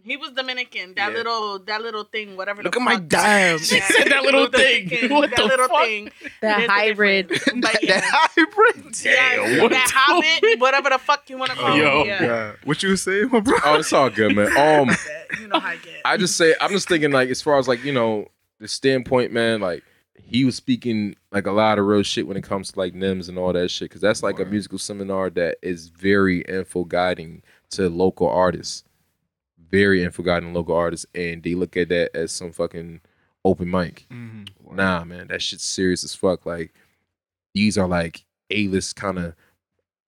He 0.04 0.18
was 0.18 0.32
Dominican. 0.32 0.94
That 0.96 1.12
Yeah. 1.12 1.18
little, 1.18 1.60
that 1.60 1.82
little 1.82 2.04
thing, 2.04 2.36
whatever. 2.36 2.62
Look 2.64 2.74
the 2.74 2.82
at 2.82 2.84
my 2.84 2.96
fuck. 2.96 3.08
dime. 3.08 3.58
She 3.60 3.80
said 3.80 4.08
that 4.10 4.24
little 4.24 4.48
thing. 4.48 4.90
What 5.10 5.30
that 5.30 5.38
the 5.38 5.46
little 5.46 5.68
fuck? 5.68 5.84
thing. 5.86 6.12
That 6.42 6.58
There's 6.58 6.70
a 6.70 6.72
hybrid. 6.72 7.28
difference. 7.30 7.62
But 7.62 7.84
yeah. 7.84 8.02
That 8.02 8.30
hybrid. 8.36 8.96
Yes, 9.04 9.62
what 9.62 9.72
that 9.72 9.92
hobbit, 9.94 10.60
whatever 10.60 10.90
the 10.90 10.98
fuck 10.98 11.30
you 11.30 11.38
want 11.38 11.52
to 11.52 11.58
call 11.58 11.78
Yo. 11.78 12.02
it. 12.02 12.08
Yeah. 12.08 12.26
God. 12.26 12.58
What 12.66 12.84
you 12.84 12.90
was 12.90 13.02
saying, 13.04 13.30
my 13.32 13.40
bro? 13.40 13.58
oh, 13.64 13.76
it's 13.80 13.94
all 13.94 14.10
good, 14.10 14.36
man. 14.36 14.48
Um, 14.58 14.96
You 15.40 15.48
know 15.48 15.60
how 15.60 15.70
I 15.70 15.78
get. 15.78 16.02
I 16.06 16.18
just 16.18 16.36
say 16.38 16.54
I'm 16.62 16.72
just 16.72 16.88
thinking 16.88 17.12
like 17.12 17.30
as 17.30 17.42
far 17.42 17.58
as 17.58 17.68
like 17.68 17.84
you 17.84 17.92
know 17.94 18.28
the 18.60 18.68
standpoint, 18.68 19.32
man. 19.32 19.62
Like 19.62 19.84
he 20.22 20.44
was 20.46 20.56
speaking 20.56 21.16
like 21.32 21.48
a 21.48 21.52
lot 21.52 21.80
of 21.80 21.86
real 21.86 22.04
shit 22.04 22.28
when 22.28 22.38
it 22.38 22.44
comes 22.44 22.72
to 22.72 22.80
like 22.80 22.94
NIMS 22.94 23.30
and 23.30 23.38
all 23.38 23.52
that 23.54 23.70
shit 23.72 23.90
because 23.90 24.02
that's 24.02 24.22
like 24.24 24.40
a 24.40 24.46
musical 24.46 24.78
seminar 24.78 25.30
that 25.32 25.58
is 25.62 25.88
very 25.90 26.42
info 26.42 26.84
guiding 26.84 27.42
to 27.72 27.90
local 27.90 28.28
artists, 28.30 28.84
very 29.74 30.04
info 30.04 30.22
guiding 30.22 30.54
local 30.54 30.76
artists, 30.76 31.08
and 31.16 31.42
they 31.42 31.56
look 31.56 31.76
at 31.76 31.90
that 31.90 32.16
as 32.16 32.32
some 32.32 32.52
fucking 32.52 33.02
open 33.44 33.72
mic. 33.72 34.06
Mm-hmm. 34.12 34.76
Nah, 34.76 35.04
man, 35.04 35.28
that 35.30 35.42
shit's 35.42 35.64
serious 35.64 36.04
as 36.04 36.14
fuck. 36.14 36.46
Like 36.46 36.76
these 37.56 37.76
are 37.76 37.88
like 37.88 38.24
A 38.52 38.68
list 38.68 38.96
kind 38.96 39.18
of 39.18 39.34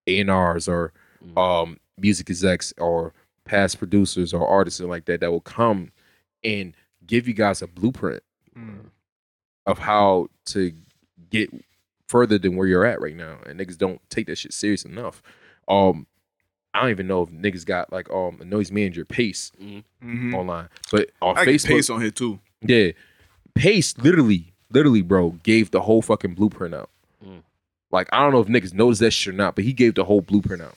A 0.08 0.19
and 0.19 0.30
R's 0.30 0.67
or 0.67 0.93
Mm. 1.25 1.38
um 1.38 1.80
music 1.97 2.30
execs 2.30 2.71
or 2.78 3.12
past 3.45 3.80
producers 3.80 4.34
or 4.34 4.47
artists 4.47 4.80
and 4.80 4.89
like 4.89 5.06
that 5.06 5.21
that 5.21 5.32
will 5.32 5.41
come 5.41 5.91
and 6.43 6.75
give 7.08 7.28
you 7.28 7.34
guys 7.34 7.62
a 7.63 7.67
blueprint 7.67 8.21
Mm. 8.56 8.91
of 9.65 9.80
how 9.80 10.28
to 10.54 10.71
get 11.32 11.49
further 12.08 12.38
than 12.38 12.56
where 12.56 12.67
you're 12.67 12.86
at 12.86 13.01
right 13.01 13.15
now. 13.15 13.39
And 13.47 13.60
niggas 13.60 13.78
don't 13.80 13.99
take 14.12 14.28
that 14.28 14.38
shit 14.38 14.54
serious 14.54 14.86
enough. 14.86 15.23
Um 15.67 16.06
I 16.76 16.82
don't 16.82 16.90
even 16.92 17.08
know 17.08 17.22
if 17.24 17.30
niggas 17.30 17.66
got 17.66 17.92
like 17.92 18.10
um 18.12 18.38
a 18.42 18.46
noise 18.46 18.72
manager 18.72 19.06
Pace 19.06 19.52
Mm-hmm. 19.62 20.36
online. 20.36 20.70
But 20.92 21.10
on 21.22 21.38
I 21.38 21.46
get 21.46 21.56
Facebook 21.56 21.68
pace 21.68 21.90
on 21.90 22.02
here 22.02 22.12
too. 22.12 22.40
yeah. 22.62 22.92
Pace 23.54 23.98
literally, 23.98 24.54
literally, 24.70 25.02
bro, 25.02 25.32
gave 25.44 25.72
the 25.72 25.82
whole 25.82 26.02
fucking 26.02 26.34
blueprint 26.36 26.74
out. 26.76 26.90
Mm. 27.26 27.42
Like, 27.92 28.10
I 28.12 28.20
don't 28.20 28.34
know 28.34 28.42
if 28.42 28.48
niggas 28.48 28.74
noticed 28.74 29.00
that 29.02 29.12
shit 29.12 29.34
or 29.34 29.38
not, 29.38 29.56
but 29.56 29.64
he 29.64 29.72
gave 29.72 29.96
the 29.96 30.04
whole 30.04 30.20
blueprint 30.22 30.62
out. 30.62 30.76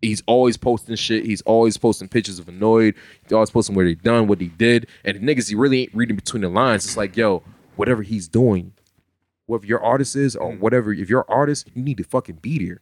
He's 0.00 0.22
always 0.26 0.56
posting 0.56 0.96
shit. 0.96 1.26
He's 1.26 1.42
always 1.42 1.76
posting 1.76 2.08
pictures 2.08 2.38
of 2.38 2.48
Annoyed. 2.48 2.94
He's 3.22 3.32
always 3.32 3.50
posting 3.50 3.74
what 3.76 3.84
he 3.84 3.94
done, 3.96 4.28
what 4.28 4.40
he 4.40 4.48
did. 4.48 4.86
And 5.04 5.18
the 5.18 5.20
niggas, 5.34 5.50
he 5.50 5.54
really 5.54 5.82
ain't 5.82 5.94
reading 5.94 6.16
between 6.16 6.40
the 6.40 6.48
lines. 6.48 6.86
It's 6.86 6.96
like, 6.96 7.18
yo, 7.18 7.42
whatever 7.76 8.02
he's 8.02 8.26
doing, 8.26 8.72
whoever 9.46 9.66
your 9.66 9.82
artist 9.82 10.16
is 10.16 10.34
or 10.36 10.52
whatever, 10.52 10.90
if 10.94 11.10
you're 11.10 11.20
an 11.20 11.26
artist, 11.28 11.68
you 11.74 11.82
need 11.82 11.98
to 11.98 12.04
fucking 12.04 12.36
be 12.36 12.64
there. 12.66 12.80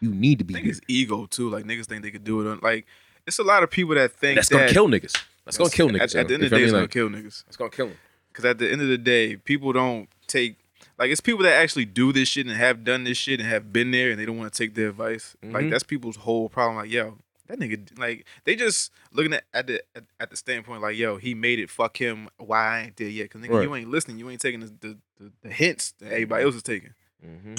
Word. 0.00 0.08
You 0.14 0.14
need 0.18 0.38
to 0.38 0.44
be. 0.44 0.54
I 0.54 0.58
be 0.58 0.62
think 0.62 0.64
there. 0.74 0.78
it's 0.78 0.80
ego 0.88 1.26
too. 1.26 1.48
Like 1.50 1.64
niggas 1.64 1.86
think 1.86 2.02
they 2.02 2.10
could 2.10 2.24
do 2.24 2.40
it. 2.40 2.50
On, 2.50 2.58
like 2.62 2.86
it's 3.26 3.38
a 3.38 3.42
lot 3.44 3.62
of 3.62 3.70
people 3.70 3.94
that 3.94 4.12
think 4.12 4.36
That's 4.36 4.48
gonna 4.48 4.68
kill 4.68 4.88
niggas. 4.88 5.22
That's 5.44 5.56
gonna 5.58 5.70
kill 5.70 5.88
niggas. 5.88 6.00
At, 6.00 6.14
at 6.14 6.28
the 6.28 6.34
end 6.34 6.42
of 6.44 6.50
the 6.50 6.56
feel 6.56 6.58
day, 6.58 6.58
me? 6.58 6.64
it's 6.64 6.72
gonna 6.72 6.88
kill 6.88 7.08
niggas. 7.10 7.44
It's 7.48 7.56
gonna 7.56 7.70
kill 7.70 7.86
them. 7.88 7.96
Because 8.32 8.44
at 8.44 8.58
the 8.58 8.70
end 8.70 8.80
of 8.80 8.88
the 8.88 8.98
day, 8.98 9.36
people 9.36 9.72
don't 9.72 10.08
take 10.26 10.56
like 10.98 11.10
it's 11.10 11.20
people 11.20 11.42
that 11.44 11.54
actually 11.54 11.84
do 11.84 12.12
this 12.12 12.28
shit 12.28 12.46
and 12.46 12.56
have 12.56 12.84
done 12.84 13.04
this 13.04 13.16
shit 13.18 13.40
and 13.40 13.48
have 13.48 13.72
been 13.72 13.90
there 13.90 14.10
and 14.10 14.18
they 14.20 14.26
don't 14.26 14.36
want 14.38 14.52
to 14.52 14.56
take 14.56 14.74
their 14.74 14.88
advice. 14.88 15.36
Like 15.42 15.66
Mhm. 15.66 15.70
that's 15.70 15.82
people's 15.84 16.16
whole 16.16 16.48
problem. 16.48 16.76
Like 16.76 16.90
yo, 16.90 17.18
that 17.48 17.58
nigga 17.58 17.98
like 17.98 18.26
they 18.44 18.54
just 18.56 18.92
looking 19.12 19.32
at 19.32 19.44
at 19.54 19.66
the 19.66 19.82
at, 19.96 20.04
at 20.20 20.30
the 20.30 20.36
standpoint 20.36 20.82
like 20.82 20.96
yo, 20.96 21.16
he 21.16 21.34
made 21.34 21.58
it. 21.58 21.70
Fuck 21.70 21.96
him. 22.00 22.28
Why 22.38 22.58
I 22.78 22.80
ain't 22.84 22.96
there 22.96 23.08
yet? 23.08 23.24
Because 23.24 23.40
nigga, 23.42 23.50
Right. 23.50 23.62
you 23.64 23.74
ain't 23.74 23.90
listening. 23.90 24.18
You 24.18 24.30
ain't 24.30 24.40
taking 24.40 24.60
the 24.60 24.66
the, 24.80 24.96
the, 25.18 25.32
the 25.42 25.50
hints 25.50 25.92
that 25.98 26.12
everybody 26.12 26.44
else 26.44 26.54
is 26.54 26.62
taking. 26.62 26.94
hmm 27.22 27.54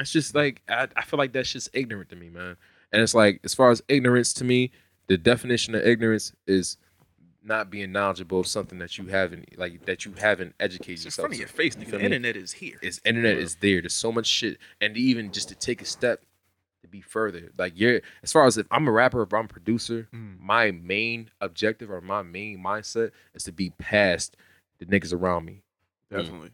That's 0.00 0.10
just 0.12 0.34
like 0.34 0.62
I, 0.66 0.88
I 0.96 1.02
feel 1.04 1.18
like 1.18 1.32
that's 1.34 1.52
just 1.52 1.68
ignorant 1.74 2.08
to 2.08 2.16
me, 2.16 2.30
man. 2.30 2.56
And 2.90 3.02
it's 3.02 3.14
like 3.14 3.38
as 3.44 3.52
far 3.52 3.70
as 3.70 3.82
ignorance 3.86 4.32
to 4.34 4.44
me, 4.44 4.70
the 5.08 5.18
definition 5.18 5.74
of 5.74 5.82
ignorance 5.86 6.32
is 6.46 6.78
not 7.42 7.68
being 7.70 7.92
knowledgeable 7.92 8.40
of 8.40 8.46
something 8.46 8.78
that 8.78 8.96
you 8.96 9.06
haven't 9.08 9.58
like 9.58 9.84
that 9.84 10.06
you 10.06 10.14
haven't 10.18 10.54
educated 10.58 11.04
yourself. 11.04 11.06
It's 11.06 11.18
in 11.18 11.22
front 11.22 11.34
of 11.34 11.38
your 11.40 11.48
face, 11.48 11.76
nigga. 11.76 11.90
feel 11.90 11.98
The 11.98 12.04
internet 12.06 12.36
is 12.36 12.52
here. 12.52 12.78
It's 12.80 12.98
internet 13.04 13.36
is 13.36 13.56
there. 13.56 13.82
There's 13.82 13.92
so 13.94 14.10
much 14.10 14.26
shit, 14.26 14.56
and 14.80 14.96
even 14.96 15.32
just 15.32 15.50
to 15.50 15.54
take 15.54 15.82
a 15.82 15.84
step 15.84 16.22
to 16.82 16.88
be 16.88 17.02
further. 17.02 17.50
Like 17.58 17.74
you're 17.76 18.00
as 18.22 18.32
far 18.32 18.46
as 18.46 18.56
if 18.56 18.66
I'm 18.70 18.88
a 18.88 18.90
rapper, 18.90 19.20
if 19.22 19.34
I'm 19.34 19.44
a 19.44 19.48
producer, 19.48 20.08
Mm. 20.14 20.40
my 20.40 20.70
main 20.70 21.30
objective 21.42 21.90
or 21.90 22.00
my 22.00 22.22
main 22.22 22.58
mindset 22.64 23.10
is 23.34 23.44
to 23.44 23.52
be 23.52 23.68
past 23.78 24.34
the 24.78 24.86
niggas 24.86 25.12
around 25.12 25.44
me. 25.44 25.62
Definitely. 26.10 26.52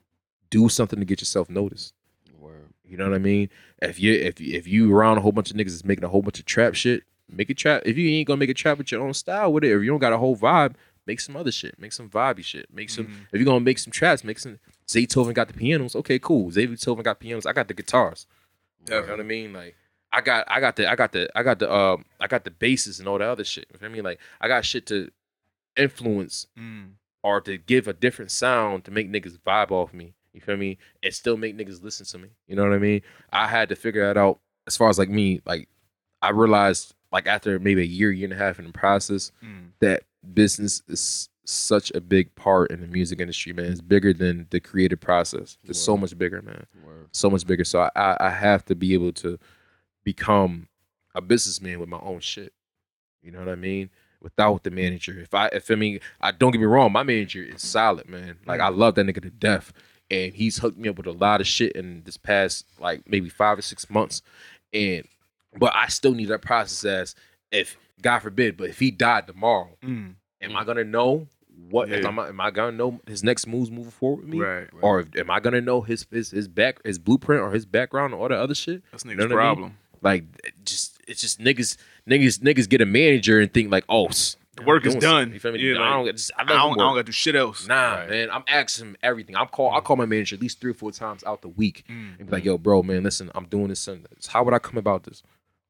Do 0.51 0.69
something 0.69 0.99
to 0.99 1.05
get 1.05 1.21
yourself 1.21 1.49
noticed. 1.49 1.95
Word. 2.39 2.71
You 2.85 2.97
know 2.97 3.05
what 3.09 3.15
I 3.15 3.19
mean? 3.19 3.49
If 3.83 4.01
you 4.01 4.13
if 4.13 4.41
if 4.41 4.67
you 4.67 4.93
around 4.95 5.19
a 5.19 5.21
whole 5.21 5.33
bunch 5.33 5.51
of 5.51 5.57
niggas 5.57 5.71
that's 5.73 5.85
making 5.85 6.05
a 6.05 6.09
whole 6.09 6.23
bunch 6.23 6.39
of 6.39 6.45
trap 6.45 6.75
shit, 6.75 7.03
make 7.31 7.51
a 7.51 7.55
trap. 7.55 7.83
If 7.85 7.97
you 7.97 8.09
ain't 8.11 8.27
gonna 8.29 8.39
make 8.39 8.51
a 8.51 8.55
trap 8.55 8.79
with 8.79 8.91
your 8.93 9.03
own 9.03 9.15
style 9.15 9.53
with 9.53 9.65
it, 9.65 9.73
if 9.73 9.83
you 9.83 9.91
don't 9.91 9.99
got 9.99 10.13
a 10.13 10.19
whole 10.19 10.37
vibe, 10.37 10.75
make 11.07 11.21
some 11.21 11.37
other 11.37 11.51
shit. 11.53 11.79
Make 11.79 11.93
some 11.93 12.09
vibey 12.09 12.45
shit. 12.45 12.67
Make 12.73 12.91
some. 12.91 13.27
If 13.33 13.41
you're 13.41 13.45
gonna 13.47 13.61
make 13.61 13.79
some 13.79 13.91
traps, 13.93 14.23
make 14.25 14.39
some. 14.39 14.59
Zaytoven 14.87 15.35
got 15.35 15.49
the 15.49 15.55
pianos. 15.55 15.97
Okay, 15.97 16.19
cool. 16.19 16.51
Zaytoven 16.51 17.03
got 17.03 17.19
pianos. 17.21 17.47
I 17.47 17.53
got 17.53 17.67
the 17.69 17.75
guitars. 17.75 18.27
You 18.89 18.95
know 18.95 19.07
what 19.09 19.21
I 19.21 19.25
mean? 19.25 19.53
Like 19.53 19.75
I 20.13 20.21
got 20.21 20.45
I 20.49 20.61
got 20.61 20.77
the 20.77 20.89
I 20.89 20.95
got 20.95 21.11
the 21.13 21.29
I 21.35 21.43
got 21.43 21.59
the 21.59 21.73
um 21.73 22.05
I 22.21 22.29
got 22.29 22.45
the 22.45 22.51
basses 22.53 23.01
and 23.01 23.09
all 23.09 23.19
the 23.19 23.25
other 23.27 23.43
shit. 23.45 23.67
You 23.71 23.75
know 23.81 23.87
what 23.89 23.91
I 23.91 23.95
mean? 23.95 24.05
Like 24.05 24.21
I 24.41 24.47
got 24.49 24.65
shit 24.65 24.87
to 24.87 25.11
influence 25.77 26.47
Mm. 26.59 26.93
or 27.23 27.41
to 27.41 27.59
give 27.59 27.89
a 27.89 27.93
different 27.93 28.31
sound 28.31 28.85
to 28.85 28.91
make 28.91 29.11
niggas 29.11 29.39
vibe 29.39 29.71
off 29.71 29.93
me. 29.93 30.15
You 30.37 30.41
feel 30.43 30.57
me? 30.57 30.79
And 31.03 31.13
still 31.13 31.37
make 31.37 31.57
niggas 31.57 31.83
listen 31.83 32.07
to 32.07 32.19
me. 32.19 32.29
You 32.47 32.55
know 32.55 32.63
what 32.63 32.73
I 32.75 32.79
mean? 32.79 33.03
I 33.33 33.49
had 33.49 33.69
to 33.71 33.75
figure 33.77 34.07
that 34.07 34.17
out 34.17 34.39
as 34.69 34.77
far 34.77 34.89
as 34.89 34.99
like 34.99 35.09
me, 35.09 35.41
like 35.45 35.69
I 36.23 36.31
realized 36.31 36.95
like 37.11 37.27
after 37.27 37.59
maybe 37.59 37.81
a 37.83 37.85
year, 37.85 38.13
year 38.13 38.27
and 38.27 38.33
a 38.33 38.37
half 38.37 38.59
in 38.59 38.67
the 38.67 38.73
process, 38.73 39.33
Mm. 39.43 39.71
that 39.81 40.03
business 40.35 40.83
is 40.89 41.29
such 41.47 41.91
a 41.95 42.01
big 42.01 42.35
part 42.35 42.71
in 42.71 42.81
the 42.81 42.87
music 42.89 43.21
industry, 43.21 43.53
man. 43.53 43.67
It's 43.73 43.81
bigger 43.81 44.13
than 44.13 44.47
the 44.51 44.61
creative 44.61 45.01
process. 45.01 45.57
It's 45.65 45.81
so 45.81 45.97
much 45.97 46.17
bigger, 46.19 46.43
man. 46.43 46.67
Word. 46.85 47.09
So 47.13 47.31
much 47.31 47.47
bigger. 47.47 47.65
So 47.65 47.81
I, 47.81 47.91
I, 47.97 48.17
I 48.21 48.31
have 48.31 48.65
to 48.67 48.75
be 48.75 48.95
able 48.95 49.13
to 49.15 49.39
become 50.05 50.69
a 51.15 51.21
businessman 51.21 51.81
with 51.81 51.89
my 51.89 51.99
own 52.01 52.21
shit. 52.21 52.53
You 53.23 53.31
know 53.33 53.39
what 53.39 53.49
I 53.49 53.55
mean? 53.55 53.91
Without 54.21 54.65
the 54.65 54.71
manager. 54.71 55.19
If 55.21 55.35
I 55.35 55.47
if 55.53 55.71
I 55.71 55.75
mean 55.77 56.01
I 56.21 56.33
don't 56.33 56.51
get 56.51 56.59
me 56.61 56.67
wrong, 56.67 56.91
my 56.93 57.03
manager 57.03 57.43
is 57.43 57.63
solid, 57.63 58.09
man. 58.09 58.39
Like 58.47 58.61
I 58.61 58.69
love 58.69 58.95
that 58.97 59.07
nigga 59.07 59.23
to 59.23 59.31
death. 59.31 59.73
And 60.11 60.33
he's 60.35 60.59
hooked 60.59 60.79
me 60.79 60.89
up 60.89 60.97
with 60.97 61.07
a 61.07 61.13
lot 61.13 61.41
of 61.41 61.47
shit 61.47 61.73
in 61.73 62.03
this 62.05 62.17
past 62.17 62.65
like 62.79 63.03
maybe 63.09 63.29
five 63.29 63.59
or 63.59 63.63
six 63.63 63.91
months. 63.91 64.23
And 64.73 65.05
but 65.59 65.75
I 65.75 65.89
still 65.89 66.13
need 66.15 66.29
that 66.29 66.43
process 66.43 66.93
as 66.93 67.15
if 67.51 67.77
God 68.03 68.21
forbid, 68.21 68.57
but 68.57 68.69
if 68.69 68.79
he 68.79 68.91
died 68.91 69.27
tomorrow, 69.27 69.77
Mm. 69.83 70.15
am 70.43 70.57
I 70.57 70.65
gonna 70.65 70.85
know 70.85 71.27
what 71.71 71.89
Yeah. 71.89 72.07
am, 72.07 72.19
I, 72.19 72.29
am 72.29 72.41
I 72.41 72.51
gonna 72.51 72.77
know 72.77 73.01
his 73.07 73.25
next 73.25 73.47
moves 73.47 73.71
moving 73.71 73.91
forward 73.91 74.21
with 74.21 74.29
me? 74.29 74.39
Right, 74.41 74.69
right. 74.73 74.83
Or 74.83 75.05
am 75.17 75.31
I 75.31 75.41
gonna 75.41 75.61
know 75.63 75.81
his 75.81 76.07
his 76.11 76.31
his 76.31 76.47
back 76.49 76.85
his 76.85 76.99
blueprint 76.99 77.43
or 77.43 77.51
his 77.53 77.65
background 77.67 78.13
or 78.15 78.21
all 78.23 78.29
the 78.29 78.37
other 78.37 78.55
shit? 78.55 78.83
That's 78.93 79.05
You 79.05 79.13
niggas' 79.13 79.17
know 79.17 79.25
what 79.25 79.33
I 79.33 79.35
mean? 79.49 79.57
problem. 79.57 79.79
Like 80.03 80.25
just 80.65 81.01
it's 81.09 81.21
just 81.23 81.41
niggas 81.41 81.77
niggas 82.09 82.39
niggas 82.41 82.69
get 82.69 82.81
a 82.83 82.87
manager 82.87 83.41
and 83.41 83.53
think 83.53 83.73
like, 83.73 83.85
oh, 83.89 84.09
The 84.57 84.63
work 84.65 84.87
is 84.87 84.95
done. 84.95 85.03
something. 85.03 85.35
You 85.35 85.41
feel 85.41 85.53
me? 85.53 85.59
Yeah, 85.61 85.81
I 85.83 85.91
don't, 85.93 86.09
I, 86.39 86.43
I 86.43 86.45
don't, 86.47 86.57
I 86.73 86.77
don't 86.79 86.79
gotta 86.95 87.03
do 87.05 87.13
shit 87.13 87.37
else. 87.37 87.67
Nah, 87.67 87.95
Right. 87.97 88.09
man, 88.11 88.31
I'm 88.31 88.45
asking 88.49 88.87
him 88.87 88.97
everything. 89.03 89.37
I'm 89.37 89.49
call 89.49 89.75
I 89.75 89.81
call 89.81 89.97
my 89.97 90.07
manager 90.07 90.37
at 90.37 90.43
least 90.43 90.61
three 90.61 90.71
or 90.71 90.75
four 90.75 90.93
times 90.93 91.23
out 91.25 91.43
the 91.43 91.49
week 91.49 91.85
Mm. 91.91 92.19
and 92.19 92.27
be 92.27 92.33
like, 92.33 92.45
yo, 92.45 92.57
bro, 92.59 92.83
man, 92.83 93.03
listen, 93.03 93.31
I'm 93.35 93.45
doing 93.47 93.69
this. 93.69 93.81
Sunday. 93.81 94.09
How 94.29 94.43
would 94.45 94.55
I 94.55 94.59
come 94.59 94.79
about 94.79 95.05
this? 95.05 95.23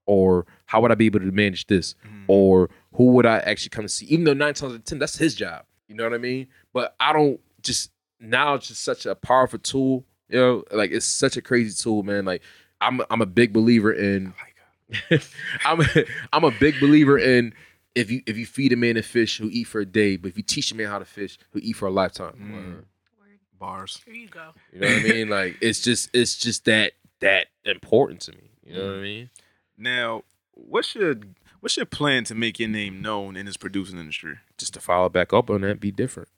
Or 0.06 0.46
how 0.66 0.80
would 0.82 0.92
I 0.92 0.94
be 0.94 1.06
able 1.06 1.18
to 1.20 1.32
manage 1.32 1.66
this? 1.66 1.94
Mm. 2.06 2.24
Or 2.28 2.70
who 2.94 3.06
would 3.12 3.26
I 3.26 3.38
actually 3.38 3.70
come 3.70 3.84
to 3.84 3.88
see? 3.88 4.06
Even 4.06 4.24
though 4.24 4.34
nine 4.34 4.54
times 4.54 4.72
out 4.72 4.76
of 4.76 4.84
ten, 4.84 4.98
that's 5.00 5.18
his 5.18 5.34
job. 5.34 5.64
You 5.88 5.96
know 5.96 6.04
what 6.04 6.14
I 6.14 6.18
mean? 6.18 6.46
But 6.72 6.94
I 7.00 7.12
don't 7.12 7.40
just 7.62 7.90
now 8.20 8.54
it's 8.54 8.68
just 8.68 8.84
such 8.84 9.04
a 9.04 9.14
powerful 9.16 9.58
tool. 9.58 10.04
You 10.28 10.38
know, 10.38 10.64
like 10.72 10.90
it's 10.92 11.06
such 11.06 11.36
a 11.36 11.42
crazy 11.42 11.74
tool, 11.80 12.02
man. 12.04 12.24
Like 12.24 12.42
I'm 12.80 13.00
I'm 13.10 13.20
a 13.20 13.26
big 13.26 13.52
believer 13.52 13.92
in 13.92 14.32
I'm 15.64 15.80
a, 15.80 15.86
I'm 16.32 16.44
a 16.44 16.50
big 16.52 16.78
believer 16.80 17.18
in 17.18 17.52
if 17.96 18.10
you 18.10 18.22
if 18.26 18.36
you 18.36 18.46
feed 18.46 18.72
a 18.72 18.76
man 18.76 18.96
a 18.96 19.02
fish, 19.02 19.38
he'll 19.38 19.50
eat 19.50 19.64
for 19.64 19.80
a 19.80 19.86
day. 19.86 20.16
But 20.16 20.28
if 20.28 20.36
you 20.36 20.42
teach 20.42 20.70
a 20.70 20.76
man 20.76 20.88
how 20.88 20.98
to 20.98 21.04
fish, 21.04 21.38
he'll 21.52 21.64
eat 21.64 21.72
for 21.72 21.86
a 21.86 21.90
lifetime. 21.90 22.84
Mm. 22.84 22.84
Bars. 23.58 24.02
Here 24.04 24.14
you 24.14 24.28
go. 24.28 24.50
You 24.70 24.80
know 24.80 24.86
what 24.86 24.96
I 24.98 25.02
mean? 25.02 25.28
Like 25.30 25.56
it's 25.62 25.80
just 25.80 26.10
it's 26.12 26.36
just 26.36 26.66
that 26.66 26.92
that 27.20 27.46
important 27.64 28.20
to 28.22 28.32
me. 28.32 28.50
You 28.64 28.74
know 28.74 28.86
what 28.86 28.96
I 28.96 29.00
mean? 29.00 29.30
Now, 29.78 30.22
what's 30.52 30.94
your 30.94 31.16
what's 31.60 31.78
your 31.78 31.86
plan 31.86 32.24
to 32.24 32.34
make 32.34 32.60
your 32.60 32.68
name 32.68 33.00
known 33.00 33.34
in 33.34 33.46
this 33.46 33.56
producing 33.56 33.98
industry? 33.98 34.36
Just 34.58 34.74
to 34.74 34.80
follow 34.80 35.08
back 35.08 35.32
up 35.32 35.48
on 35.48 35.62
that, 35.62 35.80
be 35.80 35.90
different. 35.90 36.28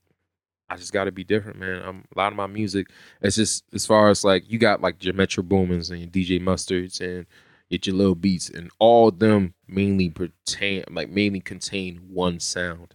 I 0.70 0.76
just 0.76 0.92
got 0.92 1.04
to 1.04 1.12
be 1.12 1.24
different, 1.24 1.58
man. 1.58 1.82
I'm 1.82 2.04
a 2.14 2.18
lot 2.18 2.32
of 2.32 2.36
my 2.36 2.46
music. 2.46 2.88
It's 3.20 3.36
just 3.36 3.64
as 3.72 3.84
far 3.84 4.10
as 4.10 4.22
like 4.22 4.48
you 4.48 4.58
got 4.58 4.80
like 4.80 5.02
your 5.02 5.14
Metro 5.14 5.42
Boomins 5.42 5.90
and 5.90 5.98
your 5.98 6.08
DJ 6.08 6.40
Mustards 6.40 7.00
and 7.00 7.26
your 7.70 7.78
Jahlil 7.78 8.20
Beats, 8.20 8.48
and 8.48 8.70
all 8.78 9.10
them 9.10 9.54
mainly 9.66 10.08
pertain 10.10 10.84
like 10.90 11.10
mainly 11.10 11.40
contain 11.40 11.96
one 12.10 12.40
sound. 12.40 12.94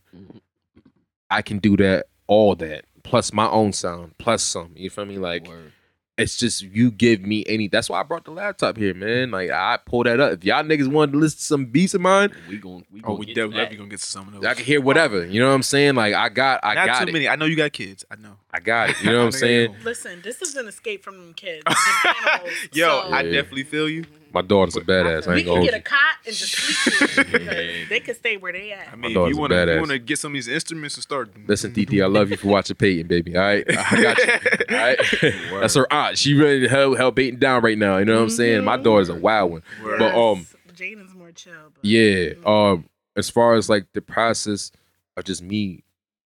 I 1.29 1.41
can 1.41 1.59
do 1.59 1.75
that, 1.77 2.05
all 2.27 2.55
that, 2.55 2.85
plus 3.03 3.33
my 3.33 3.47
own 3.49 3.73
sound, 3.73 4.17
plus 4.17 4.43
some. 4.43 4.71
You 4.75 4.89
feel 4.89 5.05
me? 5.05 5.17
Like 5.17 5.47
Word. 5.47 5.71
it's 6.17 6.37
just 6.37 6.61
you 6.61 6.91
give 6.91 7.21
me 7.21 7.43
any. 7.47 7.67
That's 7.67 7.89
why 7.89 7.99
I 7.99 8.03
brought 8.03 8.25
the 8.25 8.31
laptop 8.31 8.77
here, 8.77 8.93
man. 8.93 9.31
Like 9.31 9.49
I 9.49 9.79
pull 9.83 10.03
that 10.03 10.19
up. 10.19 10.33
If 10.33 10.43
y'all 10.43 10.63
niggas 10.63 10.87
wanted 10.87 11.13
to 11.13 11.17
listen 11.17 11.37
to 11.39 11.43
some 11.43 11.65
beats 11.65 11.93
of 11.95 12.01
mine, 12.01 12.31
We 12.47 12.57
gon' 12.57 12.85
we 12.91 13.01
Oh, 13.03 13.15
we 13.15 13.25
get 13.25 13.35
definitely, 13.35 13.63
to 13.65 13.69
that. 13.69 13.77
gonna 13.77 13.89
get 13.89 13.99
to 13.99 14.05
some 14.05 14.27
of 14.27 14.33
those. 14.35 14.45
I 14.45 14.53
can 14.53 14.63
hear 14.65 14.79
whatever. 14.81 15.25
You 15.25 15.39
know 15.39 15.47
what 15.49 15.55
I'm 15.55 15.63
saying? 15.63 15.95
Like 15.95 16.13
I 16.13 16.29
got, 16.29 16.59
I 16.63 16.75
Not 16.75 16.85
got 16.85 16.99
too 17.01 17.07
it. 17.09 17.13
many. 17.13 17.27
I 17.27 17.35
know 17.35 17.45
you 17.45 17.55
got 17.55 17.71
kids. 17.73 18.05
I 18.11 18.15
know. 18.15 18.37
I 18.51 18.59
got 18.59 18.91
it. 18.91 19.01
You 19.01 19.09
know 19.11 19.19
what 19.19 19.25
I'm 19.25 19.31
saying? 19.31 19.75
Listen, 19.83 20.21
this 20.23 20.41
is 20.43 20.55
an 20.55 20.67
escape 20.67 21.03
from 21.03 21.17
them 21.17 21.33
kids. 21.33 21.63
animals. 22.27 22.53
Yo, 22.73 22.85
So, 23.07 23.11
I 23.11 23.23
definitely 23.23 23.63
feel 23.63 23.89
you. 23.89 24.05
My 24.33 24.41
daughter's 24.41 24.75
a 24.75 24.81
badass. 24.81 25.27
I 25.27 25.31
we 25.31 25.37
ain't 25.39 25.45
can 25.45 25.53
gonna 25.55 25.65
get 25.65 25.73
a 25.73 25.77
you. 25.77 25.83
cot 25.83 26.15
and 26.25 26.35
just 26.35 26.53
sleep 26.55 27.27
here. 27.27 27.35
because 27.39 27.87
They 27.89 27.99
can 27.99 28.15
stay 28.15 28.37
where 28.37 28.51
they 28.51 28.71
at. 28.71 28.87
I 28.91 28.95
mean, 28.95 29.11
if 29.11 29.15
daughter's 29.15 29.29
you 29.31 29.37
a 29.37 29.41
want 29.41 29.51
to, 29.51 29.55
badass. 29.57 29.73
you 29.73 29.79
want 29.79 29.91
to 29.91 29.99
get 29.99 30.19
some 30.19 30.31
of 30.31 30.33
these 30.33 30.47
instruments 30.47 30.95
and 30.95 31.03
start. 31.03 31.29
Listen, 31.47 31.71
DT, 31.71 32.03
I 32.03 32.07
love 32.07 32.31
you 32.31 32.37
for 32.37 32.47
watching 32.47 32.75
Peyton, 32.75 33.07
baby. 33.07 33.35
All 33.37 33.43
right, 33.43 33.63
I 33.69 34.01
got 34.01 34.17
you. 34.17 34.33
All 34.75 34.77
right, 34.77 34.97
that's 35.61 35.75
her 35.75 35.91
aunt. 35.93 36.17
She 36.17 36.33
really 36.33 36.61
to 36.61 36.69
help 36.69 36.97
help 36.97 37.15
Peyton 37.15 37.39
down 37.39 37.61
right 37.61 37.77
now. 37.77 37.97
You 37.97 38.05
know 38.05 38.15
what 38.15 38.23
I'm 38.23 38.29
saying? 38.31 38.63
My 38.63 38.77
daughter's 38.77 39.09
a 39.09 39.15
wild 39.15 39.51
one. 39.51 39.63
Word. 39.83 39.99
But 39.99 40.15
um, 40.15 40.47
Jaden's 40.73 41.13
more 41.13 41.31
chill. 41.31 41.53
But 41.73 41.85
Yeah. 41.85 42.29
Um, 42.45 42.89
as 43.15 43.29
far 43.29 43.53
as 43.53 43.69
like 43.69 43.85
the 43.93 44.01
process 44.01 44.71
of 45.15 45.23
just 45.25 45.43
me 45.43 45.83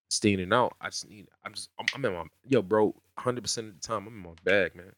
standing 0.09 0.53
out, 0.53 0.73
I 0.79 0.87
just 0.89 1.09
need. 1.09 1.27
I'm 1.43 1.53
just. 1.53 1.69
I'm, 1.77 1.85
I'm 1.93 2.05
in 2.05 2.13
my 2.13 2.23
yo, 2.47 2.61
bro. 2.61 2.95
Hundred 3.17 3.41
percent 3.41 3.67
of 3.67 3.81
the 3.81 3.87
time, 3.87 4.07
I'm 4.07 4.13
in 4.13 4.19
my 4.21 4.29
bag, 4.43 4.75
man. 4.75 4.93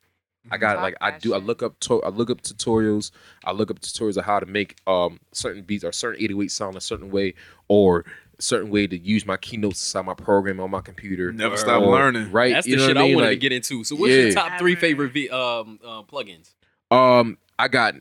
I 0.51 0.57
got 0.57 0.73
Talk 0.75 0.83
like 0.83 0.95
I 1.01 1.11
that 1.11 1.21
do. 1.21 1.33
I 1.33 1.37
look 1.37 1.61
up. 1.61 1.79
To, 1.81 2.01
I 2.03 2.09
look 2.09 2.29
up 2.29 2.41
tutorials. 2.41 3.11
I 3.43 3.51
look 3.51 3.69
up 3.69 3.79
tutorials 3.79 4.17
of 4.17 4.25
how 4.25 4.39
to 4.39 4.45
make 4.45 4.77
um 4.87 5.19
certain 5.31 5.63
beats 5.63 5.83
or 5.83 5.91
certain 5.91 6.21
808 6.23 6.51
sound 6.51 6.75
a 6.77 6.81
certain 6.81 7.11
way 7.11 7.35
or 7.67 8.05
a 8.37 8.41
certain 8.41 8.69
way 8.69 8.87
to 8.87 8.97
use 8.97 9.25
my 9.25 9.37
keynotes 9.37 9.81
inside 9.81 10.05
my 10.05 10.13
program 10.13 10.59
on 10.59 10.71
my 10.71 10.81
computer. 10.81 11.31
Never 11.31 11.51
Word. 11.51 11.59
stop 11.59 11.83
learning. 11.83 12.31
Right. 12.31 12.53
That's 12.53 12.67
you 12.67 12.77
the 12.77 12.81
know 12.81 12.87
shit 12.87 12.95
what 12.95 13.01
I, 13.01 13.05
I 13.05 13.07
mean? 13.07 13.15
wanted 13.15 13.29
to 13.29 13.35
get 13.35 13.51
into. 13.51 13.83
So, 13.83 13.95
what's 13.95 14.13
yeah. 14.13 14.21
your 14.21 14.31
top 14.33 14.59
three 14.59 14.75
favorite 14.75 15.11
v- 15.11 15.29
um 15.29 15.79
uh, 15.85 16.03
plugins? 16.03 16.53
Um, 16.91 17.37
I 17.59 17.67
got 17.67 17.95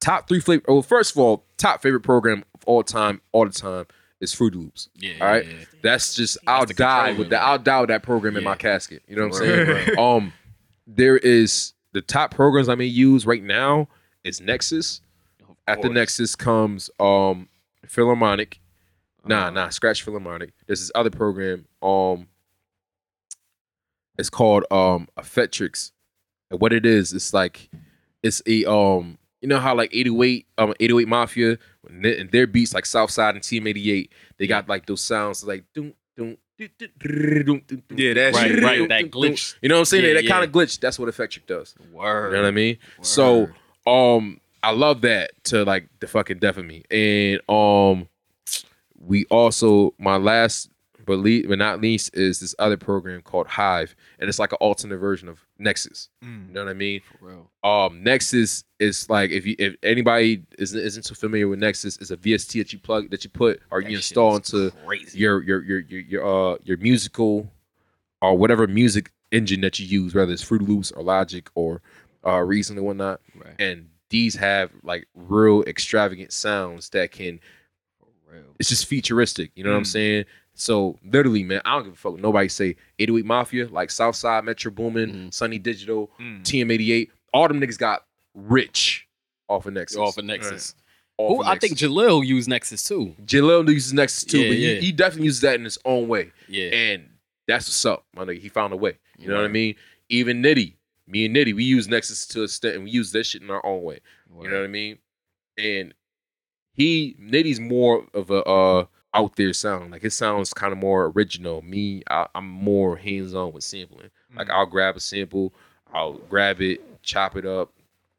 top 0.00 0.28
three 0.28 0.40
flavor. 0.40 0.62
Well, 0.68 0.82
first 0.82 1.12
of 1.12 1.18
all, 1.18 1.44
top 1.58 1.82
favorite 1.82 2.00
program 2.02 2.44
of 2.54 2.64
all 2.64 2.82
time, 2.82 3.20
all 3.32 3.44
the 3.44 3.52
time 3.52 3.86
is 4.20 4.32
Fruity 4.32 4.56
Loops. 4.58 4.88
Yeah. 4.94 5.14
All 5.20 5.26
right, 5.26 5.44
yeah, 5.44 5.52
yeah. 5.52 5.64
that's 5.82 6.14
just 6.14 6.38
I'll 6.46 6.64
die 6.64 7.12
with 7.12 7.30
that. 7.30 7.42
I'll 7.42 7.58
die 7.58 7.80
with 7.80 7.88
that 7.88 8.02
program 8.02 8.36
in 8.36 8.44
my 8.44 8.56
casket. 8.56 9.02
You 9.08 9.16
know 9.16 9.28
what 9.28 9.42
I'm 9.42 9.66
saying? 9.66 9.98
um, 9.98 10.32
there 10.86 11.16
is 11.16 11.72
the 11.92 12.02
top 12.02 12.32
programs 12.34 12.68
I 12.68 12.74
may 12.74 12.84
use 12.86 13.26
right 13.26 13.42
now 13.42 13.88
is 14.24 14.40
Nexus. 14.40 15.00
After 15.68 15.82
course. 15.88 15.94
Nexus 15.94 16.36
comes 16.36 16.90
um 17.00 17.48
Philharmonic. 17.86 18.60
Nah, 19.24 19.46
Uh, 19.46 19.50
nah, 19.50 19.68
scratch 19.70 20.02
Philharmonic. 20.02 20.52
There's 20.66 20.80
this 20.80 20.92
other 20.94 21.10
program. 21.10 21.66
Um, 21.82 22.28
it's 24.18 24.30
called 24.30 24.64
um 24.70 25.08
Effectrix. 25.18 25.92
And 26.50 26.60
what 26.60 26.72
it 26.72 26.86
is, 26.86 27.12
it's 27.12 27.32
like 27.34 27.68
it's 28.22 28.42
a 28.46 28.64
um 28.70 29.18
you 29.40 29.48
know 29.48 29.58
how 29.58 29.74
like 29.74 29.90
808 29.92 30.46
um 30.58 30.74
808 30.80 31.08
Mafia 31.08 31.58
and 31.88 32.30
their- 32.30 32.46
beats 32.46 32.74
like 32.74 32.86
Southside 32.86 33.34
and 33.34 33.42
TM88, 33.44 34.08
they 34.38 34.46
got 34.46 34.68
like 34.68 34.86
those 34.86 35.00
sounds 35.00 35.44
like 35.44 35.64
doom 35.74 35.94
doom 36.16 36.36
Yeah, 36.58 38.14
that 38.14 38.34
Right, 38.34 38.62
right, 38.62 38.88
that 38.88 39.10
glitch. 39.10 39.56
You 39.60 39.68
know 39.68 39.76
what 39.76 39.80
I'm 39.80 39.84
saying? 39.86 40.04
Yeah, 40.04 40.14
that 40.14 40.24
yeah. 40.24 40.30
kind 40.30 40.44
of 40.44 40.52
glitch. 40.52 40.80
That's 40.80 40.98
what 40.98 41.08
Effectrix 41.08 41.46
does. 41.46 41.74
Word. 41.92 42.30
You 42.30 42.36
know 42.36 42.42
what 42.42 42.48
I 42.48 42.52
mean? 42.52 42.78
So 43.02 43.48
um 43.86 44.40
I 44.62 44.70
love 44.70 45.02
that 45.02 45.32
to 45.44 45.64
like 45.64 45.88
the 46.00 46.06
fucking 46.06 46.38
death 46.38 46.56
of 46.56 46.64
me. 46.64 46.84
And 46.90 47.40
um 47.48 48.08
we 48.98 49.26
also 49.26 49.94
my 49.98 50.16
last 50.16 50.70
but 51.06 51.18
le- 51.18 51.46
but 51.48 51.56
not 51.58 51.80
least 51.80 52.10
is 52.14 52.40
this 52.40 52.54
other 52.58 52.76
program 52.76 53.22
called 53.22 53.46
Hive. 53.46 53.96
And 54.18 54.28
it's 54.28 54.38
like 54.38 54.52
an 54.52 54.58
alternate 54.60 54.98
version 54.98 55.28
of 55.28 55.40
Nexus. 55.58 56.08
Mm. 56.22 56.48
You 56.48 56.54
know 56.54 56.64
what 56.64 56.70
I 56.70 56.74
mean? 56.74 57.00
For 57.00 57.26
real. 57.26 57.50
Um 57.64 58.02
Nexus 58.02 58.64
is 58.78 59.08
like 59.08 59.30
if 59.30 59.46
you 59.46 59.56
if 59.58 59.76
anybody 59.82 60.42
isn't 60.58 60.78
isn't 60.78 61.04
too 61.06 61.14
familiar 61.14 61.48
with 61.48 61.58
Nexus, 61.60 61.96
it's 61.98 62.10
a 62.10 62.16
VST 62.16 62.58
that 62.58 62.72
you 62.72 62.78
plug 62.78 63.08
that 63.10 63.24
you 63.24 63.30
put 63.30 63.60
or 63.70 63.80
That 63.82 63.90
you 63.90 63.96
install 63.96 64.36
into 64.36 64.72
crazy. 64.84 65.18
your 65.18 65.42
your 65.42 65.62
your 65.62 65.78
your 65.80 66.00
your 66.00 66.52
uh 66.54 66.56
your 66.64 66.76
musical 66.76 67.50
or 68.20 68.36
whatever 68.36 68.66
music 68.66 69.12
engine 69.32 69.60
that 69.62 69.78
you 69.78 69.86
use, 69.86 70.14
whether 70.14 70.32
it's 70.32 70.42
Fruity 70.42 70.66
Loops 70.66 70.90
or 70.92 71.02
Logic 71.02 71.48
or 71.54 71.80
uh 72.26 72.40
Reason 72.40 72.76
and 72.76 72.84
whatnot. 72.84 73.20
Right. 73.34 73.54
And 73.58 73.88
these 74.10 74.36
have 74.36 74.70
like 74.82 75.06
real 75.14 75.62
extravagant 75.64 76.32
sounds 76.32 76.90
that 76.90 77.10
can. 77.12 77.40
It's 78.58 78.68
just 78.68 78.86
futuristic. 78.86 79.50
You 79.54 79.64
know 79.64 79.70
what 79.70 79.76
I'm 79.78 79.82
Mm. 79.82 79.86
saying? 79.86 80.24
So 80.54 80.98
literally, 81.04 81.42
man, 81.44 81.60
I 81.64 81.74
don't 81.74 81.84
give 81.84 81.92
a 81.92 81.96
fuck. 81.96 82.18
Nobody 82.18 82.48
say 82.48 82.76
808 82.98 83.24
Mafia, 83.26 83.68
like 83.68 83.90
Southside, 83.90 84.44
Metro 84.44 84.70
Boomin, 84.72 85.12
Mhm. 85.28 85.34
Sonny 85.34 85.58
Digital, 85.58 86.10
Mm. 86.18 86.42
TM88. 86.44 87.10
All 87.34 87.46
them 87.48 87.60
niggas 87.60 87.78
got 87.78 88.06
rich 88.34 89.06
off 89.48 89.66
of 89.66 89.74
Nexus. 89.74 89.98
Off 89.98 90.16
of 90.18 90.24
Nexus. 90.24 90.74
Off 91.18 91.28
Who 91.36 91.40
of 91.42 91.46
I 91.46 91.58
think 91.58 91.72
Nexus. 91.72 91.88
Jahlil 91.88 92.26
used 92.26 92.48
Nexus 92.48 92.82
too. 92.84 93.14
Jahlil 93.24 93.68
uses 93.70 93.92
Nexus 93.92 94.24
too, 94.24 94.40
Yeah, 94.40 94.48
but 94.48 94.58
yeah. 94.58 94.74
He, 94.76 94.86
he 94.86 94.92
definitely 94.92 95.26
uses 95.26 95.40
that 95.42 95.54
in 95.56 95.64
his 95.64 95.78
own 95.84 96.08
way. 96.08 96.32
Yeah. 96.48 96.68
And 96.68 97.08
that's 97.46 97.66
what's 97.66 97.84
up, 97.84 98.06
my 98.14 98.24
nigga. 98.24 98.38
He 98.40 98.48
found 98.48 98.72
a 98.72 98.76
way. 98.76 98.98
You 99.18 99.28
know 99.28 99.36
what 99.36 99.44
I 99.44 99.48
mean? 99.48 99.76
Even 100.08 100.42
Nitty, 100.42 100.74
me 101.06 101.26
and 101.26 101.34
Nitty, 101.36 101.54
we 101.54 101.64
use 101.64 101.88
Nexus 101.88 102.26
to 102.28 102.40
a 102.40 102.44
extent 102.44 102.74
and 102.76 102.84
we 102.84 102.90
use 102.90 103.12
that 103.12 103.24
shit 103.24 103.42
in 103.42 103.50
our 103.50 103.64
own 103.64 103.82
way. 103.82 104.00
You 104.42 104.48
know 104.50 104.56
what 104.58 104.64
I 104.64 104.68
mean? 104.68 104.98
And 105.58 105.94
he 106.76 107.16
Nitty's 107.20 107.60
more 107.60 108.06
of 108.14 108.30
a 108.30 108.42
uh 108.44 108.86
out 109.14 109.36
there 109.36 109.52
sound. 109.52 109.92
Like 109.92 110.02
his 110.02 110.14
sounds 110.14 110.52
kind 110.52 110.72
of 110.72 110.78
more 110.78 111.06
original. 111.06 111.62
Me, 111.62 112.02
I, 112.10 112.26
I'm 112.34 112.48
more 112.48 112.96
hands 112.96 113.34
on 113.34 113.52
with 113.52 113.64
sampling. 113.64 114.10
Like 114.36 114.48
Mm. 114.48 114.52
I'll 114.52 114.66
grab 114.66 114.96
a 114.96 115.00
sample, 115.00 115.54
I'll 115.92 116.14
grab 116.14 116.60
it, 116.60 117.02
chop 117.02 117.36
it 117.36 117.46
up, 117.46 117.72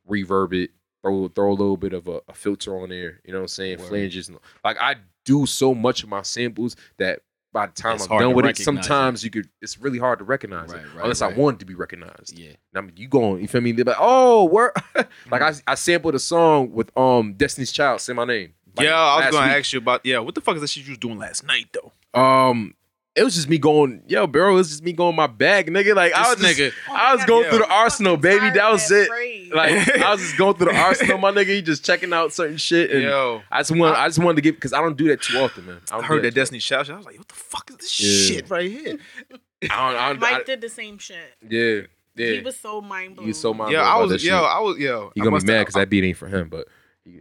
reverb 0.09 0.53
it, 0.53 0.71
throw 1.01 1.27
throw 1.27 1.49
a 1.49 1.51
little 1.51 1.77
bit 1.77 1.93
of 1.93 2.07
a, 2.07 2.21
a 2.27 2.33
filter 2.33 2.77
on 2.81 2.89
there. 2.89 3.19
You 3.23 3.33
know 3.33 3.39
what 3.39 3.43
I'm 3.43 3.47
saying? 3.49 3.77
Flanges. 3.79 4.31
Like 4.63 4.77
I 4.81 4.95
do 5.25 5.45
so 5.45 5.75
much 5.75 6.03
of 6.03 6.09
my 6.09 6.21
samples 6.23 6.75
that 6.97 7.21
by 7.53 7.65
the 7.67 7.73
time 7.73 7.95
It's 7.95 8.07
I'm 8.09 8.19
done 8.19 8.33
with 8.33 8.45
it, 8.45 8.49
recognize 8.49 8.59
it. 8.59 8.63
sometimes 8.63 9.23
you 9.23 9.29
could. 9.29 9.49
It's 9.61 9.79
really 9.79 9.99
hard 9.99 10.19
to 10.19 10.25
recognize 10.25 10.69
Right, 10.73 10.81
it 10.81 10.87
right, 10.95 11.03
unless 11.03 11.21
right. 11.21 11.33
I 11.33 11.37
want 11.37 11.59
to 11.61 11.65
be 11.65 11.73
recognized. 11.75 12.37
Yeah. 12.37 12.51
I 12.75 12.81
mean, 12.81 12.93
you 12.97 13.07
going, 13.07 13.41
you 13.41 13.47
feel 13.47 13.61
me? 13.61 13.71
They're 13.71 13.85
like, 13.85 13.95
oh, 13.99 14.43
where? 14.45 14.73
like 15.31 15.41
I, 15.41 15.53
I 15.65 15.75
sampled 15.75 16.15
a 16.15 16.19
song 16.19 16.71
with 16.71 16.95
um 16.97 17.33
Destiny's 17.33 17.71
Child, 17.71 18.01
say 18.01 18.13
my 18.13 18.25
name. 18.25 18.53
Like, 18.75 18.85
yeah, 18.85 18.95
I 18.99 19.25
was 19.25 19.35
gonna 19.35 19.47
week. 19.47 19.57
ask 19.57 19.73
you 19.73 19.79
about. 19.79 20.05
Yeah, 20.05 20.19
what 20.19 20.35
the 20.35 20.41
fuck 20.41 20.55
is 20.55 20.61
that 20.61 20.67
shit 20.69 20.85
you 20.85 20.91
was 20.91 20.99
doing 20.99 21.17
last 21.17 21.43
night 21.45 21.65
though? 21.73 22.19
Um, 22.19 22.75
it 23.17 23.23
was 23.23 23.35
just 23.35 23.49
me 23.49 23.57
going, 23.57 24.03
yo, 24.07 24.27
bro, 24.27 24.51
it 24.51 24.53
was 24.53 24.69
just 24.69 24.83
me 24.83 24.93
going 24.93 25.15
my 25.15 25.27
bag, 25.27 25.67
nigga. 25.71 25.95
Like 25.95 26.13
I 26.13 26.29
was 26.29 26.39
just, 26.39 26.59
nigga- 26.59 26.71
oh 26.89 26.93
I 26.95 27.15
was 27.15 27.25
going 27.25 27.43
yeah. 27.43 27.49
through 27.49 27.59
the 27.59 27.69
arsenal, 27.73 28.15
baby. 28.17 28.49
That 28.51 28.71
was 28.71 28.89
it. 28.91 29.09
Like 29.53 29.89
I 30.01 30.11
was 30.11 30.21
just 30.21 30.37
going 30.37 30.55
through 30.55 30.71
the 30.71 30.77
arsenal, 30.79 31.17
my 31.17 31.31
nigga. 31.31 31.47
He 31.47 31.61
just 31.61 31.83
checking 31.83 32.13
out 32.13 32.31
certain 32.31 32.57
shit, 32.57 32.91
and 32.91 33.01
Yo, 33.03 33.41
I 33.51 33.59
just 33.61 33.71
want, 33.71 33.97
I 33.97 34.07
just 34.07 34.19
wanted 34.19 34.35
to 34.35 34.41
get 34.41 34.55
because 34.55 34.71
I 34.73 34.79
don't 34.81 34.95
do 34.97 35.07
that 35.09 35.21
too 35.21 35.37
often, 35.39 35.65
man. 35.65 35.81
I, 35.91 35.97
I 35.97 36.01
heard 36.03 36.17
do 36.21 36.29
that 36.29 36.35
Destiny's 36.35 36.63
Child. 36.63 36.85
shit. 36.87 36.93
I 36.95 36.97
was 36.97 37.05
like, 37.05 37.17
what 37.17 37.27
the 37.27 37.33
fuck 37.35 37.69
is 37.71 37.77
this 37.77 37.99
Yeah. 37.99 38.35
shit 38.37 38.49
right 38.49 38.69
here? 38.71 38.97
I 39.63 39.67
don't, 39.67 39.71
I 39.99 40.07
don't, 40.09 40.19
Mike 40.19 40.33
I- 40.35 40.43
did 40.43 40.61
the 40.61 40.69
same 40.69 40.97
shit. 40.99 41.17
yeah, 41.49 41.81
yeah. 42.15 42.33
He 42.35 42.39
was 42.41 42.57
so 42.59 42.81
mind 42.81 43.15
blown. 43.15 43.25
He 43.25 43.29
was 43.31 43.39
so 43.39 43.53
mind 43.53 43.71
Yo, 43.71 43.79
blown 43.79 43.87
I 43.87 43.95
about 43.95 44.07
that 44.09 44.13
was. 44.13 44.21
shit. 44.21 44.31
Yo, 44.31 44.37
I 44.43 44.59
was. 44.59 44.77
Yo, 44.77 45.11
He 45.15 45.21
I 45.21 45.23
gonna 45.23 45.39
be 45.39 45.45
mad 45.47 45.59
because 45.61 45.73
that 45.75 45.89
beat 45.89 46.03
ain't 46.03 46.17
for 46.17 46.27
him, 46.27 46.49
but 46.49 46.67
he, 46.67 46.71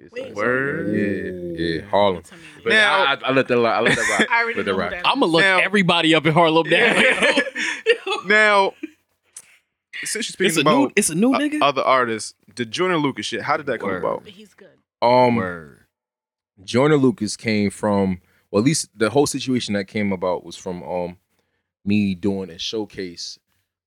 it's 0.05 0.12
Wait, 0.12 0.24
like- 0.28 0.34
Word. 0.37 0.95
yeah, 0.95 1.64
yeah, 1.64 1.80
Harlem. 1.89 2.22
But. 2.64 2.70
Now- 2.72 3.05
I, 3.05 3.12
I, 3.14 3.18
I 3.24 3.30
let 3.32 3.49
that, 3.49 3.59
I 3.59 3.80
let 3.80 3.97
that 3.97 4.18
rock. 4.18 4.28
I 4.30 4.43
already 4.43 4.57
let 4.59 4.66
that 4.66 4.72
know 4.72 4.78
rock. 4.78 4.91
who 4.93 4.97
that 4.97 5.07
I'm 5.07 5.20
gonna 5.20 5.32
look 5.32 5.43
Now- 5.43 5.59
everybody 5.59 6.14
up 6.14 6.26
in 6.26 6.32
Harlem 6.32 6.68
down. 6.68 7.03
Now, 8.26 8.72
since 10.05 10.14
you're 10.14 10.47
it's 10.49 10.57
speaking 10.57 10.61
a 10.66 10.70
new. 10.70 10.82
about 10.84 10.93
It's 10.97 11.11
a 11.11 11.14
new 11.14 11.34
o- 11.34 11.39
nigga. 11.39 11.59
other 11.62 11.82
artists, 11.82 12.34
the 12.57 12.64
Joyner 12.64 12.99
Lucas 12.99 13.26
shit, 13.26 13.43
how 13.43 13.57
did 13.57 13.66
that 13.66 13.78
come 13.80 13.91
about? 13.91 14.26
He's 14.26 14.53
good. 14.55 14.68
Um, 15.01 15.37
Word. 15.37 15.80
Joyner 16.64 16.97
Lucas 16.97 17.37
came 17.37 17.70
from 17.70 18.20
well, 18.51 18.61
at 18.61 18.66
least 18.66 18.89
the 18.97 19.11
whole 19.11 19.26
situation 19.26 19.74
that 19.74 19.84
came 19.87 20.12
about 20.12 20.45
was 20.45 20.57
from 20.57 20.82
um 20.82 21.18
me 21.84 22.14
doing 22.14 22.51
a 22.51 22.59
showcase 22.59 23.39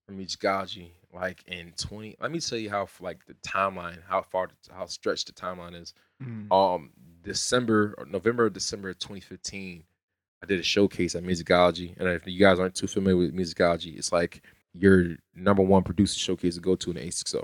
for 0.05 0.13
Michgaji 0.13 0.91
like 1.13 1.43
in 1.47 1.73
twenty. 1.77 2.15
Let 2.21 2.31
me 2.31 2.39
tell 2.39 2.57
you 2.57 2.69
how 2.69 2.87
like 2.99 3.25
the 3.25 3.33
timeline, 3.35 3.99
how 4.07 4.21
far, 4.21 4.49
how 4.71 4.85
stretched 4.85 5.27
the 5.27 5.33
timeline 5.33 5.79
is. 5.79 5.93
Um, 6.51 6.89
December 7.23 7.95
or 7.97 8.05
November, 8.05 8.49
December 8.49 8.89
of 8.89 8.99
2015, 8.99 9.83
I 10.41 10.45
did 10.45 10.59
a 10.59 10.63
showcase 10.63 11.15
at 11.15 11.23
Musicology, 11.23 11.97
and 11.97 12.07
if 12.09 12.27
you 12.27 12.39
guys 12.39 12.59
aren't 12.59 12.75
too 12.75 12.87
familiar 12.87 13.17
with 13.17 13.33
Musicology, 13.35 13.97
it's 13.97 14.11
like 14.11 14.41
your 14.73 15.15
number 15.35 15.63
one 15.63 15.83
producer 15.83 16.19
showcase 16.19 16.55
to 16.55 16.61
go 16.61 16.75
to 16.75 16.89
in 16.91 16.95
the 16.95 17.01
860. 17.01 17.37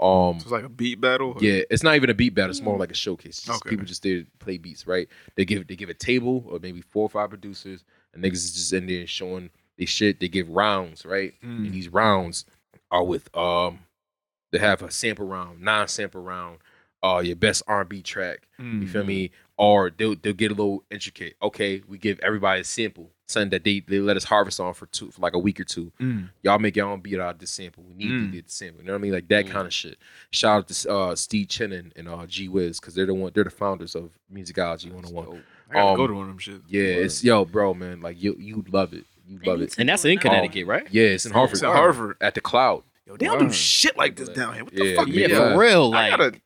Um, 0.00 0.38
So 0.38 0.42
it's 0.44 0.46
like 0.50 0.64
a 0.64 0.68
beat 0.68 1.00
battle. 1.00 1.36
yeah, 1.40 1.62
it's 1.70 1.82
not 1.82 1.96
even 1.96 2.10
a 2.10 2.14
beat 2.14 2.34
battle. 2.34 2.50
It's 2.50 2.60
more 2.62 2.78
like 2.78 2.92
a 2.92 2.94
showcase. 2.94 3.42
Just 3.42 3.62
Okay. 3.62 3.70
People 3.70 3.84
just 3.86 4.02
there 4.04 4.20
to 4.22 4.26
play 4.38 4.56
beats, 4.58 4.86
right? 4.86 5.08
They 5.36 5.44
give 5.44 5.66
they 5.66 5.74
give 5.76 5.88
a 5.90 5.94
table 5.94 6.44
or 6.48 6.58
maybe 6.60 6.80
four 6.80 7.02
or 7.04 7.08
five 7.10 7.30
producers, 7.30 7.84
and 8.14 8.22
niggas 8.22 8.34
is 8.34 8.52
just 8.54 8.72
in 8.72 8.86
there 8.86 9.06
showing 9.06 9.50
they 9.78 9.84
shit. 9.84 10.20
They 10.20 10.28
give 10.28 10.48
rounds, 10.48 11.04
right? 11.04 11.34
Mm. 11.44 11.66
And 11.66 11.72
these 11.72 11.88
rounds 11.88 12.44
are 12.92 13.02
with 13.02 13.34
um, 13.36 13.80
they 14.52 14.58
have 14.58 14.82
a 14.82 14.90
sample 14.92 15.26
round, 15.26 15.60
non-sample 15.62 16.22
round, 16.22 16.58
uh, 17.02 17.20
your 17.24 17.34
best 17.36 17.62
R&B 17.66 18.02
track. 18.02 18.46
You 18.60 18.86
feel 18.86 19.02
me? 19.04 19.32
Or 19.56 19.90
they'll 19.90 20.14
they'll 20.14 20.32
get 20.32 20.50
a 20.52 20.54
little 20.54 20.84
intricate. 20.90 21.34
Okay, 21.42 21.82
we 21.88 21.98
give 21.98 22.18
everybody 22.20 22.60
a 22.60 22.64
sample, 22.64 23.10
something 23.28 23.50
that 23.50 23.64
they 23.64 23.80
they 23.80 23.98
let 24.00 24.16
us 24.16 24.24
harvest 24.24 24.58
on 24.60 24.74
for 24.74 24.86
two 24.86 25.10
for 25.10 25.20
like 25.20 25.34
a 25.34 25.38
week 25.38 25.58
or 25.60 25.64
two. 25.64 25.92
Mm. 26.00 26.30
Y'all 26.42 26.58
make 26.58 26.74
your 26.76 26.86
own 26.88 27.00
beat 27.00 27.18
out 27.20 27.34
of 27.34 27.38
this 27.40 27.50
sample. 27.50 27.82
We 27.84 27.94
need 27.94 28.10
Mm. 28.10 28.26
to 28.26 28.32
get 28.36 28.46
the 28.46 28.52
sample. 28.52 28.80
You 28.80 28.86
know 28.88 28.92
what 28.94 28.98
I 28.98 29.02
mean? 29.02 29.12
Like 29.12 29.28
that 29.28 29.46
kind 29.48 29.66
of 29.66 29.72
shit. 29.74 29.98
Shout 30.30 30.58
out 30.58 30.68
to 30.68 30.90
uh, 30.92 31.16
Steve 31.16 31.46
Chennon 31.48 31.92
and 31.96 32.08
uh, 32.08 32.26
G 32.26 32.48
Wiz 32.48 32.80
because 32.80 32.94
they're 32.94 33.06
the 33.06 33.14
one 33.14 33.30
they're 33.34 33.44
the 33.44 33.50
founders 33.50 33.94
of 33.94 34.10
Musicology 34.32 34.90
101. 34.92 35.42
I 35.70 35.74
gotta 35.74 35.86
Um, 35.86 35.96
go 35.96 36.06
to 36.06 36.14
one 36.14 36.22
of 36.24 36.28
them 36.28 36.38
shit. 36.38 36.60
Yeah, 36.68 36.82
it's 36.82 37.22
yo, 37.24 37.44
bro, 37.44 37.74
man. 37.74 38.00
Like 38.00 38.20
you 38.22 38.36
you 38.38 38.64
love 38.70 38.92
it. 38.94 39.04
You 39.26 39.38
love 39.44 39.60
it. 39.62 39.74
And 39.78 39.88
that's 39.88 40.04
in 40.04 40.18
Connecticut, 40.18 40.66
right? 40.66 40.86
Yeah, 40.90 41.04
it's 41.04 41.26
in 41.26 41.32
Hartford. 41.32 41.54
It's 41.56 41.62
at 41.62 41.72
Hartford. 41.72 42.16
at 42.20 42.34
the 42.34 42.40
Cloud. 42.40 42.82
Yo, 43.06 43.16
they 43.16 43.26
don't 43.26 43.38
do 43.48 43.52
shit 43.52 43.96
like 43.96 44.16
this 44.16 44.28
down 44.28 44.54
here. 44.54 44.64
What 44.64 44.74
the 44.74 44.84
Yeah, 44.84 44.96
fuck? 44.96 45.08
yeah, 45.08 45.26
Yeah, 45.28 45.52
for 45.52 45.58
real. 45.60 45.92
I 45.94 46.08
Like, 46.08 46.10
gotta. 46.10 46.40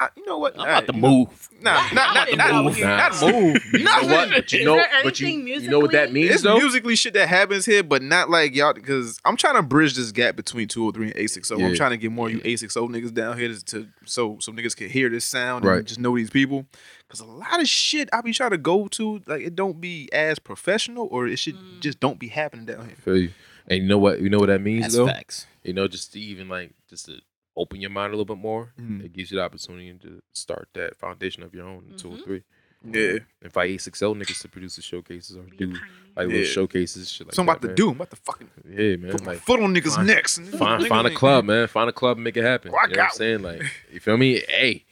I, 0.00 0.08
you 0.16 0.24
know 0.24 0.38
what? 0.38 0.54
I'm 0.58 0.62
about 0.62 0.86
to 0.86 0.92
move. 0.94 1.48
Nah, 1.60 1.74
not 1.92 1.94
not 1.94 2.16
I'm 2.18 2.36
not, 2.64 2.78
about 2.78 3.20
not, 3.22 3.32
move. 3.34 3.34
move. 3.54 3.64
You 3.74 3.84
know 3.84 4.00
what? 4.04 4.30
But 4.30 4.52
you 4.52 4.64
know, 4.64 4.82
but 5.04 5.20
you, 5.20 5.28
you 5.28 5.68
know 5.68 5.78
what 5.80 5.92
that 5.92 6.10
musically? 6.10 6.20
means 6.22 6.34
It's 6.36 6.42
though. 6.42 6.56
musically 6.56 6.96
shit 6.96 7.12
that 7.14 7.28
happens 7.28 7.66
here, 7.66 7.82
but 7.82 8.02
not 8.02 8.30
like 8.30 8.54
y'all 8.54 8.72
because 8.72 9.20
I'm 9.26 9.36
trying 9.36 9.56
to 9.56 9.62
bridge 9.62 9.94
this 9.96 10.10
gap 10.10 10.36
between 10.36 10.68
203 10.68 11.08
and 11.08 11.12
860. 11.16 11.54
I'm 11.62 11.74
trying 11.74 11.90
to 11.90 11.98
get 11.98 12.10
more 12.12 12.28
of 12.28 12.32
you 12.32 12.38
Yeah. 12.38 12.52
860 12.54 12.80
niggas 12.80 13.12
down 13.14 13.36
here 13.38 13.48
to, 13.48 13.64
to 13.66 13.88
so 14.06 14.38
so 14.40 14.52
niggas 14.52 14.74
can 14.74 14.88
hear 14.88 15.10
this 15.10 15.26
sound 15.26 15.64
Right. 15.66 15.78
and 15.80 15.86
just 15.86 16.00
know 16.00 16.16
these 16.16 16.30
people. 16.30 16.64
Cause 17.10 17.20
a 17.20 17.24
lot 17.26 17.60
of 17.60 17.68
shit 17.68 18.08
I 18.12 18.22
be 18.22 18.32
trying 18.32 18.50
to 18.52 18.58
go 18.58 18.88
to, 18.88 19.20
like 19.26 19.42
it 19.42 19.54
don't 19.54 19.80
be 19.82 20.08
as 20.12 20.38
professional 20.38 21.08
or 21.10 21.26
it 21.26 21.38
should 21.38 21.56
Mm. 21.56 21.80
just 21.80 22.00
don't 22.00 22.18
be 22.18 22.28
happening 22.28 22.64
down 22.64 22.86
here. 22.86 22.96
Feel 23.04 23.16
you. 23.18 23.30
And 23.66 23.82
you 23.82 23.88
know 23.88 23.98
what? 23.98 24.20
You 24.22 24.30
know 24.30 24.38
what 24.38 24.46
that 24.46 24.62
means 24.62 24.82
That's 24.84 24.96
though. 24.96 25.06
facts. 25.08 25.46
You 25.62 25.74
know, 25.74 25.86
just 25.88 26.12
to 26.14 26.20
even 26.20 26.48
like 26.48 26.72
just 26.88 27.06
to 27.06 27.20
open 27.56 27.80
your 27.80 27.90
mind 27.90 28.12
a 28.12 28.16
little 28.16 28.24
bit 28.34 28.40
more. 28.40 28.72
Mhm. 28.80 29.04
It 29.04 29.12
gives 29.12 29.30
you 29.30 29.38
the 29.38 29.44
opportunity 29.44 29.92
to 30.02 30.22
start 30.32 30.68
that 30.74 30.96
foundation 30.96 31.42
of 31.42 31.54
your 31.54 31.66
own 31.66 31.84
in 31.90 31.96
two 31.96 32.08
or 32.12 32.16
Mhm. 32.16 32.24
three. 32.24 32.42
Yeah. 32.82 33.18
If 33.42 33.56
I 33.58 33.66
A6L 33.66 34.14
niggas 34.14 34.40
to 34.40 34.48
produce 34.48 34.76
the 34.76 34.82
showcases 34.82 35.36
or 35.36 35.42
do 35.42 35.66
pioneer. 35.66 35.80
like 36.16 36.28
Yeah. 36.28 36.32
little 36.34 36.44
showcases, 36.46 37.10
shit 37.12 37.26
like 37.26 37.34
so 37.34 37.42
I'm 37.42 37.46
that, 37.46 37.52
about 37.52 37.62
to 37.62 37.66
man. 37.68 37.76
do. 37.76 37.88
I'm 37.90 37.96
about 37.96 38.10
to 38.10 38.16
fucking 38.16 38.50
Yeah, 38.70 38.96
man. 38.96 39.12
put 39.12 39.22
my 39.24 39.32
Like 39.32 39.40
foot 39.42 39.60
on 39.60 39.74
niggas' 39.74 39.96
find- 39.96 40.06
necks. 40.06 40.38
And 40.38 40.48
find 40.58 40.82
niggas 40.82 40.88
find 40.88 41.06
a 41.06 41.10
club, 41.14 41.44
man. 41.44 41.68
Find 41.68 41.90
a 41.90 41.92
club 41.92 42.16
and 42.16 42.24
make 42.24 42.38
it 42.38 42.44
happen. 42.44 42.70
I 42.72 42.86
you 42.88 42.94
know 42.94 43.00
what 43.02 43.04
I'm 43.06 43.10
saying? 43.16 43.42
Like, 43.42 43.62
you 43.92 44.00
feel 44.00 44.16
me? 44.16 44.40
Hey, 44.48 44.86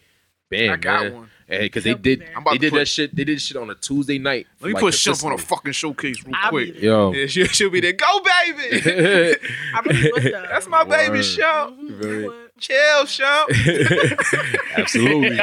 bam, 0.51 0.73
I 0.73 0.77
got 0.77 1.03
man. 1.05 1.15
one. 1.15 1.31
Hey, 1.47 1.61
because 1.61 1.85
they 1.85 1.95
did 1.95 2.21
there. 2.21 2.29
I'm 2.37 2.43
about 2.43 2.51
they 2.53 2.59
did 2.59 2.73
put- 2.73 2.79
that 2.81 2.89
shit. 2.89 3.17
They 3.17 3.25
did 3.25 3.41
shit 3.41 3.57
on 3.57 3.71
a 3.71 3.75
Tuesday 3.75 4.19
night. 4.19 4.47
Let 4.61 4.69
me 4.69 4.75
like, 4.75 4.83
put 4.83 4.93
Shump 4.93 5.25
on 5.25 5.33
a 5.33 5.39
fucking 5.39 5.73
showcase 5.73 6.23
real 6.27 6.35
I'll 6.37 6.51
quick. 6.51 6.79
Yo. 6.79 7.15
Yeah, 7.15 7.27
she, 7.27 7.47
she'll 7.47 7.71
be 7.71 7.81
there. 7.81 7.95
Go, 7.95 8.21
baby. 8.21 8.83
I 8.83 9.81
really 9.87 10.13
would 10.13 10.23
though. 10.25 10.43
That's 10.47 10.69
my 10.69 10.85
baby, 10.85 11.13
Word. 11.13 11.21
Shump. 11.25 12.48
Very- 12.67 12.79
I 12.79 13.01
would. 13.01 13.09
Chill, 13.09 13.27
Shump. 13.27 14.67
Absolutely. 14.77 15.39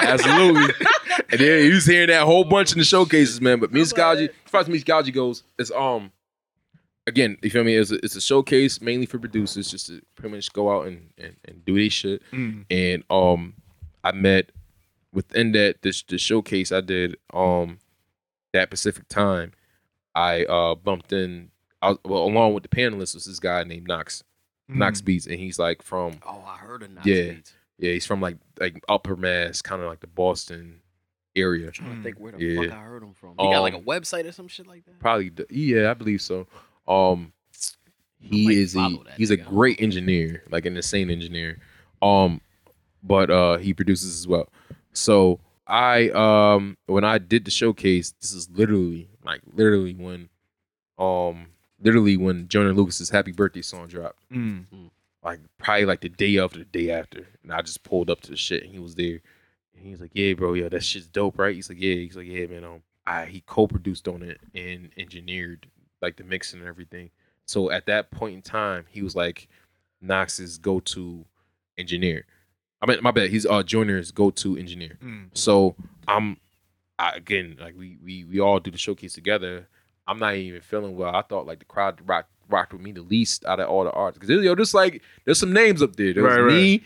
Absolutely. 0.00 0.74
And 1.30 1.40
then 1.40 1.62
he 1.64 1.70
was 1.70 1.86
hearing 1.86 2.08
that 2.08 2.22
whole 2.24 2.44
bunch 2.44 2.72
in 2.72 2.78
the 2.78 2.84
showcases, 2.84 3.40
man. 3.40 3.60
But 3.60 3.72
musicology, 3.72 4.28
as 4.28 4.50
far 4.50 4.60
as 4.60 4.68
musicology 4.68 5.12
goes, 5.12 5.42
it's 5.58 5.70
um 5.70 6.12
again, 7.06 7.36
you 7.42 7.50
feel 7.50 7.64
me? 7.64 7.74
It's 7.74 7.90
a, 7.90 7.96
it's 8.04 8.16
a 8.16 8.20
showcase 8.20 8.80
mainly 8.80 9.06
for 9.06 9.18
producers, 9.18 9.70
just 9.70 9.86
to 9.88 10.00
pretty 10.14 10.34
much 10.34 10.52
go 10.52 10.70
out 10.76 10.86
and, 10.86 11.10
and, 11.18 11.36
and 11.46 11.64
do 11.64 11.74
their 11.76 11.90
shit. 11.90 12.22
Mm. 12.32 12.64
And 12.70 13.04
um 13.10 13.54
I 14.02 14.12
met 14.12 14.50
within 15.12 15.52
that 15.52 15.82
this 15.82 16.02
the 16.02 16.18
showcase 16.18 16.72
I 16.72 16.80
did 16.80 17.16
um 17.32 17.78
that 18.52 18.70
Pacific 18.70 19.08
time, 19.08 19.52
I 20.14 20.44
uh 20.44 20.74
bumped 20.74 21.12
in 21.12 21.50
I 21.82 21.90
was, 21.90 21.98
well 22.04 22.24
along 22.24 22.54
with 22.54 22.62
the 22.64 22.68
panelists 22.68 23.14
was 23.14 23.24
this 23.26 23.38
guy 23.40 23.64
named 23.64 23.88
Knox. 23.88 24.22
Mm. 24.70 24.76
Knox 24.76 25.00
Beats, 25.00 25.26
and 25.26 25.38
he's 25.38 25.58
like 25.58 25.82
from 25.82 26.20
Oh, 26.26 26.44
I 26.46 26.56
heard 26.58 26.82
of 26.82 26.90
Knox 26.92 27.06
Yeah. 27.06 27.32
Beats. 27.32 27.52
yeah, 27.78 27.92
he's 27.92 28.06
from 28.06 28.20
like 28.20 28.36
like 28.58 28.82
Upper 28.88 29.16
Mass, 29.16 29.62
kind 29.62 29.82
of 29.82 29.88
like 29.88 30.00
the 30.00 30.06
Boston 30.06 30.80
area. 31.36 31.70
trying 31.70 31.96
to 31.96 32.02
think 32.02 32.18
where 32.18 32.32
the 32.32 32.44
Yeah. 32.44 32.62
fuck 32.68 32.72
I 32.78 32.82
heard 32.82 33.02
him 33.02 33.14
from. 33.14 33.30
He 33.38 33.44
got 33.50 33.60
like 33.60 33.74
a 33.74 33.78
Um, 33.78 33.84
website 33.84 34.26
or 34.26 34.32
some 34.32 34.48
shit 34.48 34.66
like 34.66 34.84
that. 34.86 34.98
Probably, 34.98 35.28
the, 35.28 35.46
yeah, 35.50 35.90
I 35.90 35.94
believe 35.94 36.20
so. 36.22 36.46
Um, 36.88 37.32
he 38.18 38.46
might 38.46 38.56
is 38.56 38.74
a 38.74 38.78
follow 38.78 39.04
that 39.04 39.14
he's 39.16 39.30
a 39.30 39.36
great 39.36 39.80
engineer, 39.80 40.42
like 40.50 40.66
an 40.66 40.76
insane 40.76 41.10
engineer. 41.10 41.58
Um, 42.02 42.40
but 43.02 43.30
uh, 43.30 43.56
he 43.58 43.72
produces 43.72 44.18
as 44.18 44.26
well. 44.28 44.48
So 44.92 45.40
I 45.66 46.10
um 46.10 46.76
when 46.86 47.04
I 47.04 47.18
did 47.18 47.44
the 47.44 47.50
showcase, 47.50 48.10
this 48.20 48.32
is 48.32 48.50
literally 48.50 49.08
like 49.24 49.40
literally 49.54 49.94
when 49.94 50.28
um 50.98 51.46
literally 51.80 52.16
when 52.16 52.48
Joyner 52.48 52.72
Lucas's 52.72 53.10
Happy 53.10 53.32
Birthday 53.32 53.62
song 53.62 53.88
dropped. 53.88 54.28
Mm. 54.30 54.66
like 55.24 55.40
probably 55.58 55.84
like 55.86 56.00
the 56.00 56.08
day 56.08 56.38
after, 56.38 56.58
the 56.58 56.64
day 56.64 56.90
after. 56.90 57.26
And 57.42 57.52
I 57.52 57.62
just 57.62 57.82
pulled 57.82 58.10
up 58.10 58.20
to 58.22 58.30
the 58.30 58.36
shit 58.36 58.62
and 58.62 58.72
he 58.72 58.78
was 58.78 58.94
there. 58.94 59.20
And 59.74 59.84
he 59.84 59.90
was 59.90 60.00
like, 60.00 60.12
Yeah, 60.14 60.34
bro, 60.34 60.54
yeah, 60.54 60.68
that 60.68 60.82
shit's 60.82 61.06
dope, 61.06 61.38
right? 61.38 61.54
He's 61.54 61.68
like, 61.68 61.80
Yeah, 61.80 61.94
he's 61.94 62.16
like, 62.16 62.26
Yeah, 62.26 62.46
man. 62.46 62.64
Um 62.64 62.82
I 63.06 63.26
he 63.26 63.42
co-produced 63.46 64.06
on 64.08 64.22
it 64.22 64.40
and 64.54 64.90
engineered 64.96 65.66
like 66.02 66.16
the 66.16 66.24
mixing 66.24 66.60
and 66.60 66.68
everything. 66.68 67.10
So 67.46 67.70
at 67.70 67.86
that 67.86 68.10
point 68.10 68.34
in 68.34 68.42
time, 68.42 68.86
he 68.88 69.02
was 69.02 69.16
like 69.16 69.48
Knox's 70.00 70.58
go-to 70.58 71.24
engineer. 71.76 72.24
I 72.80 72.86
mean, 72.86 72.98
my 73.02 73.10
bad, 73.10 73.30
he's 73.30 73.46
uh 73.46 73.62
Joyner's 73.62 74.12
go-to 74.12 74.56
engineer. 74.56 74.98
Mm. 75.02 75.28
So 75.34 75.74
I'm 76.06 76.38
I, 76.98 77.12
again 77.12 77.56
like 77.60 77.74
we 77.76 77.98
we 78.02 78.24
we 78.24 78.40
all 78.40 78.60
do 78.60 78.70
the 78.70 78.78
showcase 78.78 79.14
together. 79.14 79.68
I'm 80.10 80.18
not 80.18 80.34
even 80.34 80.60
feeling 80.60 80.96
well. 80.96 81.14
I 81.14 81.22
thought 81.22 81.46
like 81.46 81.58
the 81.60 81.64
crowd 81.64 82.00
rock, 82.06 82.26
rocked 82.48 82.72
with 82.72 82.82
me 82.82 82.92
the 82.92 83.02
least 83.02 83.44
out 83.44 83.60
of 83.60 83.68
all 83.68 83.84
the 83.84 83.92
artists 83.92 84.18
because 84.26 84.44
yo, 84.44 84.54
just 84.54 84.74
like 84.74 85.02
there's 85.24 85.38
some 85.38 85.52
names 85.52 85.82
up 85.82 85.96
there. 85.96 86.12
There 86.12 86.24
was 86.24 86.34
Right, 86.34 86.40
right. 86.42 86.52
me, 86.52 86.82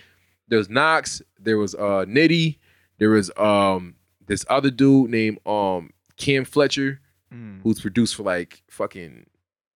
there 0.49 0.59
was 0.59 0.69
Knox, 0.69 1.23
there 1.41 1.57
was 1.59 1.75
uh 1.75 2.05
Nitty, 2.07 2.59
there 2.99 3.11
was 3.11 3.31
um 3.37 3.95
this 4.27 4.45
other 4.51 4.71
dude 4.71 5.11
named 5.11 5.39
um 5.47 5.91
Cam 6.17 6.45
Fletcher 6.45 7.01
Mm. 7.33 7.63
who's 7.63 7.81
produced 7.81 8.15
for 8.15 8.23
like 8.23 8.63
fucking 8.69 9.27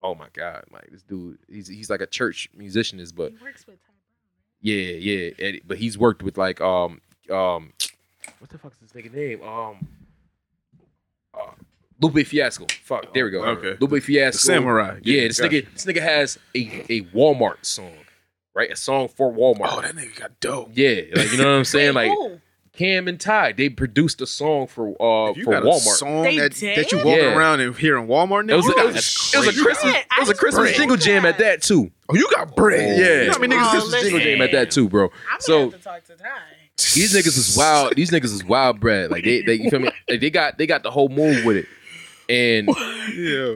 oh 0.03 0.15
my 0.17 0.27
god 0.33 0.65
like 0.73 0.89
this 0.91 1.03
dude 1.03 1.39
he's 1.49 1.69
he's 1.69 1.89
like 1.89 2.01
a 2.01 2.07
church 2.07 2.49
musicianist 2.59 3.15
but 3.15 3.31
He 3.31 3.45
works 3.45 3.65
with 3.67 3.77
Ty 3.87 3.93
yeah, 4.61 4.93
yeah. 4.97 5.31
Eddie, 5.39 5.63
but 5.65 5.79
he's 5.79 5.97
worked 5.97 6.23
with 6.25 6.37
like 6.37 6.61
um 6.61 7.01
um 7.31 7.73
what 8.41 8.51
the 8.51 8.59
fuck 8.59 8.73
is 8.73 8.79
this 8.91 8.93
nigga 8.93 9.13
name? 9.15 9.43
Um 9.43 9.87
uh, 11.33 11.53
Lupe 12.05 12.27
Fiasco. 12.27 12.67
Fuck, 12.83 13.13
there 13.15 13.25
we 13.25 13.31
go. 13.31 13.45
Okay. 13.45 13.77
Lupe 13.81 14.03
Fiasco. 14.03 14.39
Samurai. 14.39 14.99
Yeah, 15.03 15.23
this 15.29 15.41
gotcha. 15.41 15.55
nigga 15.63 15.73
this 15.73 15.85
nigga 15.87 16.03
has 16.03 16.39
a, 16.55 16.85
a 16.93 17.01
Walmart 17.15 17.65
song. 17.65 17.93
Right? 18.55 18.71
A 18.71 18.77
song 18.77 19.09
for 19.09 19.33
Walmart. 19.33 19.69
Oh, 19.73 19.81
that 19.81 19.97
nigga 19.97 20.19
got 20.21 20.39
dope. 20.41 20.71
yeah, 20.75 21.01
like 21.15 21.33
you 21.33 21.39
know 21.39 21.45
what 21.51 21.59
I'm 21.59 21.65
saying? 21.65 21.95
Like 21.95 22.11
who? 22.11 22.41
Cam 22.73 23.07
and 23.07 23.21
Ty, 23.21 23.53
they 23.53 23.69
produced 23.69 24.21
a 24.21 24.27
song 24.27 24.67
for 24.67 24.89
uh 25.01 25.31
If 25.31 25.37
you 25.37 25.45
for 25.45 25.53
got 25.53 25.63
a 25.63 25.67
Walmart. 25.67 25.81
song 25.97 26.23
They 26.25 26.39
that, 26.39 26.53
that 26.55 26.91
you 26.93 26.99
walk 26.99 27.07
Yeah. 27.19 27.37
around 27.37 27.61
and 27.61 27.73
hear 27.77 27.95
hearing 27.97 28.09
Walmart, 28.09 28.51
It 28.51 28.57
was, 28.57 28.65
nigga, 28.67 28.79
it 28.81 28.87
was, 28.95 29.33
it 29.35 29.39
was 29.47 29.59
a. 29.59 29.63
Christmas 29.63 29.93
Yeah, 29.95 30.01
it 30.01 30.21
was 30.21 30.29
a 30.29 30.33
I 30.33 30.37
Christmas 30.37 30.65
didn't 30.67 30.77
jingle 30.79 30.97
know 30.97 31.01
jam 31.03 31.25
at 31.25 31.39
that. 31.39 31.45
that 31.61 31.63
too. 31.63 31.91
Oh, 32.09 32.15
you 32.17 32.29
got 32.35 32.55
bread. 32.57 32.99
Yeah. 32.99 33.21
You 33.21 33.27
know 33.29 33.33
how 33.33 33.39
many 33.39 33.55
niggas 33.57 33.65
Oh, 33.67 33.71
Christmas 33.71 34.03
Jingle 34.03 34.19
jingle 34.21 34.37
jam 34.39 34.43
at 34.43 34.53
that 34.53 34.71
too, 34.73 34.89
bro. 34.89 35.05
I'm 35.05 35.11
gonna 35.11 35.41
So 35.41 35.61
have 35.71 35.73
to 35.73 35.79
talk 35.85 36.05
to 36.05 36.17
Ty. 36.17 36.29
these 36.95 37.15
niggas 37.15 37.39
is 37.39 37.57
wild. 37.57 37.95
These 37.95 38.11
niggas 38.11 38.25
is 38.25 38.45
wild 38.45 38.81
bread. 38.81 39.11
Like 39.13 39.23
they, 39.25 39.43
they 39.43 39.55
you 39.55 39.71
feel 39.71 39.79
me? 39.81 39.91
Like, 40.09 40.21
they 40.21 40.31
got 40.31 40.59
they 40.59 40.67
got 40.67 40.83
the 40.83 40.91
whole 40.91 41.09
move 41.09 41.45
with 41.45 41.57
it. 41.57 41.67
And 42.29 42.69
Yeah. 43.15 43.55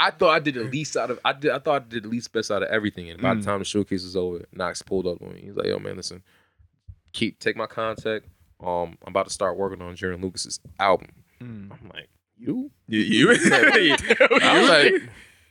I 0.00 0.10
thought 0.12 0.30
I 0.30 0.38
did 0.38 0.54
the 0.54 0.64
least 0.64 0.96
out 0.96 1.10
of 1.10 1.18
I 1.24 1.32
did 1.32 1.50
I 1.50 1.58
thought 1.58 1.82
I 1.82 1.84
did 1.88 2.04
the 2.04 2.08
least 2.08 2.32
best 2.32 2.50
out 2.50 2.62
of 2.62 2.68
everything. 2.68 3.10
And 3.10 3.20
by 3.20 3.34
Mm. 3.34 3.40
the 3.40 3.44
time 3.46 3.58
the 3.58 3.64
showcase 3.64 4.04
was 4.04 4.14
over, 4.16 4.44
Knox 4.52 4.80
pulled 4.82 5.06
up 5.06 5.20
on 5.22 5.34
me. 5.34 5.40
He's 5.46 5.54
like, 5.56 5.66
"Yo, 5.66 5.78
man, 5.78 5.96
listen, 5.96 6.22
keep 7.12 7.38
take 7.40 7.56
my 7.56 7.66
contact. 7.66 8.26
Um, 8.60 8.96
I'm 9.04 9.08
about 9.12 9.26
to 9.26 9.32
start 9.32 9.56
working 9.56 9.82
on 9.82 9.96
Joyner 9.96 10.16
Lucas's 10.16 10.60
album." 10.78 11.08
Mm. 11.40 11.70
I'm 11.72 11.90
like, 11.92 12.08
"You?" 12.38 12.70
You, 12.86 13.00
you, 13.00 13.28
I 13.30 13.32
was 13.32 14.68
like, 14.68 15.02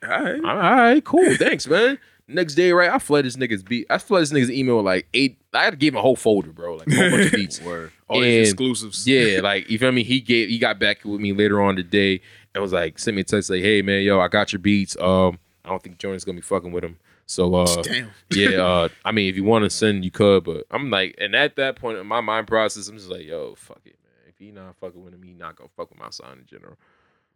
all 0.04 0.24
right. 0.24 0.44
"All 0.46 0.56
right, 0.58 1.04
cool, 1.04 1.36
thanks, 1.36 1.68
man." 1.68 1.98
Next 2.30 2.56
day, 2.56 2.72
right, 2.74 2.90
I 2.90 3.00
flooded 3.00 3.26
this 3.26 3.38
nigga's 3.38 3.64
beat. 3.64 3.88
I 3.90 3.98
flooded 3.98 4.28
this 4.30 4.38
nigga's 4.38 4.52
email 4.52 4.78
with 4.78 4.86
like 4.86 5.08
eight. 5.14 5.40
I 5.54 5.64
had 5.64 5.70
to 5.72 5.78
give 5.78 5.94
him 5.94 5.98
a 5.98 6.02
whole 6.02 6.18
folder, 6.18 6.52
bro, 6.52 6.76
like 6.76 6.88
a 6.88 6.96
whole 6.96 7.10
bunch 7.12 7.26
of 7.28 7.32
beats. 7.32 7.62
Word. 7.62 7.92
All 8.10 8.18
And- 8.18 8.26
these 8.26 8.50
exclusives. 8.50 9.08
Yeah, 9.08 9.40
like 9.42 9.70
you 9.70 9.80
feel 9.80 9.92
me? 9.94 10.04
He 10.04 10.20
gave 10.20 10.50
he 10.50 10.58
got 10.60 10.78
back 10.80 11.04
with 11.06 11.20
me 11.22 11.32
later 11.34 11.62
on 11.62 11.76
today 11.78 12.22
and 12.54 12.62
was 12.62 12.74
like, 12.74 12.98
sent 13.00 13.16
me 13.16 13.22
a 13.22 13.24
text 13.24 13.50
like, 13.50 13.62
hey 13.62 13.82
man, 13.82 14.04
yo, 14.04 14.20
I 14.20 14.28
got 14.28 14.52
your 14.54 14.60
beats. 14.60 14.96
Um, 15.00 15.40
I 15.66 15.70
don't 15.70 15.82
think 15.84 15.98
Joyner's 15.98 16.24
gonna 16.24 16.36
be 16.38 16.42
fucking 16.42 16.72
with 16.72 16.84
him. 16.84 16.98
So 17.26 17.54
uh 17.56 17.82
Damn. 17.84 18.12
yeah, 18.30 18.50
uh 18.62 18.90
I 19.04 19.12
mean 19.12 19.30
if 19.30 19.36
you 19.36 19.44
want 19.44 19.64
to 19.66 19.70
send 19.70 20.06
you 20.06 20.12
could, 20.12 20.44
but 20.44 20.66
I'm 20.72 20.90
like, 20.90 21.16
and 21.20 21.36
at 21.36 21.56
that 21.58 21.76
point 21.76 21.98
in 21.98 22.08
my 22.08 22.22
mind 22.22 22.48
process, 22.48 22.88
I'm 22.88 22.98
just 22.98 23.10
like, 23.10 23.26
yo, 23.26 23.56
fuck 23.56 23.82
it, 23.86 23.96
man. 24.04 24.30
If 24.30 24.38
he 24.40 24.52
not 24.52 24.76
fucking 24.78 25.04
with 25.04 25.14
him, 25.14 25.24
he 25.24 25.34
not 25.34 25.56
gonna 25.56 25.70
fuck 25.76 25.90
with 25.90 26.00
my 26.00 26.10
son 26.10 26.40
in 26.40 26.46
general. 26.46 26.78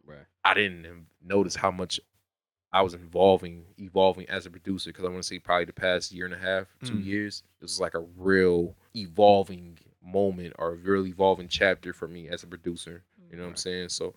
Right. 0.06 0.24
I 0.44 0.54
didn't 0.54 1.06
notice 1.24 1.54
how 1.54 1.70
much 1.70 2.00
I 2.72 2.80
was 2.80 2.94
involving, 2.94 3.64
evolving 3.78 4.26
as 4.30 4.46
a 4.46 4.50
producer 4.50 4.90
because 4.90 5.04
I 5.04 5.08
want 5.08 5.22
to 5.22 5.26
say 5.28 5.38
probably 5.38 5.66
the 5.66 5.74
past 5.74 6.10
year 6.10 6.24
and 6.24 6.34
a 6.34 6.38
half, 6.38 6.66
two 6.82 6.94
Mm. 6.94 7.04
years. 7.04 7.42
This 7.60 7.72
was 7.72 7.80
like 7.80 7.92
a 7.94 8.00
real 8.16 8.74
evolving 8.96 9.78
moment 10.02 10.54
or 10.58 10.70
a 10.70 10.74
real 10.76 11.06
evolving 11.06 11.48
chapter 11.48 11.92
for 11.92 12.08
me 12.08 12.28
as 12.30 12.42
a 12.42 12.46
producer. 12.46 13.04
You 13.30 13.36
know 13.36 13.42
what 13.44 13.50
I'm 13.50 13.56
saying? 13.56 13.90
So, 13.90 14.14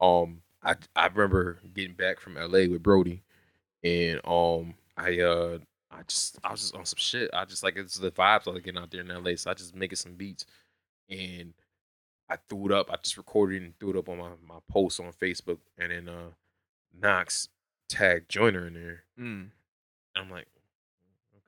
um, 0.00 0.42
I 0.62 0.76
I 0.96 1.06
remember 1.06 1.58
getting 1.74 1.94
back 1.94 2.20
from 2.20 2.34
LA 2.34 2.66
with 2.68 2.82
Brody, 2.82 3.22
and 3.82 4.20
um, 4.24 4.74
I 4.96 5.20
uh, 5.20 5.58
I 5.90 6.02
just 6.06 6.38
I 6.44 6.50
was 6.50 6.60
just 6.60 6.76
on 6.76 6.84
some 6.84 6.98
shit. 6.98 7.30
I 7.32 7.44
just 7.44 7.62
like 7.62 7.76
it's 7.76 7.96
the 7.96 8.10
vibes 8.10 8.46
I 8.46 8.50
was 8.50 8.62
getting 8.62 8.80
out 8.80 8.90
there 8.90 9.00
in 9.00 9.08
LA, 9.08 9.36
so 9.36 9.50
I 9.50 9.54
just 9.54 9.74
making 9.74 9.96
some 9.96 10.14
beats, 10.14 10.46
and 11.08 11.54
I 12.28 12.36
threw 12.48 12.66
it 12.66 12.72
up. 12.72 12.90
I 12.92 12.96
just 13.02 13.16
recorded 13.16 13.62
and 13.62 13.78
threw 13.78 13.90
it 13.90 13.96
up 13.96 14.08
on 14.08 14.18
my 14.18 14.30
my 14.46 14.58
post 14.68 15.00
on 15.00 15.12
Facebook, 15.12 15.58
and 15.78 15.90
then 15.90 16.08
uh, 16.08 16.30
Knox 17.00 17.48
tagged 17.88 18.28
Joyner 18.28 18.66
in 18.66 18.74
there. 18.74 19.02
Mm. 19.18 19.48
I'm 20.16 20.30
like, 20.30 20.46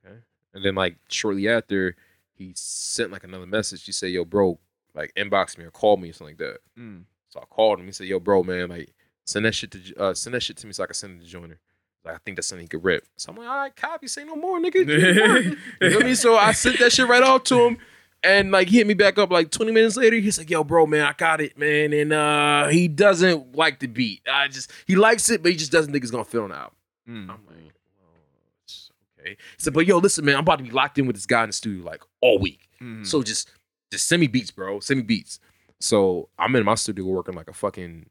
okay. 0.04 0.16
And 0.54 0.64
then 0.64 0.74
like 0.74 0.96
shortly 1.08 1.48
after, 1.48 1.96
he 2.32 2.52
sent 2.54 3.12
like 3.12 3.24
another 3.24 3.46
message. 3.46 3.84
He 3.84 3.92
said, 3.92 4.10
"Yo, 4.10 4.24
bro, 4.24 4.58
like 4.94 5.12
inbox 5.16 5.58
me 5.58 5.64
or 5.64 5.70
call 5.70 5.96
me 5.96 6.10
or 6.10 6.12
something 6.12 6.36
like 6.38 6.38
that." 6.38 6.58
Mm. 6.78 7.04
So 7.30 7.40
I 7.40 7.44
called 7.46 7.80
him. 7.80 7.86
He 7.86 7.92
said, 7.92 8.06
"Yo, 8.06 8.20
bro, 8.20 8.42
man, 8.42 8.68
like 8.68 8.92
send 9.24 9.46
that 9.46 9.54
shit 9.54 9.70
to 9.70 9.96
uh, 9.96 10.14
send 10.14 10.34
that 10.34 10.42
shit 10.42 10.56
to 10.58 10.66
me 10.66 10.72
so 10.72 10.82
I 10.82 10.86
can 10.86 10.94
send 10.94 11.20
it 11.20 11.24
to 11.24 11.30
Joyner." 11.30 11.58
Like 12.04 12.14
I 12.14 12.18
think 12.18 12.36
that's 12.36 12.48
something 12.48 12.64
he 12.64 12.68
could 12.68 12.84
rip. 12.84 13.04
So 13.16 13.30
I'm 13.30 13.38
like, 13.38 13.48
"All 13.48 13.56
right, 13.56 13.74
copy. 13.74 14.08
Say 14.08 14.24
no 14.24 14.36
more, 14.36 14.60
nigga." 14.60 14.86
Say 14.86 15.12
no 15.14 15.28
more." 15.28 15.38
you 15.38 15.50
know 15.80 15.96
what 15.96 16.02
I 16.02 16.06
mean? 16.06 16.16
So 16.16 16.36
I 16.36 16.52
sent 16.52 16.78
that 16.80 16.92
shit 16.92 17.08
right 17.08 17.22
off 17.22 17.44
to 17.44 17.66
him. 17.66 17.78
And 18.22 18.50
like 18.50 18.68
he 18.68 18.78
hit 18.78 18.86
me 18.86 18.94
back 18.94 19.18
up 19.18 19.30
like 19.30 19.50
20 19.50 19.72
minutes 19.72 19.96
later. 19.96 20.16
He's 20.16 20.36
like, 20.36 20.50
yo, 20.50 20.62
bro, 20.62 20.86
man, 20.86 21.06
I 21.06 21.14
got 21.14 21.40
it, 21.40 21.56
man. 21.56 21.92
And 21.94 22.12
uh 22.12 22.68
he 22.68 22.86
doesn't 22.86 23.56
like 23.56 23.80
the 23.80 23.86
beat. 23.86 24.20
I 24.30 24.48
just 24.48 24.70
he 24.86 24.94
likes 24.94 25.30
it, 25.30 25.42
but 25.42 25.52
he 25.52 25.56
just 25.56 25.72
doesn't 25.72 25.90
think 25.90 26.04
it's 26.04 26.10
gonna 26.10 26.24
fit 26.24 26.42
on 26.42 26.50
the 26.50 26.56
album. 26.56 26.76
Mm. 27.08 27.22
I'm 27.22 27.28
like, 27.46 27.72
well, 27.98 29.20
okay. 29.20 29.30
He 29.30 29.36
said, 29.56 29.72
but 29.72 29.86
yo, 29.86 29.98
listen, 29.98 30.24
man, 30.24 30.34
I'm 30.34 30.40
about 30.40 30.58
to 30.58 30.64
be 30.64 30.70
locked 30.70 30.98
in 30.98 31.06
with 31.06 31.16
this 31.16 31.24
guy 31.24 31.42
in 31.44 31.48
the 31.48 31.54
studio 31.54 31.82
like 31.82 32.02
all 32.20 32.38
week. 32.38 32.68
Mm. 32.82 33.06
So 33.06 33.22
just 33.22 33.50
just 33.90 34.06
send 34.06 34.20
me 34.20 34.26
beats, 34.26 34.50
bro. 34.50 34.80
Send 34.80 34.98
me 34.98 35.04
beats. 35.04 35.40
So 35.80 36.28
I'm 36.38 36.54
in 36.56 36.64
my 36.64 36.74
studio 36.74 37.04
working 37.06 37.34
like 37.34 37.48
a 37.48 37.52
fucking 37.52 38.06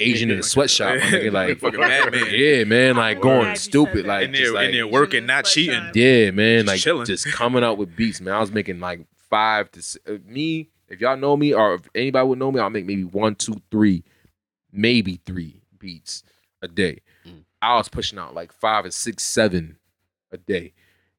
Asian 0.00 0.30
in 0.30 0.38
a 0.40 0.42
sweatshop. 0.42 0.96
my 0.98 1.00
nigga, 1.06 1.32
like 1.32 1.58
Fucking 1.58 1.80
madman. 1.80 2.26
Yeah, 2.30 2.64
man, 2.64 2.96
like 2.96 3.20
going 3.20 3.56
stupid. 3.56 4.06
Like 4.06 4.26
in 4.28 4.32
just 4.34 4.44
there, 4.44 4.52
like 4.54 4.66
in 4.68 4.72
there 4.72 4.86
working, 4.86 5.24
not 5.26 5.44
cheating. 5.44 5.90
yeah, 5.94 6.30
man, 6.32 6.60
Just 6.60 6.66
like 6.68 6.80
chilling. 6.80 7.06
just 7.06 7.26
coming 7.32 7.64
out 7.64 7.78
with 7.78 7.94
beats, 7.96 8.20
man. 8.20 8.34
I 8.34 8.40
was 8.40 8.50
making 8.52 8.80
like 8.80 9.06
five 9.30 9.70
to 9.72 9.78
s- 9.78 9.96
uh, 10.06 10.14
me. 10.26 10.70
If 10.88 11.00
y'all 11.00 11.16
know 11.16 11.36
me, 11.36 11.54
or 11.54 11.74
if 11.74 11.88
anybody 11.94 12.26
would 12.28 12.38
know 12.38 12.52
me, 12.52 12.60
I'll 12.60 12.70
make 12.70 12.84
maybe 12.86 13.04
one, 13.04 13.34
two, 13.36 13.60
three, 13.70 14.04
maybe 14.70 15.20
three 15.24 15.62
beats 15.78 16.22
a 16.60 16.68
day. 16.68 17.00
Mm. 17.26 17.44
I 17.62 17.76
was 17.76 17.88
pushing 17.88 18.18
out 18.18 18.34
like 18.34 18.52
five 18.52 18.84
or 18.84 18.90
six, 18.90 19.22
seven 19.22 19.78
a 20.30 20.36
day, 20.36 20.74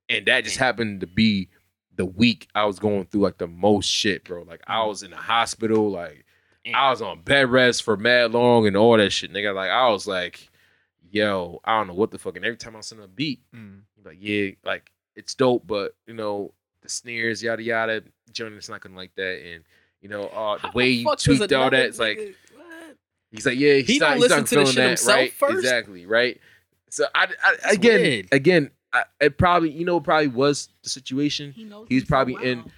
and 0.08 0.26
that 0.28 0.44
just 0.44 0.58
happened 0.58 1.02
to 1.02 1.08
be 1.08 1.50
the 1.96 2.06
week 2.06 2.48
I 2.56 2.66
was 2.66 2.80
going 2.80 3.06
through 3.06 3.22
like 3.22 3.38
the 3.38 3.48
most 3.48 3.88
shit, 3.90 4.24
bro. 4.26 4.44
Like 4.44 4.62
I 4.68 4.84
was 4.86 5.04
in 5.04 5.12
the 5.12 5.18
hospital, 5.18 5.90
like 5.92 6.26
I 6.74 6.90
was 6.90 7.02
on 7.02 7.22
bed 7.22 7.50
rest 7.50 7.84
for 7.84 7.96
mad 7.98 8.32
long 8.32 8.68
and 8.68 8.76
all 8.76 8.98
that 8.98 9.12
shit, 9.12 9.32
nigga. 9.32 9.54
Like 9.56 9.70
I 9.70 9.90
was 9.90 10.08
like, 10.08 10.50
yo, 11.12 11.62
I 11.64 11.78
don't 11.78 11.88
know 11.88 11.94
what 11.94 12.12
the 12.12 12.18
fuck. 12.18 12.36
And 12.36 12.46
every 12.46 12.58
time 12.58 12.76
I 12.76 12.82
send 12.82 13.02
a 13.02 13.08
beat, 13.08 13.42
Mm. 13.56 13.82
like 14.04 14.18
yeah, 14.20 14.52
like 14.64 14.92
it's 15.16 15.34
dope, 15.36 15.66
but 15.68 15.96
you 16.08 16.14
know 16.14 16.54
the 16.82 16.90
snares, 16.90 17.42
yada 17.42 17.64
yada. 17.64 18.04
Joyner's 18.32 18.70
not 18.70 18.82
gonna 18.82 18.96
like 18.98 19.16
that, 19.16 19.42
and 19.46 19.64
you 20.02 20.10
know 20.10 20.24
uh, 20.26 20.58
the 20.58 20.72
way 20.74 20.90
you 20.90 21.16
tweaked 21.18 21.54
all 21.54 21.70
that, 21.70 21.86
it's 21.86 22.00
like 22.00 22.36
he's 23.32 23.46
like, 23.46 23.58
yeah, 23.58 23.76
he's 23.76 23.88
He 23.88 24.00
not, 24.00 24.14
he's 24.16 24.22
listen 24.24 24.38
not 24.40 24.48
to 24.48 24.56
the 24.56 24.62
feeling 24.62 24.66
shit 24.68 24.76
that, 24.76 24.88
himself 24.90 25.16
right? 25.18 25.34
first? 25.34 25.58
Exactly, 25.60 26.06
right. 26.06 26.40
So 26.90 27.06
I, 27.14 27.28
I 27.44 27.72
again, 27.74 28.00
weird. 28.02 28.28
again, 28.32 28.72
I, 28.96 29.04
it 29.26 29.38
probably 29.38 29.72
you 29.72 29.86
know 29.86 30.00
probably 30.00 30.28
was 30.28 30.70
the 30.84 30.90
situation 30.90 31.52
He 31.52 31.64
knows 31.66 31.88
He's 31.90 32.04
me 32.04 32.06
so 32.06 32.10
probably 32.10 32.34
well. 32.36 32.44
in- 32.44 32.72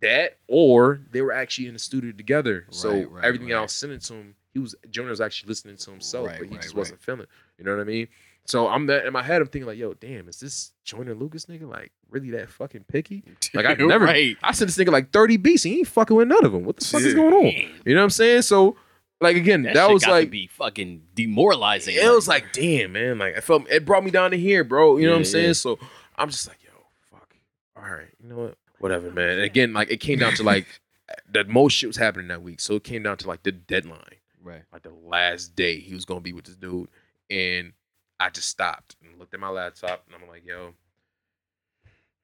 that, 0.00 0.38
or 0.48 1.00
they 1.12 1.22
were 1.22 1.32
actually 1.32 1.68
in 1.68 1.74
the 1.74 1.78
studio 1.78 2.10
together. 2.10 2.66
So 2.70 2.90
Right, 2.92 3.10
right, 3.10 3.24
everything 3.24 3.54
I 3.54 3.60
was 3.60 3.72
sending 3.72 4.00
to 4.00 4.14
him, 4.14 4.34
he 4.52 4.58
was 4.58 4.74
Joyner 4.90 5.10
was 5.10 5.20
actually 5.20 5.48
listening 5.48 5.76
to 5.76 5.90
himself, 5.92 6.26
Right, 6.26 6.38
but 6.40 6.48
he 6.48 6.54
right, 6.54 6.62
just 6.62 6.74
right. 6.74 6.78
wasn't 6.80 7.00
feeling. 7.00 7.26
You 7.58 7.64
know 7.64 7.76
what 7.76 7.80
I 7.82 7.84
mean? 7.84 8.08
So 8.44 8.66
I'm 8.66 8.86
that 8.88 9.06
in 9.06 9.12
my 9.12 9.22
head. 9.22 9.40
I'm 9.40 9.46
thinking 9.46 9.68
like, 9.68 9.78
yo, 9.78 9.94
damn, 9.94 10.28
is 10.28 10.40
this 10.40 10.72
Joyner 10.82 11.14
Lucas 11.14 11.46
nigga 11.46 11.68
like 11.70 11.92
really 12.10 12.30
that 12.32 12.50
fucking 12.50 12.84
picky? 12.88 13.22
Like 13.54 13.66
I 13.66 13.74
never, 13.74 14.04
Right. 14.06 14.36
I 14.42 14.50
sent 14.50 14.68
this 14.74 14.76
nigga 14.84 14.90
like 14.90 15.12
30 15.12 15.36
beats. 15.36 15.64
And 15.64 15.72
he 15.74 15.78
ain't 15.80 15.86
fucking 15.88 16.16
with 16.16 16.26
none 16.26 16.44
of 16.44 16.50
them. 16.50 16.64
What 16.64 16.78
the 16.78 16.84
fuck 16.84 17.02
is 17.02 17.14
going 17.14 17.32
on? 17.34 17.44
You 17.86 17.94
know 17.94 18.00
what 18.00 18.04
I'm 18.04 18.10
saying? 18.10 18.42
So 18.42 18.74
like 19.22 19.36
again, 19.36 19.62
that, 19.62 19.74
That, 19.74 19.90
was 19.90 20.04
got 20.04 20.12
like 20.12 20.30
be 20.30 20.46
fucking 20.46 21.02
demoralizing. 21.14 21.96
it 21.96 22.12
was 22.12 22.28
like, 22.28 22.52
damn, 22.52 22.92
man. 22.92 23.18
Like 23.18 23.36
I 23.36 23.40
felt 23.40 23.68
it 23.70 23.84
brought 23.84 24.04
me 24.04 24.10
down 24.10 24.30
to 24.32 24.38
here, 24.38 24.64
bro. 24.64 24.96
You 24.96 25.06
know 25.06 25.12
what 25.12 25.18
I'm 25.18 25.24
saying? 25.24 25.46
yeah. 25.46 25.52
So 25.52 25.78
I'm 26.16 26.30
just 26.30 26.48
like, 26.48 26.58
yo, 26.62 26.70
fuck. 27.10 27.34
All 27.76 27.90
right, 27.90 28.08
you 28.22 28.28
know 28.28 28.36
what? 28.36 28.58
Whatever, 28.78 29.10
man. 29.10 29.30
And 29.30 29.42
again, 29.42 29.72
like 29.72 29.90
it 29.90 29.98
came 29.98 30.18
down 30.18 30.34
to 30.34 30.42
like 30.42 30.66
the 31.30 31.44
most 31.44 31.72
shit 31.72 31.88
was 31.88 31.96
happening 31.96 32.28
that 32.28 32.42
week. 32.42 32.60
So 32.60 32.74
it 32.74 32.84
came 32.84 33.02
down 33.02 33.16
to 33.18 33.28
like 33.28 33.42
the 33.42 33.52
deadline, 33.52 34.16
right. 34.42 34.62
like 34.72 34.82
the 34.82 34.94
last 35.04 35.54
day 35.54 35.78
he 35.78 35.94
was 35.94 36.04
gonna 36.04 36.20
be 36.20 36.32
with 36.32 36.44
this 36.44 36.56
dude, 36.56 36.88
and 37.30 37.72
I 38.20 38.30
just 38.30 38.48
stopped 38.48 38.96
and 39.02 39.18
looked 39.18 39.34
at 39.34 39.40
my 39.40 39.48
laptop, 39.48 40.04
and 40.06 40.20
I'm 40.20 40.28
like, 40.28 40.44
yo, 40.46 40.74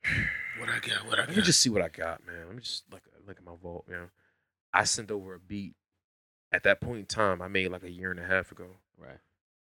What 0.58 0.68
I 0.68 0.78
got? 0.80 1.06
What 1.06 1.20
I 1.20 1.26
let 1.26 1.36
me 1.36 1.42
just 1.42 1.60
see 1.60 1.70
what 1.70 1.82
I 1.82 1.88
got, 1.88 2.26
man. 2.26 2.46
Let 2.46 2.56
me 2.56 2.62
just 2.62 2.84
look 2.90 3.02
look 3.26 3.38
at 3.38 3.44
my 3.44 3.52
vault, 3.62 3.84
you 3.88 3.94
know. 3.94 4.08
I 4.72 4.84
sent 4.84 5.10
over 5.10 5.34
a 5.34 5.38
beat. 5.38 5.74
At 6.52 6.62
that 6.64 6.80
point 6.80 7.00
in 7.00 7.06
time, 7.06 7.42
I 7.42 7.48
made 7.48 7.70
like 7.70 7.82
a 7.82 7.90
year 7.90 8.10
and 8.10 8.20
a 8.20 8.24
half 8.26 8.52
ago. 8.52 8.66
Right. 8.96 9.18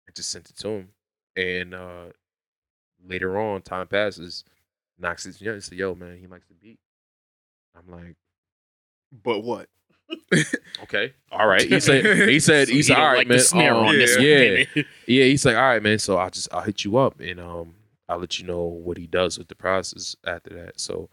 I 0.07 0.11
just 0.13 0.31
sent 0.31 0.49
it 0.49 0.57
to 0.57 0.67
him. 0.69 0.89
And 1.35 1.73
uh 1.73 2.05
later 3.05 3.37
on, 3.39 3.61
time 3.61 3.87
passes, 3.87 4.43
knocks 4.99 5.23
his 5.23 5.41
young 5.41 5.59
said, 5.61 5.77
yo, 5.77 5.95
man, 5.95 6.17
he 6.17 6.27
likes 6.27 6.47
the 6.47 6.55
beat. 6.55 6.79
I'm 7.75 7.91
like, 7.91 8.15
But 9.23 9.43
what? 9.43 9.69
okay, 10.83 11.13
all 11.31 11.47
right. 11.47 11.61
He 11.61 11.79
said, 11.79 12.05
he 12.29 12.39
said, 12.39 12.67
So 12.67 12.73
he 12.73 12.81
he 12.81 12.93
all 12.93 13.03
right, 13.03 13.17
like 13.19 13.27
man. 13.27 13.39
snare 13.39 13.73
um, 13.73 13.87
on 13.87 13.97
this 13.97 14.15
yeah, 14.19 14.37
did 14.37 14.67
yeah. 15.07 15.23
He's 15.25 15.45
like, 15.45 15.55
all 15.55 15.61
right, 15.61 15.81
man. 15.81 15.97
So 15.99 16.17
I'll 16.17 16.29
just 16.29 16.53
I'll 16.53 16.61
hit 16.61 16.83
you 16.83 16.97
up 16.97 17.19
and 17.19 17.39
um 17.39 17.75
I'll 18.09 18.19
let 18.19 18.39
you 18.39 18.45
know 18.45 18.63
what 18.63 18.97
he 18.97 19.07
does 19.07 19.37
with 19.37 19.47
the 19.47 19.55
process 19.55 20.15
after 20.25 20.53
that. 20.55 20.79
So 20.79 21.09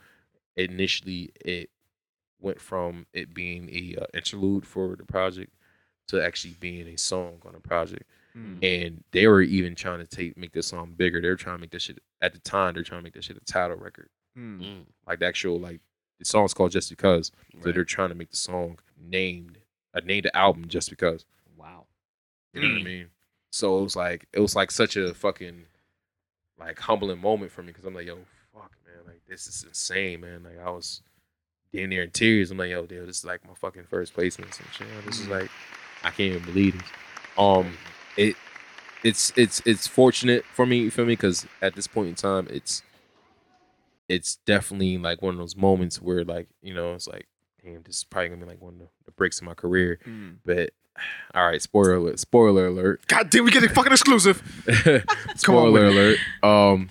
initially 0.57 1.31
it 1.45 1.71
went 2.41 2.61
from 2.61 3.07
it 3.13 3.33
being 3.33 3.69
a 3.71 4.03
uh, 4.03 4.07
interlude 4.13 4.67
for 4.67 4.97
the 4.97 5.05
project 5.05 5.53
to 6.11 6.25
actually 6.25 6.57
being 6.61 6.89
a 6.89 6.97
song 6.97 7.39
on 7.47 7.55
a 7.55 7.61
project. 7.61 8.05
Mm. 8.37 8.59
And 8.63 9.05
they 9.11 9.27
were 9.27 9.43
even 9.43 9.75
trying 9.75 9.99
to 9.99 10.07
take 10.07 10.37
make 10.37 10.53
this 10.53 10.69
song 10.69 10.95
bigger. 10.97 11.21
They 11.21 11.29
were 11.29 11.37
trying 11.37 11.57
to 11.57 11.61
make 11.61 11.71
this 11.71 11.83
shit 11.83 11.99
at 12.23 12.33
the 12.33 12.39
time. 12.39 12.75
They're 12.75 12.85
trying 12.85 13.01
to 13.01 13.05
make 13.05 13.15
this 13.15 13.25
shit 13.25 13.37
a 13.37 13.41
title 13.41 13.77
record, 13.77 14.09
Mm. 14.39 14.61
Mm, 14.61 14.85
like 15.07 15.19
the 15.19 15.27
actual 15.27 15.59
like 15.59 15.81
the 16.19 16.25
song's 16.25 16.55
called 16.55 16.71
Just 16.71 16.91
Because. 16.91 17.33
So 17.53 17.59
right. 17.65 17.75
they're 17.75 17.85
trying 17.85 18.11
to 18.11 18.15
make 18.15 18.31
the 18.31 18.37
song 18.37 18.79
named. 19.01 19.59
I 19.95 20.01
named 20.01 20.27
the 20.27 20.37
album 20.37 20.69
Just 20.69 20.91
Because. 20.91 21.25
Wow. 21.57 21.87
You 22.53 22.63
know 22.63 22.69
what 22.75 22.81
I 22.81 22.85
mean? 22.85 23.07
So 23.51 23.79
it 23.79 23.83
was 23.83 23.97
like 23.97 24.27
it 24.33 24.41
was 24.41 24.55
like 24.55 24.71
such 24.71 24.97
a 24.97 25.13
fucking 25.15 25.65
like 26.59 26.79
humbling 26.79 27.21
moment 27.21 27.51
for 27.51 27.63
me 27.63 27.69
because 27.69 27.85
I'm 27.85 27.95
like, 27.95 28.07
yo, 28.07 28.19
fuck, 28.55 28.73
man, 28.87 29.05
like 29.07 29.23
this 29.29 29.47
is 29.49 29.65
insane, 29.67 30.21
man. 30.21 30.43
Like 30.45 30.65
I 30.65 30.71
was 30.71 31.03
damn 31.73 31.89
near 31.89 32.05
in 32.05 32.11
tears. 32.11 32.51
I'm 32.51 32.59
like, 32.59 32.71
yo, 32.71 32.87
dude, 32.87 33.09
this 33.09 33.19
is 33.19 33.25
like 33.25 33.45
my 33.47 33.55
fucking 33.55 33.85
first 33.85 34.15
placement 34.15 34.57
and 34.59 34.69
shit. 34.73 34.87
This 35.07 35.21
is 35.21 35.29
like 35.29 35.51
I 36.03 36.11
can't 36.11 36.35
even 36.35 36.45
believe 36.45 36.79
this. 36.79 36.89
Um, 37.39 37.77
it 38.17 38.37
it's 39.03 39.33
it's 39.37 39.63
it's 39.65 39.87
fortunate 39.87 40.45
for 40.53 40.67
me, 40.67 40.79
you 40.79 40.91
feel 40.91 41.07
me? 41.07 41.15
Because 41.15 41.47
at 41.63 41.75
this 41.75 41.87
point 41.87 42.09
in 42.09 42.15
time, 42.15 42.47
it's 42.51 42.83
it's 44.09 44.37
definitely 44.45 44.99
like 44.99 45.23
one 45.23 45.35
of 45.35 45.39
those 45.39 45.57
moments 45.57 46.01
where 46.01 46.25
like 46.25 46.49
you 46.63 46.75
know 46.75 46.95
it's 46.95 47.07
like, 47.07 47.27
damn, 47.65 47.83
this 47.83 47.99
is 47.99 48.05
probably 48.05 48.31
gonna 48.31 48.45
be 48.45 48.51
like 48.51 48.61
one 48.61 48.75
of 48.75 48.81
the, 48.81 49.13
breaks 49.17 49.41
in 49.41 49.45
my 49.45 49.55
career. 49.55 49.99
Mm. 50.07 50.37
But 50.45 50.71
all 51.35 51.47
right, 51.47 51.61
spoiler 51.61 51.95
alert, 51.95 52.19
spoiler 52.19 52.67
alert. 52.67 53.07
God 53.07 53.31
damn, 53.31 53.45
we 53.45 53.51
getting 53.51 53.69
fucking 53.69 53.93
exclusive. 53.93 54.43
spoiler 55.37 55.71
with 55.71 55.83
alert. 55.83 56.19
Um, 56.43 56.89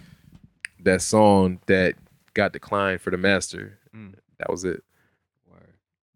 that 0.84 1.02
song 1.02 1.60
that 1.68 1.96
got 2.34 2.54
declined 2.54 3.02
for 3.02 3.10
the 3.10 3.18
master. 3.18 3.80
Mm. 3.96 4.16
That 4.38 4.50
was 4.50 4.64
it. 4.64 4.84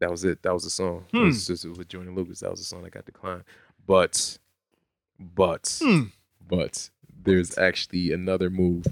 Word. 0.04 0.08
That 0.08 0.12
was 0.12 0.24
it. 0.26 0.42
That 0.44 0.54
was 0.54 0.64
the 0.64 0.70
song. 0.70 1.06
It 1.14 1.18
Hmm. 1.18 1.26
was 1.26 1.48
just 1.48 1.66
it 1.66 1.70
was 1.70 1.78
with 1.78 1.88
Joyner 1.90 2.12
Lucas. 2.12 2.40
That 2.42 2.52
was 2.52 2.60
the 2.60 2.66
song 2.66 2.84
that 2.84 2.92
got 2.92 3.06
declined. 3.06 3.44
But, 3.88 4.38
but, 5.20 5.80
Hmm. 5.82 6.04
but 6.48 6.90
there's 7.24 7.58
actually 7.58 8.12
another 8.12 8.50
move 8.50 8.86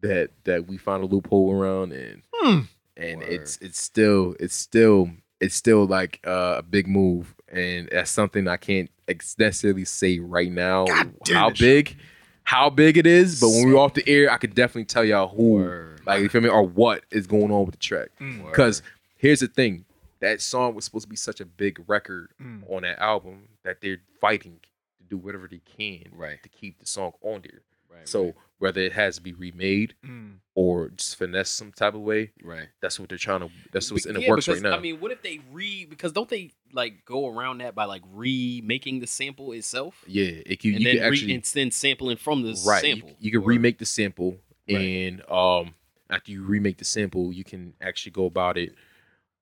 that 0.00 0.30
that 0.44 0.66
we 0.66 0.76
found 0.78 1.04
a 1.04 1.06
loophole 1.06 1.52
around, 1.52 1.92
and 1.92 2.22
Hmm. 2.34 2.60
and 2.96 3.20
Word. 3.20 3.28
it's 3.32 3.58
it's 3.60 3.80
still 3.80 4.34
it's 4.40 4.54
still 4.54 5.10
it's 5.40 5.54
still 5.54 5.86
like 5.86 6.20
uh, 6.26 6.56
a 6.58 6.62
big 6.62 6.86
move, 6.88 7.34
and 7.48 7.88
that's 7.90 8.10
something 8.10 8.46
I 8.48 8.56
can't 8.56 8.90
necessarily 9.38 9.84
say 9.84 10.18
right 10.20 10.50
now 10.50 10.86
how 11.30 11.48
it, 11.48 11.58
big, 11.58 11.96
how 12.44 12.70
big 12.70 12.96
it 12.96 13.06
is. 13.06 13.40
But 13.40 13.48
when 13.50 13.68
we're 13.68 13.76
off 13.78 13.94
the 13.94 14.08
air, 14.08 14.30
I 14.30 14.38
could 14.38 14.54
definitely 14.54 14.84
tell 14.86 15.04
y'all 15.04 15.28
who, 15.28 15.54
Word. 15.54 16.00
like 16.06 16.22
you 16.22 16.28
feel 16.28 16.40
me, 16.40 16.48
or 16.48 16.62
what 16.62 17.04
is 17.10 17.26
going 17.26 17.50
on 17.52 17.64
with 17.66 17.72
the 17.74 17.80
track. 17.80 18.08
Mm. 18.20 18.46
Because 18.50 18.82
here's 19.16 19.40
the 19.40 19.48
thing, 19.48 19.84
that 20.22 20.40
song 20.40 20.74
was 20.74 20.84
supposed 20.86 21.04
to 21.04 21.08
be 21.10 21.16
such 21.16 21.40
a 21.40 21.44
big 21.44 21.84
record 21.86 22.30
Mm. 22.40 22.62
on 22.74 22.82
that 22.82 22.98
album 22.98 23.48
that 23.64 23.80
they're 23.82 24.00
fighting 24.20 24.60
to 24.62 25.04
do 25.10 25.18
whatever 25.18 25.46
they 25.48 25.60
can 25.76 26.04
Right. 26.12 26.42
to 26.42 26.48
keep 26.48 26.78
the 26.78 26.86
song 26.86 27.12
on 27.20 27.42
there. 27.42 27.60
Right. 27.90 28.08
So 28.08 28.24
right, 28.24 28.34
whether 28.58 28.80
it 28.80 28.92
has 28.94 29.16
to 29.16 29.22
be 29.22 29.34
remade 29.34 29.94
Mm. 30.02 30.36
or 30.54 30.88
just 30.90 31.16
finesse 31.16 31.50
some 31.50 31.72
type 31.72 31.92
of 31.94 32.00
way, 32.00 32.30
right. 32.42 32.68
that's 32.80 32.98
what 32.98 33.10
they're 33.10 33.18
trying 33.18 33.40
to. 33.40 33.50
That's 33.72 33.90
what's 33.92 34.06
in 34.06 34.14
the 34.14 34.22
Yeah, 34.22 34.30
works 34.30 34.46
because, 34.46 34.62
right 34.62 34.70
now. 34.70 34.76
I 34.76 34.80
mean, 34.80 34.98
what 35.00 35.10
if 35.12 35.20
they 35.20 35.40
re? 35.50 35.84
Because 35.84 36.12
don't 36.12 36.28
they 36.30 36.52
like 36.72 37.04
go 37.04 37.28
around 37.28 37.58
that 37.58 37.74
by 37.74 37.84
like 37.84 38.00
remaking 38.10 39.00
the 39.00 39.06
sample 39.06 39.52
itself, 39.52 40.02
yeah, 40.06 40.24
it 40.46 40.58
can, 40.60 40.70
and 40.74 40.80
you 40.80 40.86
then 40.86 40.96
can 41.02 41.10
re- 41.10 41.34
and 41.34 41.44
then 41.44 41.70
sampling 41.70 42.16
from 42.16 42.42
the 42.42 42.54
right. 42.66 42.80
sample. 42.80 43.10
You, 43.10 43.16
you 43.20 43.30
can 43.32 43.40
Or- 43.42 43.46
remake 43.48 43.76
the 43.78 43.84
sample, 43.86 44.40
and 44.68 45.20
um, 45.30 45.74
after 46.08 46.30
you 46.32 46.42
remake 46.44 46.78
the 46.78 46.84
sample, 46.86 47.30
you 47.32 47.44
can 47.44 47.74
actually 47.80 48.12
go 48.12 48.24
about 48.24 48.56
it. 48.56 48.74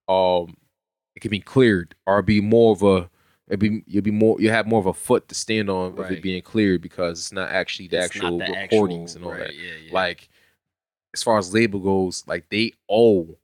Um, 0.09 0.57
it 1.17 1.21
can 1.21 1.31
be 1.31 1.41
cleared 1.41 1.95
or 2.07 2.23
be 2.23 2.41
more 2.41 2.73
of 2.73 2.83
a. 2.83 3.11
It'd 3.49 3.59
be 3.61 3.83
you'll 3.87 4.03
be 4.05 4.11
more 4.13 4.41
you 4.41 4.51
have 4.51 4.67
more 4.69 4.79
of 4.79 4.87
a 4.87 4.95
foot 4.95 5.29
to 5.29 5.35
stand 5.35 5.69
on 5.69 5.97
Right. 5.97 6.13
it 6.13 6.23
being 6.23 6.41
cleared 6.43 6.81
because 6.83 7.19
it's 7.19 7.33
not 7.33 7.51
actually 7.51 7.89
the 7.89 7.97
It's 7.99 8.07
actual 8.17 8.39
the 8.39 8.45
recordings 8.53 9.17
actual- 9.17 9.17
and 9.17 9.25
all 9.25 9.31
right, 9.33 9.49
that. 9.49 9.55
Yeah, 9.57 9.75
yeah. 9.87 9.93
Like 9.93 10.29
as 11.13 11.23
far 11.25 11.37
as 11.39 11.53
label 11.53 11.81
goes, 11.81 12.25
like 12.29 12.49
they 12.51 12.75
own, 12.89 13.35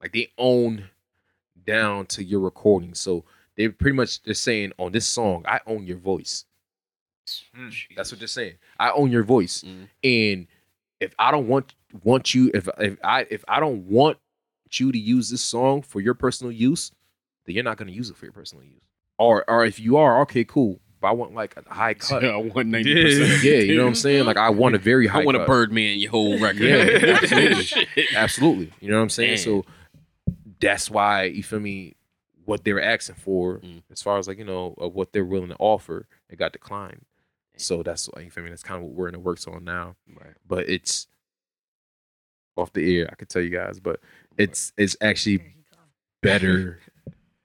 like 0.00 0.12
they 0.12 0.32
own 0.36 0.90
down 1.64 2.06
to 2.06 2.24
your 2.24 2.40
recording. 2.40 2.94
So 2.94 3.24
they're 3.56 3.70
pretty 3.70 3.96
much 3.96 4.20
they're 4.22 4.34
saying 4.34 4.72
on 4.78 4.90
this 4.90 5.06
song, 5.06 5.44
I 5.46 5.60
own 5.66 5.86
your 5.86 5.98
voice. 5.98 6.44
That's 7.96 8.10
what 8.10 8.18
they're 8.18 8.26
saying. 8.26 8.54
I 8.80 8.90
own 8.90 9.12
your 9.12 9.22
voice, 9.22 9.62
Mhm. 9.62 9.88
and 10.02 10.46
if 10.98 11.14
I 11.20 11.30
don't 11.30 11.46
want 11.46 11.74
want 12.02 12.34
you, 12.34 12.50
if 12.52 12.68
if 12.78 12.98
I 13.04 13.26
if 13.30 13.44
I 13.46 13.60
don't 13.60 13.86
want 13.86 14.18
you 14.72 14.90
to 14.90 14.98
use 14.98 15.30
this 15.30 15.42
song 15.42 15.82
for 15.82 16.00
your 16.00 16.14
personal 16.14 16.50
use, 16.50 16.90
then 17.46 17.54
you're 17.54 17.64
not 17.64 17.76
going 17.76 17.88
to 17.88 17.94
use 17.94 18.10
it 18.10 18.16
for 18.16 18.24
your 18.26 18.32
personal 18.32 18.64
use. 18.64 18.82
Or 19.18 19.44
or 19.48 19.64
if 19.64 19.78
you 19.78 19.96
are, 19.96 20.20
okay, 20.22 20.44
cool. 20.44 20.80
But 21.00 21.08
I 21.08 21.10
want 21.12 21.34
like 21.34 21.56
a 21.56 21.72
high 21.74 21.94
cut. 22.08 22.24
I 22.24 22.36
want 22.36 22.68
ninety 22.68 22.94
percent. 22.94 23.42
Yeah, 23.42 23.56
you 23.56 23.76
know 23.76 23.82
what 23.82 23.88
I'm 23.88 23.94
saying? 23.94 24.24
Like 24.24 24.36
I 24.36 24.50
want 24.50 24.74
a 24.74 24.78
very 24.92 25.06
high 25.06 25.20
I 25.22 25.24
want 25.24 25.36
a 25.36 25.40
cut. 25.40 25.48
Birdman 25.48 25.98
your 25.98 26.10
whole 26.10 26.38
record. 26.38 26.62
Yeah, 26.62 27.16
absolutely. 27.22 27.86
Absolutely. 28.14 28.72
You 28.80 28.90
know 28.90 28.96
what 28.96 29.02
I'm 29.02 29.10
saying? 29.10 29.30
Man. 29.32 29.38
So 29.38 29.64
that's 30.60 30.90
why 30.90 31.24
you 31.24 31.42
feel 31.42 31.60
me. 31.60 31.94
What 32.44 32.64
they 32.64 32.72
were 32.72 32.80
asking 32.82 33.14
for, 33.16 33.58
Mm. 33.60 33.82
as 33.92 34.02
far 34.02 34.18
as 34.18 34.26
like 34.26 34.36
you 34.36 34.44
know, 34.44 34.74
of 34.78 34.94
what 34.94 35.12
they're 35.12 35.24
willing 35.24 35.50
to 35.50 35.56
offer, 35.60 36.08
it 36.28 36.36
got 36.40 36.52
declined. 36.52 37.04
So 37.56 37.84
that's 37.84 38.06
why 38.06 38.22
you 38.22 38.30
feel 38.32 38.42
me. 38.42 38.50
That's 38.50 38.64
kind 38.64 38.78
of 38.82 38.88
what 38.88 38.94
we're 38.96 39.06
in 39.06 39.12
the 39.12 39.20
works 39.20 39.46
on 39.46 39.62
now. 39.62 39.94
Right. 40.12 40.34
But 40.44 40.68
it's 40.68 41.06
off 42.56 42.72
the 42.72 42.98
air. 42.98 43.08
I 43.10 43.14
could 43.14 43.28
tell 43.28 43.42
you 43.42 43.50
guys, 43.50 43.78
but 43.78 44.00
it's 44.36 44.72
it's 44.76 44.96
actually 45.00 45.54
better. 46.20 46.80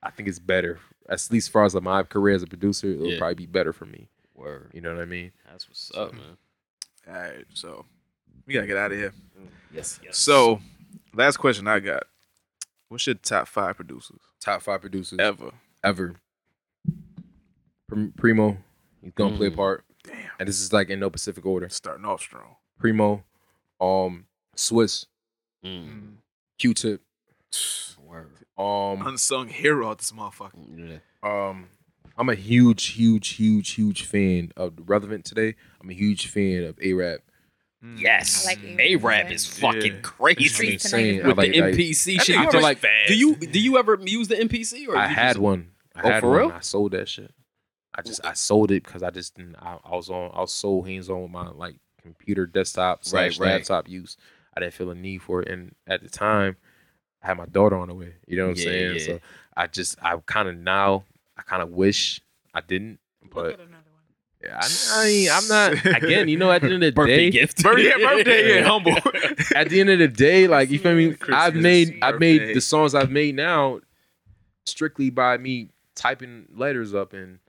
I 0.07 0.11
think 0.11 0.29
it's 0.29 0.39
better. 0.39 0.79
At 1.09 1.27
least 1.31 1.47
as 1.47 1.51
far 1.51 1.65
as 1.65 1.75
like 1.75 1.83
my 1.83 2.03
career 2.03 2.35
as 2.35 2.43
a 2.43 2.47
producer, 2.47 2.87
it'll 2.87 3.07
Yeah. 3.11 3.17
probably 3.17 3.35
be 3.35 3.45
better 3.45 3.73
for 3.73 3.85
me. 3.85 4.07
Word. 4.33 4.71
You 4.73 4.81
know 4.81 4.93
what 4.93 5.01
I 5.01 5.05
mean? 5.05 5.31
That's 5.49 5.67
what's 5.67 5.91
up, 5.95 6.13
man. 6.13 6.37
All 7.07 7.13
right, 7.13 7.45
so 7.53 7.85
we 8.45 8.53
gotta 8.53 8.67
get 8.67 8.77
out 8.77 8.91
of 8.91 8.97
here. 8.97 9.13
Yes. 9.73 9.99
Yes. 10.03 10.17
So, 10.17 10.61
last 11.13 11.37
question 11.37 11.67
I 11.67 11.79
got: 11.79 12.03
What's 12.89 13.05
your 13.07 13.15
top 13.15 13.47
five 13.47 13.75
producers 13.75 14.19
Top 14.39 14.61
five 14.61 14.81
producers 14.81 15.19
ever? 15.19 15.51
ever. 15.83 16.15
Primo, 18.17 18.57
he's 19.01 19.13
gonna 19.13 19.37
play 19.37 19.47
a 19.47 19.51
Mm. 19.51 19.55
part, 19.55 19.85
Damn, 20.03 20.29
and 20.39 20.47
this 20.47 20.59
is 20.59 20.73
like 20.73 20.89
in 20.89 20.99
no 20.99 21.07
specific 21.09 21.45
order. 21.45 21.69
starting 21.69 22.05
off 22.05 22.21
strong. 22.21 22.55
Primo, 22.79 23.23
um, 23.79 24.27
Swizz, 24.55 25.05
Mm. 25.63 26.17
Q-Tip, 26.59 27.01
Word. 27.99 28.45
Um, 28.57 29.05
Unsung 29.05 29.49
hero 29.49 29.91
of 29.91 29.97
this 29.97 30.11
motherfucker. 30.11 30.51
Yeah. 30.75 30.97
um, 31.23 31.67
I'm 32.17 32.29
a 32.29 32.35
huge, 32.35 32.87
huge, 32.87 33.29
huge, 33.35 33.71
huge 33.71 34.03
fan 34.03 34.51
of 34.57 34.73
Relevant 34.87 35.23
today. 35.25 35.55
I'm 35.81 35.89
a 35.89 35.93
huge 35.93 36.27
fan 36.27 36.63
of 36.63 36.77
A-Rap. 36.81 37.19
Mm. 37.85 37.99
Yes. 38.01 38.47
I 38.47 38.53
like 38.53 38.79
A 38.79 38.95
rap 38.95 39.29
is 39.31 39.45
fucking 39.45 39.93
Yeah. 39.93 39.99
crazy. 40.01 40.47
Streets 40.47 40.85
insane. 40.85 41.17
With 41.17 41.25
I 41.37 41.43
like- 41.43 41.51
the 41.51 41.61
like- 41.61 41.73
MPC 41.75 42.17
That 42.17 42.25
shit. 42.25 42.35
nigga 42.37 42.53
You 42.53 42.59
like, 42.61 42.79
fast. 42.79 43.07
do 43.07 43.15
you 43.15 43.35
do 43.35 43.59
you 43.59 43.77
ever 43.77 43.99
use 44.03 44.27
the 44.29 44.35
MPC 44.35 44.87
or 44.87 44.97
I 44.97 45.05
had 45.05 45.27
just- 45.33 45.39
one. 45.39 45.69
I 45.95 46.01
Oh, 46.01 46.09
had 46.11 46.19
for 46.21 46.29
one. 46.29 46.37
real? 46.39 46.51
I 46.53 46.59
sold 46.61 46.93
that 46.93 47.07
shit. 47.07 47.31
I 47.93 48.01
just 48.01 48.25
I 48.25 48.33
sold 48.33 48.71
it 48.71 48.83
because 48.83 49.03
I 49.03 49.11
just 49.11 49.35
didn't. 49.35 49.57
I, 49.57 49.77
I 49.83 49.95
was 49.95 50.09
on. 50.09 50.31
I 50.33 50.41
was 50.41 50.51
so 50.51 50.81
hands 50.81 51.07
on 51.07 51.21
with 51.21 51.31
my 51.31 51.49
like 51.49 51.75
computer, 52.01 52.47
desktop, 52.47 53.05
slash 53.05 53.39
right. 53.39 53.51
laptop 53.53 53.87
use. 53.87 54.17
I 54.55 54.59
didn't 54.59 54.73
feel 54.73 54.89
a 54.89 54.95
need 54.95 55.19
for 55.21 55.43
it, 55.43 55.47
and 55.47 55.75
at 55.85 56.01
the 56.01 56.09
time, 56.09 56.57
I 57.23 57.27
had 57.27 57.37
my 57.37 57.45
daughter 57.45 57.75
on 57.77 57.87
the 57.87 57.93
way. 57.93 58.13
You 58.27 58.37
know 58.37 58.45
what 58.45 58.51
I'm 58.51 58.57
Yeah, 58.57 58.63
saying? 58.63 58.91
yeah. 58.93 59.05
So 59.05 59.19
I 59.55 59.67
just 59.67 59.97
I 60.01 60.15
kind 60.25 60.47
of 60.49 60.57
now 60.57 61.03
I 61.37 61.41
kind 61.43 61.61
of 61.61 61.69
wish 61.69 62.21
I 62.53 62.61
didn't, 62.61 62.99
Look 63.23 63.33
but 63.33 63.45
at 63.53 63.59
another 63.59 63.91
one. 63.91 64.43
yeah, 64.43 64.59
I, 64.59 65.01
I 65.01 65.05
ain't, 65.07 65.31
I'm 65.31 65.47
not. 65.47 66.03
Again, 66.03 66.27
you 66.29 66.37
know, 66.37 66.51
at 66.51 66.61
the 66.61 66.67
end 66.73 66.75
of 66.75 66.81
the 66.81 66.91
birthday 66.95 67.17
day, 67.17 67.29
gift? 67.31 67.63
Bir- 67.63 67.79
yeah, 67.79 67.97
birthday, 67.97 68.57
yeah, 68.59 68.63
humble. 68.67 68.95
at 69.55 69.69
the 69.69 69.79
end 69.79 69.89
of 69.89 69.99
the 69.99 70.07
day, 70.07 70.47
like 70.47 70.69
you 70.69 70.79
feel 70.79 70.95
me, 70.95 71.09
I've 71.11 71.17
Christmas, 71.53 71.63
made 71.63 71.99
I've 72.01 72.19
made 72.19 72.55
the 72.55 72.61
songs 72.61 72.95
I've 72.95 73.11
made 73.11 73.35
now 73.35 73.79
strictly 74.65 75.09
by 75.09 75.37
me 75.37 75.69
typing 75.95 76.45
letters 76.55 76.93
up 76.93 77.13
and 77.13 77.39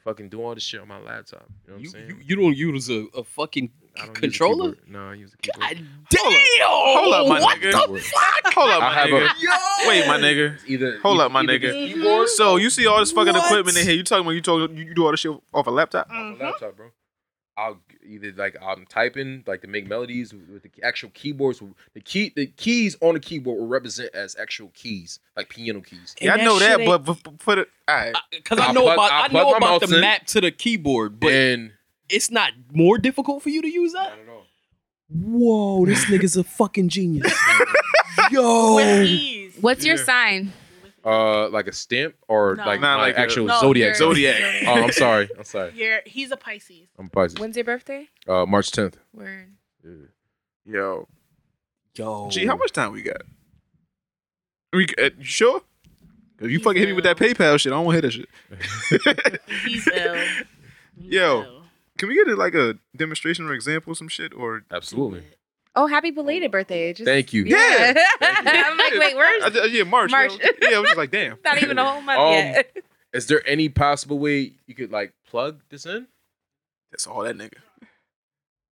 fucking 0.00 0.28
doing 0.28 0.44
all 0.46 0.54
this 0.54 0.62
shit 0.62 0.80
on 0.80 0.86
my 0.88 0.98
laptop. 1.00 1.46
You 1.66 1.72
know 1.72 1.78
what 1.78 1.86
I'm 1.86 1.90
saying? 1.90 2.08
you, 2.08 2.16
you 2.24 2.36
don't 2.36 2.56
use 2.56 2.88
a, 2.90 3.06
a 3.14 3.24
fucking 3.24 3.70
I 3.98 4.06
don't 4.06 4.08
use 4.08 4.16
a 4.18 4.20
controller? 4.20 4.72
keyboard. 4.72 4.88
No, 4.90 5.08
I 5.10 5.14
use 5.14 5.32
a 5.34 5.36
keyboard. 5.38 5.60
God 5.78 5.86
damn! 6.10 6.32
Hold 6.68 7.14
up, 7.14 7.26
my 7.28 7.40
what 7.40 7.58
nigga. 7.60 7.72
the 7.94 8.00
fuck? 8.00 8.54
Hold 8.54 8.70
up, 8.70 8.82
I 8.82 8.88
my 9.10 9.10
nigga. 9.10 9.26
a- 9.26 9.88
Wait, 9.88 10.06
my 10.06 10.18
nigga. 10.18 10.58
Either 10.66 10.98
Hold 11.00 11.16
either- 11.16 11.24
up, 11.26 11.32
my 11.32 11.40
either 11.42 11.58
nigga. 11.58 11.72
keyboard 11.94 12.28
So 12.28 12.56
you 12.56 12.70
see 12.70 12.86
all 12.86 12.98
this 13.00 13.12
fucking 13.12 13.32
What? 13.34 13.44
equipment 13.46 13.76
in 13.78 13.86
here? 13.86 13.94
You 13.96 14.02
talking 14.04 14.22
about 14.24 14.32
you 14.32 14.42
talk 14.42 14.70
you, 14.70 14.76
you 14.84 14.94
do 14.94 15.04
all 15.04 15.10
this 15.10 15.20
shit 15.20 15.32
off 15.52 15.66
a 15.66 15.70
laptop? 15.70 16.08
Mm-hmm. 16.10 16.34
off 16.34 16.40
a 16.40 16.44
laptop, 16.44 16.76
bro. 16.76 16.86
I'll 17.58 17.78
either 18.06 18.32
like 18.36 18.54
I'm 18.62 18.84
typing 18.84 19.42
like 19.46 19.62
to 19.62 19.66
make 19.66 19.88
melodies 19.88 20.34
with 20.34 20.62
the 20.62 20.70
actual 20.82 21.08
keyboards. 21.14 21.62
The 21.94 22.00
key, 22.02 22.30
the 22.36 22.46
keys 22.48 22.96
on 23.00 23.14
the 23.14 23.20
keyboard 23.20 23.58
will 23.58 23.66
represent 23.66 24.14
as 24.14 24.36
actual 24.38 24.70
keys, 24.74 25.20
like 25.38 25.48
piano 25.48 25.80
keys. 25.80 26.14
Yeah, 26.20 26.34
I 26.34 26.44
know 26.44 26.58
that, 26.58 26.84
but, 26.84 26.98
but, 26.98 27.22
but 27.22 27.38
put 27.38 27.56
it. 27.58 27.68
All 27.88 27.94
right. 27.96 28.14
Uh, 28.14 28.18
because 28.30 28.58
I 28.58 28.66
I'll 28.66 28.74
know 28.74 28.82
plug- 28.82 28.96
about 28.98 29.10
I'll 29.10 29.22
I 29.24 29.28
know 29.28 29.54
about 29.54 29.80
the 29.80 29.94
in. 29.94 30.00
map 30.02 30.26
to 30.26 30.42
the 30.42 30.50
keyboard, 30.50 31.18
but 31.18 31.32
and 31.32 31.72
it's 32.08 32.30
not 32.30 32.52
more 32.72 32.98
difficult 32.98 33.42
for 33.42 33.48
you 33.50 33.62
to 33.62 33.68
use 33.68 33.92
that. 33.92 34.12
I 34.12 34.16
don't 34.16 34.26
know. 34.26 34.42
Whoa, 35.08 35.86
this 35.86 36.04
nigga's 36.10 36.36
a 36.36 36.44
fucking 36.44 36.88
genius. 36.88 37.32
Yo, 38.30 38.74
With 38.76 39.06
ease. 39.06 39.56
What's 39.60 39.84
your 39.84 39.96
Yeah. 39.96 40.04
sign? 40.04 40.52
Uh, 41.04 41.48
like 41.50 41.68
a 41.68 41.72
stamp 41.72 42.16
or 42.26 42.56
No. 42.56 42.64
like 42.66 42.80
Nah, 42.80 42.96
my 42.96 43.02
like 43.04 43.14
a- 43.16 43.20
actual 43.20 43.46
No, 43.46 43.60
zodiac. 43.60 43.86
you're- 43.86 43.94
Zodiac. 43.98 44.64
Oh, 44.66 44.82
I'm 44.82 44.90
sorry. 44.90 45.28
I'm 45.38 45.44
sorry. 45.44 45.72
You're, 45.76 46.00
he's 46.04 46.32
a 46.32 46.36
Pisces. 46.36 46.88
I'm 46.98 47.08
Pisces. 47.08 47.38
When's 47.38 47.54
your 47.56 47.64
birthday? 47.64 48.08
Uh, 48.26 48.44
March 48.46 48.72
10th. 48.72 48.94
Word. 49.14 49.52
Yo, 50.64 51.06
yo, 51.94 52.28
Gee, 52.30 52.44
how 52.46 52.56
much 52.56 52.72
time 52.72 52.90
we 52.90 53.02
got? 53.02 53.22
We 54.72 54.86
uh, 54.98 55.10
you 55.16 55.22
sure? 55.24 55.60
Cause 56.40 56.50
you 56.50 56.58
fucking 56.58 56.80
hit 56.80 56.88
me 56.88 56.92
with 56.92 57.04
that 57.04 57.16
PayPal 57.16 57.58
shit. 57.60 57.72
I 57.72 57.76
don't 57.76 57.84
want 57.86 58.02
to 58.02 58.10
hear 58.10 58.26
that 58.98 59.08
shit. 59.30 59.40
He's 59.64 59.86
ill. 59.86 60.14
He's 61.00 61.12
Yo. 61.12 61.42
ill. 61.44 61.55
Can 61.96 62.08
we 62.08 62.14
get 62.14 62.28
like 62.36 62.54
a 62.54 62.74
demonstration 62.96 63.46
or 63.46 63.52
example, 63.54 63.94
some 63.94 64.08
shit, 64.08 64.32
or 64.34 64.62
Absolutely. 64.70 65.22
Oh, 65.74 65.86
happy 65.86 66.10
belated 66.10 66.50
birthday. 66.50 66.92
Just, 66.94 67.04
Thank 67.06 67.32
you. 67.34 67.44
Yeah. 67.44 67.92
I'm 68.22 68.78
like, 68.78 68.94
wait, 68.94 69.14
where's 69.16 69.44
I, 69.44 69.60
I- 69.60 69.64
yeah, 69.66 69.82
March. 69.84 70.10
you 70.10 70.16
March. 70.16 70.32
know? 70.38 70.50
yeah, 70.62 70.76
I 70.76 70.80
was 70.80 70.88
just 70.88 70.96
like, 70.98 71.10
damn. 71.10 71.36
not 71.44 71.62
even 71.62 71.78
a 71.78 71.84
whole 71.84 72.00
month 72.00 72.18
Um, 72.18 72.32
yet? 72.32 72.76
Is 73.12 73.26
there 73.26 73.46
any 73.46 73.68
possible 73.68 74.18
way 74.18 74.52
you 74.66 74.74
could 74.74 74.90
like 74.92 75.12
plug 75.28 75.60
this 75.70 75.84
in? 75.86 76.06
That's 76.90 77.06
all 77.06 77.22
that 77.22 77.36
nigga. 77.36 77.58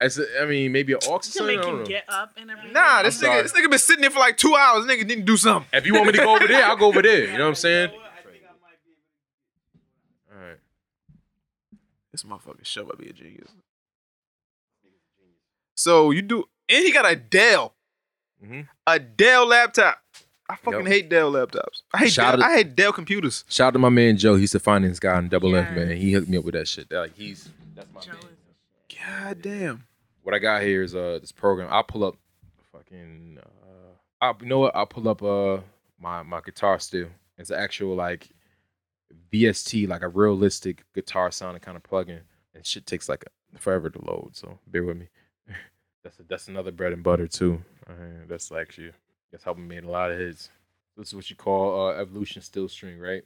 As 0.02 0.18
a, 0.18 0.42
I 0.42 0.46
mean, 0.46 0.72
maybe 0.74 0.92
an 0.94 1.00
aux 1.08 1.12
or 1.14 1.20
To 1.20 1.30
something. 1.30 1.60
I 1.60 1.62
make 1.62 1.66
him 1.68 1.84
get 1.86 2.04
up 2.10 2.32
and 2.38 2.50
everything. 2.52 2.74
Nah, 2.74 3.04
this 3.04 3.16
I'm 3.22 3.22
sorry. 3.26 3.40
nigga, 3.40 3.44
this 3.44 3.54
nigga 3.54 3.70
been 3.70 3.80
sitting 3.80 4.02
there 4.02 4.10
for 4.12 4.20
like 4.20 4.38
two 4.38 4.56
hours. 4.56 4.86
Nigga 4.86 5.08
didn't 5.08 5.26
do 5.26 5.38
something. 5.38 5.68
If 5.74 5.86
you 5.86 5.94
want 5.94 6.08
me 6.08 6.12
to 6.14 6.18
go 6.20 6.36
over 6.36 6.48
there, 6.48 6.64
I'll 6.66 6.76
go 6.76 6.88
over 6.88 7.02
there. 7.02 7.26
You 7.26 7.38
know 7.38 7.44
what 7.44 7.50
I'm 7.50 7.56
saying? 7.56 7.90
All 10.32 10.40
right. 10.40 10.58
This 12.14 12.24
motherfucker 12.24 12.64
shove 12.64 12.89
up 12.89 12.97
be 12.99 13.09
a 13.09 13.14
genius. 13.14 13.49
So 15.76 16.11
you 16.11 16.22
do, 16.22 16.45
and 16.70 16.86
he 16.86 16.91
got 16.91 17.11
a 17.11 17.16
Dell, 17.16 17.74
Mhm. 18.43 18.68
a 18.88 18.99
Dell 18.99 19.47
laptop. 19.47 19.99
I 20.49 20.55
fucking 20.57 20.82
Yep. 20.82 20.88
hate 20.88 21.09
Dell 21.09 21.32
laptops. 21.32 21.82
I 21.93 21.99
hate 21.99 22.11
Shout 22.14 22.36
Dell, 22.38 22.43
out- 22.43 22.51
I 22.51 22.55
hate 22.57 22.76
Dell 22.76 22.93
computers. 22.93 23.43
Shout 23.49 23.68
out 23.70 23.72
to 23.74 23.80
my 23.80 23.89
man 23.89 24.18
Joe. 24.18 24.36
He's 24.36 24.51
the 24.51 24.59
finance 24.59 24.99
guy 24.99 25.18
in 25.18 25.30
Double 25.30 25.55
F, 25.55 25.74
man. 25.76 25.97
He 25.97 26.11
hooked 26.11 26.30
me 26.30 26.38
up 26.38 26.43
with 26.45 26.53
that 26.53 26.68
shit. 26.68 26.91
Like 26.91 27.16
he's 27.16 27.49
that's 27.76 27.91
my 27.91 28.01
Joe 28.01 28.14
man. 28.14 28.38
God 29.26 29.41
damn. 29.41 29.88
What 30.22 30.36
I 30.36 30.39
got 30.39 30.61
here 30.61 30.84
is 30.84 30.93
uh 30.95 31.18
this 31.20 31.32
program. 31.32 31.70
I'll 31.72 31.84
pull 31.84 32.03
up 32.03 32.16
fucking 32.72 33.39
uh 33.41 33.95
I 34.22 34.34
you 34.39 34.45
know 34.45 34.59
what? 34.59 34.76
I'll 34.76 34.86
pull 34.86 35.09
up 35.09 35.24
uh 35.24 35.61
my 35.99 36.22
my 36.24 36.41
guitar 36.41 36.78
still. 36.80 37.09
It's 37.38 37.49
an 37.49 37.57
actual 37.59 37.95
like 37.95 38.30
VST, 39.32 39.88
like 39.88 40.01
a 40.01 40.07
realistic 40.07 40.84
guitar 40.93 41.32
sounding 41.32 41.61
kind 41.61 41.78
of 41.78 41.84
plugin. 41.84 42.22
And 42.53 42.66
shit 42.66 42.86
takes 42.86 43.09
like 43.09 43.26
forever 43.57 43.89
to 43.89 44.05
load, 44.05 44.32
so 44.34 44.59
bear 44.68 44.84
with 44.84 44.97
me. 44.97 45.07
that's 46.03 46.20
a, 46.20 46.24
that's 46.24 46.47
another 46.47 46.72
bread 46.72 46.93
and 46.93 47.03
butter 47.03 47.28
too. 47.28 47.64
Uh, 47.88 48.26
that's 48.28 48.51
actually 48.51 48.91
that's 49.32 49.43
helping 49.43 49.68
me 49.68 49.78
in 49.78 49.86
a 49.86 49.89
lot 49.91 50.11
of 50.11 50.20
hits. 50.20 50.49
This 50.95 51.07
is 51.07 51.16
what 51.16 51.30
you 51.30 51.36
call 51.36 51.88
uh 51.88 51.93
evolution 51.93 52.41
still 52.41 52.70
string, 52.70 52.99
right? 52.99 53.24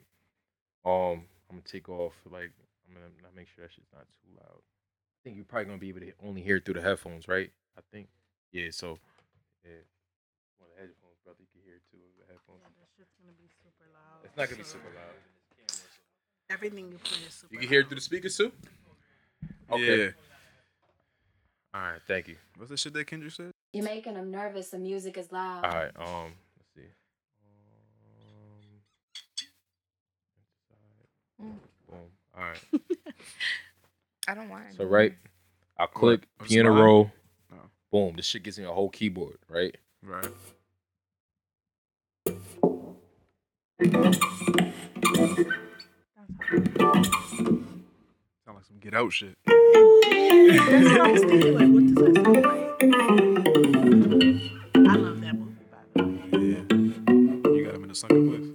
Um, 0.85 1.27
I'm 1.49 1.59
gonna 1.59 1.61
take 1.65 1.89
off 1.89 2.13
like 2.31 2.51
I'm 2.87 2.95
gonna 2.95 3.35
make 3.35 3.47
sure 3.47 3.63
that 3.65 3.73
shit's 3.73 3.91
not 3.93 4.07
too 4.23 4.31
loud. 4.39 4.63
I 4.63 5.19
think 5.23 5.35
you're 5.35 5.45
probably 5.45 5.65
gonna 5.65 5.77
be 5.77 5.89
able 5.89 5.99
to 6.01 6.13
only 6.23 6.41
hear 6.41 6.57
it 6.57 6.65
through 6.65 6.79
the 6.79 6.81
headphones, 6.81 7.27
right? 7.27 7.51
I 7.77 7.81
think. 7.91 8.07
Yeah. 8.51 8.71
So, 8.71 8.99
yeah. 9.67 9.83
One 10.57 10.71
of 10.71 10.75
the 10.75 10.81
headphones, 10.87 11.19
brother, 11.27 11.43
you 11.43 11.51
can 11.51 11.61
hear 11.67 11.75
it 11.75 11.85
too. 11.91 11.99
The 12.15 12.31
headphones. 12.31 12.63
It's 12.79 12.95
just 12.95 13.11
gonna 13.19 13.35
be 13.35 13.51
super 13.51 13.83
loud. 13.91 14.23
It's 14.23 14.37
not 14.39 14.47
gonna 14.47 14.63
be 14.63 14.67
super 14.67 14.91
loud. 14.95 15.19
Everything 16.49 16.91
you 16.91 16.97
play 16.97 17.17
is 17.27 17.33
super. 17.33 17.53
You 17.53 17.59
can 17.59 17.69
hear 17.69 17.81
it 17.81 17.87
through 17.87 17.95
the 17.95 18.01
speakers 18.01 18.37
too. 18.37 18.51
Yeah. 19.75 20.09
All 21.73 21.81
right. 21.81 22.01
Thank 22.07 22.29
you. 22.29 22.37
What's 22.55 22.71
the 22.71 22.77
shit 22.77 22.93
that 22.93 23.05
Kendrick 23.05 23.33
said? 23.33 23.51
You're 23.73 23.83
making 23.83 24.13
them 24.13 24.31
nervous. 24.31 24.69
The 24.69 24.79
music 24.79 25.17
is 25.17 25.31
loud. 25.31 25.65
All 25.65 25.71
right. 25.71 25.91
Um. 25.97 26.31
Let's 26.57 26.73
see. 26.75 26.81
Um, 31.39 31.59
boom. 31.89 31.99
All 32.37 32.43
right. 32.43 32.63
I 34.29 34.33
don't 34.35 34.49
want. 34.49 34.63
So 34.75 34.85
right, 34.85 35.13
I 35.77 35.85
click 35.85 36.27
What, 36.37 36.49
piano 36.49 36.71
slide? 36.73 36.81
roll. 36.81 37.11
Oh. 37.51 37.55
Boom. 37.91 38.15
This 38.15 38.25
shit 38.25 38.43
gives 38.43 38.57
me 38.57 38.65
a 38.65 38.71
whole 38.71 38.89
keyboard, 38.89 39.37
right? 39.49 39.75
Right. 40.01 40.27
Sound 46.45 47.65
like 48.47 48.65
some 48.65 48.79
get 48.79 48.93
out 48.93 49.11
shit. 49.11 49.35
That's 49.45 49.57
what 50.85 51.01
I 51.01 51.11
was 51.11 51.21
thinking. 51.21 51.53
Like, 51.53 51.69
what 51.73 51.83
does 51.85 51.95
that 51.95 52.11
sound 52.15 52.27
like? 52.35 52.45
I 54.75 54.95
love 54.95 55.19
that 55.21 55.35
movie. 55.35 55.65
By 55.71 55.77
the 55.95 56.03
way. 56.03 56.13
Yeah. 56.31 56.63
You 57.51 57.61
got 57.65 57.73
him 57.75 57.83
in 57.83 57.89
the 57.89 57.95
sunken 57.95 58.23
place. 58.29 58.47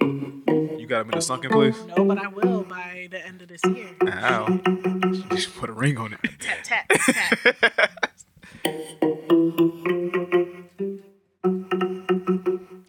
You 0.81 0.87
got 0.87 1.01
him 1.03 1.11
in 1.11 1.17
the 1.17 1.23
sunken 1.23 1.51
place. 1.51 1.79
No, 1.97 2.05
but 2.05 2.19
I 2.19 2.29
will 2.29 2.63
by 2.65 3.09
the 3.11 3.27
end 3.27 3.43
of 3.43 3.49
this 3.49 3.63
year. 3.65 3.91
Ow. 4.07 4.47
You 4.67 5.25
just 5.31 5.55
put 5.57 5.69
a 5.69 5.73
ring 5.73 5.99
on 5.99 6.15
it. 6.15 6.21
Tap 6.41 6.63
tap 6.63 6.89
tap. 6.89 7.39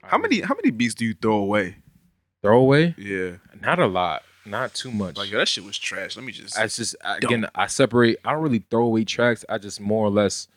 How 0.04 0.18
many 0.18 0.42
how 0.42 0.56
many 0.56 0.72
beats 0.72 0.94
do 0.96 1.06
you 1.06 1.14
throw 1.14 1.38
away? 1.38 1.78
Throw 2.42 2.60
away? 2.60 2.96
Yeah. 2.98 3.38
Not 3.60 3.80
a 3.80 3.88
lot. 3.88 4.24
Not 4.46 4.74
too 4.74 4.92
much. 4.92 5.18
Like 5.18 5.32
yo, 5.32 5.38
that 5.38 5.48
shit 5.48 5.64
was 5.64 5.78
trash. 5.78 6.16
Let 6.16 6.26
me 6.26 6.32
just 6.32 6.58
I 6.60 6.68
just 6.68 6.96
I- 7.04 7.18
again 7.18 7.46
I 7.56 7.68
separate. 7.68 8.18
I 8.26 8.34
don't 8.34 8.42
really 8.44 8.64
throw 8.70 8.84
away 8.86 9.04
tracks. 9.06 9.46
I 9.48 9.58
just 9.58 9.80
more 9.80 10.06
or 10.06 10.10
less 10.10 10.48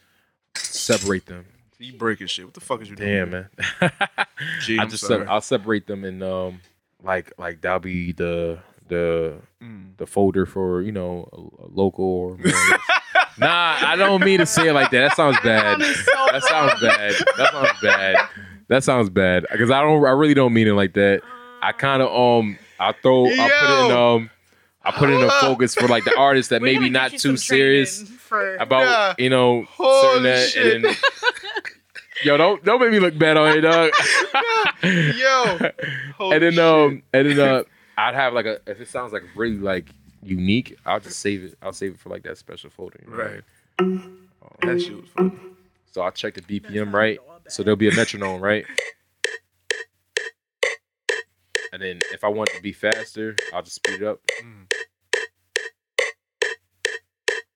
separate 0.57 1.27
them. 1.27 1.45
you 1.79 1.93
breaking 1.93 2.27
shit. 2.27 2.45
What 2.47 2.55
the 2.55 2.61
fuck 2.61 2.83
is 2.83 2.91
you 2.91 2.97
Damn 2.97 3.31
doing? 3.31 3.47
man. 3.81 3.91
Gee, 4.63 4.79
I 4.79 4.87
just 4.87 5.05
sorry. 5.07 5.21
sep- 5.23 5.29
I'll 5.31 5.41
separate 5.41 5.87
them 5.87 6.05
and 6.05 6.23
um 6.23 6.61
like 7.03 7.33
like 7.39 7.61
that'll 7.61 7.79
be 7.81 8.13
the 8.13 8.59
the 8.89 9.35
Mm. 9.63 9.97
the 9.97 10.07
folder 10.07 10.47
for 10.47 10.81
you 10.83 10.93
know 10.93 11.29
a, 11.33 11.65
a 11.65 11.69
local 11.73 12.05
or 12.05 12.37
more 12.37 12.47
or 12.47 12.79
nah 13.39 13.77
I 13.81 13.97
don't 13.97 14.23
mean 14.25 14.39
to 14.41 14.47
say 14.47 14.69
it 14.69 14.73
like 14.75 14.91
that. 14.91 15.09
That 15.09 15.17
sounds 15.17 15.39
bad. 15.43 15.81
That 15.81 16.43
sounds 16.45 16.81
bad. 16.81 17.15
That 17.37 17.51
sounds 17.53 17.81
bad. 17.83 18.29
That 18.69 18.85
sounds 18.85 19.11
bad 19.11 19.47
because 19.51 19.71
I 19.71 19.81
don't 19.81 20.05
I 20.05 20.11
really 20.11 20.35
don't 20.35 20.53
mean 20.53 20.69
it 20.69 20.73
like 20.75 20.93
that. 20.95 21.23
I 21.63 21.73
kind 21.73 22.03
of 22.03 22.09
um 22.15 22.59
I 22.79 22.93
throw 22.93 23.27
I 23.27 23.29
put 23.31 23.71
it 23.71 23.85
in 23.85 23.91
Yo. 23.91 24.15
um 24.17 24.31
I 24.85 24.91
put 24.93 25.11
it 25.11 25.15
in 25.15 25.23
a 25.25 25.31
focus 25.41 25.75
for 25.75 25.89
like 25.89 26.05
the 26.05 26.17
artists 26.17 26.51
that 26.51 26.61
We're 26.61 26.73
maybe 26.75 26.91
not 26.91 27.11
too 27.13 27.37
serious 27.37 28.03
For, 28.03 28.57
about 28.57 29.19
you 29.19 29.31
know 29.31 29.67
certain 29.77 30.23
that 30.25 30.49
shit. 30.51 30.77
and 30.77 30.85
then, 30.85 30.97
yo 32.25 32.37
don't 32.37 32.65
don't 32.65 32.81
make 32.81 32.91
me 32.91 33.01
look 33.01 33.19
bad 33.19 33.37
on 33.37 33.57
it 33.57 33.61
dog 33.63 33.91
Yo. 34.83 35.59
and 36.33 36.43
then 36.43 36.59
um 36.59 37.03
and 37.13 37.31
then 37.31 37.39
uh 37.41 37.63
I'd 37.99 38.15
have 38.15 38.33
like 38.35 38.47
a 38.47 38.61
if 38.67 38.81
it 38.81 38.89
sounds 38.89 39.13
like 39.13 39.23
really 39.35 39.59
like 39.59 39.87
unique 40.23 40.77
I'll 40.85 41.01
just 41.01 41.19
save 41.21 41.45
it 41.45 41.55
I'll 41.63 41.73
save 41.73 41.93
it 41.93 41.99
for 41.99 42.09
like 42.11 42.23
that 42.25 42.37
special 42.39 42.71
folder 42.71 43.01
you 43.05 43.11
know? 43.11 43.17
Right. 43.23 43.43
That 44.63 44.81
shit 44.81 44.97
was 44.97 45.09
funny. 45.17 45.33
so 45.93 46.03
I'll 46.03 46.11
check 46.13 46.35
the 46.35 46.43
BPM 46.43 46.93
right 46.93 47.19
so 47.49 47.63
there'll 47.63 47.77
be 47.77 47.89
a 47.89 47.95
metronome 47.95 48.41
right 48.41 48.65
and 51.73 51.83
then 51.83 52.01
if 52.13 52.25
I 52.25 52.29
want 52.29 52.51
to 52.55 52.63
be 52.63 52.73
faster 52.73 53.37
I'll 53.53 53.63
just 53.63 53.77
speed 53.77 54.03
it 54.03 54.07
up 54.07 54.21
Mm. 54.43 54.67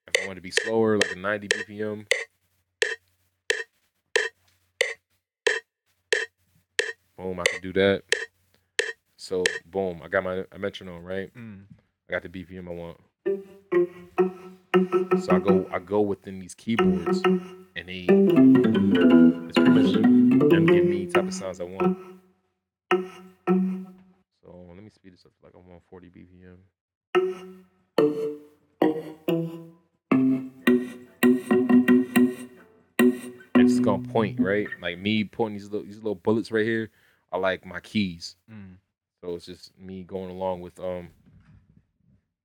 if 0.08 0.22
I 0.22 0.26
want 0.26 0.36
to 0.36 0.42
be 0.42 0.50
slower 0.50 0.96
like 0.98 1.12
a 1.12 1.18
90 1.18 1.48
BPM 1.48 2.06
boom 7.16 7.40
I 7.40 7.44
can 7.50 7.61
do 7.61 7.72
that 7.74 8.02
so 9.16 9.42
boom 9.66 10.00
I 10.04 10.08
got 10.08 10.24
my 10.24 10.44
metronome 10.58 11.04
right 11.04 11.30
Mm. 11.34 11.64
I 12.08 12.12
got 12.12 12.22
the 12.22 12.28
BPM 12.28 12.66
I 12.68 12.72
want. 12.72 12.98
So 15.22 15.32
I 15.32 15.38
go 15.38 15.68
I 15.72 15.78
go 15.78 16.00
within 16.00 16.40
these 16.40 16.56
keyboards 16.56 17.22
and 17.76 17.88
they 17.88 18.06
it's 18.08 19.54
pretty 19.56 19.70
much 19.70 19.92
them 19.92 20.66
giving 20.66 20.90
me 20.90 21.06
type 21.06 21.28
of 21.28 21.34
sounds 21.34 21.61
I 21.61 21.64
want. 21.64 21.96
So 25.22 25.28
let 25.28 25.28
me 25.28 25.28
speed 25.28 25.28
this 25.28 25.28
up 25.28 25.32
to 25.38 25.44
like 25.44 25.54
a 25.54 25.58
140 25.58 26.10
BPM. 26.10 26.58
It's 33.56 33.80
gonna 33.80 34.08
point, 34.08 34.40
right? 34.40 34.68
Like 34.80 34.98
me 34.98 35.24
pointing 35.24 35.58
these 35.58 35.70
little 35.70 35.86
these 35.86 35.96
little 35.96 36.14
bullets 36.14 36.50
right 36.50 36.64
here 36.64 36.90
are 37.32 37.40
like 37.40 37.66
my 37.66 37.80
keys. 37.80 38.36
Mm. 38.50 38.76
So 39.22 39.34
it's 39.34 39.46
just 39.46 39.78
me 39.78 40.04
going 40.04 40.30
along 40.30 40.60
with 40.60 40.78
um 40.80 41.10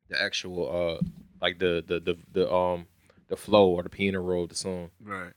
the 0.09 0.21
actual 0.21 0.69
uh 0.69 0.99
like 1.41 1.59
the 1.59 1.84
the 1.86 1.99
the, 1.99 2.17
the 2.34 2.51
um 2.53 2.88
the 3.28 3.38
flow 3.38 3.69
or 3.69 3.84
the 3.84 3.89
piano 3.89 4.21
roll 4.21 4.43
of 4.43 4.49
the 4.49 4.55
song. 4.55 4.91
Right? 5.01 5.34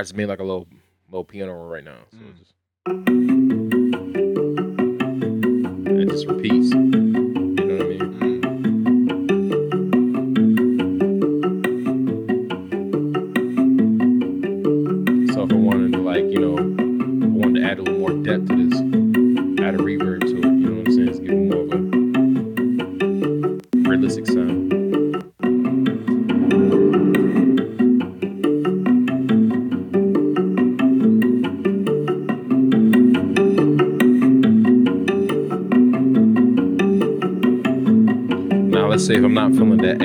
I 0.00 0.02
just 0.02 0.16
made 0.16 0.28
like 0.30 0.38
a 0.38 0.42
little 0.42 0.66
little 1.10 1.24
piano 1.26 1.52
roll 1.52 1.68
right 1.68 1.84
now. 1.84 1.98
So 2.10 2.16
Mm. 2.16 2.38
just 2.38 2.54
it 6.00 6.08
just 6.08 6.26
repeats. 6.26 6.72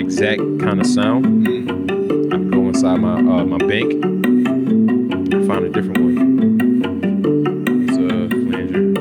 Exact 0.06 0.40
kind 0.60 0.80
of 0.80 0.86
sound. 0.86 1.48
I 1.48 2.38
can 2.38 2.52
go 2.52 2.68
inside 2.68 2.98
my 2.98 3.16
uh, 3.16 3.44
my 3.44 3.58
bank 3.58 3.92
and 3.92 5.48
find 5.48 5.66
a 5.66 5.70
different 5.70 5.98
one. 5.98 6.16
It's 7.90 7.98
a 7.98 8.30
flanger. 8.46 8.94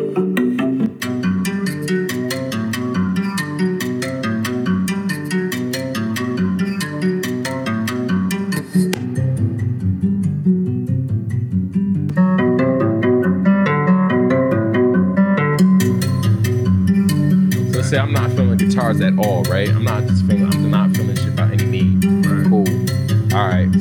So 17.72 17.78
let's 17.78 17.90
say 17.90 17.98
I'm 17.98 18.12
not 18.12 18.30
feeling 18.30 18.57
guitars 18.57 19.00
at 19.02 19.18
all, 19.18 19.42
right? 19.44 19.68
I'm 19.68 19.84
not 19.84 20.02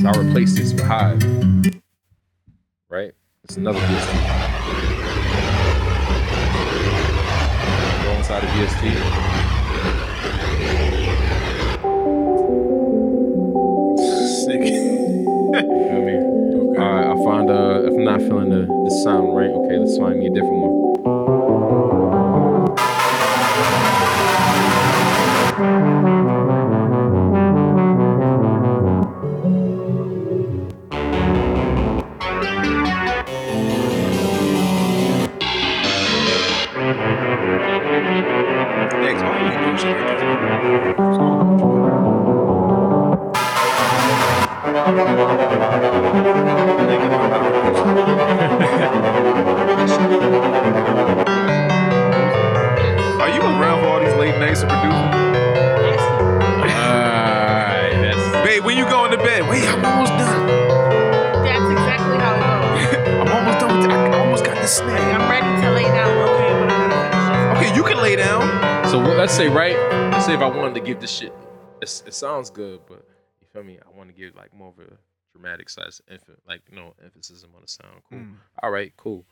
So 0.02 0.08
I'll 0.10 0.20
replace 0.20 0.56
this 0.56 0.74
with 0.74 0.84
Hive. 0.84 1.24
Right. 2.90 3.14
It's 3.44 3.58
another 3.58 3.80
VST. 3.80 4.14
Go 8.04 8.12
inside 8.18 8.42
the 8.42 8.48
VST. 8.48 9.63
It 72.14 72.18
sounds 72.18 72.52
good, 72.52 72.82
but 72.88 73.04
you 73.42 73.48
feel 73.52 73.64
me? 73.64 73.80
I 73.84 73.98
want 73.98 74.08
to 74.08 74.16
give 74.16 74.36
like 74.36 74.54
more 74.54 74.70
of 74.70 74.78
a 74.78 74.92
dramatic 75.32 75.68
size, 75.68 76.00
like 76.48 76.62
you 76.70 76.76
know, 76.76 76.94
emphasis 77.04 77.44
on 77.44 77.60
the 77.60 77.68
sound. 77.68 78.04
Cool. 78.08 78.20
Mm. 78.20 78.36
All 78.62 78.70
right, 78.70 78.94
cool. 78.98 79.26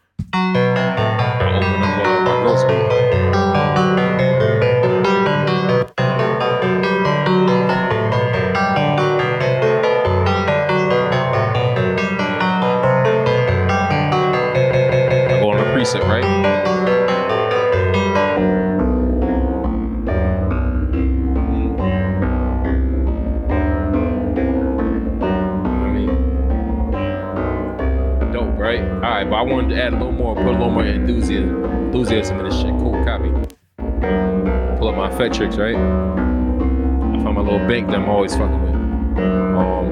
Wanted 29.52 29.76
to 29.76 29.84
add 29.84 29.91
a 29.91 29.97
little 29.97 30.14
more, 30.14 30.34
put 30.34 30.45
a 30.45 30.52
little 30.52 30.70
more 30.70 30.86
enthusiasm, 30.86 31.66
enthusiasm 31.66 32.39
in 32.39 32.45
this 32.45 32.56
shit. 32.56 32.70
Cool, 32.70 33.04
copy. 33.04 33.30
Pull 34.80 34.88
up 34.88 34.95
my 34.95 35.10
Effectrix, 35.10 35.58
right? 35.58 35.76
I 35.76 37.22
found 37.22 37.36
my 37.36 37.41
little 37.41 37.60
bank 37.68 37.88
that 37.88 37.97
I'm 37.97 38.08
always 38.08 38.34
fucking 38.34 38.62
with. 38.62 38.76
Um, 39.18 39.91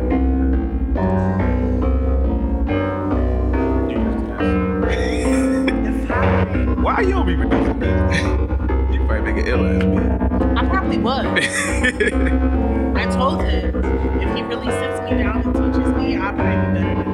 Why 6.81 7.01
you 7.01 7.11
don't 7.11 7.27
be 7.27 7.35
producing 7.35 7.79
this? 7.79 8.21
you 8.93 9.05
probably 9.05 9.33
make 9.33 9.43
an 9.43 9.47
ill 9.49 9.65
ass 9.65 9.83
beat. 9.83 10.57
I 10.57 10.65
probably 10.69 10.99
would. 10.99 11.25
I 12.95 13.05
told 13.11 13.43
him 13.43 13.75
if 14.21 14.35
he 14.37 14.41
really 14.41 14.71
sits 14.71 15.01
me 15.01 15.17
down 15.17 15.41
and 15.41 15.53
teaches 15.53 15.93
me, 15.95 16.15
I'll 16.15 16.33
probably 16.33 16.55
be 16.55 16.79
better 16.79 17.08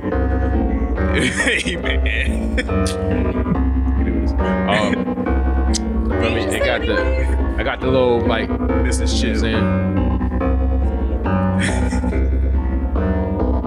than 1.15 1.23
him. 1.31 1.33
hey 1.33 1.75
man. 1.77 2.59
um, 4.69 6.11
I 6.11 6.29
mean, 6.29 6.49
it 6.49 6.65
got 6.65 6.81
the, 6.81 7.55
I 7.57 7.63
got 7.63 7.79
the 7.79 7.87
little 7.87 8.25
like, 8.25 8.49
this 8.83 8.99
is 8.99 9.21
you 9.21 9.33
know 9.33 9.39
what 9.39 9.43
I'm 9.43 9.43
saying? 9.43 9.63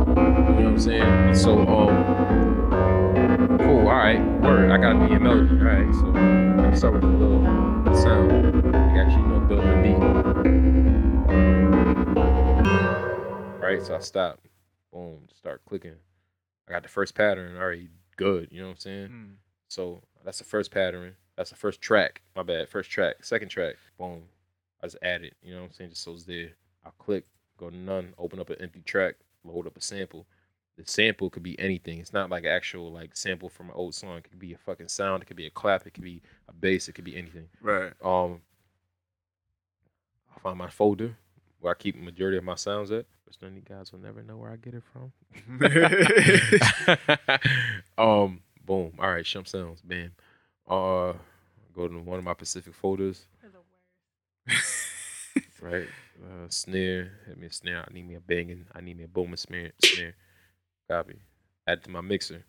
You 0.08 0.24
know 0.44 0.54
what 0.54 0.66
I'm 0.66 0.78
saying? 0.78 1.34
So, 1.34 1.60
um, 1.60 3.58
cool. 3.58 3.88
All 3.88 3.96
right, 3.96 4.20
word. 4.42 4.70
I 4.70 4.78
got 4.78 4.94
me 4.94 5.14
a 5.14 5.18
melody. 5.20 5.58
All 5.58 5.64
right, 5.64 5.94
so 5.94 6.06
I'm 6.14 6.76
start 6.76 6.94
with 6.94 7.04
a 7.04 7.06
little 7.06 7.44
sound. 7.94 8.72
Like 8.72 8.96
actually, 8.98 9.22
you 9.22 9.28
know, 9.28 9.40
building 9.40 9.70
a 9.70 9.82
beat. 9.82 9.98
Right, 13.62 13.82
so 13.82 13.96
I 13.96 14.00
stop. 14.00 14.40
Boom, 14.92 15.28
start 15.34 15.62
clicking. 15.66 15.96
I 16.68 16.72
got 16.72 16.82
the 16.82 16.88
first 16.88 17.14
pattern 17.14 17.56
already 17.56 17.88
good. 18.16 18.48
You 18.50 18.60
know 18.60 18.66
what 18.66 18.72
I'm 18.72 18.78
saying? 18.78 19.08
Mm. 19.08 19.34
So 19.68 20.02
that's 20.24 20.38
the 20.38 20.44
first 20.44 20.70
pattern. 20.70 21.14
That's 21.36 21.50
the 21.50 21.56
first 21.56 21.80
track. 21.80 22.20
My 22.36 22.42
bad. 22.42 22.68
First 22.68 22.90
track. 22.90 23.24
Second 23.24 23.48
track. 23.48 23.76
Boom. 23.98 24.22
I 24.82 24.86
just 24.86 24.98
add 25.02 25.22
it. 25.22 25.34
You 25.42 25.54
know 25.54 25.60
what 25.62 25.68
I'm 25.68 25.72
saying? 25.72 25.90
Just 25.90 26.02
so 26.02 26.12
it's 26.12 26.24
there. 26.24 26.50
I 26.84 26.90
click, 26.98 27.24
go 27.58 27.70
to 27.70 27.76
none, 27.76 28.14
open 28.18 28.38
up 28.38 28.50
an 28.50 28.56
empty 28.60 28.82
track, 28.82 29.16
load 29.44 29.66
up 29.66 29.76
a 29.76 29.80
sample. 29.80 30.26
The 30.76 30.84
sample 30.86 31.28
could 31.28 31.42
be 31.42 31.58
anything. 31.58 31.98
It's 31.98 32.12
not 32.12 32.30
like 32.30 32.44
actual 32.44 32.92
like 32.92 33.16
sample 33.16 33.48
from 33.48 33.66
an 33.66 33.74
old 33.74 33.94
song. 33.94 34.18
It 34.18 34.24
could 34.24 34.38
be 34.38 34.52
a 34.52 34.58
fucking 34.58 34.88
sound. 34.88 35.22
It 35.22 35.26
could 35.26 35.36
be 35.36 35.46
a 35.46 35.50
clap. 35.50 35.86
It 35.86 35.94
could 35.94 36.04
be 36.04 36.22
a 36.48 36.52
bass. 36.52 36.88
It 36.88 36.92
could 36.92 37.04
be 37.04 37.16
anything. 37.16 37.48
Right. 37.60 37.92
Um, 38.02 38.42
I 40.36 40.40
find 40.40 40.58
my 40.58 40.70
folder 40.70 41.16
where 41.60 41.72
I 41.72 41.76
keep 41.76 41.96
the 41.96 42.02
majority 42.02 42.38
of 42.38 42.44
my 42.44 42.54
sounds 42.54 42.90
at. 42.90 43.06
Which 43.26 43.36
none 43.42 43.50
of 43.50 43.56
you 43.56 43.62
guys 43.62 43.92
will 43.92 44.00
never 44.00 44.22
know 44.22 44.36
where 44.36 44.50
I 44.50 44.56
get 44.56 44.74
it 44.74 44.82
from. 44.92 45.12
um, 47.98 48.40
boom. 48.64 48.92
All 48.98 49.10
right, 49.10 49.24
Shump 49.24 49.48
Sounds. 49.48 49.82
Bam. 49.82 50.12
Uh, 50.66 51.12
go 51.74 51.88
to 51.88 51.98
one 51.98 52.18
of 52.18 52.24
my 52.24 52.34
Pacific 52.34 52.74
folders. 52.74 53.26
right. 55.60 55.86
Uh, 56.22 56.48
snare. 56.48 57.12
Hit 57.26 57.38
me 57.38 57.48
a 57.48 57.52
snare. 57.52 57.84
I 57.88 57.92
need 57.92 58.08
me 58.08 58.14
a 58.14 58.20
banging. 58.20 58.64
I 58.74 58.80
need 58.80 58.98
me 58.98 59.04
a 59.04 59.08
booming 59.08 59.36
snare. 59.36 59.72
Snare. 59.84 60.14
Copy. 60.90 61.16
Add 61.66 61.78
it 61.78 61.84
to 61.84 61.90
my 61.90 62.00
mixer. 62.00 62.44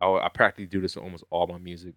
I, 0.00 0.06
I 0.06 0.28
practically 0.32 0.66
do 0.66 0.80
this 0.80 0.96
with 0.96 1.04
almost 1.04 1.24
all 1.30 1.46
my 1.46 1.58
music. 1.58 1.94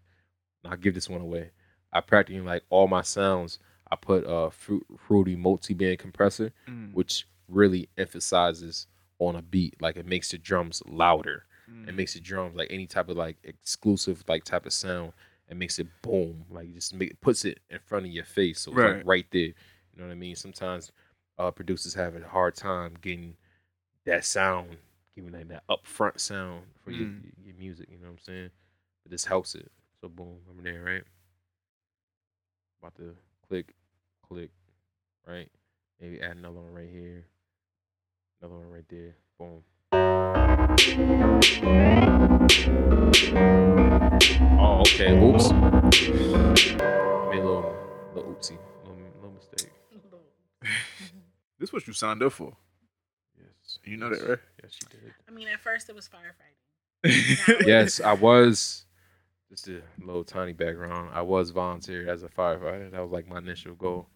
I'll 0.66 0.78
give 0.78 0.94
this 0.94 1.10
one 1.10 1.22
away. 1.22 1.52
I 1.92 2.02
practically 2.02 2.42
like 2.42 2.64
all 2.70 2.88
my 2.88 3.02
sounds. 3.02 3.60
I 3.94 3.96
put 3.96 4.24
a 4.28 4.50
fruit, 4.52 4.86
fruity 4.98 5.36
multi-band 5.36 6.00
compressor, 6.00 6.52
Mm. 6.68 6.94
which 6.94 7.28
really 7.48 7.88
emphasizes 7.98 8.88
on 9.20 9.36
a 9.36 9.42
beat. 9.42 9.80
Like 9.82 9.96
it 9.98 10.06
makes 10.06 10.32
the 10.32 10.38
drums 10.38 10.82
louder. 10.86 11.46
It 11.68 11.72
Mm. 11.92 11.96
makes 11.96 12.14
the 12.16 12.20
drums 12.20 12.56
like 12.56 12.70
any 12.72 12.88
type 12.88 13.08
of 13.10 13.18
like 13.18 13.38
exclusive 13.44 14.24
like 14.28 14.44
type 14.44 14.66
of 14.66 14.74
sound. 14.74 15.14
It 15.48 15.58
makes 15.58 15.78
it 15.80 15.88
boom. 16.02 16.46
Like 16.50 16.74
just 16.74 16.94
make 16.94 17.20
puts 17.22 17.46
it 17.46 17.60
in 17.70 17.80
front 17.80 18.06
of 18.06 18.12
your 18.12 18.26
face. 18.26 18.62
So 18.62 18.72
it's 18.72 18.78
Right. 18.78 18.98
like 18.98 19.06
right 19.06 19.26
there. 19.32 19.42
You 19.42 19.54
know 19.98 20.06
what 20.06 20.12
I 20.12 20.16
mean? 20.16 20.36
Sometimes 20.36 20.92
uh 21.38 21.52
producers 21.52 21.94
have 21.94 22.16
a 22.16 22.28
hard 22.28 22.56
time 22.56 22.96
getting 23.02 23.38
that 24.06 24.26
sound, 24.26 24.78
giving 25.16 25.32
like 25.32 25.48
that 25.50 25.64
upfront 25.70 26.20
sound 26.20 26.66
for 26.84 26.92
your, 26.92 27.08
Mm. 27.08 27.32
your 27.46 27.56
music, 27.56 27.88
you 27.90 27.98
know 27.98 28.06
what 28.08 28.14
I'm 28.14 28.20
saying? 28.20 28.50
But 29.04 29.12
this 29.12 29.26
helps 29.26 29.56
it. 29.56 29.72
So 30.02 30.10
boom, 30.10 30.40
I'm 30.50 30.64
there, 30.64 30.84
right? 30.84 31.04
About 32.82 32.96
to 32.96 33.16
click, 33.48 33.74
click, 34.34 34.50
right? 35.28 35.50
Maybe 36.02 36.20
add 36.22 36.38
another 36.38 36.60
one 36.60 36.74
right 36.74 36.90
here. 36.90 37.28
Another 38.42 38.56
one 38.56 38.70
right 38.72 38.86
there. 38.90 39.16
Boom. 39.38 39.64
Oh, 44.60 44.82
okay. 44.82 45.14
Oops. 45.14 45.52
Made 45.52 47.42
a 47.42 47.46
little, 47.46 47.76
little 48.16 48.34
oopsie, 48.34 48.58
little, 48.84 48.98
little 49.16 49.36
mistake. 49.36 49.72
This 51.60 51.72
what 51.72 51.88
you 51.88 51.94
signed 51.94 52.22
up 52.22 52.34
for. 52.34 52.58
Yes. 53.38 53.80
You 53.86 53.96
know 53.96 54.10
that, 54.10 54.28
right? 54.28 54.40
Yes, 54.62 54.78
you 54.82 54.88
did. 54.90 55.14
I 55.30 55.32
mean, 55.32 55.48
at 55.48 55.62
first 55.62 55.88
it 55.88 55.96
was 55.96 56.10
firefighting. 56.10 57.66
yes, 57.66 58.02
I 58.02 58.12
was. 58.12 58.86
Just 59.50 59.68
a 59.70 59.82
little 60.04 60.24
tiny 60.24 60.52
background. 60.52 61.12
I 61.14 61.22
was 61.22 61.52
volunteer 61.52 62.10
as 62.10 62.24
a 62.24 62.28
firefighter. 62.28 62.92
That 62.92 63.02
was 63.02 63.12
like 63.12 63.30
my 63.30 63.38
initial 63.38 63.76
goal. 63.76 64.08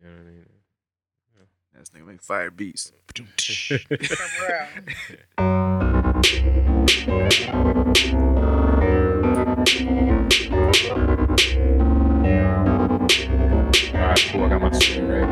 You 0.00 0.08
know 0.08 0.14
what 0.14 0.20
I 0.20 0.30
mean? 0.30 0.44
This 1.76 1.90
nigga 1.90 2.06
make 2.06 2.22
fire 2.22 2.50
beats. 2.50 2.92
All 3.18 3.26
right, 13.94 14.28
cool. 14.32 14.44
I 14.44 14.48
got 14.48 14.60
my 14.60 14.70
swing 14.72 15.08
right. 15.08 15.28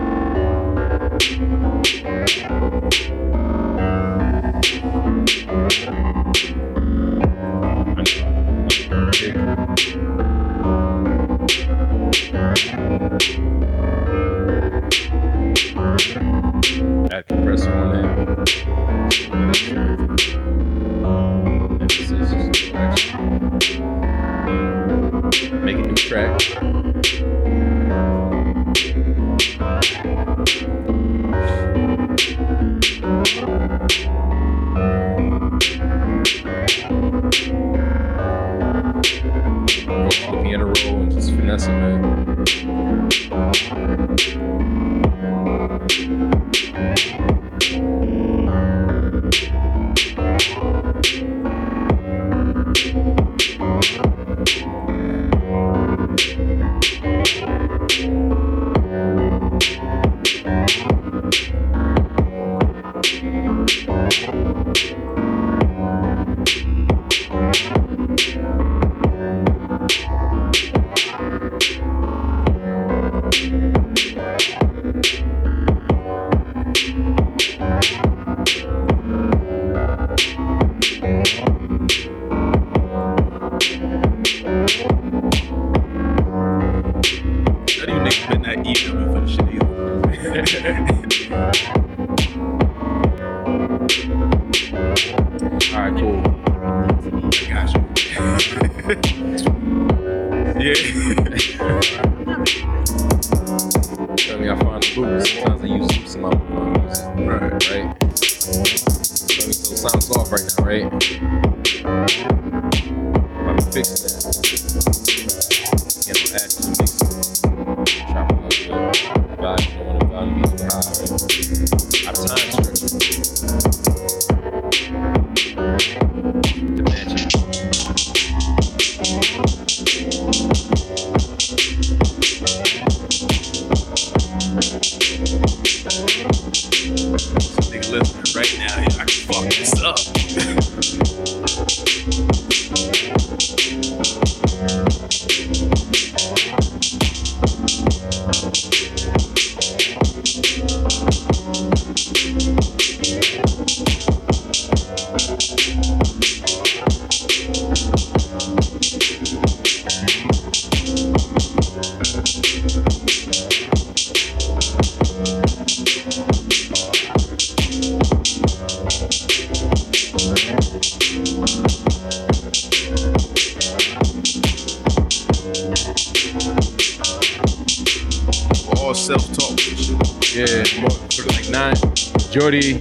majority 182.36 182.74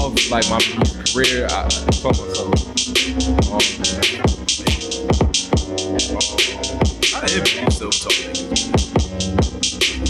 of 0.00 0.16
like 0.30 0.48
my 0.48 0.58
career, 1.12 1.46
I 1.50 1.68
fuck 2.00 2.16
myself. 2.16 2.56
Um, 3.52 3.60
I 7.14 7.28
envy 7.34 7.60
you 7.60 7.70
self-talk. 7.70 8.16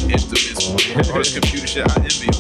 Instruments, 0.09 1.11
all 1.11 1.19
this 1.19 1.35
computer 1.35 1.67
shit. 1.67 1.91
I 1.91 1.95
envy 1.97 2.38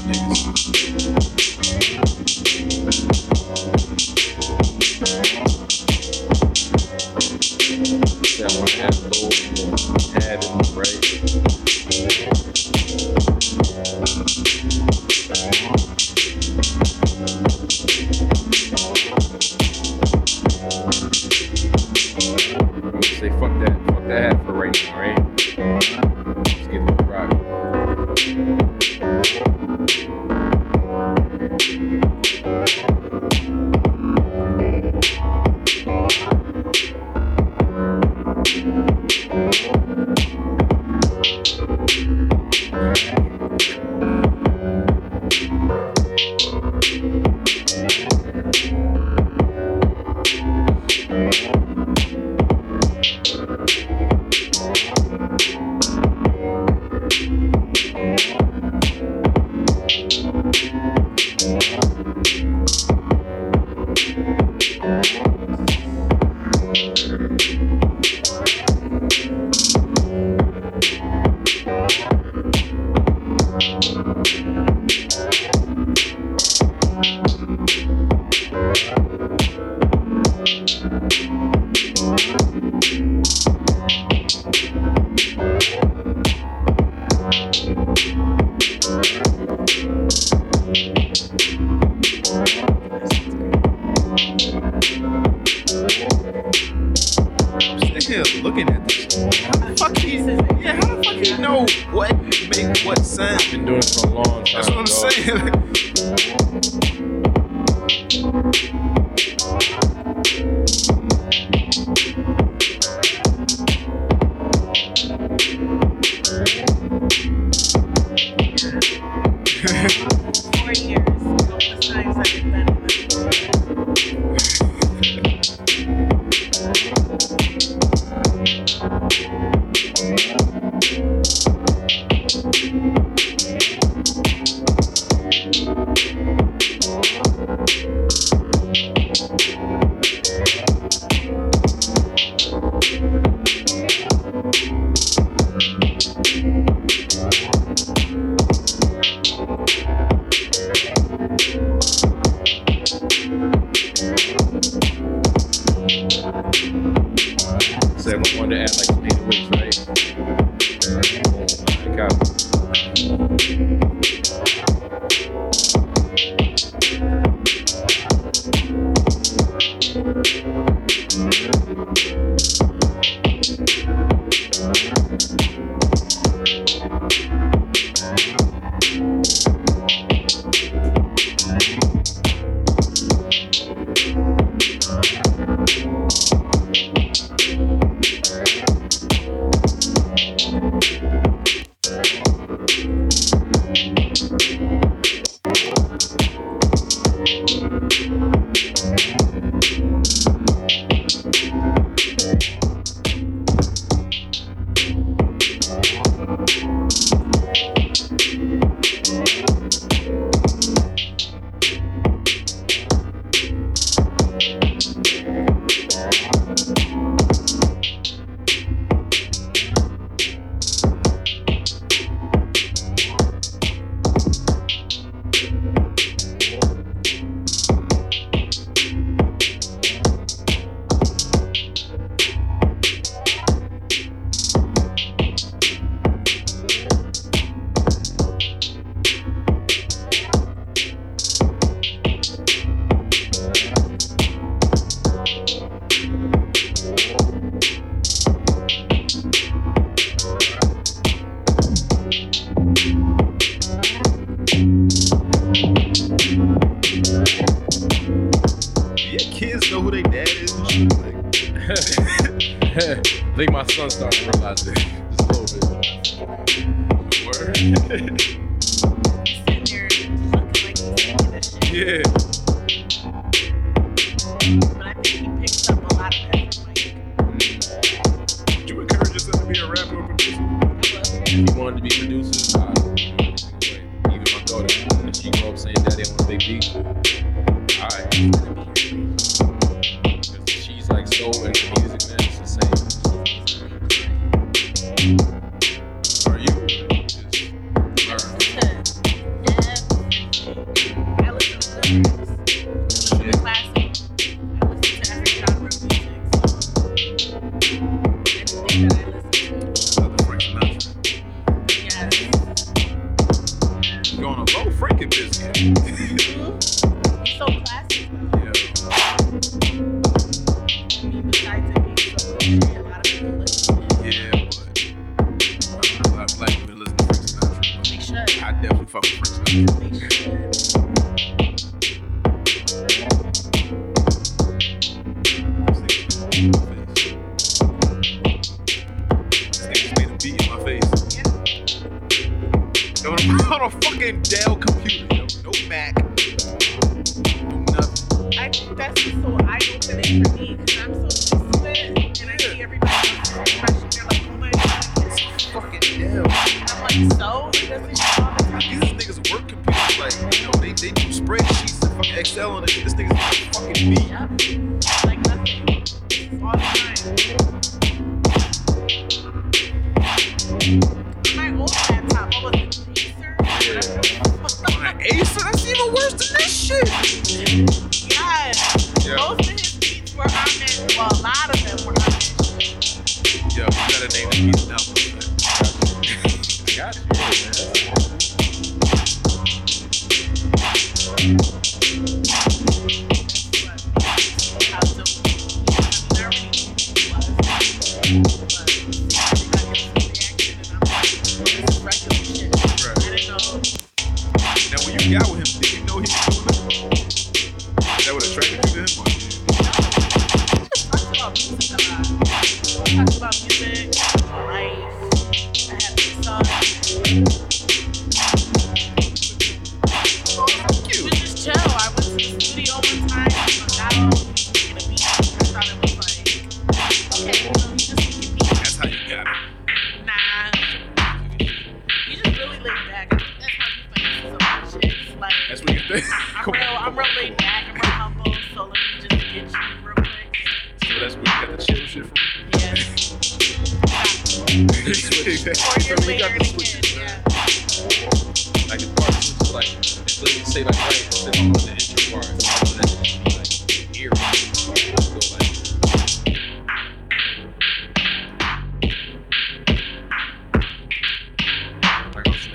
you. 295.09 295.38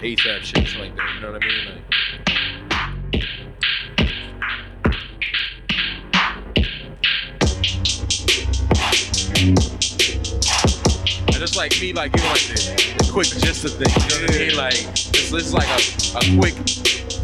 ASAP 0.04 0.42
shit, 0.42 0.68
shit 0.68 0.82
like 0.82 0.96
that. 0.98 1.16
You 1.16 1.22
know 1.22 1.32
what 1.32 1.42
I 1.42 1.48
mean? 1.48 1.66
Like, 1.66 1.80
and 11.28 11.42
it's 11.42 11.56
like 11.56 11.72
me, 11.80 11.94
like 11.94 12.14
you 12.18 12.22
know, 12.22 12.30
like 12.30 12.42
the, 12.42 12.96
the 12.98 13.10
quick 13.14 13.28
gist 13.28 13.64
of 13.64 13.72
things. 13.76 13.96
You 13.96 14.10
know 14.10 14.26
what 14.26 14.36
I 14.36 14.40
mean? 14.40 14.58
Like 14.58 14.74
it's, 14.74 15.32
it's 15.32 15.54
like 15.54 15.70
a, 15.70 15.80
a 16.18 16.38
quick 16.38 16.56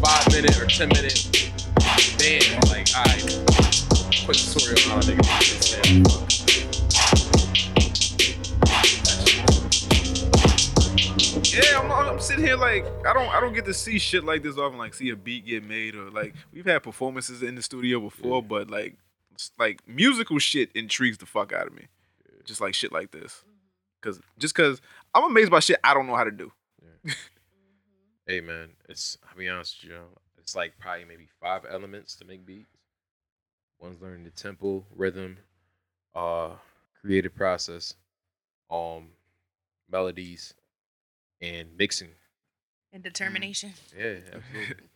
five 0.02 0.32
minute 0.32 0.58
or 0.58 0.64
ten 0.64 0.88
minute 0.88 1.20
band. 2.16 2.64
Like, 2.70 2.88
all 2.96 3.04
right, 3.04 3.20
quick 4.24 4.38
tutorial 4.38 4.92
on 4.92 5.02
how 5.02 6.24
a 6.24 6.39
Yeah, 11.62 11.80
I'm, 11.80 11.90
I'm 11.90 12.20
sitting 12.20 12.44
here 12.44 12.56
like 12.56 12.84
I 13.06 13.12
don't 13.12 13.28
I 13.28 13.40
don't 13.40 13.52
get 13.52 13.64
to 13.66 13.74
see 13.74 13.98
shit 13.98 14.24
like 14.24 14.42
this 14.42 14.56
often. 14.56 14.78
Like 14.78 14.94
see 14.94 15.10
a 15.10 15.16
beat 15.16 15.46
get 15.46 15.64
made 15.64 15.94
or 15.94 16.10
like 16.10 16.34
we've 16.52 16.64
had 16.64 16.82
performances 16.82 17.42
in 17.42 17.54
the 17.54 17.62
studio 17.62 18.00
before, 18.00 18.42
but 18.42 18.70
like 18.70 18.96
like 19.58 19.80
musical 19.86 20.38
shit 20.38 20.70
intrigues 20.74 21.18
the 21.18 21.26
fuck 21.26 21.52
out 21.52 21.66
of 21.66 21.74
me. 21.74 21.86
Just 22.44 22.60
like 22.60 22.74
shit 22.74 22.92
like 22.92 23.10
this, 23.10 23.44
cause 24.00 24.20
just 24.38 24.54
cause 24.54 24.80
I'm 25.14 25.24
amazed 25.24 25.50
by 25.50 25.60
shit 25.60 25.78
I 25.84 25.94
don't 25.94 26.06
know 26.06 26.16
how 26.16 26.24
to 26.24 26.30
do. 26.30 26.52
Hey 28.26 28.40
man, 28.40 28.68
it's 28.88 29.18
I'll 29.28 29.36
be 29.36 29.48
honest 29.48 29.82
with 29.82 29.90
you, 29.90 29.98
it's 30.38 30.54
like 30.54 30.74
probably 30.78 31.04
maybe 31.04 31.26
five 31.40 31.62
elements 31.68 32.14
to 32.16 32.24
make 32.24 32.46
beats. 32.46 32.76
One's 33.80 34.00
learning 34.00 34.22
the 34.22 34.30
tempo, 34.30 34.84
rhythm, 34.94 35.36
uh, 36.14 36.50
creative 37.00 37.34
process, 37.34 37.94
um, 38.70 39.08
melodies, 39.90 40.54
and 41.40 41.68
mixing. 41.76 42.10
And 42.92 43.02
determination. 43.02 43.72
Yeah, 43.98 44.16
absolutely. 44.32 44.86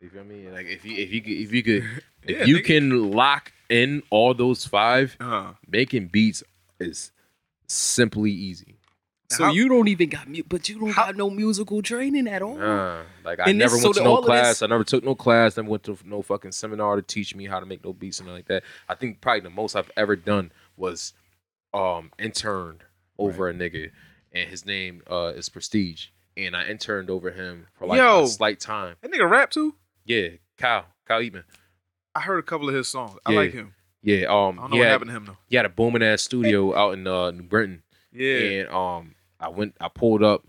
you 0.00 0.08
feel 0.10 0.24
me? 0.24 0.48
Like 0.48 0.66
if 0.66 0.84
you 0.84 0.96
if 0.96 1.12
you 1.12 1.20
could- 1.22 1.32
if 1.32 1.52
you 1.52 1.62
could 1.62 1.84
if 2.24 2.38
Yeah, 2.38 2.44
you 2.44 2.56
nigga. 2.58 2.64
can 2.64 3.10
lock 3.12 3.52
in 3.68 4.02
all 4.10 4.34
those 4.34 4.66
five, 4.66 5.16
Uh, 5.20 5.54
making 5.66 6.08
beats 6.08 6.42
is 6.80 7.10
simply 7.66 8.30
easy. 8.30 8.76
So 9.30 9.48
you 9.48 9.66
don't 9.66 9.88
even 9.88 10.10
got 10.10 10.28
mu- 10.28 10.42
but 10.46 10.68
you 10.68 10.78
don't 10.78 10.94
got 10.94 11.16
no 11.16 11.30
musical 11.30 11.80
training 11.80 12.28
at 12.28 12.42
all. 12.42 12.58
Nah, 12.58 13.04
like 13.24 13.40
I 13.40 13.44
And 13.48 13.58
this- 13.58 13.70
never 13.72 13.78
so 13.80 13.88
went 13.88 13.96
to 13.96 14.04
no 14.04 14.20
class. 14.20 14.46
this- 14.58 14.62
I 14.62 14.66
never 14.66 14.84
took 14.84 15.02
no 15.02 15.14
class. 15.14 15.56
Never 15.56 15.70
went 15.70 15.84
to 15.84 15.96
no 16.04 16.20
fucking 16.20 16.52
seminar 16.52 16.96
to 16.96 17.02
teach 17.02 17.34
me 17.34 17.46
how 17.46 17.58
to 17.58 17.64
make 17.64 17.82
no 17.82 17.94
beats 17.94 18.18
and 18.18 18.26
nothing 18.26 18.40
like 18.40 18.48
that. 18.48 18.62
I 18.90 18.94
think 18.94 19.22
probably 19.22 19.40
the 19.40 19.48
most 19.50 19.74
I've 19.74 19.90
ever 19.96 20.16
done 20.16 20.52
was 20.76 21.14
um 21.72 22.10
interned 22.18 22.84
over 23.18 23.48
a 23.48 23.54
nigga, 23.54 23.90
and 24.32 24.48
his 24.48 24.64
name 24.66 25.02
uh 25.10 25.32
is 25.36 25.48
Prestige, 25.48 26.06
and 26.36 26.56
I 26.56 26.66
interned 26.66 27.10
over 27.10 27.30
him 27.30 27.66
for 27.78 27.86
like 27.86 27.98
Yo. 27.98 28.22
a 28.24 28.26
slight 28.26 28.60
time. 28.60 28.96
that 29.02 29.10
nigga 29.12 29.28
rap 29.28 29.50
too. 29.50 29.74
Yeah, 30.04 30.28
Kyle, 30.58 30.86
Kyle 31.06 31.20
Eatman. 31.20 31.44
I 32.14 32.20
heard 32.20 32.38
a 32.38 32.42
couple 32.42 32.68
of 32.68 32.74
his 32.74 32.88
songs. 32.88 33.18
I 33.24 33.32
Yeah. 33.32 33.38
like 33.38 33.52
him. 33.52 33.74
Yeah, 34.02 34.26
um, 34.26 34.58
I 34.58 34.62
don't 34.62 34.70
know 34.72 34.76
what 34.78 34.84
had- 34.84 34.90
happened 34.92 35.10
to 35.10 35.16
him 35.16 35.24
though. 35.26 35.36
He 35.48 35.56
had 35.56 35.64
a 35.66 35.68
booming 35.70 36.02
ass 36.02 36.22
studio 36.22 36.74
out 36.76 36.94
in 36.94 37.06
uh 37.06 37.30
New 37.30 37.44
Britain. 37.44 37.82
Yeah. 38.12 38.36
And 38.36 38.68
um, 38.70 39.14
I 39.40 39.48
went, 39.48 39.74
I 39.80 39.88
pulled 39.88 40.22
up, 40.22 40.44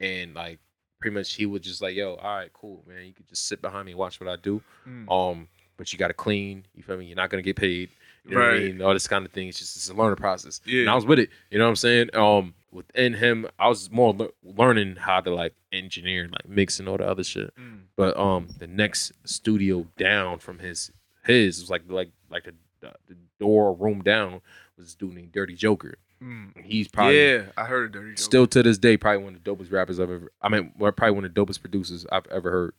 and 0.00 0.34
like 0.34 0.58
pretty 1.00 1.14
much 1.14 1.34
he 1.34 1.46
was 1.46 1.60
just 1.62 1.82
like, 1.82 1.94
"Yo, 1.94 2.14
all 2.14 2.36
right, 2.36 2.52
cool, 2.52 2.82
man. 2.88 3.04
You 3.06 3.12
could 3.12 3.28
just 3.28 3.46
sit 3.46 3.60
behind 3.62 3.86
me 3.86 3.92
and 3.92 3.98
watch 3.98 4.20
what 4.20 4.28
I 4.28 4.36
do. 4.36 4.62
Mm. 4.88 5.10
Um, 5.12 5.48
but 5.76 5.92
you 5.92 5.98
got 5.98 6.08
to 6.08 6.14
clean. 6.14 6.66
You 6.74 6.82
feel 6.82 6.96
me? 6.96 7.04
You're 7.06 7.16
not 7.16 7.30
gonna 7.30 7.42
get 7.42 7.56
paid. 7.56 7.90
You 8.24 8.32
know 8.32 8.38
what 8.40 8.46
I 8.48 8.52
Right. 8.54 8.62
mean? 8.64 8.82
All 8.82 8.94
this 8.94 9.06
kind 9.06 9.26
of 9.26 9.32
thing. 9.32 9.48
It's 9.48 9.58
just 9.58 9.76
it's 9.76 9.90
a 9.90 9.94
learning 9.94 10.16
process. 10.16 10.60
Yeah. 10.64 10.80
And 10.82 10.90
I 10.90 10.94
was 10.94 11.04
with 11.04 11.18
it. 11.18 11.28
You 11.50 11.58
know 11.58 11.64
what 11.66 11.70
I'm 11.70 11.76
saying? 11.76 12.10
Um, 12.16 12.54
within 12.74 13.14
him, 13.14 13.46
I 13.58 13.68
was 13.68 13.90
more 13.90 14.12
lear- 14.12 14.28
learning 14.42 14.96
how 14.96 15.20
to 15.20 15.32
like 15.34 15.54
engineer, 15.72 16.28
like 16.30 16.48
mix 16.48 16.78
and 16.78 16.88
all 16.88 16.98
the 16.98 17.06
other 17.08 17.24
shit. 17.24 17.54
Mm. 17.56 17.82
But 17.96 18.16
um, 18.18 18.48
the 18.58 18.66
next 18.66 19.12
studio 19.24 19.86
down 19.96 20.38
from 20.38 20.58
his 20.58 20.90
his 21.24 21.60
was 21.60 21.70
like 21.70 21.82
like 21.88 22.10
like 22.30 22.44
the 22.44 22.54
the, 22.80 22.92
the 23.08 23.16
door 23.40 23.72
room 23.74 24.02
down 24.02 24.40
was 24.76 24.86
this 24.86 24.94
dude 24.94 25.14
named 25.14 25.32
Dirty 25.32 25.54
Joker. 25.54 25.94
Mm. 26.22 26.52
He's 26.64 26.88
probably 26.88 27.22
yeah, 27.22 27.42
I 27.56 27.64
heard 27.64 27.86
of 27.86 27.92
Dirty 27.92 28.10
Joker. 28.10 28.22
still 28.22 28.46
to 28.48 28.62
this 28.62 28.78
day 28.78 28.96
probably 28.96 29.24
one 29.24 29.34
of 29.34 29.42
the 29.44 29.50
dopest 29.50 29.72
rappers 29.72 30.00
I've 30.00 30.10
ever. 30.10 30.32
I 30.42 30.48
mean, 30.48 30.72
probably 30.78 31.10
one 31.12 31.24
of 31.24 31.34
the 31.34 31.40
dopest 31.40 31.60
producers 31.60 32.04
I've 32.10 32.26
ever 32.26 32.50
heard. 32.50 32.74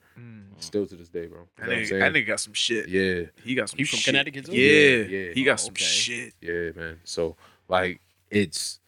Still 0.57 0.85
to 0.87 0.95
this 0.95 1.09
day, 1.09 1.25
bro. 1.27 1.39
You 1.39 1.47
That 1.57 1.63
I'm 1.69 1.79
nigga, 1.83 1.99
that 1.99 2.13
nigga 2.13 2.27
got 2.27 2.39
some 2.39 2.53
shit. 2.53 2.87
Yeah, 2.87 3.23
He 3.43 3.55
got 3.55 3.67
some 3.69 3.77
He 3.77 3.83
from 3.83 3.97
shit. 3.99 4.05
Connecticut, 4.05 4.45
too? 4.45 4.53
Yeah, 4.53 5.03
yeah. 5.03 5.33
He 5.33 5.43
got 5.43 5.55
Oh, 5.55 5.55
some 5.57 5.71
okay. 5.73 5.83
shit. 5.83 6.33
Yeah, 6.39 6.69
man. 6.73 7.01
So 7.03 7.35
like 7.67 7.99
it's 8.31 8.79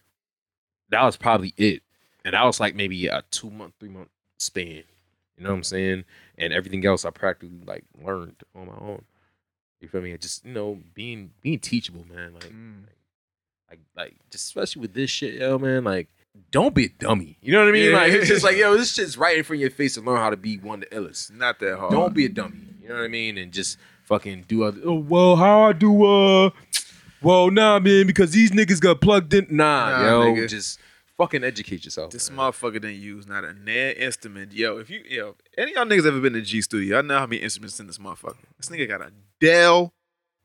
that 0.90 1.02
was 1.04 1.16
probably 1.16 1.54
it. 1.56 1.82
And 2.24 2.34
that 2.34 2.44
was 2.44 2.60
like 2.60 2.74
maybe 2.74 3.06
a 3.06 3.22
two 3.30 3.50
month, 3.50 3.74
three 3.80 3.88
month 3.88 4.08
span. 4.38 4.82
You 5.36 5.44
know 5.44 5.50
what 5.50 5.56
I'm 5.56 5.64
saying? 5.64 6.04
And 6.36 6.52
everything 6.52 6.84
else 6.84 7.04
I 7.04 7.10
practically 7.10 7.60
like 7.66 7.84
learned 8.02 8.36
on 8.54 8.66
my 8.66 8.74
own. 8.80 9.02
You 9.80 9.88
feel 9.88 10.00
me? 10.00 10.16
Just 10.18 10.44
you 10.44 10.52
know, 10.52 10.78
being 10.94 11.30
being 11.40 11.60
teachable, 11.60 12.04
man. 12.12 12.34
Like 12.34 12.50
Mm. 12.50 12.82
like 13.70 13.80
like 13.96 14.14
just 14.30 14.46
especially 14.46 14.80
with 14.82 14.94
this 14.94 15.10
shit, 15.10 15.34
yo, 15.34 15.58
man, 15.58 15.84
like 15.84 16.08
don't 16.50 16.74
be 16.74 16.86
a 16.86 16.88
dummy. 16.88 17.36
You 17.40 17.52
know 17.52 17.60
what 17.60 17.68
I 17.68 17.72
mean? 17.72 17.90
Yeah. 17.90 17.96
Like 17.96 18.12
it's 18.12 18.28
just 18.28 18.44
like, 18.44 18.56
yo, 18.56 18.76
this 18.76 18.92
shit's 18.94 19.16
right 19.16 19.38
in 19.38 19.44
front 19.44 19.58
of 19.58 19.60
your 19.62 19.70
face 19.70 19.94
to 19.94 20.00
learn 20.00 20.18
how 20.18 20.30
to 20.30 20.36
be 20.36 20.58
one 20.58 20.82
of 20.82 20.90
the 20.90 20.96
illest. 20.96 21.32
Not 21.32 21.58
that 21.60 21.78
hard. 21.78 21.92
Don't 21.92 22.14
be 22.14 22.24
a 22.26 22.28
dummy. 22.28 22.58
You 22.82 22.88
know 22.88 22.96
what 22.96 23.04
I 23.04 23.08
mean? 23.08 23.38
And 23.38 23.52
just 23.52 23.78
fucking 24.04 24.44
do 24.48 24.64
other. 24.64 24.80
Oh 24.84 24.94
well, 24.98 25.36
how 25.36 25.62
I 25.68 25.72
do? 25.72 26.04
Uh, 26.04 26.50
well, 27.22 27.50
nah, 27.50 27.78
man, 27.78 28.06
because 28.06 28.30
these 28.32 28.50
niggas 28.52 28.80
got 28.80 29.00
plugged 29.00 29.34
in. 29.34 29.46
Nah, 29.50 29.90
Nah, 29.90 30.06
yo, 30.06 30.24
nigga. 30.34 30.48
just 30.48 30.78
fucking 31.16 31.42
educate 31.44 31.84
yourself. 31.84 32.12
This 32.12 32.30
man. 32.30 32.38
motherfucker 32.38 32.74
didn't 32.74 32.96
use 33.00 33.26
not 33.26 33.44
a 33.44 33.52
nair 33.54 33.92
instrument. 33.94 34.52
Yo, 34.52 34.78
if 34.78 34.88
you 34.90 35.02
yo, 35.08 35.34
any 35.56 35.72
of 35.72 35.76
y'all 35.76 35.86
niggas 35.86 36.06
ever 36.06 36.20
been 36.20 36.32
to 36.34 36.40
G 36.42 36.62
Studio, 36.62 36.98
I 36.98 37.02
know 37.02 37.18
how 37.18 37.26
many 37.26 37.42
instruments 37.42 37.80
in 37.80 37.86
this 37.86 37.98
motherfucker. 37.98 38.36
This 38.56 38.68
nigga 38.68 38.86
got 38.88 39.00
a 39.02 39.12
Dell 39.40 39.92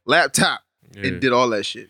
laptop 0.05 0.61
Yeah. 0.95 1.07
and 1.07 1.21
did 1.21 1.31
all 1.31 1.49
that 1.49 1.63
shit. 1.65 1.89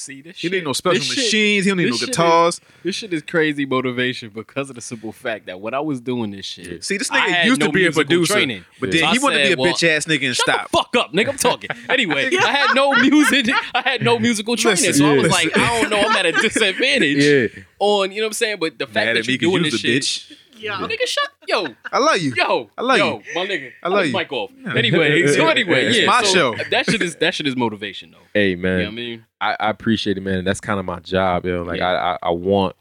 See 0.00 0.22
this 0.22 0.36
He 0.38 0.48
shit. 0.48 0.52
need 0.52 0.64
no 0.64 0.72
special 0.72 0.98
this 0.98 1.06
shit- 1.08 1.16
machines. 1.24 1.64
He 1.66 1.70
don't 1.70 1.76
need 1.78 1.90
no 1.90 1.96
shit 1.96 2.08
is- 2.08 2.16
guitars. 2.16 2.60
This 2.82 2.94
shit 2.96 3.12
is 3.12 3.22
crazy 3.22 3.66
motivation 3.66 4.30
because 4.30 4.70
of 4.70 4.76
the 4.76 4.80
simple 4.80 5.12
fact 5.12 5.44
that 5.46 5.60
when 5.60 5.74
I 5.74 5.80
was 5.80 6.00
doing 6.00 6.30
this 6.30 6.46
shit, 6.46 6.82
See, 6.82 6.96
this 6.96 7.10
nigga 7.10 7.44
used 7.44 7.60
no 7.60 7.66
to 7.66 7.72
be 7.72 7.84
a 7.86 7.92
producer, 7.92 8.32
training. 8.32 8.64
but 8.80 8.90
So 8.92 8.98
then 8.98 9.08
I 9.08 9.12
he 9.12 9.18
wanted 9.18 9.38
to 9.42 9.46
be 9.48 9.52
a 9.52 9.56
well, 9.62 9.74
bitch 9.74 9.86
ass 9.88 10.06
nigga 10.06 10.26
and 10.28 10.36
stop. 10.36 10.70
the 10.70 10.78
fuck 10.78 10.96
up, 10.96 11.12
nigga. 11.12 11.28
I'm 11.28 11.36
talking. 11.36 11.70
Anyway, 11.90 12.30
I 12.36 12.50
had 12.52 12.74
no 12.74 12.92
music. 12.94 13.46
I 13.74 13.82
had 13.82 14.02
no 14.02 14.18
musical 14.18 14.56
training, 14.56 14.84
Listen, 14.84 14.94
so 14.94 15.10
I 15.10 15.14
was 15.16 15.24
yeah. 15.24 15.30
like, 15.30 15.58
I 15.58 15.80
don't 15.80 15.90
know. 15.90 15.98
I'm 16.00 16.16
at 16.16 16.26
a 16.26 16.32
disadvantage. 16.32 17.24
Yeah. 17.56 17.62
On 17.78 18.10
you 18.12 18.18
know 18.18 18.24
what 18.24 18.28
I'm 18.28 18.32
saying, 18.34 18.56
but 18.60 18.78
the 18.78 18.86
fact 18.86 19.06
Mad 19.06 19.16
that 19.16 19.26
you're 19.28 19.38
doing 19.38 19.62
this 19.64 19.78
shit, 19.80 20.02
bitch. 20.02 20.32
Yo, 20.60 20.72
nigga, 20.86 21.06
shut, 21.06 21.28
yo, 21.48 21.66
I 21.92 21.98
love 21.98 22.18
you. 22.18 22.32
yo, 22.36 22.70
I 22.78 22.82
love 22.82 22.98
yo, 22.98 23.18
you. 23.18 23.34
my 23.34 23.46
nigga. 23.46 23.72
I 23.82 23.88
love 23.88 24.06
you. 24.06 24.12
Mic 24.12 24.32
off. 24.32 24.50
Anyway, 24.76 25.26
so 25.28 25.48
anyway, 25.48 25.86
It's 25.86 25.98
yeah, 25.98 26.06
my 26.06 26.22
so 26.22 26.54
show. 26.54 26.64
That 26.70 26.86
shit 26.86 27.02
is 27.02 27.16
that 27.16 27.34
shit 27.34 27.46
is 27.46 27.56
motivation 27.56 28.10
though. 28.12 28.18
Hey 28.34 28.50
You 28.50 28.56
man, 28.58 28.78
know 28.78 28.84
what 28.84 28.88
I 28.92 28.94
mean? 28.94 29.26
I, 29.40 29.56
I 29.58 29.70
appreciate 29.70 30.16
it, 30.18 30.20
man. 30.22 30.44
That's 30.44 30.60
kind 30.60 30.78
of 30.78 30.86
my 30.86 31.00
job, 31.00 31.44
yo. 31.46 31.62
Like 31.62 31.78
Yeah. 31.78 31.90
I, 31.90 32.12
I, 32.12 32.18
I 32.24 32.30
want, 32.30 32.76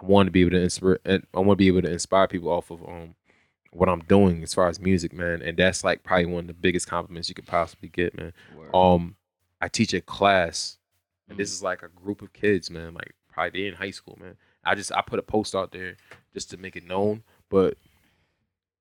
I 0.00 0.06
want 0.06 0.26
to 0.26 0.30
be 0.30 0.40
able 0.42 0.52
to 0.52 0.60
inspire. 0.60 0.98
And 1.04 1.24
I 1.34 1.38
want 1.40 1.50
to 1.52 1.56
be 1.56 1.68
able 1.68 1.82
to 1.82 1.90
inspire 1.90 2.26
people 2.28 2.50
off 2.50 2.70
of 2.70 2.82
um 2.88 3.14
what 3.72 3.88
I'm 3.88 4.00
doing 4.00 4.42
as 4.42 4.54
far 4.54 4.68
as 4.68 4.80
music, 4.80 5.12
man. 5.12 5.42
And 5.42 5.56
that's 5.56 5.84
like 5.84 6.02
probably 6.02 6.26
one 6.26 6.40
of 6.44 6.46
the 6.48 6.54
biggest 6.54 6.88
compliments 6.88 7.28
you 7.28 7.34
could 7.34 7.46
possibly 7.46 7.88
get, 7.90 8.16
man. 8.16 8.32
Um, 8.72 9.16
I 9.60 9.68
teach 9.68 9.92
a 9.92 10.00
class, 10.00 10.78
and 11.28 11.36
this 11.38 11.52
is 11.52 11.62
like 11.62 11.82
a 11.82 11.88
group 11.88 12.22
of 12.22 12.32
kids, 12.32 12.70
man. 12.70 12.94
Like 12.94 13.14
probably 13.30 13.60
they're 13.60 13.68
in 13.70 13.76
high 13.76 13.90
school, 13.90 14.16
man. 14.20 14.36
I 14.64 14.74
just 14.74 14.92
I 14.92 15.02
put 15.02 15.18
a 15.18 15.22
post 15.22 15.54
out 15.54 15.72
there 15.72 15.96
just 16.34 16.50
to 16.50 16.56
make 16.56 16.76
it 16.76 16.86
known, 16.86 17.22
but 17.48 17.76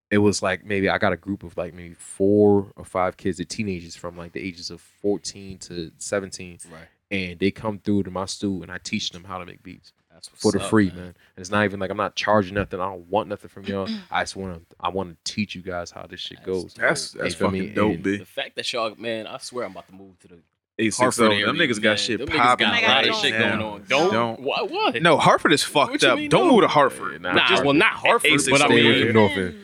it 0.10 0.20
was 0.20 0.42
like 0.42 0.64
maybe 0.66 0.90
I 0.90 0.98
got 0.98 1.14
a 1.14 1.18
group 1.18 1.44
of 1.44 1.58
like 1.58 1.74
maybe 1.74 1.94
four 1.96 2.72
or 2.76 2.86
five 2.86 3.18
kids, 3.18 3.38
the 3.38 3.46
teenagers 3.46 3.96
from 3.96 4.18
like 4.18 4.32
the 4.32 4.40
ages 4.42 4.70
of 4.72 4.80
14 5.02 5.58
to 5.60 5.92
17. 5.98 6.60
Right. 6.72 6.82
And 7.12 7.40
they 7.40 7.52
come 7.52 7.80
through 7.80 8.04
to 8.04 8.12
my 8.12 8.26
stool 8.26 8.64
and 8.64 8.72
I 8.72 8.78
teach 8.80 9.10
them 9.12 9.24
how 9.26 9.38
to 9.38 9.46
make 9.46 9.64
beats 9.64 9.94
That's 10.12 10.28
for 10.30 10.52
the 10.52 10.62
up, 10.62 10.70
free, 10.70 10.88
man. 10.88 10.96
man. 10.98 11.06
And 11.08 11.16
it's 11.38 11.52
not 11.52 11.64
even 11.66 11.80
like 11.80 11.90
I'm 11.90 11.98
not 11.98 12.16
charging 12.16 12.56
nothing. 12.56 12.80
I 12.80 12.86
don't 12.86 13.10
want 13.10 13.28
nothing 13.30 13.50
from 13.50 13.64
y'all. 13.66 13.88
I 14.12 14.24
just 14.24 14.36
want 14.36 14.70
to 14.70 14.76
I 14.80 14.90
want 14.90 15.24
to 15.24 15.34
teach 15.34 15.56
you 15.56 15.62
guys 15.62 15.92
how 15.92 16.06
this 16.06 16.20
shit 16.22 16.42
goes. 16.44 16.74
That's 16.74 17.14
You 17.14 17.22
that's 17.22 17.36
feel 17.36 17.52
me? 17.52 17.60
fucking 17.60 17.74
dope, 17.76 17.94
And- 17.96 18.04
B. 18.04 18.18
The 18.18 18.26
fact 18.26 18.56
that 18.56 18.72
y'all, 18.74 18.94
man, 18.98 19.28
I 19.28 19.38
swear 19.40 19.66
I'm 19.66 19.72
about 19.72 19.88
to 19.90 19.94
move 19.96 20.18
to 20.20 20.28
the 20.30 20.38
Eight 20.80 20.86
six 20.94 20.98
Hartford 20.98 21.32
area. 21.32 21.46
Them 21.48 21.56
niggas 21.56 21.72
man. 21.76 21.82
got 21.82 22.00
shit 22.00 22.20
Them 22.20 22.28
niggas 22.30 22.38
popping. 22.38 22.68
got 22.68 22.84
a 22.84 22.88
lot 22.88 23.08
of 23.10 23.16
shit 23.16 23.32
going 23.38 23.62
on. 23.62 23.84
Don't, 23.88 24.12
Don't. 24.14 24.40
What? 24.42 24.70
what? 24.70 25.02
No, 25.02 25.18
Hartford 25.18 25.54
is 25.54 25.64
What 25.74 25.90
fucked 25.90 26.04
you 26.04 26.10
up. 26.10 26.18
mean, 26.20 26.30
Don't 26.30 26.48
no? 26.48 26.54
move 26.54 26.62
to 26.62 26.68
Hartford. 26.68 27.22
Nah, 27.22 27.34
Nah, 27.34 27.48
just- 27.50 27.64
well, 27.64 27.74
not 27.74 27.94
Hartford, 27.94 28.30
A6 28.32 28.52
but 28.52 28.62
I 28.62 28.66
Stay 28.66 28.76
mean, 28.76 28.86
away 28.86 29.04
from 29.06 29.14
North 29.14 29.32
End. 29.38 29.56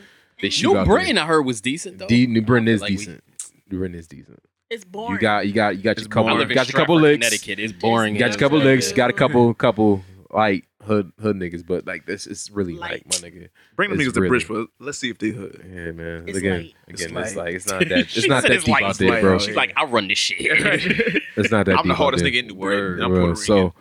They 0.42 0.50
shoot 0.50 0.72
New 0.72 0.78
out 0.78 0.86
Britain, 0.86 1.14
there. 1.14 1.24
I 1.24 1.26
heard 1.28 1.42
was 1.42 1.60
decent 1.60 1.98
though. 1.98 2.08
D, 2.08 2.26
New 2.26 2.42
Britain 2.42 2.66
is 2.68 2.80
feel 2.80 2.84
like 2.86 2.90
we- 2.90 2.96
decent. 2.96 3.24
New 3.70 3.78
Britain 3.78 3.96
is 3.98 4.08
decent. 4.08 4.42
It's 4.70 4.84
boring. 4.84 5.12
You 5.14 5.18
got 5.20 5.46
you 5.46 5.52
got 5.52 5.76
you 5.76 5.82
got 5.82 5.90
It's 5.92 6.00
your 6.00 6.08
couple 6.08 6.28
I 6.30 6.32
boring. 6.32 6.38
live 6.40 6.48
you 6.48 6.52
in 6.52 6.54
got 6.56 6.68
your 6.68 6.78
couple 6.80 6.96
Stratford, 6.98 7.20
licks. 7.20 7.26
Connecticut. 7.44 7.58
It's 7.60 7.72
boring. 7.72 8.14
You 8.14 8.18
got 8.18 8.28
as 8.30 8.34
your 8.34 8.40
couple 8.40 8.58
hell. 8.60 8.68
licks. 8.68 8.92
Got 8.92 9.10
a 9.10 9.12
couple 9.12 9.54
couple 9.54 10.04
like 10.30 10.64
hood 10.84 11.12
hood 11.20 11.36
niggas, 11.36 11.66
but 11.66 11.86
like 11.86 12.06
this 12.06 12.26
is 12.26 12.50
really 12.50 12.74
Light. 12.74 13.04
like 13.06 13.22
my 13.22 13.28
nigga. 13.28 13.48
Bring 13.76 13.90
them 13.90 13.98
It's 14.00 14.08
niggas 14.10 14.14
to 14.14 14.20
really- 14.20 14.28
Bridgeport. 14.30 14.68
Let's 14.78 14.98
see 14.98 15.10
if 15.10 15.18
they 15.18 15.30
hood. 15.30 15.60
Yeah, 15.68 15.90
man. 15.92 16.24
It's 16.28 16.38
again, 16.38 16.52
light. 16.62 16.74
It's 16.88 17.02
again, 17.02 17.16
it's 17.18 17.34
light. 17.36 17.44
like 17.46 17.54
it's 17.54 17.66
not 17.66 17.78
that 17.88 17.98
it's 18.16 18.26
not 18.28 18.42
that 18.42 18.52
it's 18.52 18.64
deep 18.64 18.72
light, 18.74 18.82
out 18.84 18.98
there, 18.98 19.08
light 19.10 19.22
bro. 19.22 19.34
out 19.34 19.42
She's 19.42 19.56
like, 19.56 19.72
I 19.76 19.84
run 19.84 20.08
this 20.08 20.18
shit. 20.18 20.40
It's 21.36 21.50
not 21.50 21.66
that 21.66 21.72
I'm 21.78 21.82
deep 21.82 21.88
the 21.88 21.94
hardest 21.96 22.22
there. 22.22 22.32
nigga 22.32 22.38
in 22.38 22.46
the 22.48 22.54
world. 22.54 23.00
I'm 23.00 23.10
Bro, 23.10 23.34
Puerto 23.34 23.40
Rican. 23.40 23.72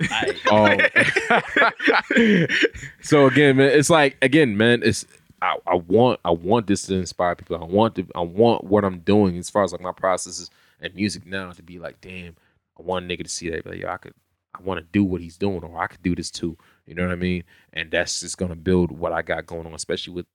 so 0.41 0.51
um, 0.51 2.47
so 3.01 3.27
again, 3.27 3.57
man, 3.57 3.69
it's 3.77 3.89
like 3.89 4.17
again, 4.21 4.57
man, 4.57 4.81
it's 4.83 5.05
I, 5.41 5.57
I 5.67 5.75
want 5.75 6.19
I 6.25 6.31
want 6.31 6.67
this 6.67 6.83
to 6.87 6.95
inspire 6.95 7.35
people. 7.35 7.57
I 7.57 7.63
want 7.65 7.95
to 7.95 8.07
I 8.15 8.21
want 8.21 8.63
what 8.63 8.83
I'm 8.85 8.99
doing 8.99 9.37
as 9.37 9.49
far 9.49 9.63
as 9.63 9.71
like 9.71 9.81
my 9.81 9.91
processes 9.91 10.49
and 10.81 10.93
music 10.95 11.25
now 11.25 11.51
to 11.51 11.61
be 11.63 11.79
like, 11.79 12.01
damn, 12.01 12.35
I 12.79 12.81
want 12.83 13.05
a 13.05 13.07
nigga 13.07 13.23
to 13.23 13.29
see 13.29 13.49
that. 13.49 13.63
be 13.63 13.69
Like, 13.71 13.79
yo, 13.81 13.89
I 13.89 13.97
could 13.97 14.13
I 14.57 14.61
want 14.61 14.79
to 14.79 14.85
do 14.91 15.03
what 15.03 15.21
he's 15.21 15.37
doing, 15.37 15.63
or 15.63 15.79
I 15.81 15.87
could 15.87 16.03
do 16.03 16.15
this 16.15 16.29
too. 16.31 16.57
You 16.85 16.95
know 16.95 17.03
what 17.03 17.11
I 17.13 17.15
mean? 17.15 17.43
And 17.71 17.91
that's 17.91 18.19
just 18.19 18.37
gonna 18.37 18.55
build 18.55 18.91
what 18.91 19.13
I 19.13 19.21
got 19.21 19.45
going 19.45 19.65
on, 19.65 19.73
especially 19.73 20.13
with 20.13 20.25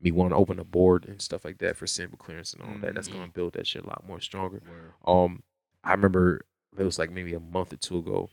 me 0.00 0.10
wanting 0.12 0.30
to 0.30 0.36
open 0.36 0.58
a 0.58 0.64
board 0.64 1.06
and 1.06 1.20
stuff 1.20 1.44
like 1.44 1.58
that 1.58 1.76
for 1.76 1.86
sample 1.86 2.18
clearance 2.18 2.52
and 2.52 2.62
all 2.62 2.68
that. 2.82 2.94
That's 2.94 3.08
gonna 3.08 3.28
build 3.28 3.54
that 3.54 3.66
shit 3.66 3.84
a 3.84 3.88
lot 3.88 4.04
more 4.06 4.20
stronger. 4.20 4.62
Um, 5.06 5.42
I 5.84 5.92
remember 5.92 6.42
it 6.78 6.84
was 6.84 6.98
like 6.98 7.10
maybe 7.10 7.34
a 7.34 7.40
month 7.40 7.72
or 7.72 7.76
two 7.76 7.98
ago. 7.98 8.30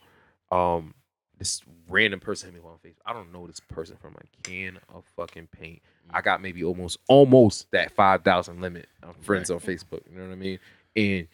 Um, 0.52 0.94
this 1.38 1.62
random 1.90 2.20
person 2.22 2.52
hit 2.54 2.64
me 2.64 2.70
on 2.70 2.78
Facebook. 2.78 3.02
I 3.06 3.12
don't 3.14 3.34
know 3.34 3.46
this 3.48 3.60
person 3.60 3.98
from 4.00 4.16
a 4.16 4.42
can 4.44 4.80
of 4.94 5.04
fucking 5.18 5.48
paint. 5.48 5.82
I 6.12 6.22
got 6.22 6.42
maybe 6.42 6.64
almost 6.64 6.98
almost 7.10 7.70
that 7.72 7.92
five 7.92 8.24
thousand 8.24 8.62
limit 8.62 8.88
of 9.04 9.18
friends 9.18 9.52
on 9.52 9.60
Facebook. 9.60 10.02
You 10.10 10.18
know 10.18 10.28
what 10.28 10.34
I 10.34 10.36
mean? 10.36 10.60
And 10.96 11.28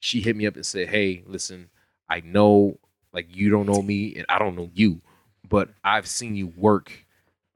she 0.00 0.20
hit 0.20 0.36
me 0.36 0.46
up 0.46 0.56
and 0.56 0.66
said, 0.66 0.88
"Hey, 0.88 1.22
listen, 1.26 1.70
I 2.08 2.20
know 2.20 2.78
like 3.12 3.34
you 3.34 3.50
don't 3.50 3.66
know 3.66 3.80
me 3.82 4.14
and 4.16 4.26
I 4.28 4.38
don't 4.38 4.56
know 4.56 4.70
you, 4.74 5.00
but 5.50 5.68
I've 5.84 6.06
seen 6.06 6.34
you 6.36 6.46
work 6.46 7.04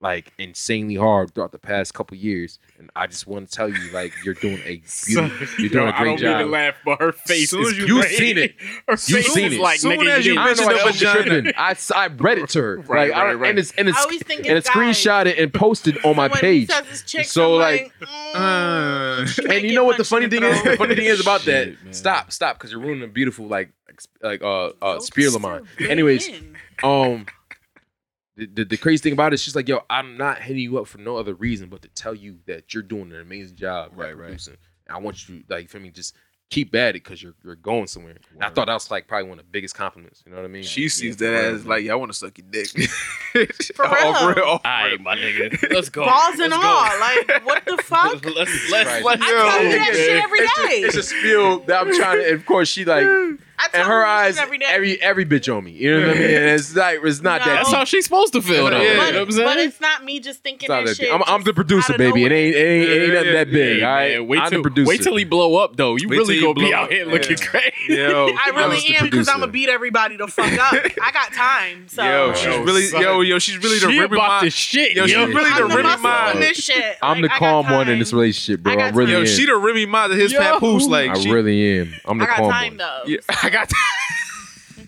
like 0.00 0.34
insanely 0.36 0.96
hard 0.96 1.32
throughout 1.34 1.52
the 1.52 1.58
past 1.58 1.94
couple 1.94 2.14
years, 2.14 2.58
and 2.78 2.90
I 2.94 3.06
just 3.06 3.26
want 3.26 3.48
to 3.48 3.56
tell 3.56 3.70
you 3.70 3.90
like 3.92 4.12
you're 4.22 4.34
doing 4.34 4.58
a 4.66 4.82
beautiful, 5.06 5.46
you're 5.58 5.70
doing 5.70 5.84
Yo, 5.86 5.90
a 5.90 5.94
I 5.94 5.98
great 6.02 6.04
don't 6.10 6.18
job. 6.18 6.36
mean 6.40 6.46
to 6.48 6.52
laugh, 6.52 6.74
but 6.84 7.00
her 7.00 7.12
face 7.12 7.48
Soon 7.50 7.62
is 7.62 7.78
you- 7.78 7.86
You've 7.86 8.00
great. 8.02 8.18
seen 8.18 8.36
it. 8.36 8.54
Her 8.60 8.92
You've 8.92 9.00
face 9.00 9.32
seen 9.32 9.46
is 9.46 9.52
it. 9.54 9.60
like, 9.60 9.78
Soon 9.80 9.92
nigga, 9.98 10.10
as 10.10 10.26
you 10.26 10.34
you 10.34 10.40
I 10.40 10.52
don't 10.52 10.56
know. 10.58 10.66
mentioned 10.66 10.68
I 10.68 10.78
the 10.78 10.84
wasn't 10.84 11.08
vagina. 11.24 11.42
tripping. 11.42 11.52
I, 11.56 11.70
s- 11.70 11.90
I 11.90 12.06
read 12.08 12.36
it 12.38 12.48
to 12.50 12.60
her. 12.60 12.76
Right, 12.80 13.08
like, 13.10 13.16
I, 13.18 13.24
right, 13.28 13.34
right. 13.34 13.50
and 13.50 13.58
it's 13.58 13.72
and 13.78 13.88
it's 13.88 13.96
I 13.96 14.02
always 14.02 14.22
think 14.24 14.46
and 14.46 14.58
it's 14.58 14.68
it's 14.68 14.76
screenshot 14.76 15.24
it 15.24 15.38
and 15.38 15.54
posted 15.54 15.96
on 16.04 16.16
my 16.16 16.26
when 16.28 16.34
he 16.36 16.40
page. 16.66 16.68
says 16.70 17.04
it's 17.14 17.32
So 17.32 17.54
I'm 17.54 17.60
like, 17.60 17.92
Uh, 18.34 19.26
and 19.48 19.62
you 19.62 19.74
know 19.74 19.84
what 19.84 19.96
the 19.96 20.04
funny 20.04 20.28
thing 20.28 20.42
is? 20.42 20.62
The 20.64 20.76
funny 20.76 20.96
thing 20.96 21.06
is 21.06 21.20
about 21.20 21.42
that. 21.46 21.68
Shit. 21.82 21.94
Stop, 21.94 22.30
stop, 22.30 22.58
because 22.58 22.72
you're 22.72 22.80
ruining 22.80 23.04
a 23.04 23.08
beautiful 23.08 23.46
like 23.46 23.70
like 24.22 24.42
uh 24.42 24.66
uh 24.82 25.00
Nope, 25.16 25.34
of 25.34 25.40
mine. 25.40 25.66
Anyways, 25.80 26.28
um, 26.82 27.24
the, 28.36 28.46
the 28.46 28.64
the 28.64 28.76
crazy 28.76 29.02
thing 29.02 29.12
about 29.12 29.32
it 29.32 29.34
is 29.34 29.42
she's 29.42 29.54
like, 29.56 29.68
yo, 29.68 29.80
I'm 29.88 30.16
not 30.16 30.38
hitting 30.40 30.62
you 30.62 30.78
up 30.78 30.86
for 30.86 30.98
no 30.98 31.16
other 31.16 31.34
reason 31.34 31.68
but 31.68 31.82
to 31.82 31.88
tell 31.88 32.14
you 32.14 32.38
that 32.46 32.74
you're 32.74 32.82
doing 32.82 33.12
an 33.12 33.20
amazing 33.20 33.56
job, 33.56 33.92
at 33.92 33.98
Right, 33.98 34.16
right. 34.16 34.26
producing. 34.26 34.56
And 34.86 34.96
I 34.96 35.00
want 35.00 35.28
you 35.28 35.40
to 35.40 35.44
like, 35.48 35.68
for 35.70 35.78
me, 35.80 35.90
just 35.90 36.14
keep 36.50 36.74
at 36.74 36.90
it 36.90 37.02
because 37.02 37.22
you're 37.22 37.34
you're 37.44 37.54
going 37.56 37.86
somewhere. 37.86 38.16
And 38.34 38.44
I 38.44 38.50
thought 38.50 38.66
that 38.66 38.74
was 38.74 38.90
like 38.90 39.08
probably 39.08 39.28
one 39.28 39.38
of 39.38 39.44
the 39.46 39.50
biggest 39.50 39.74
compliments. 39.74 40.22
You 40.26 40.30
know 40.32 40.38
what 40.38 40.44
I 40.44 40.48
mean? 40.48 40.62
she 40.62 40.88
sees 40.88 41.20
Yeah, 41.20 41.30
that 41.30 41.36
for 41.36 41.42
real, 41.46 41.54
as 41.54 41.60
man. 41.62 41.68
like, 41.70 41.84
yeah, 41.84 41.92
I 41.92 41.94
want 41.96 42.12
to 42.12 42.18
suck 42.18 42.36
your 42.38 42.46
dick. 42.50 42.68
For 43.74 43.84
Off 43.86 44.20
real. 44.26 44.34
real, 44.34 44.44
off 44.44 44.60
All 44.64 44.70
right, 44.84 45.00
my 45.00 45.16
nigga. 45.16 45.72
Let's 45.72 45.88
go. 45.88 46.04
balls 46.04 46.38
and 46.38 46.50
Let's 46.52 46.54
all. 46.54 46.88
go. 46.88 47.00
Like, 47.00 47.44
what 47.46 47.64
the 47.64 47.76
fuck? 47.82 48.24
let's 48.24 48.70
let's 48.70 48.86
Right. 48.88 49.04
let's 49.04 49.22
I 49.22 49.26
tell 49.26 49.64
you 49.64 49.70
that 49.78 49.92
shit 49.94 50.22
every 50.22 50.38
day. 50.38 50.44
It's, 50.46 50.68
day. 50.68 50.74
it's 50.86 50.96
a 50.96 51.02
spiel 51.02 51.58
that 51.60 51.80
I'm 51.80 51.92
trying 51.96 52.18
to. 52.18 52.24
And 52.26 52.34
of 52.34 52.46
course, 52.46 52.68
she 52.68 52.84
like 52.84 53.02
in 53.04 53.38
I 53.64 53.68
tell 53.76 53.86
her 53.86 54.04
eyes, 54.04 54.36
every 54.38 54.58
day. 54.58 54.66
every 54.68 55.00
every 55.02 55.24
bitch 55.26 55.54
on 55.54 55.64
me. 55.64 55.72
You 55.72 56.00
know 56.00 56.08
what 56.08 56.16
I 56.16 56.20
mean? 56.20 56.30
And 56.30 56.44
it's 56.50 56.74
like 56.76 57.00
it's 57.02 57.20
not 57.22 57.40
No. 57.40 57.46
that. 57.46 57.54
That's 57.56 57.68
deep. 57.70 57.78
how 57.78 57.84
she's 57.84 58.04
supposed 58.04 58.32
to 58.34 58.42
feel, 58.42 58.68
though. 58.70 58.80
Yeah. 58.80 58.90
You 58.92 58.96
but, 58.98 59.10
know 59.12 59.18
what 59.20 59.28
I'm 59.28 59.32
saying? 59.32 59.48
but 59.48 59.56
it's 59.58 59.80
not 59.80 60.04
me 60.04 60.20
just 60.20 60.42
thinking 60.42 60.66
It's 60.66 60.68
not 60.68 60.80
that 60.84 60.86
that 60.90 60.96
shit. 60.96 61.12
I'm, 61.12 61.22
I'm 61.26 61.40
the 61.40 61.46
just 61.52 61.56
producer, 61.56 61.92
out 61.92 61.96
of 61.96 61.98
baby. 61.98 62.24
It 62.24 62.28
nowhere. 62.28 62.38
ain't 62.38 62.54
it 62.54 62.58
ain't, 62.58 62.88
it 62.88 62.92
ain't 63.02 63.08
Yeah, 63.08 63.14
nothing 63.18 63.32
that 63.34 63.50
big. 63.50 63.78
Hey, 63.78 63.84
all 63.84 63.92
right, 63.94 64.18
man, 64.18 64.28
wait 64.28 64.40
I'm 64.40 64.50
till 64.50 64.58
the 64.58 64.62
producer. 64.70 64.88
wait 64.88 65.02
till 65.02 65.16
he 65.16 65.24
blow 65.24 65.56
up, 65.56 65.76
though. 65.76 65.96
You 65.96 66.08
Wait 66.08 66.16
really 66.18 66.38
till 66.40 66.48
he 66.50 66.54
gonna 66.54 66.66
be 66.66 66.70
blow 66.70 66.78
out 66.78 66.84
up. 66.84 66.90
here 66.90 67.04
looking 67.06 67.36
Yeah. 67.38 67.46
crazy. 67.46 67.72
Yo, 67.88 68.28
I 68.46 68.50
was 68.50 68.64
really 68.64 68.88
the 68.88 68.96
am 68.96 69.04
because 69.04 69.28
I'm 69.28 69.40
gonna 69.40 69.52
beat 69.52 69.68
everybody 69.68 70.16
the 70.16 70.26
fuck 70.28 70.52
up. 70.58 70.74
I 71.02 71.10
got 71.12 71.32
time. 71.32 71.88
So 71.88 72.02
yo, 72.04 72.32
she's 72.34 72.44
Yo, 72.44 72.62
really, 72.64 72.82
son. 72.86 73.02
yo, 73.02 73.20
yo, 73.22 73.38
she's 73.38 73.56
really 73.58 73.78
the 73.78 73.90
she 73.90 73.98
Remy 74.00 74.16
about 74.16 74.28
Ma. 74.28 74.40
to 74.40 74.50
shit. 74.50 74.92
Yo, 74.96 75.06
she 75.06 75.12
yo. 75.14 75.26
really 75.26 75.50
I'm 75.50 75.62
the 75.62 75.68
the 75.68 75.74
Remy 75.76 75.82
muscle 75.88 76.02
Ma. 76.02 76.30
in 76.32 76.40
this 76.40 76.56
shit. 76.58 76.96
I'm 77.02 77.20
Like, 77.20 77.30
the 77.30 77.36
I 77.36 77.38
got 77.38 77.64
calm 77.64 77.74
one 77.74 77.88
in 77.88 77.98
this 77.98 78.10
time. 78.10 78.20
relationship, 78.20 78.60
bro. 78.62 78.72
I 78.72 78.76
I, 78.76 78.78
got 78.78 78.94
really 78.94 79.12
Yo, 79.12 79.20
am. 79.20 79.26
she 79.26 79.46
the 79.46 79.56
Remy 79.56 79.86
Ma 79.86 80.06
to 80.08 80.14
his 80.14 80.32
Yo. 80.32 80.40
Papoose. 80.40 80.86
Like, 80.86 81.10
I 81.10 81.18
she, 81.18 81.30
really 81.30 81.80
am. 81.80 81.94
I'm 82.04 82.18
the 82.18 82.24
I 82.24 82.26
got 82.28 82.36
calm 82.36 82.50
time 82.50 82.68
one. 82.68 82.76
though. 82.78 83.02
Yeah, 83.06 83.18
I 83.42 83.50
got. 83.54 83.70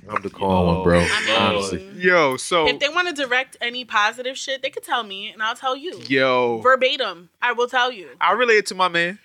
I'm 0.08 0.22
the 0.22 0.30
calm 0.30 0.66
one, 0.66 0.82
bro. 0.84 1.00
I 1.00 1.26
mean, 1.26 1.36
Honestly. 1.36 1.90
Yo, 1.96 2.36
so 2.36 2.68
if 2.68 2.78
they 2.78 2.88
want 2.88 3.08
to 3.08 3.14
direct 3.14 3.56
any 3.60 3.84
positive 3.84 4.36
shit, 4.38 4.62
they 4.62 4.70
could 4.70 4.84
tell 4.84 5.02
me, 5.02 5.30
and 5.30 5.42
I'll 5.42 5.56
tell 5.56 5.76
you 5.76 6.00
yo, 6.06 6.58
verbatim. 6.58 7.28
I 7.42 7.52
will 7.52 7.68
tell 7.68 7.90
you. 7.90 8.10
I 8.20 8.32
relate 8.32 8.56
it 8.58 8.66
to 8.66 8.74
my 8.74 8.88
man. 8.88 9.18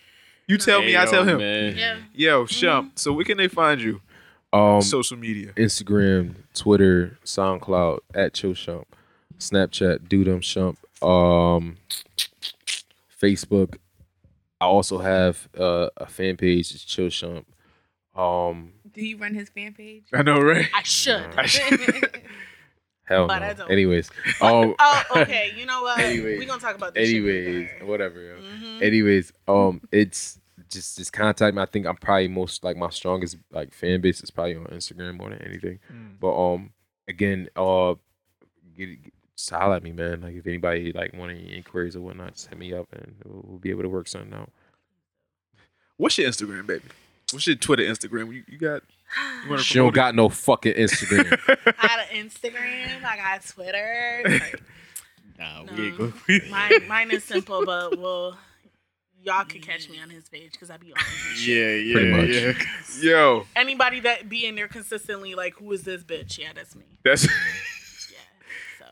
You 0.47 0.57
tell 0.57 0.81
me, 0.81 0.95
I 0.95 1.05
Hey, 1.05 1.11
tell 1.11 1.23
him. 1.23 1.37
Man. 1.37 1.77
Yeah. 1.77 1.97
Yo, 2.13 2.45
Shump. 2.45 2.97
So 2.97 3.13
where 3.13 3.23
can 3.25 3.37
they 3.37 3.47
find 3.47 3.79
you? 3.81 4.01
Um, 4.53 4.81
Social 4.81 5.17
media. 5.17 5.53
Instagram, 5.53 6.35
Twitter, 6.53 7.17
SoundCloud 7.23 7.99
at 8.13 8.33
Chill 8.33 8.53
Shump, 8.53 8.85
Snapchat, 9.39 10.09
Dudum 10.09 10.41
Shump, 10.41 10.75
um, 11.07 11.77
Facebook. 13.21 13.77
I 14.59 14.65
also 14.65 14.97
have 14.97 15.47
uh, 15.57 15.89
a 15.95 16.05
fan 16.07 16.37
page, 16.37 16.73
it's 16.73 16.83
Chill 16.83 17.07
Shump. 17.07 17.45
Um, 18.15 18.73
Do 18.93 19.05
you 19.05 19.17
run 19.17 19.33
his 19.33 19.49
fan 19.49 19.73
page? 19.73 20.03
I 20.13 20.21
know, 20.21 20.39
right? 20.41 20.67
I 20.73 20.83
should. 20.83 21.25
hell 23.05 23.27
But 23.27 23.43
I 23.43 23.53
don't. 23.53 23.71
Anyways, 23.71 24.09
um, 24.41 24.75
oh, 24.79 25.03
okay. 25.17 25.53
You 25.57 25.65
know 25.65 25.81
what? 25.83 25.99
Anyways. 25.99 26.39
We're 26.39 26.47
gonna 26.47 26.61
talk 26.61 26.75
about 26.75 26.93
this. 26.93 27.09
anyways, 27.09 27.69
shit 27.69 27.87
whatever. 27.87 28.21
Yo. 28.21 28.35
Mhm. 28.35 28.81
Anyways, 28.81 29.33
um, 29.47 29.81
it's 29.91 30.39
just 30.69 30.97
just 30.97 31.13
contact 31.13 31.55
me. 31.55 31.61
I 31.61 31.65
think 31.65 31.85
I'm 31.85 31.97
probably 31.97 32.27
most 32.27 32.63
like 32.63 32.77
my 32.77 32.89
strongest 32.89 33.37
like 33.51 33.73
fan 33.73 34.01
base 34.01 34.21
is 34.21 34.31
probably 34.31 34.55
on 34.55 34.65
Instagram 34.65 35.17
more 35.17 35.29
than 35.29 35.41
anything. 35.41 35.79
Mm. 35.91 36.19
But 36.19 36.35
um, 36.35 36.71
again, 37.07 37.49
uh, 37.55 37.95
get, 38.75 39.03
get 39.03 39.13
just 39.35 39.49
holler 39.49 39.75
at 39.75 39.83
me, 39.83 39.91
man. 39.91 40.21
Like 40.21 40.35
if 40.35 40.45
anybody 40.47 40.91
like 40.93 41.13
want 41.13 41.31
any 41.31 41.55
inquiries 41.55 41.95
or 41.95 42.01
whatnot, 42.01 42.33
just 42.33 42.47
hit 42.47 42.57
me 42.57 42.73
up 42.73 42.87
and 42.93 43.15
we'll, 43.25 43.43
we'll 43.47 43.59
be 43.59 43.69
able 43.71 43.83
to 43.83 43.89
work 43.89 44.07
something 44.07 44.33
out. 44.33 44.51
What's 45.97 46.17
your 46.17 46.29
Instagram, 46.29 46.67
baby? 46.67 46.83
What's 47.33 47.47
your 47.47 47.55
Twitter, 47.55 47.83
Instagram? 47.83 48.33
You, 48.33 48.43
you 48.47 48.57
got? 48.57 48.83
You 49.49 49.57
She 49.57 49.75
don't 49.75 49.93
got 49.93 50.15
no 50.15 50.29
fucking 50.29 50.73
Instagram. 50.73 51.37
I 51.77 51.87
got 51.87 51.99
an 52.11 52.27
Instagram. 52.29 53.03
I 53.03 53.15
got 53.17 53.45
Twitter. 53.45 54.21
Like, 54.25 54.61
Nah, 55.37 55.63
No. 55.63 55.73
we 55.73 55.87
ain't 55.87 55.97
gonna. 55.97 56.13
mine, 56.49 56.87
mine 56.87 57.11
is 57.11 57.23
simple, 57.23 57.65
but 57.65 57.97
well, 57.97 58.37
y'all 59.23 59.43
could 59.45 59.61
catch 59.63 59.89
me 59.89 59.99
on 59.99 60.09
his 60.09 60.29
page 60.29 60.51
because 60.51 60.69
I 60.69 60.77
be 60.77 60.91
on 60.93 60.99
his 60.99 61.37
shit. 61.39 61.57
Yeah, 61.57 61.75
yeah, 61.75 61.93
Pretty 61.93 62.53
much. 62.53 62.63
yeah. 63.01 63.09
Yo, 63.11 63.45
Anybody 63.55 63.99
that 64.01 64.29
be 64.29 64.45
in 64.45 64.55
there 64.55 64.67
consistently, 64.67 65.33
like, 65.35 65.55
who 65.55 65.71
is 65.71 65.83
this 65.83 66.03
bitch? 66.03 66.37
Yeah, 66.37 66.49
that's 66.53 66.75
me. 66.75 66.85
that's 67.03 67.23
Yeah. 67.25 67.31
So. 67.31 67.70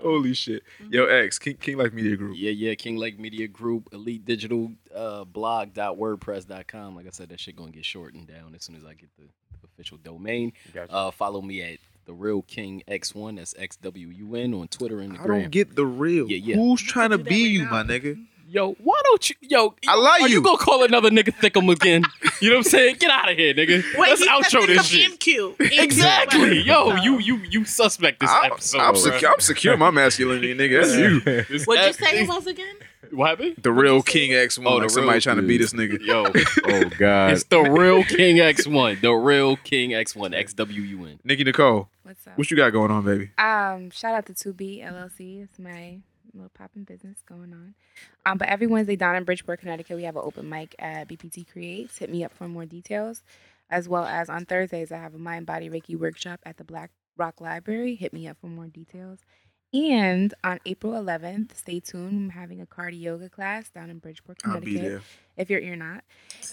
Holy 0.01 0.33
shit. 0.33 0.63
Yo, 0.89 1.05
X 1.05 1.39
King, 1.39 1.57
King 1.57 1.77
Life 1.77 1.93
Media 1.93 2.15
Group. 2.15 2.35
Yeah, 2.37 2.51
yeah, 2.51 2.75
King 2.75 2.97
Lake 2.97 3.19
Media 3.19 3.47
Group, 3.47 3.89
Elite 3.91 4.25
Digital 4.25 4.71
uh, 4.95 5.23
blog.wordpress.com. 5.25 6.95
Like 6.95 7.07
I 7.07 7.09
said, 7.11 7.29
that 7.29 7.39
shit 7.39 7.55
gonna 7.55 7.71
get 7.71 7.85
shortened 7.85 8.27
down 8.27 8.55
as 8.55 8.63
soon 8.63 8.75
as 8.75 8.85
I 8.85 8.93
get 8.93 9.09
the 9.17 9.25
official 9.63 9.97
domain. 9.97 10.53
Gotcha. 10.73 10.91
Uh, 10.91 11.11
follow 11.11 11.41
me 11.41 11.61
at 11.61 11.79
the 12.05 12.13
real 12.13 12.41
King 12.41 12.83
X1. 12.87 13.37
That's 13.37 13.53
X 13.57 13.77
W 13.77 14.07
U 14.07 14.35
N 14.35 14.53
on 14.53 14.67
Twitter 14.67 14.99
and 14.99 15.15
the 15.15 15.21
I 15.21 15.25
gram. 15.25 15.41
don't 15.41 15.51
get 15.51 15.75
the 15.75 15.85
real. 15.85 16.29
Yeah, 16.29 16.37
yeah. 16.37 16.55
Who's 16.55 16.81
trying 16.81 17.11
to 17.11 17.17
be 17.17 17.43
right 17.43 17.51
you, 17.51 17.63
now. 17.65 17.71
my 17.71 17.83
nigga? 17.83 18.25
Yo, 18.51 18.73
why 18.83 18.99
don't 19.03 19.29
you? 19.29 19.35
Yo, 19.41 19.75
I 19.87 19.95
like 19.95 20.21
are 20.21 20.27
you. 20.27 20.37
you. 20.37 20.41
gonna 20.41 20.57
call 20.57 20.83
another 20.83 21.11
nigga 21.11 21.33
thickum 21.39 21.71
again? 21.71 22.03
you 22.41 22.49
know 22.49 22.55
what 22.57 22.65
I'm 22.65 22.69
saying? 22.71 22.95
Get 22.97 23.11
out 23.11 23.29
of 23.31 23.37
here, 23.37 23.53
nigga. 23.53 23.83
Wait, 23.95 24.09
Let's 24.09 24.21
he 24.23 24.27
outro 24.27 24.65
this 24.65 24.89
think 24.91 25.21
shit. 25.21 25.57
MQ. 25.59 25.83
Exactly. 25.83 26.61
Yo, 26.61 26.95
you 26.95 27.19
you 27.19 27.37
you 27.49 27.63
suspect 27.65 28.19
this 28.21 28.29
I'm, 28.31 28.51
episode. 28.51 28.79
I'm, 28.79 28.93
bro. 28.93 29.01
secure, 29.01 29.31
I'm 29.31 29.39
secure 29.39 29.77
my 29.77 29.91
masculinity, 29.91 30.55
nigga. 30.55 30.81
That's 30.81 30.95
you. 30.97 31.43
This 31.49 31.65
What'd 31.67 31.83
you 31.83 31.89
ep- 31.89 31.95
say 31.95 32.21
it 32.23 32.27
was 32.27 32.47
again? 32.47 32.75
What 33.11 33.29
happened? 33.29 33.55
The 33.61 33.71
real 33.71 34.01
King 34.01 34.31
X1. 34.31 34.63
Oh, 34.65 34.75
the 34.75 34.81
like 34.81 34.89
somebody 34.89 35.15
real- 35.15 35.21
trying 35.21 35.35
to 35.37 35.41
beat 35.43 35.57
this 35.57 35.73
nigga. 35.73 35.99
Yo, 36.01 36.25
oh 36.65 36.89
God. 36.97 37.31
it's 37.33 37.43
the 37.45 37.59
real 37.61 38.03
King 38.03 38.37
X1. 38.37 39.01
The 39.01 39.11
real 39.13 39.57
King 39.57 39.91
X1. 39.91 40.33
X 40.33 40.53
W 40.53 40.81
U 40.81 41.05
N. 41.05 41.19
Nikki 41.23 41.43
Nicole, 41.43 41.89
What's 42.03 42.25
up? 42.27 42.37
what 42.37 42.49
you 42.49 42.57
got 42.57 42.71
going 42.71 42.89
on, 42.91 43.05
baby? 43.05 43.29
Um, 43.37 43.89
shout 43.91 44.15
out 44.15 44.25
to 44.27 44.33
2B 44.33 44.83
LLC. 44.83 45.43
It's 45.43 45.57
my 45.59 45.99
little 46.33 46.49
popping 46.53 46.83
business 46.83 47.17
going 47.27 47.53
on. 47.53 47.75
Um, 48.25 48.37
but 48.37 48.47
every 48.49 48.67
Wednesday 48.67 48.95
down 48.95 49.15
in 49.15 49.23
Bridgeport, 49.23 49.59
Connecticut, 49.59 49.95
we 49.97 50.03
have 50.03 50.15
an 50.15 50.21
open 50.25 50.47
mic 50.49 50.75
at 50.79 51.07
BPT 51.07 51.47
Creates. 51.49 51.97
Hit 51.97 52.09
me 52.09 52.23
up 52.23 52.33
for 52.33 52.47
more 52.47 52.65
details. 52.65 53.23
As 53.69 53.87
well 53.87 54.05
as 54.05 54.29
on 54.29 54.45
Thursdays, 54.45 54.91
I 54.91 54.97
have 54.97 55.13
a 55.13 55.19
mind 55.19 55.45
body 55.45 55.69
Reiki 55.69 55.95
workshop 55.97 56.39
at 56.43 56.57
the 56.57 56.63
Black 56.63 56.91
Rock 57.17 57.39
Library. 57.39 57.95
Hit 57.95 58.13
me 58.13 58.27
up 58.27 58.37
for 58.41 58.47
more 58.47 58.67
details. 58.67 59.19
And 59.71 60.33
on 60.43 60.59
April 60.65 60.93
11th, 60.93 61.55
stay 61.55 61.79
tuned. 61.79 62.07
I'm 62.13 62.29
having 62.31 62.59
a 62.59 62.65
cardio 62.65 63.01
yoga 63.01 63.29
class 63.29 63.69
down 63.69 63.91
in 63.91 63.99
Bridgeport, 63.99 64.39
I'll 64.43 64.53
Connecticut. 64.55 64.81
be 64.81 64.87
there. 64.87 65.01
If 65.37 65.49
you're, 65.51 65.59
you're 65.61 65.75
not, 65.75 66.03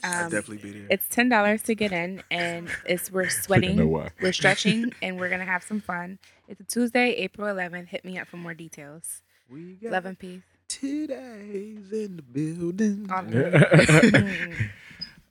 I'll 0.05 0.27
um, 0.27 0.31
definitely 0.31 0.59
be 0.59 0.79
there. 0.79 0.87
it's 0.91 1.09
ten 1.09 1.29
dollars 1.31 1.63
to 1.63 1.75
get 1.75 1.93
in, 1.93 2.23
and 2.31 2.69
it's 2.85 3.11
we're 3.11 3.29
sweating, 3.31 3.89
why. 3.91 4.11
we're 4.21 4.33
stretching, 4.35 4.93
and 5.03 5.19
we're 5.19 5.31
gonna 5.31 5.47
have 5.47 5.63
some 5.65 5.81
fun. 5.81 6.19
It's 6.47 6.61
a 6.61 6.65
Tuesday, 6.65 7.13
April 7.15 7.49
11th. 7.53 7.89
Hit 7.89 8.05
me 8.05 8.19
up 8.19 8.29
for 8.29 8.37
more 8.37 8.55
details. 8.55 9.23
We 9.49 9.75
got 9.75 9.93
Love 9.93 10.07
and 10.07 10.19
peace. 10.19 10.43
today's 10.69 11.93
in 11.93 12.17
the 12.17 12.23
building. 12.23 13.09
All 13.11 13.19
All 13.19 13.25
of 13.25 13.35
it. 13.35 14.53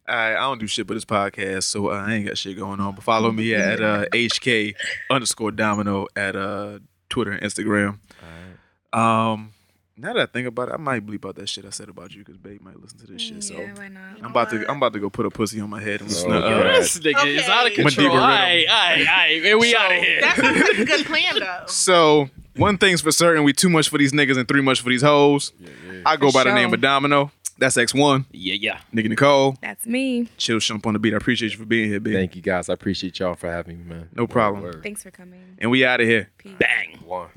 right, 0.07 0.35
I 0.35 0.39
don't 0.39 0.59
do 0.59 0.67
shit 0.67 0.87
but 0.87 0.93
this 0.93 1.05
podcast, 1.05 1.63
so 1.63 1.89
uh, 1.89 1.95
I 1.95 2.13
ain't 2.13 2.27
got 2.27 2.37
shit 2.37 2.57
going 2.57 2.79
on. 2.79 2.95
But 2.95 3.03
follow 3.03 3.31
me 3.31 3.53
at 3.55 3.81
uh, 3.81 4.05
HK 4.13 4.75
underscore 5.09 5.51
Domino 5.51 6.07
at 6.15 6.35
uh, 6.35 6.79
Twitter 7.09 7.31
and 7.31 7.41
Instagram. 7.41 7.99
Um, 8.93 9.51
Now 9.97 10.11
that 10.13 10.22
I 10.22 10.26
think 10.26 10.45
about 10.45 10.67
it, 10.69 10.73
I 10.73 10.77
might 10.77 11.05
bleep 11.05 11.26
out 11.26 11.35
that 11.35 11.47
shit 11.47 11.63
I 11.65 11.69
said 11.69 11.88
about 11.88 12.11
you 12.13 12.19
because 12.19 12.35
Babe 12.38 12.61
might 12.61 12.77
listen 12.81 12.99
to 12.99 13.07
this 13.07 13.22
shit. 13.22 13.41
So 13.41 13.53
Yeah, 13.53 13.73
why 13.76 13.88
not? 13.88 14.03
I'm 14.22 14.31
about 14.31 14.49
to 14.49 14.69
I'm 14.69 14.76
about 14.77 14.91
to 14.93 14.99
go 14.99 15.09
put 15.09 15.26
a 15.26 15.30
pussy 15.30 15.61
on 15.61 15.69
my 15.69 15.80
head 15.81 16.01
and 16.01 16.09
listen 16.09 16.30
Oh, 16.34 16.35
to. 16.35 16.41
God. 16.41 16.65
Uh, 16.65 16.72
This 16.80 16.99
nigga 16.99 17.26
is 17.27 17.47
out 17.47 17.65
of 17.65 17.72
Okay. 17.72 17.81
I'ma 17.81 17.89
control. 17.89 18.07
deep 18.09 18.11
All 18.11 18.17
it 18.17 18.22
right 18.22 18.65
right, 18.67 18.67
all 18.69 18.76
right, 18.76 18.99
all 18.99 19.05
right. 19.15 19.43
Man, 19.43 19.59
we 19.59 19.72
So- 19.72 19.77
out 19.77 19.91
of 19.93 19.97
here. 20.03 20.22
That's 20.22 20.41
sounds 20.41 20.59
like 20.59 20.77
a 20.80 20.85
good 20.85 21.05
plan 21.05 21.39
though. 21.39 21.63
so 21.67 22.30
one 22.57 22.77
thing's 22.77 22.99
for 23.01 23.13
certain: 23.13 23.43
we 23.45 23.53
too 23.53 23.69
much 23.69 23.88
for 23.88 23.97
these 23.97 24.11
niggas 24.11 24.38
and 24.38 24.47
three 24.49 24.61
much 24.61 24.81
for 24.81 24.89
these 24.89 25.01
hoes. 25.01 25.53
Yeah, 25.59 25.69
yeah. 25.93 26.01
I 26.05 26.17
go 26.17 26.30
For 26.30 26.39
by 26.39 26.43
the 26.49 26.53
name 26.53 26.73
of 26.73 26.81
Domino. 26.81 27.31
That's 27.57 27.77
X1. 27.77 28.26
Yeah, 28.34 28.55
yeah. 28.55 28.80
Nikki 28.91 29.07
Nicole. 29.07 29.55
That's 29.61 29.85
me. 29.85 30.27
Chill 30.35 30.57
Shump 30.57 30.85
on 30.85 30.91
the 30.91 30.99
beat. 30.99 31.13
I 31.13 31.17
appreciate 31.17 31.53
you 31.53 31.57
for 31.57 31.63
being 31.63 31.88
here, 31.89 32.01
big. 32.01 32.13
Thank 32.13 32.35
you 32.35 32.41
guys. 32.41 32.67
I 32.67 32.73
appreciate 32.73 33.17
y'all 33.19 33.35
for 33.35 33.49
having 33.49 33.77
me, 33.77 33.85
man. 33.95 34.09
No 34.13 34.27
problem. 34.27 34.61
Word, 34.61 34.76
word. 34.76 34.84
Thanks 34.84 35.03
for 35.03 35.11
coming. 35.11 35.55
And 35.59 35.72
we 35.72 35.85
out 35.85 36.01
of 36.01 36.05
here. 36.07 36.30
Peace. 36.38 36.51
Bang. 36.59 36.99
One. 37.05 37.30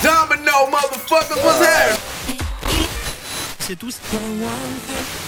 Domino, 0.00 0.52
motherfuckers, 0.70 1.44
what's 1.44 1.58
happening? 1.66 1.97
tous 3.68 3.74
et 3.74 3.76
tous. 3.76 5.27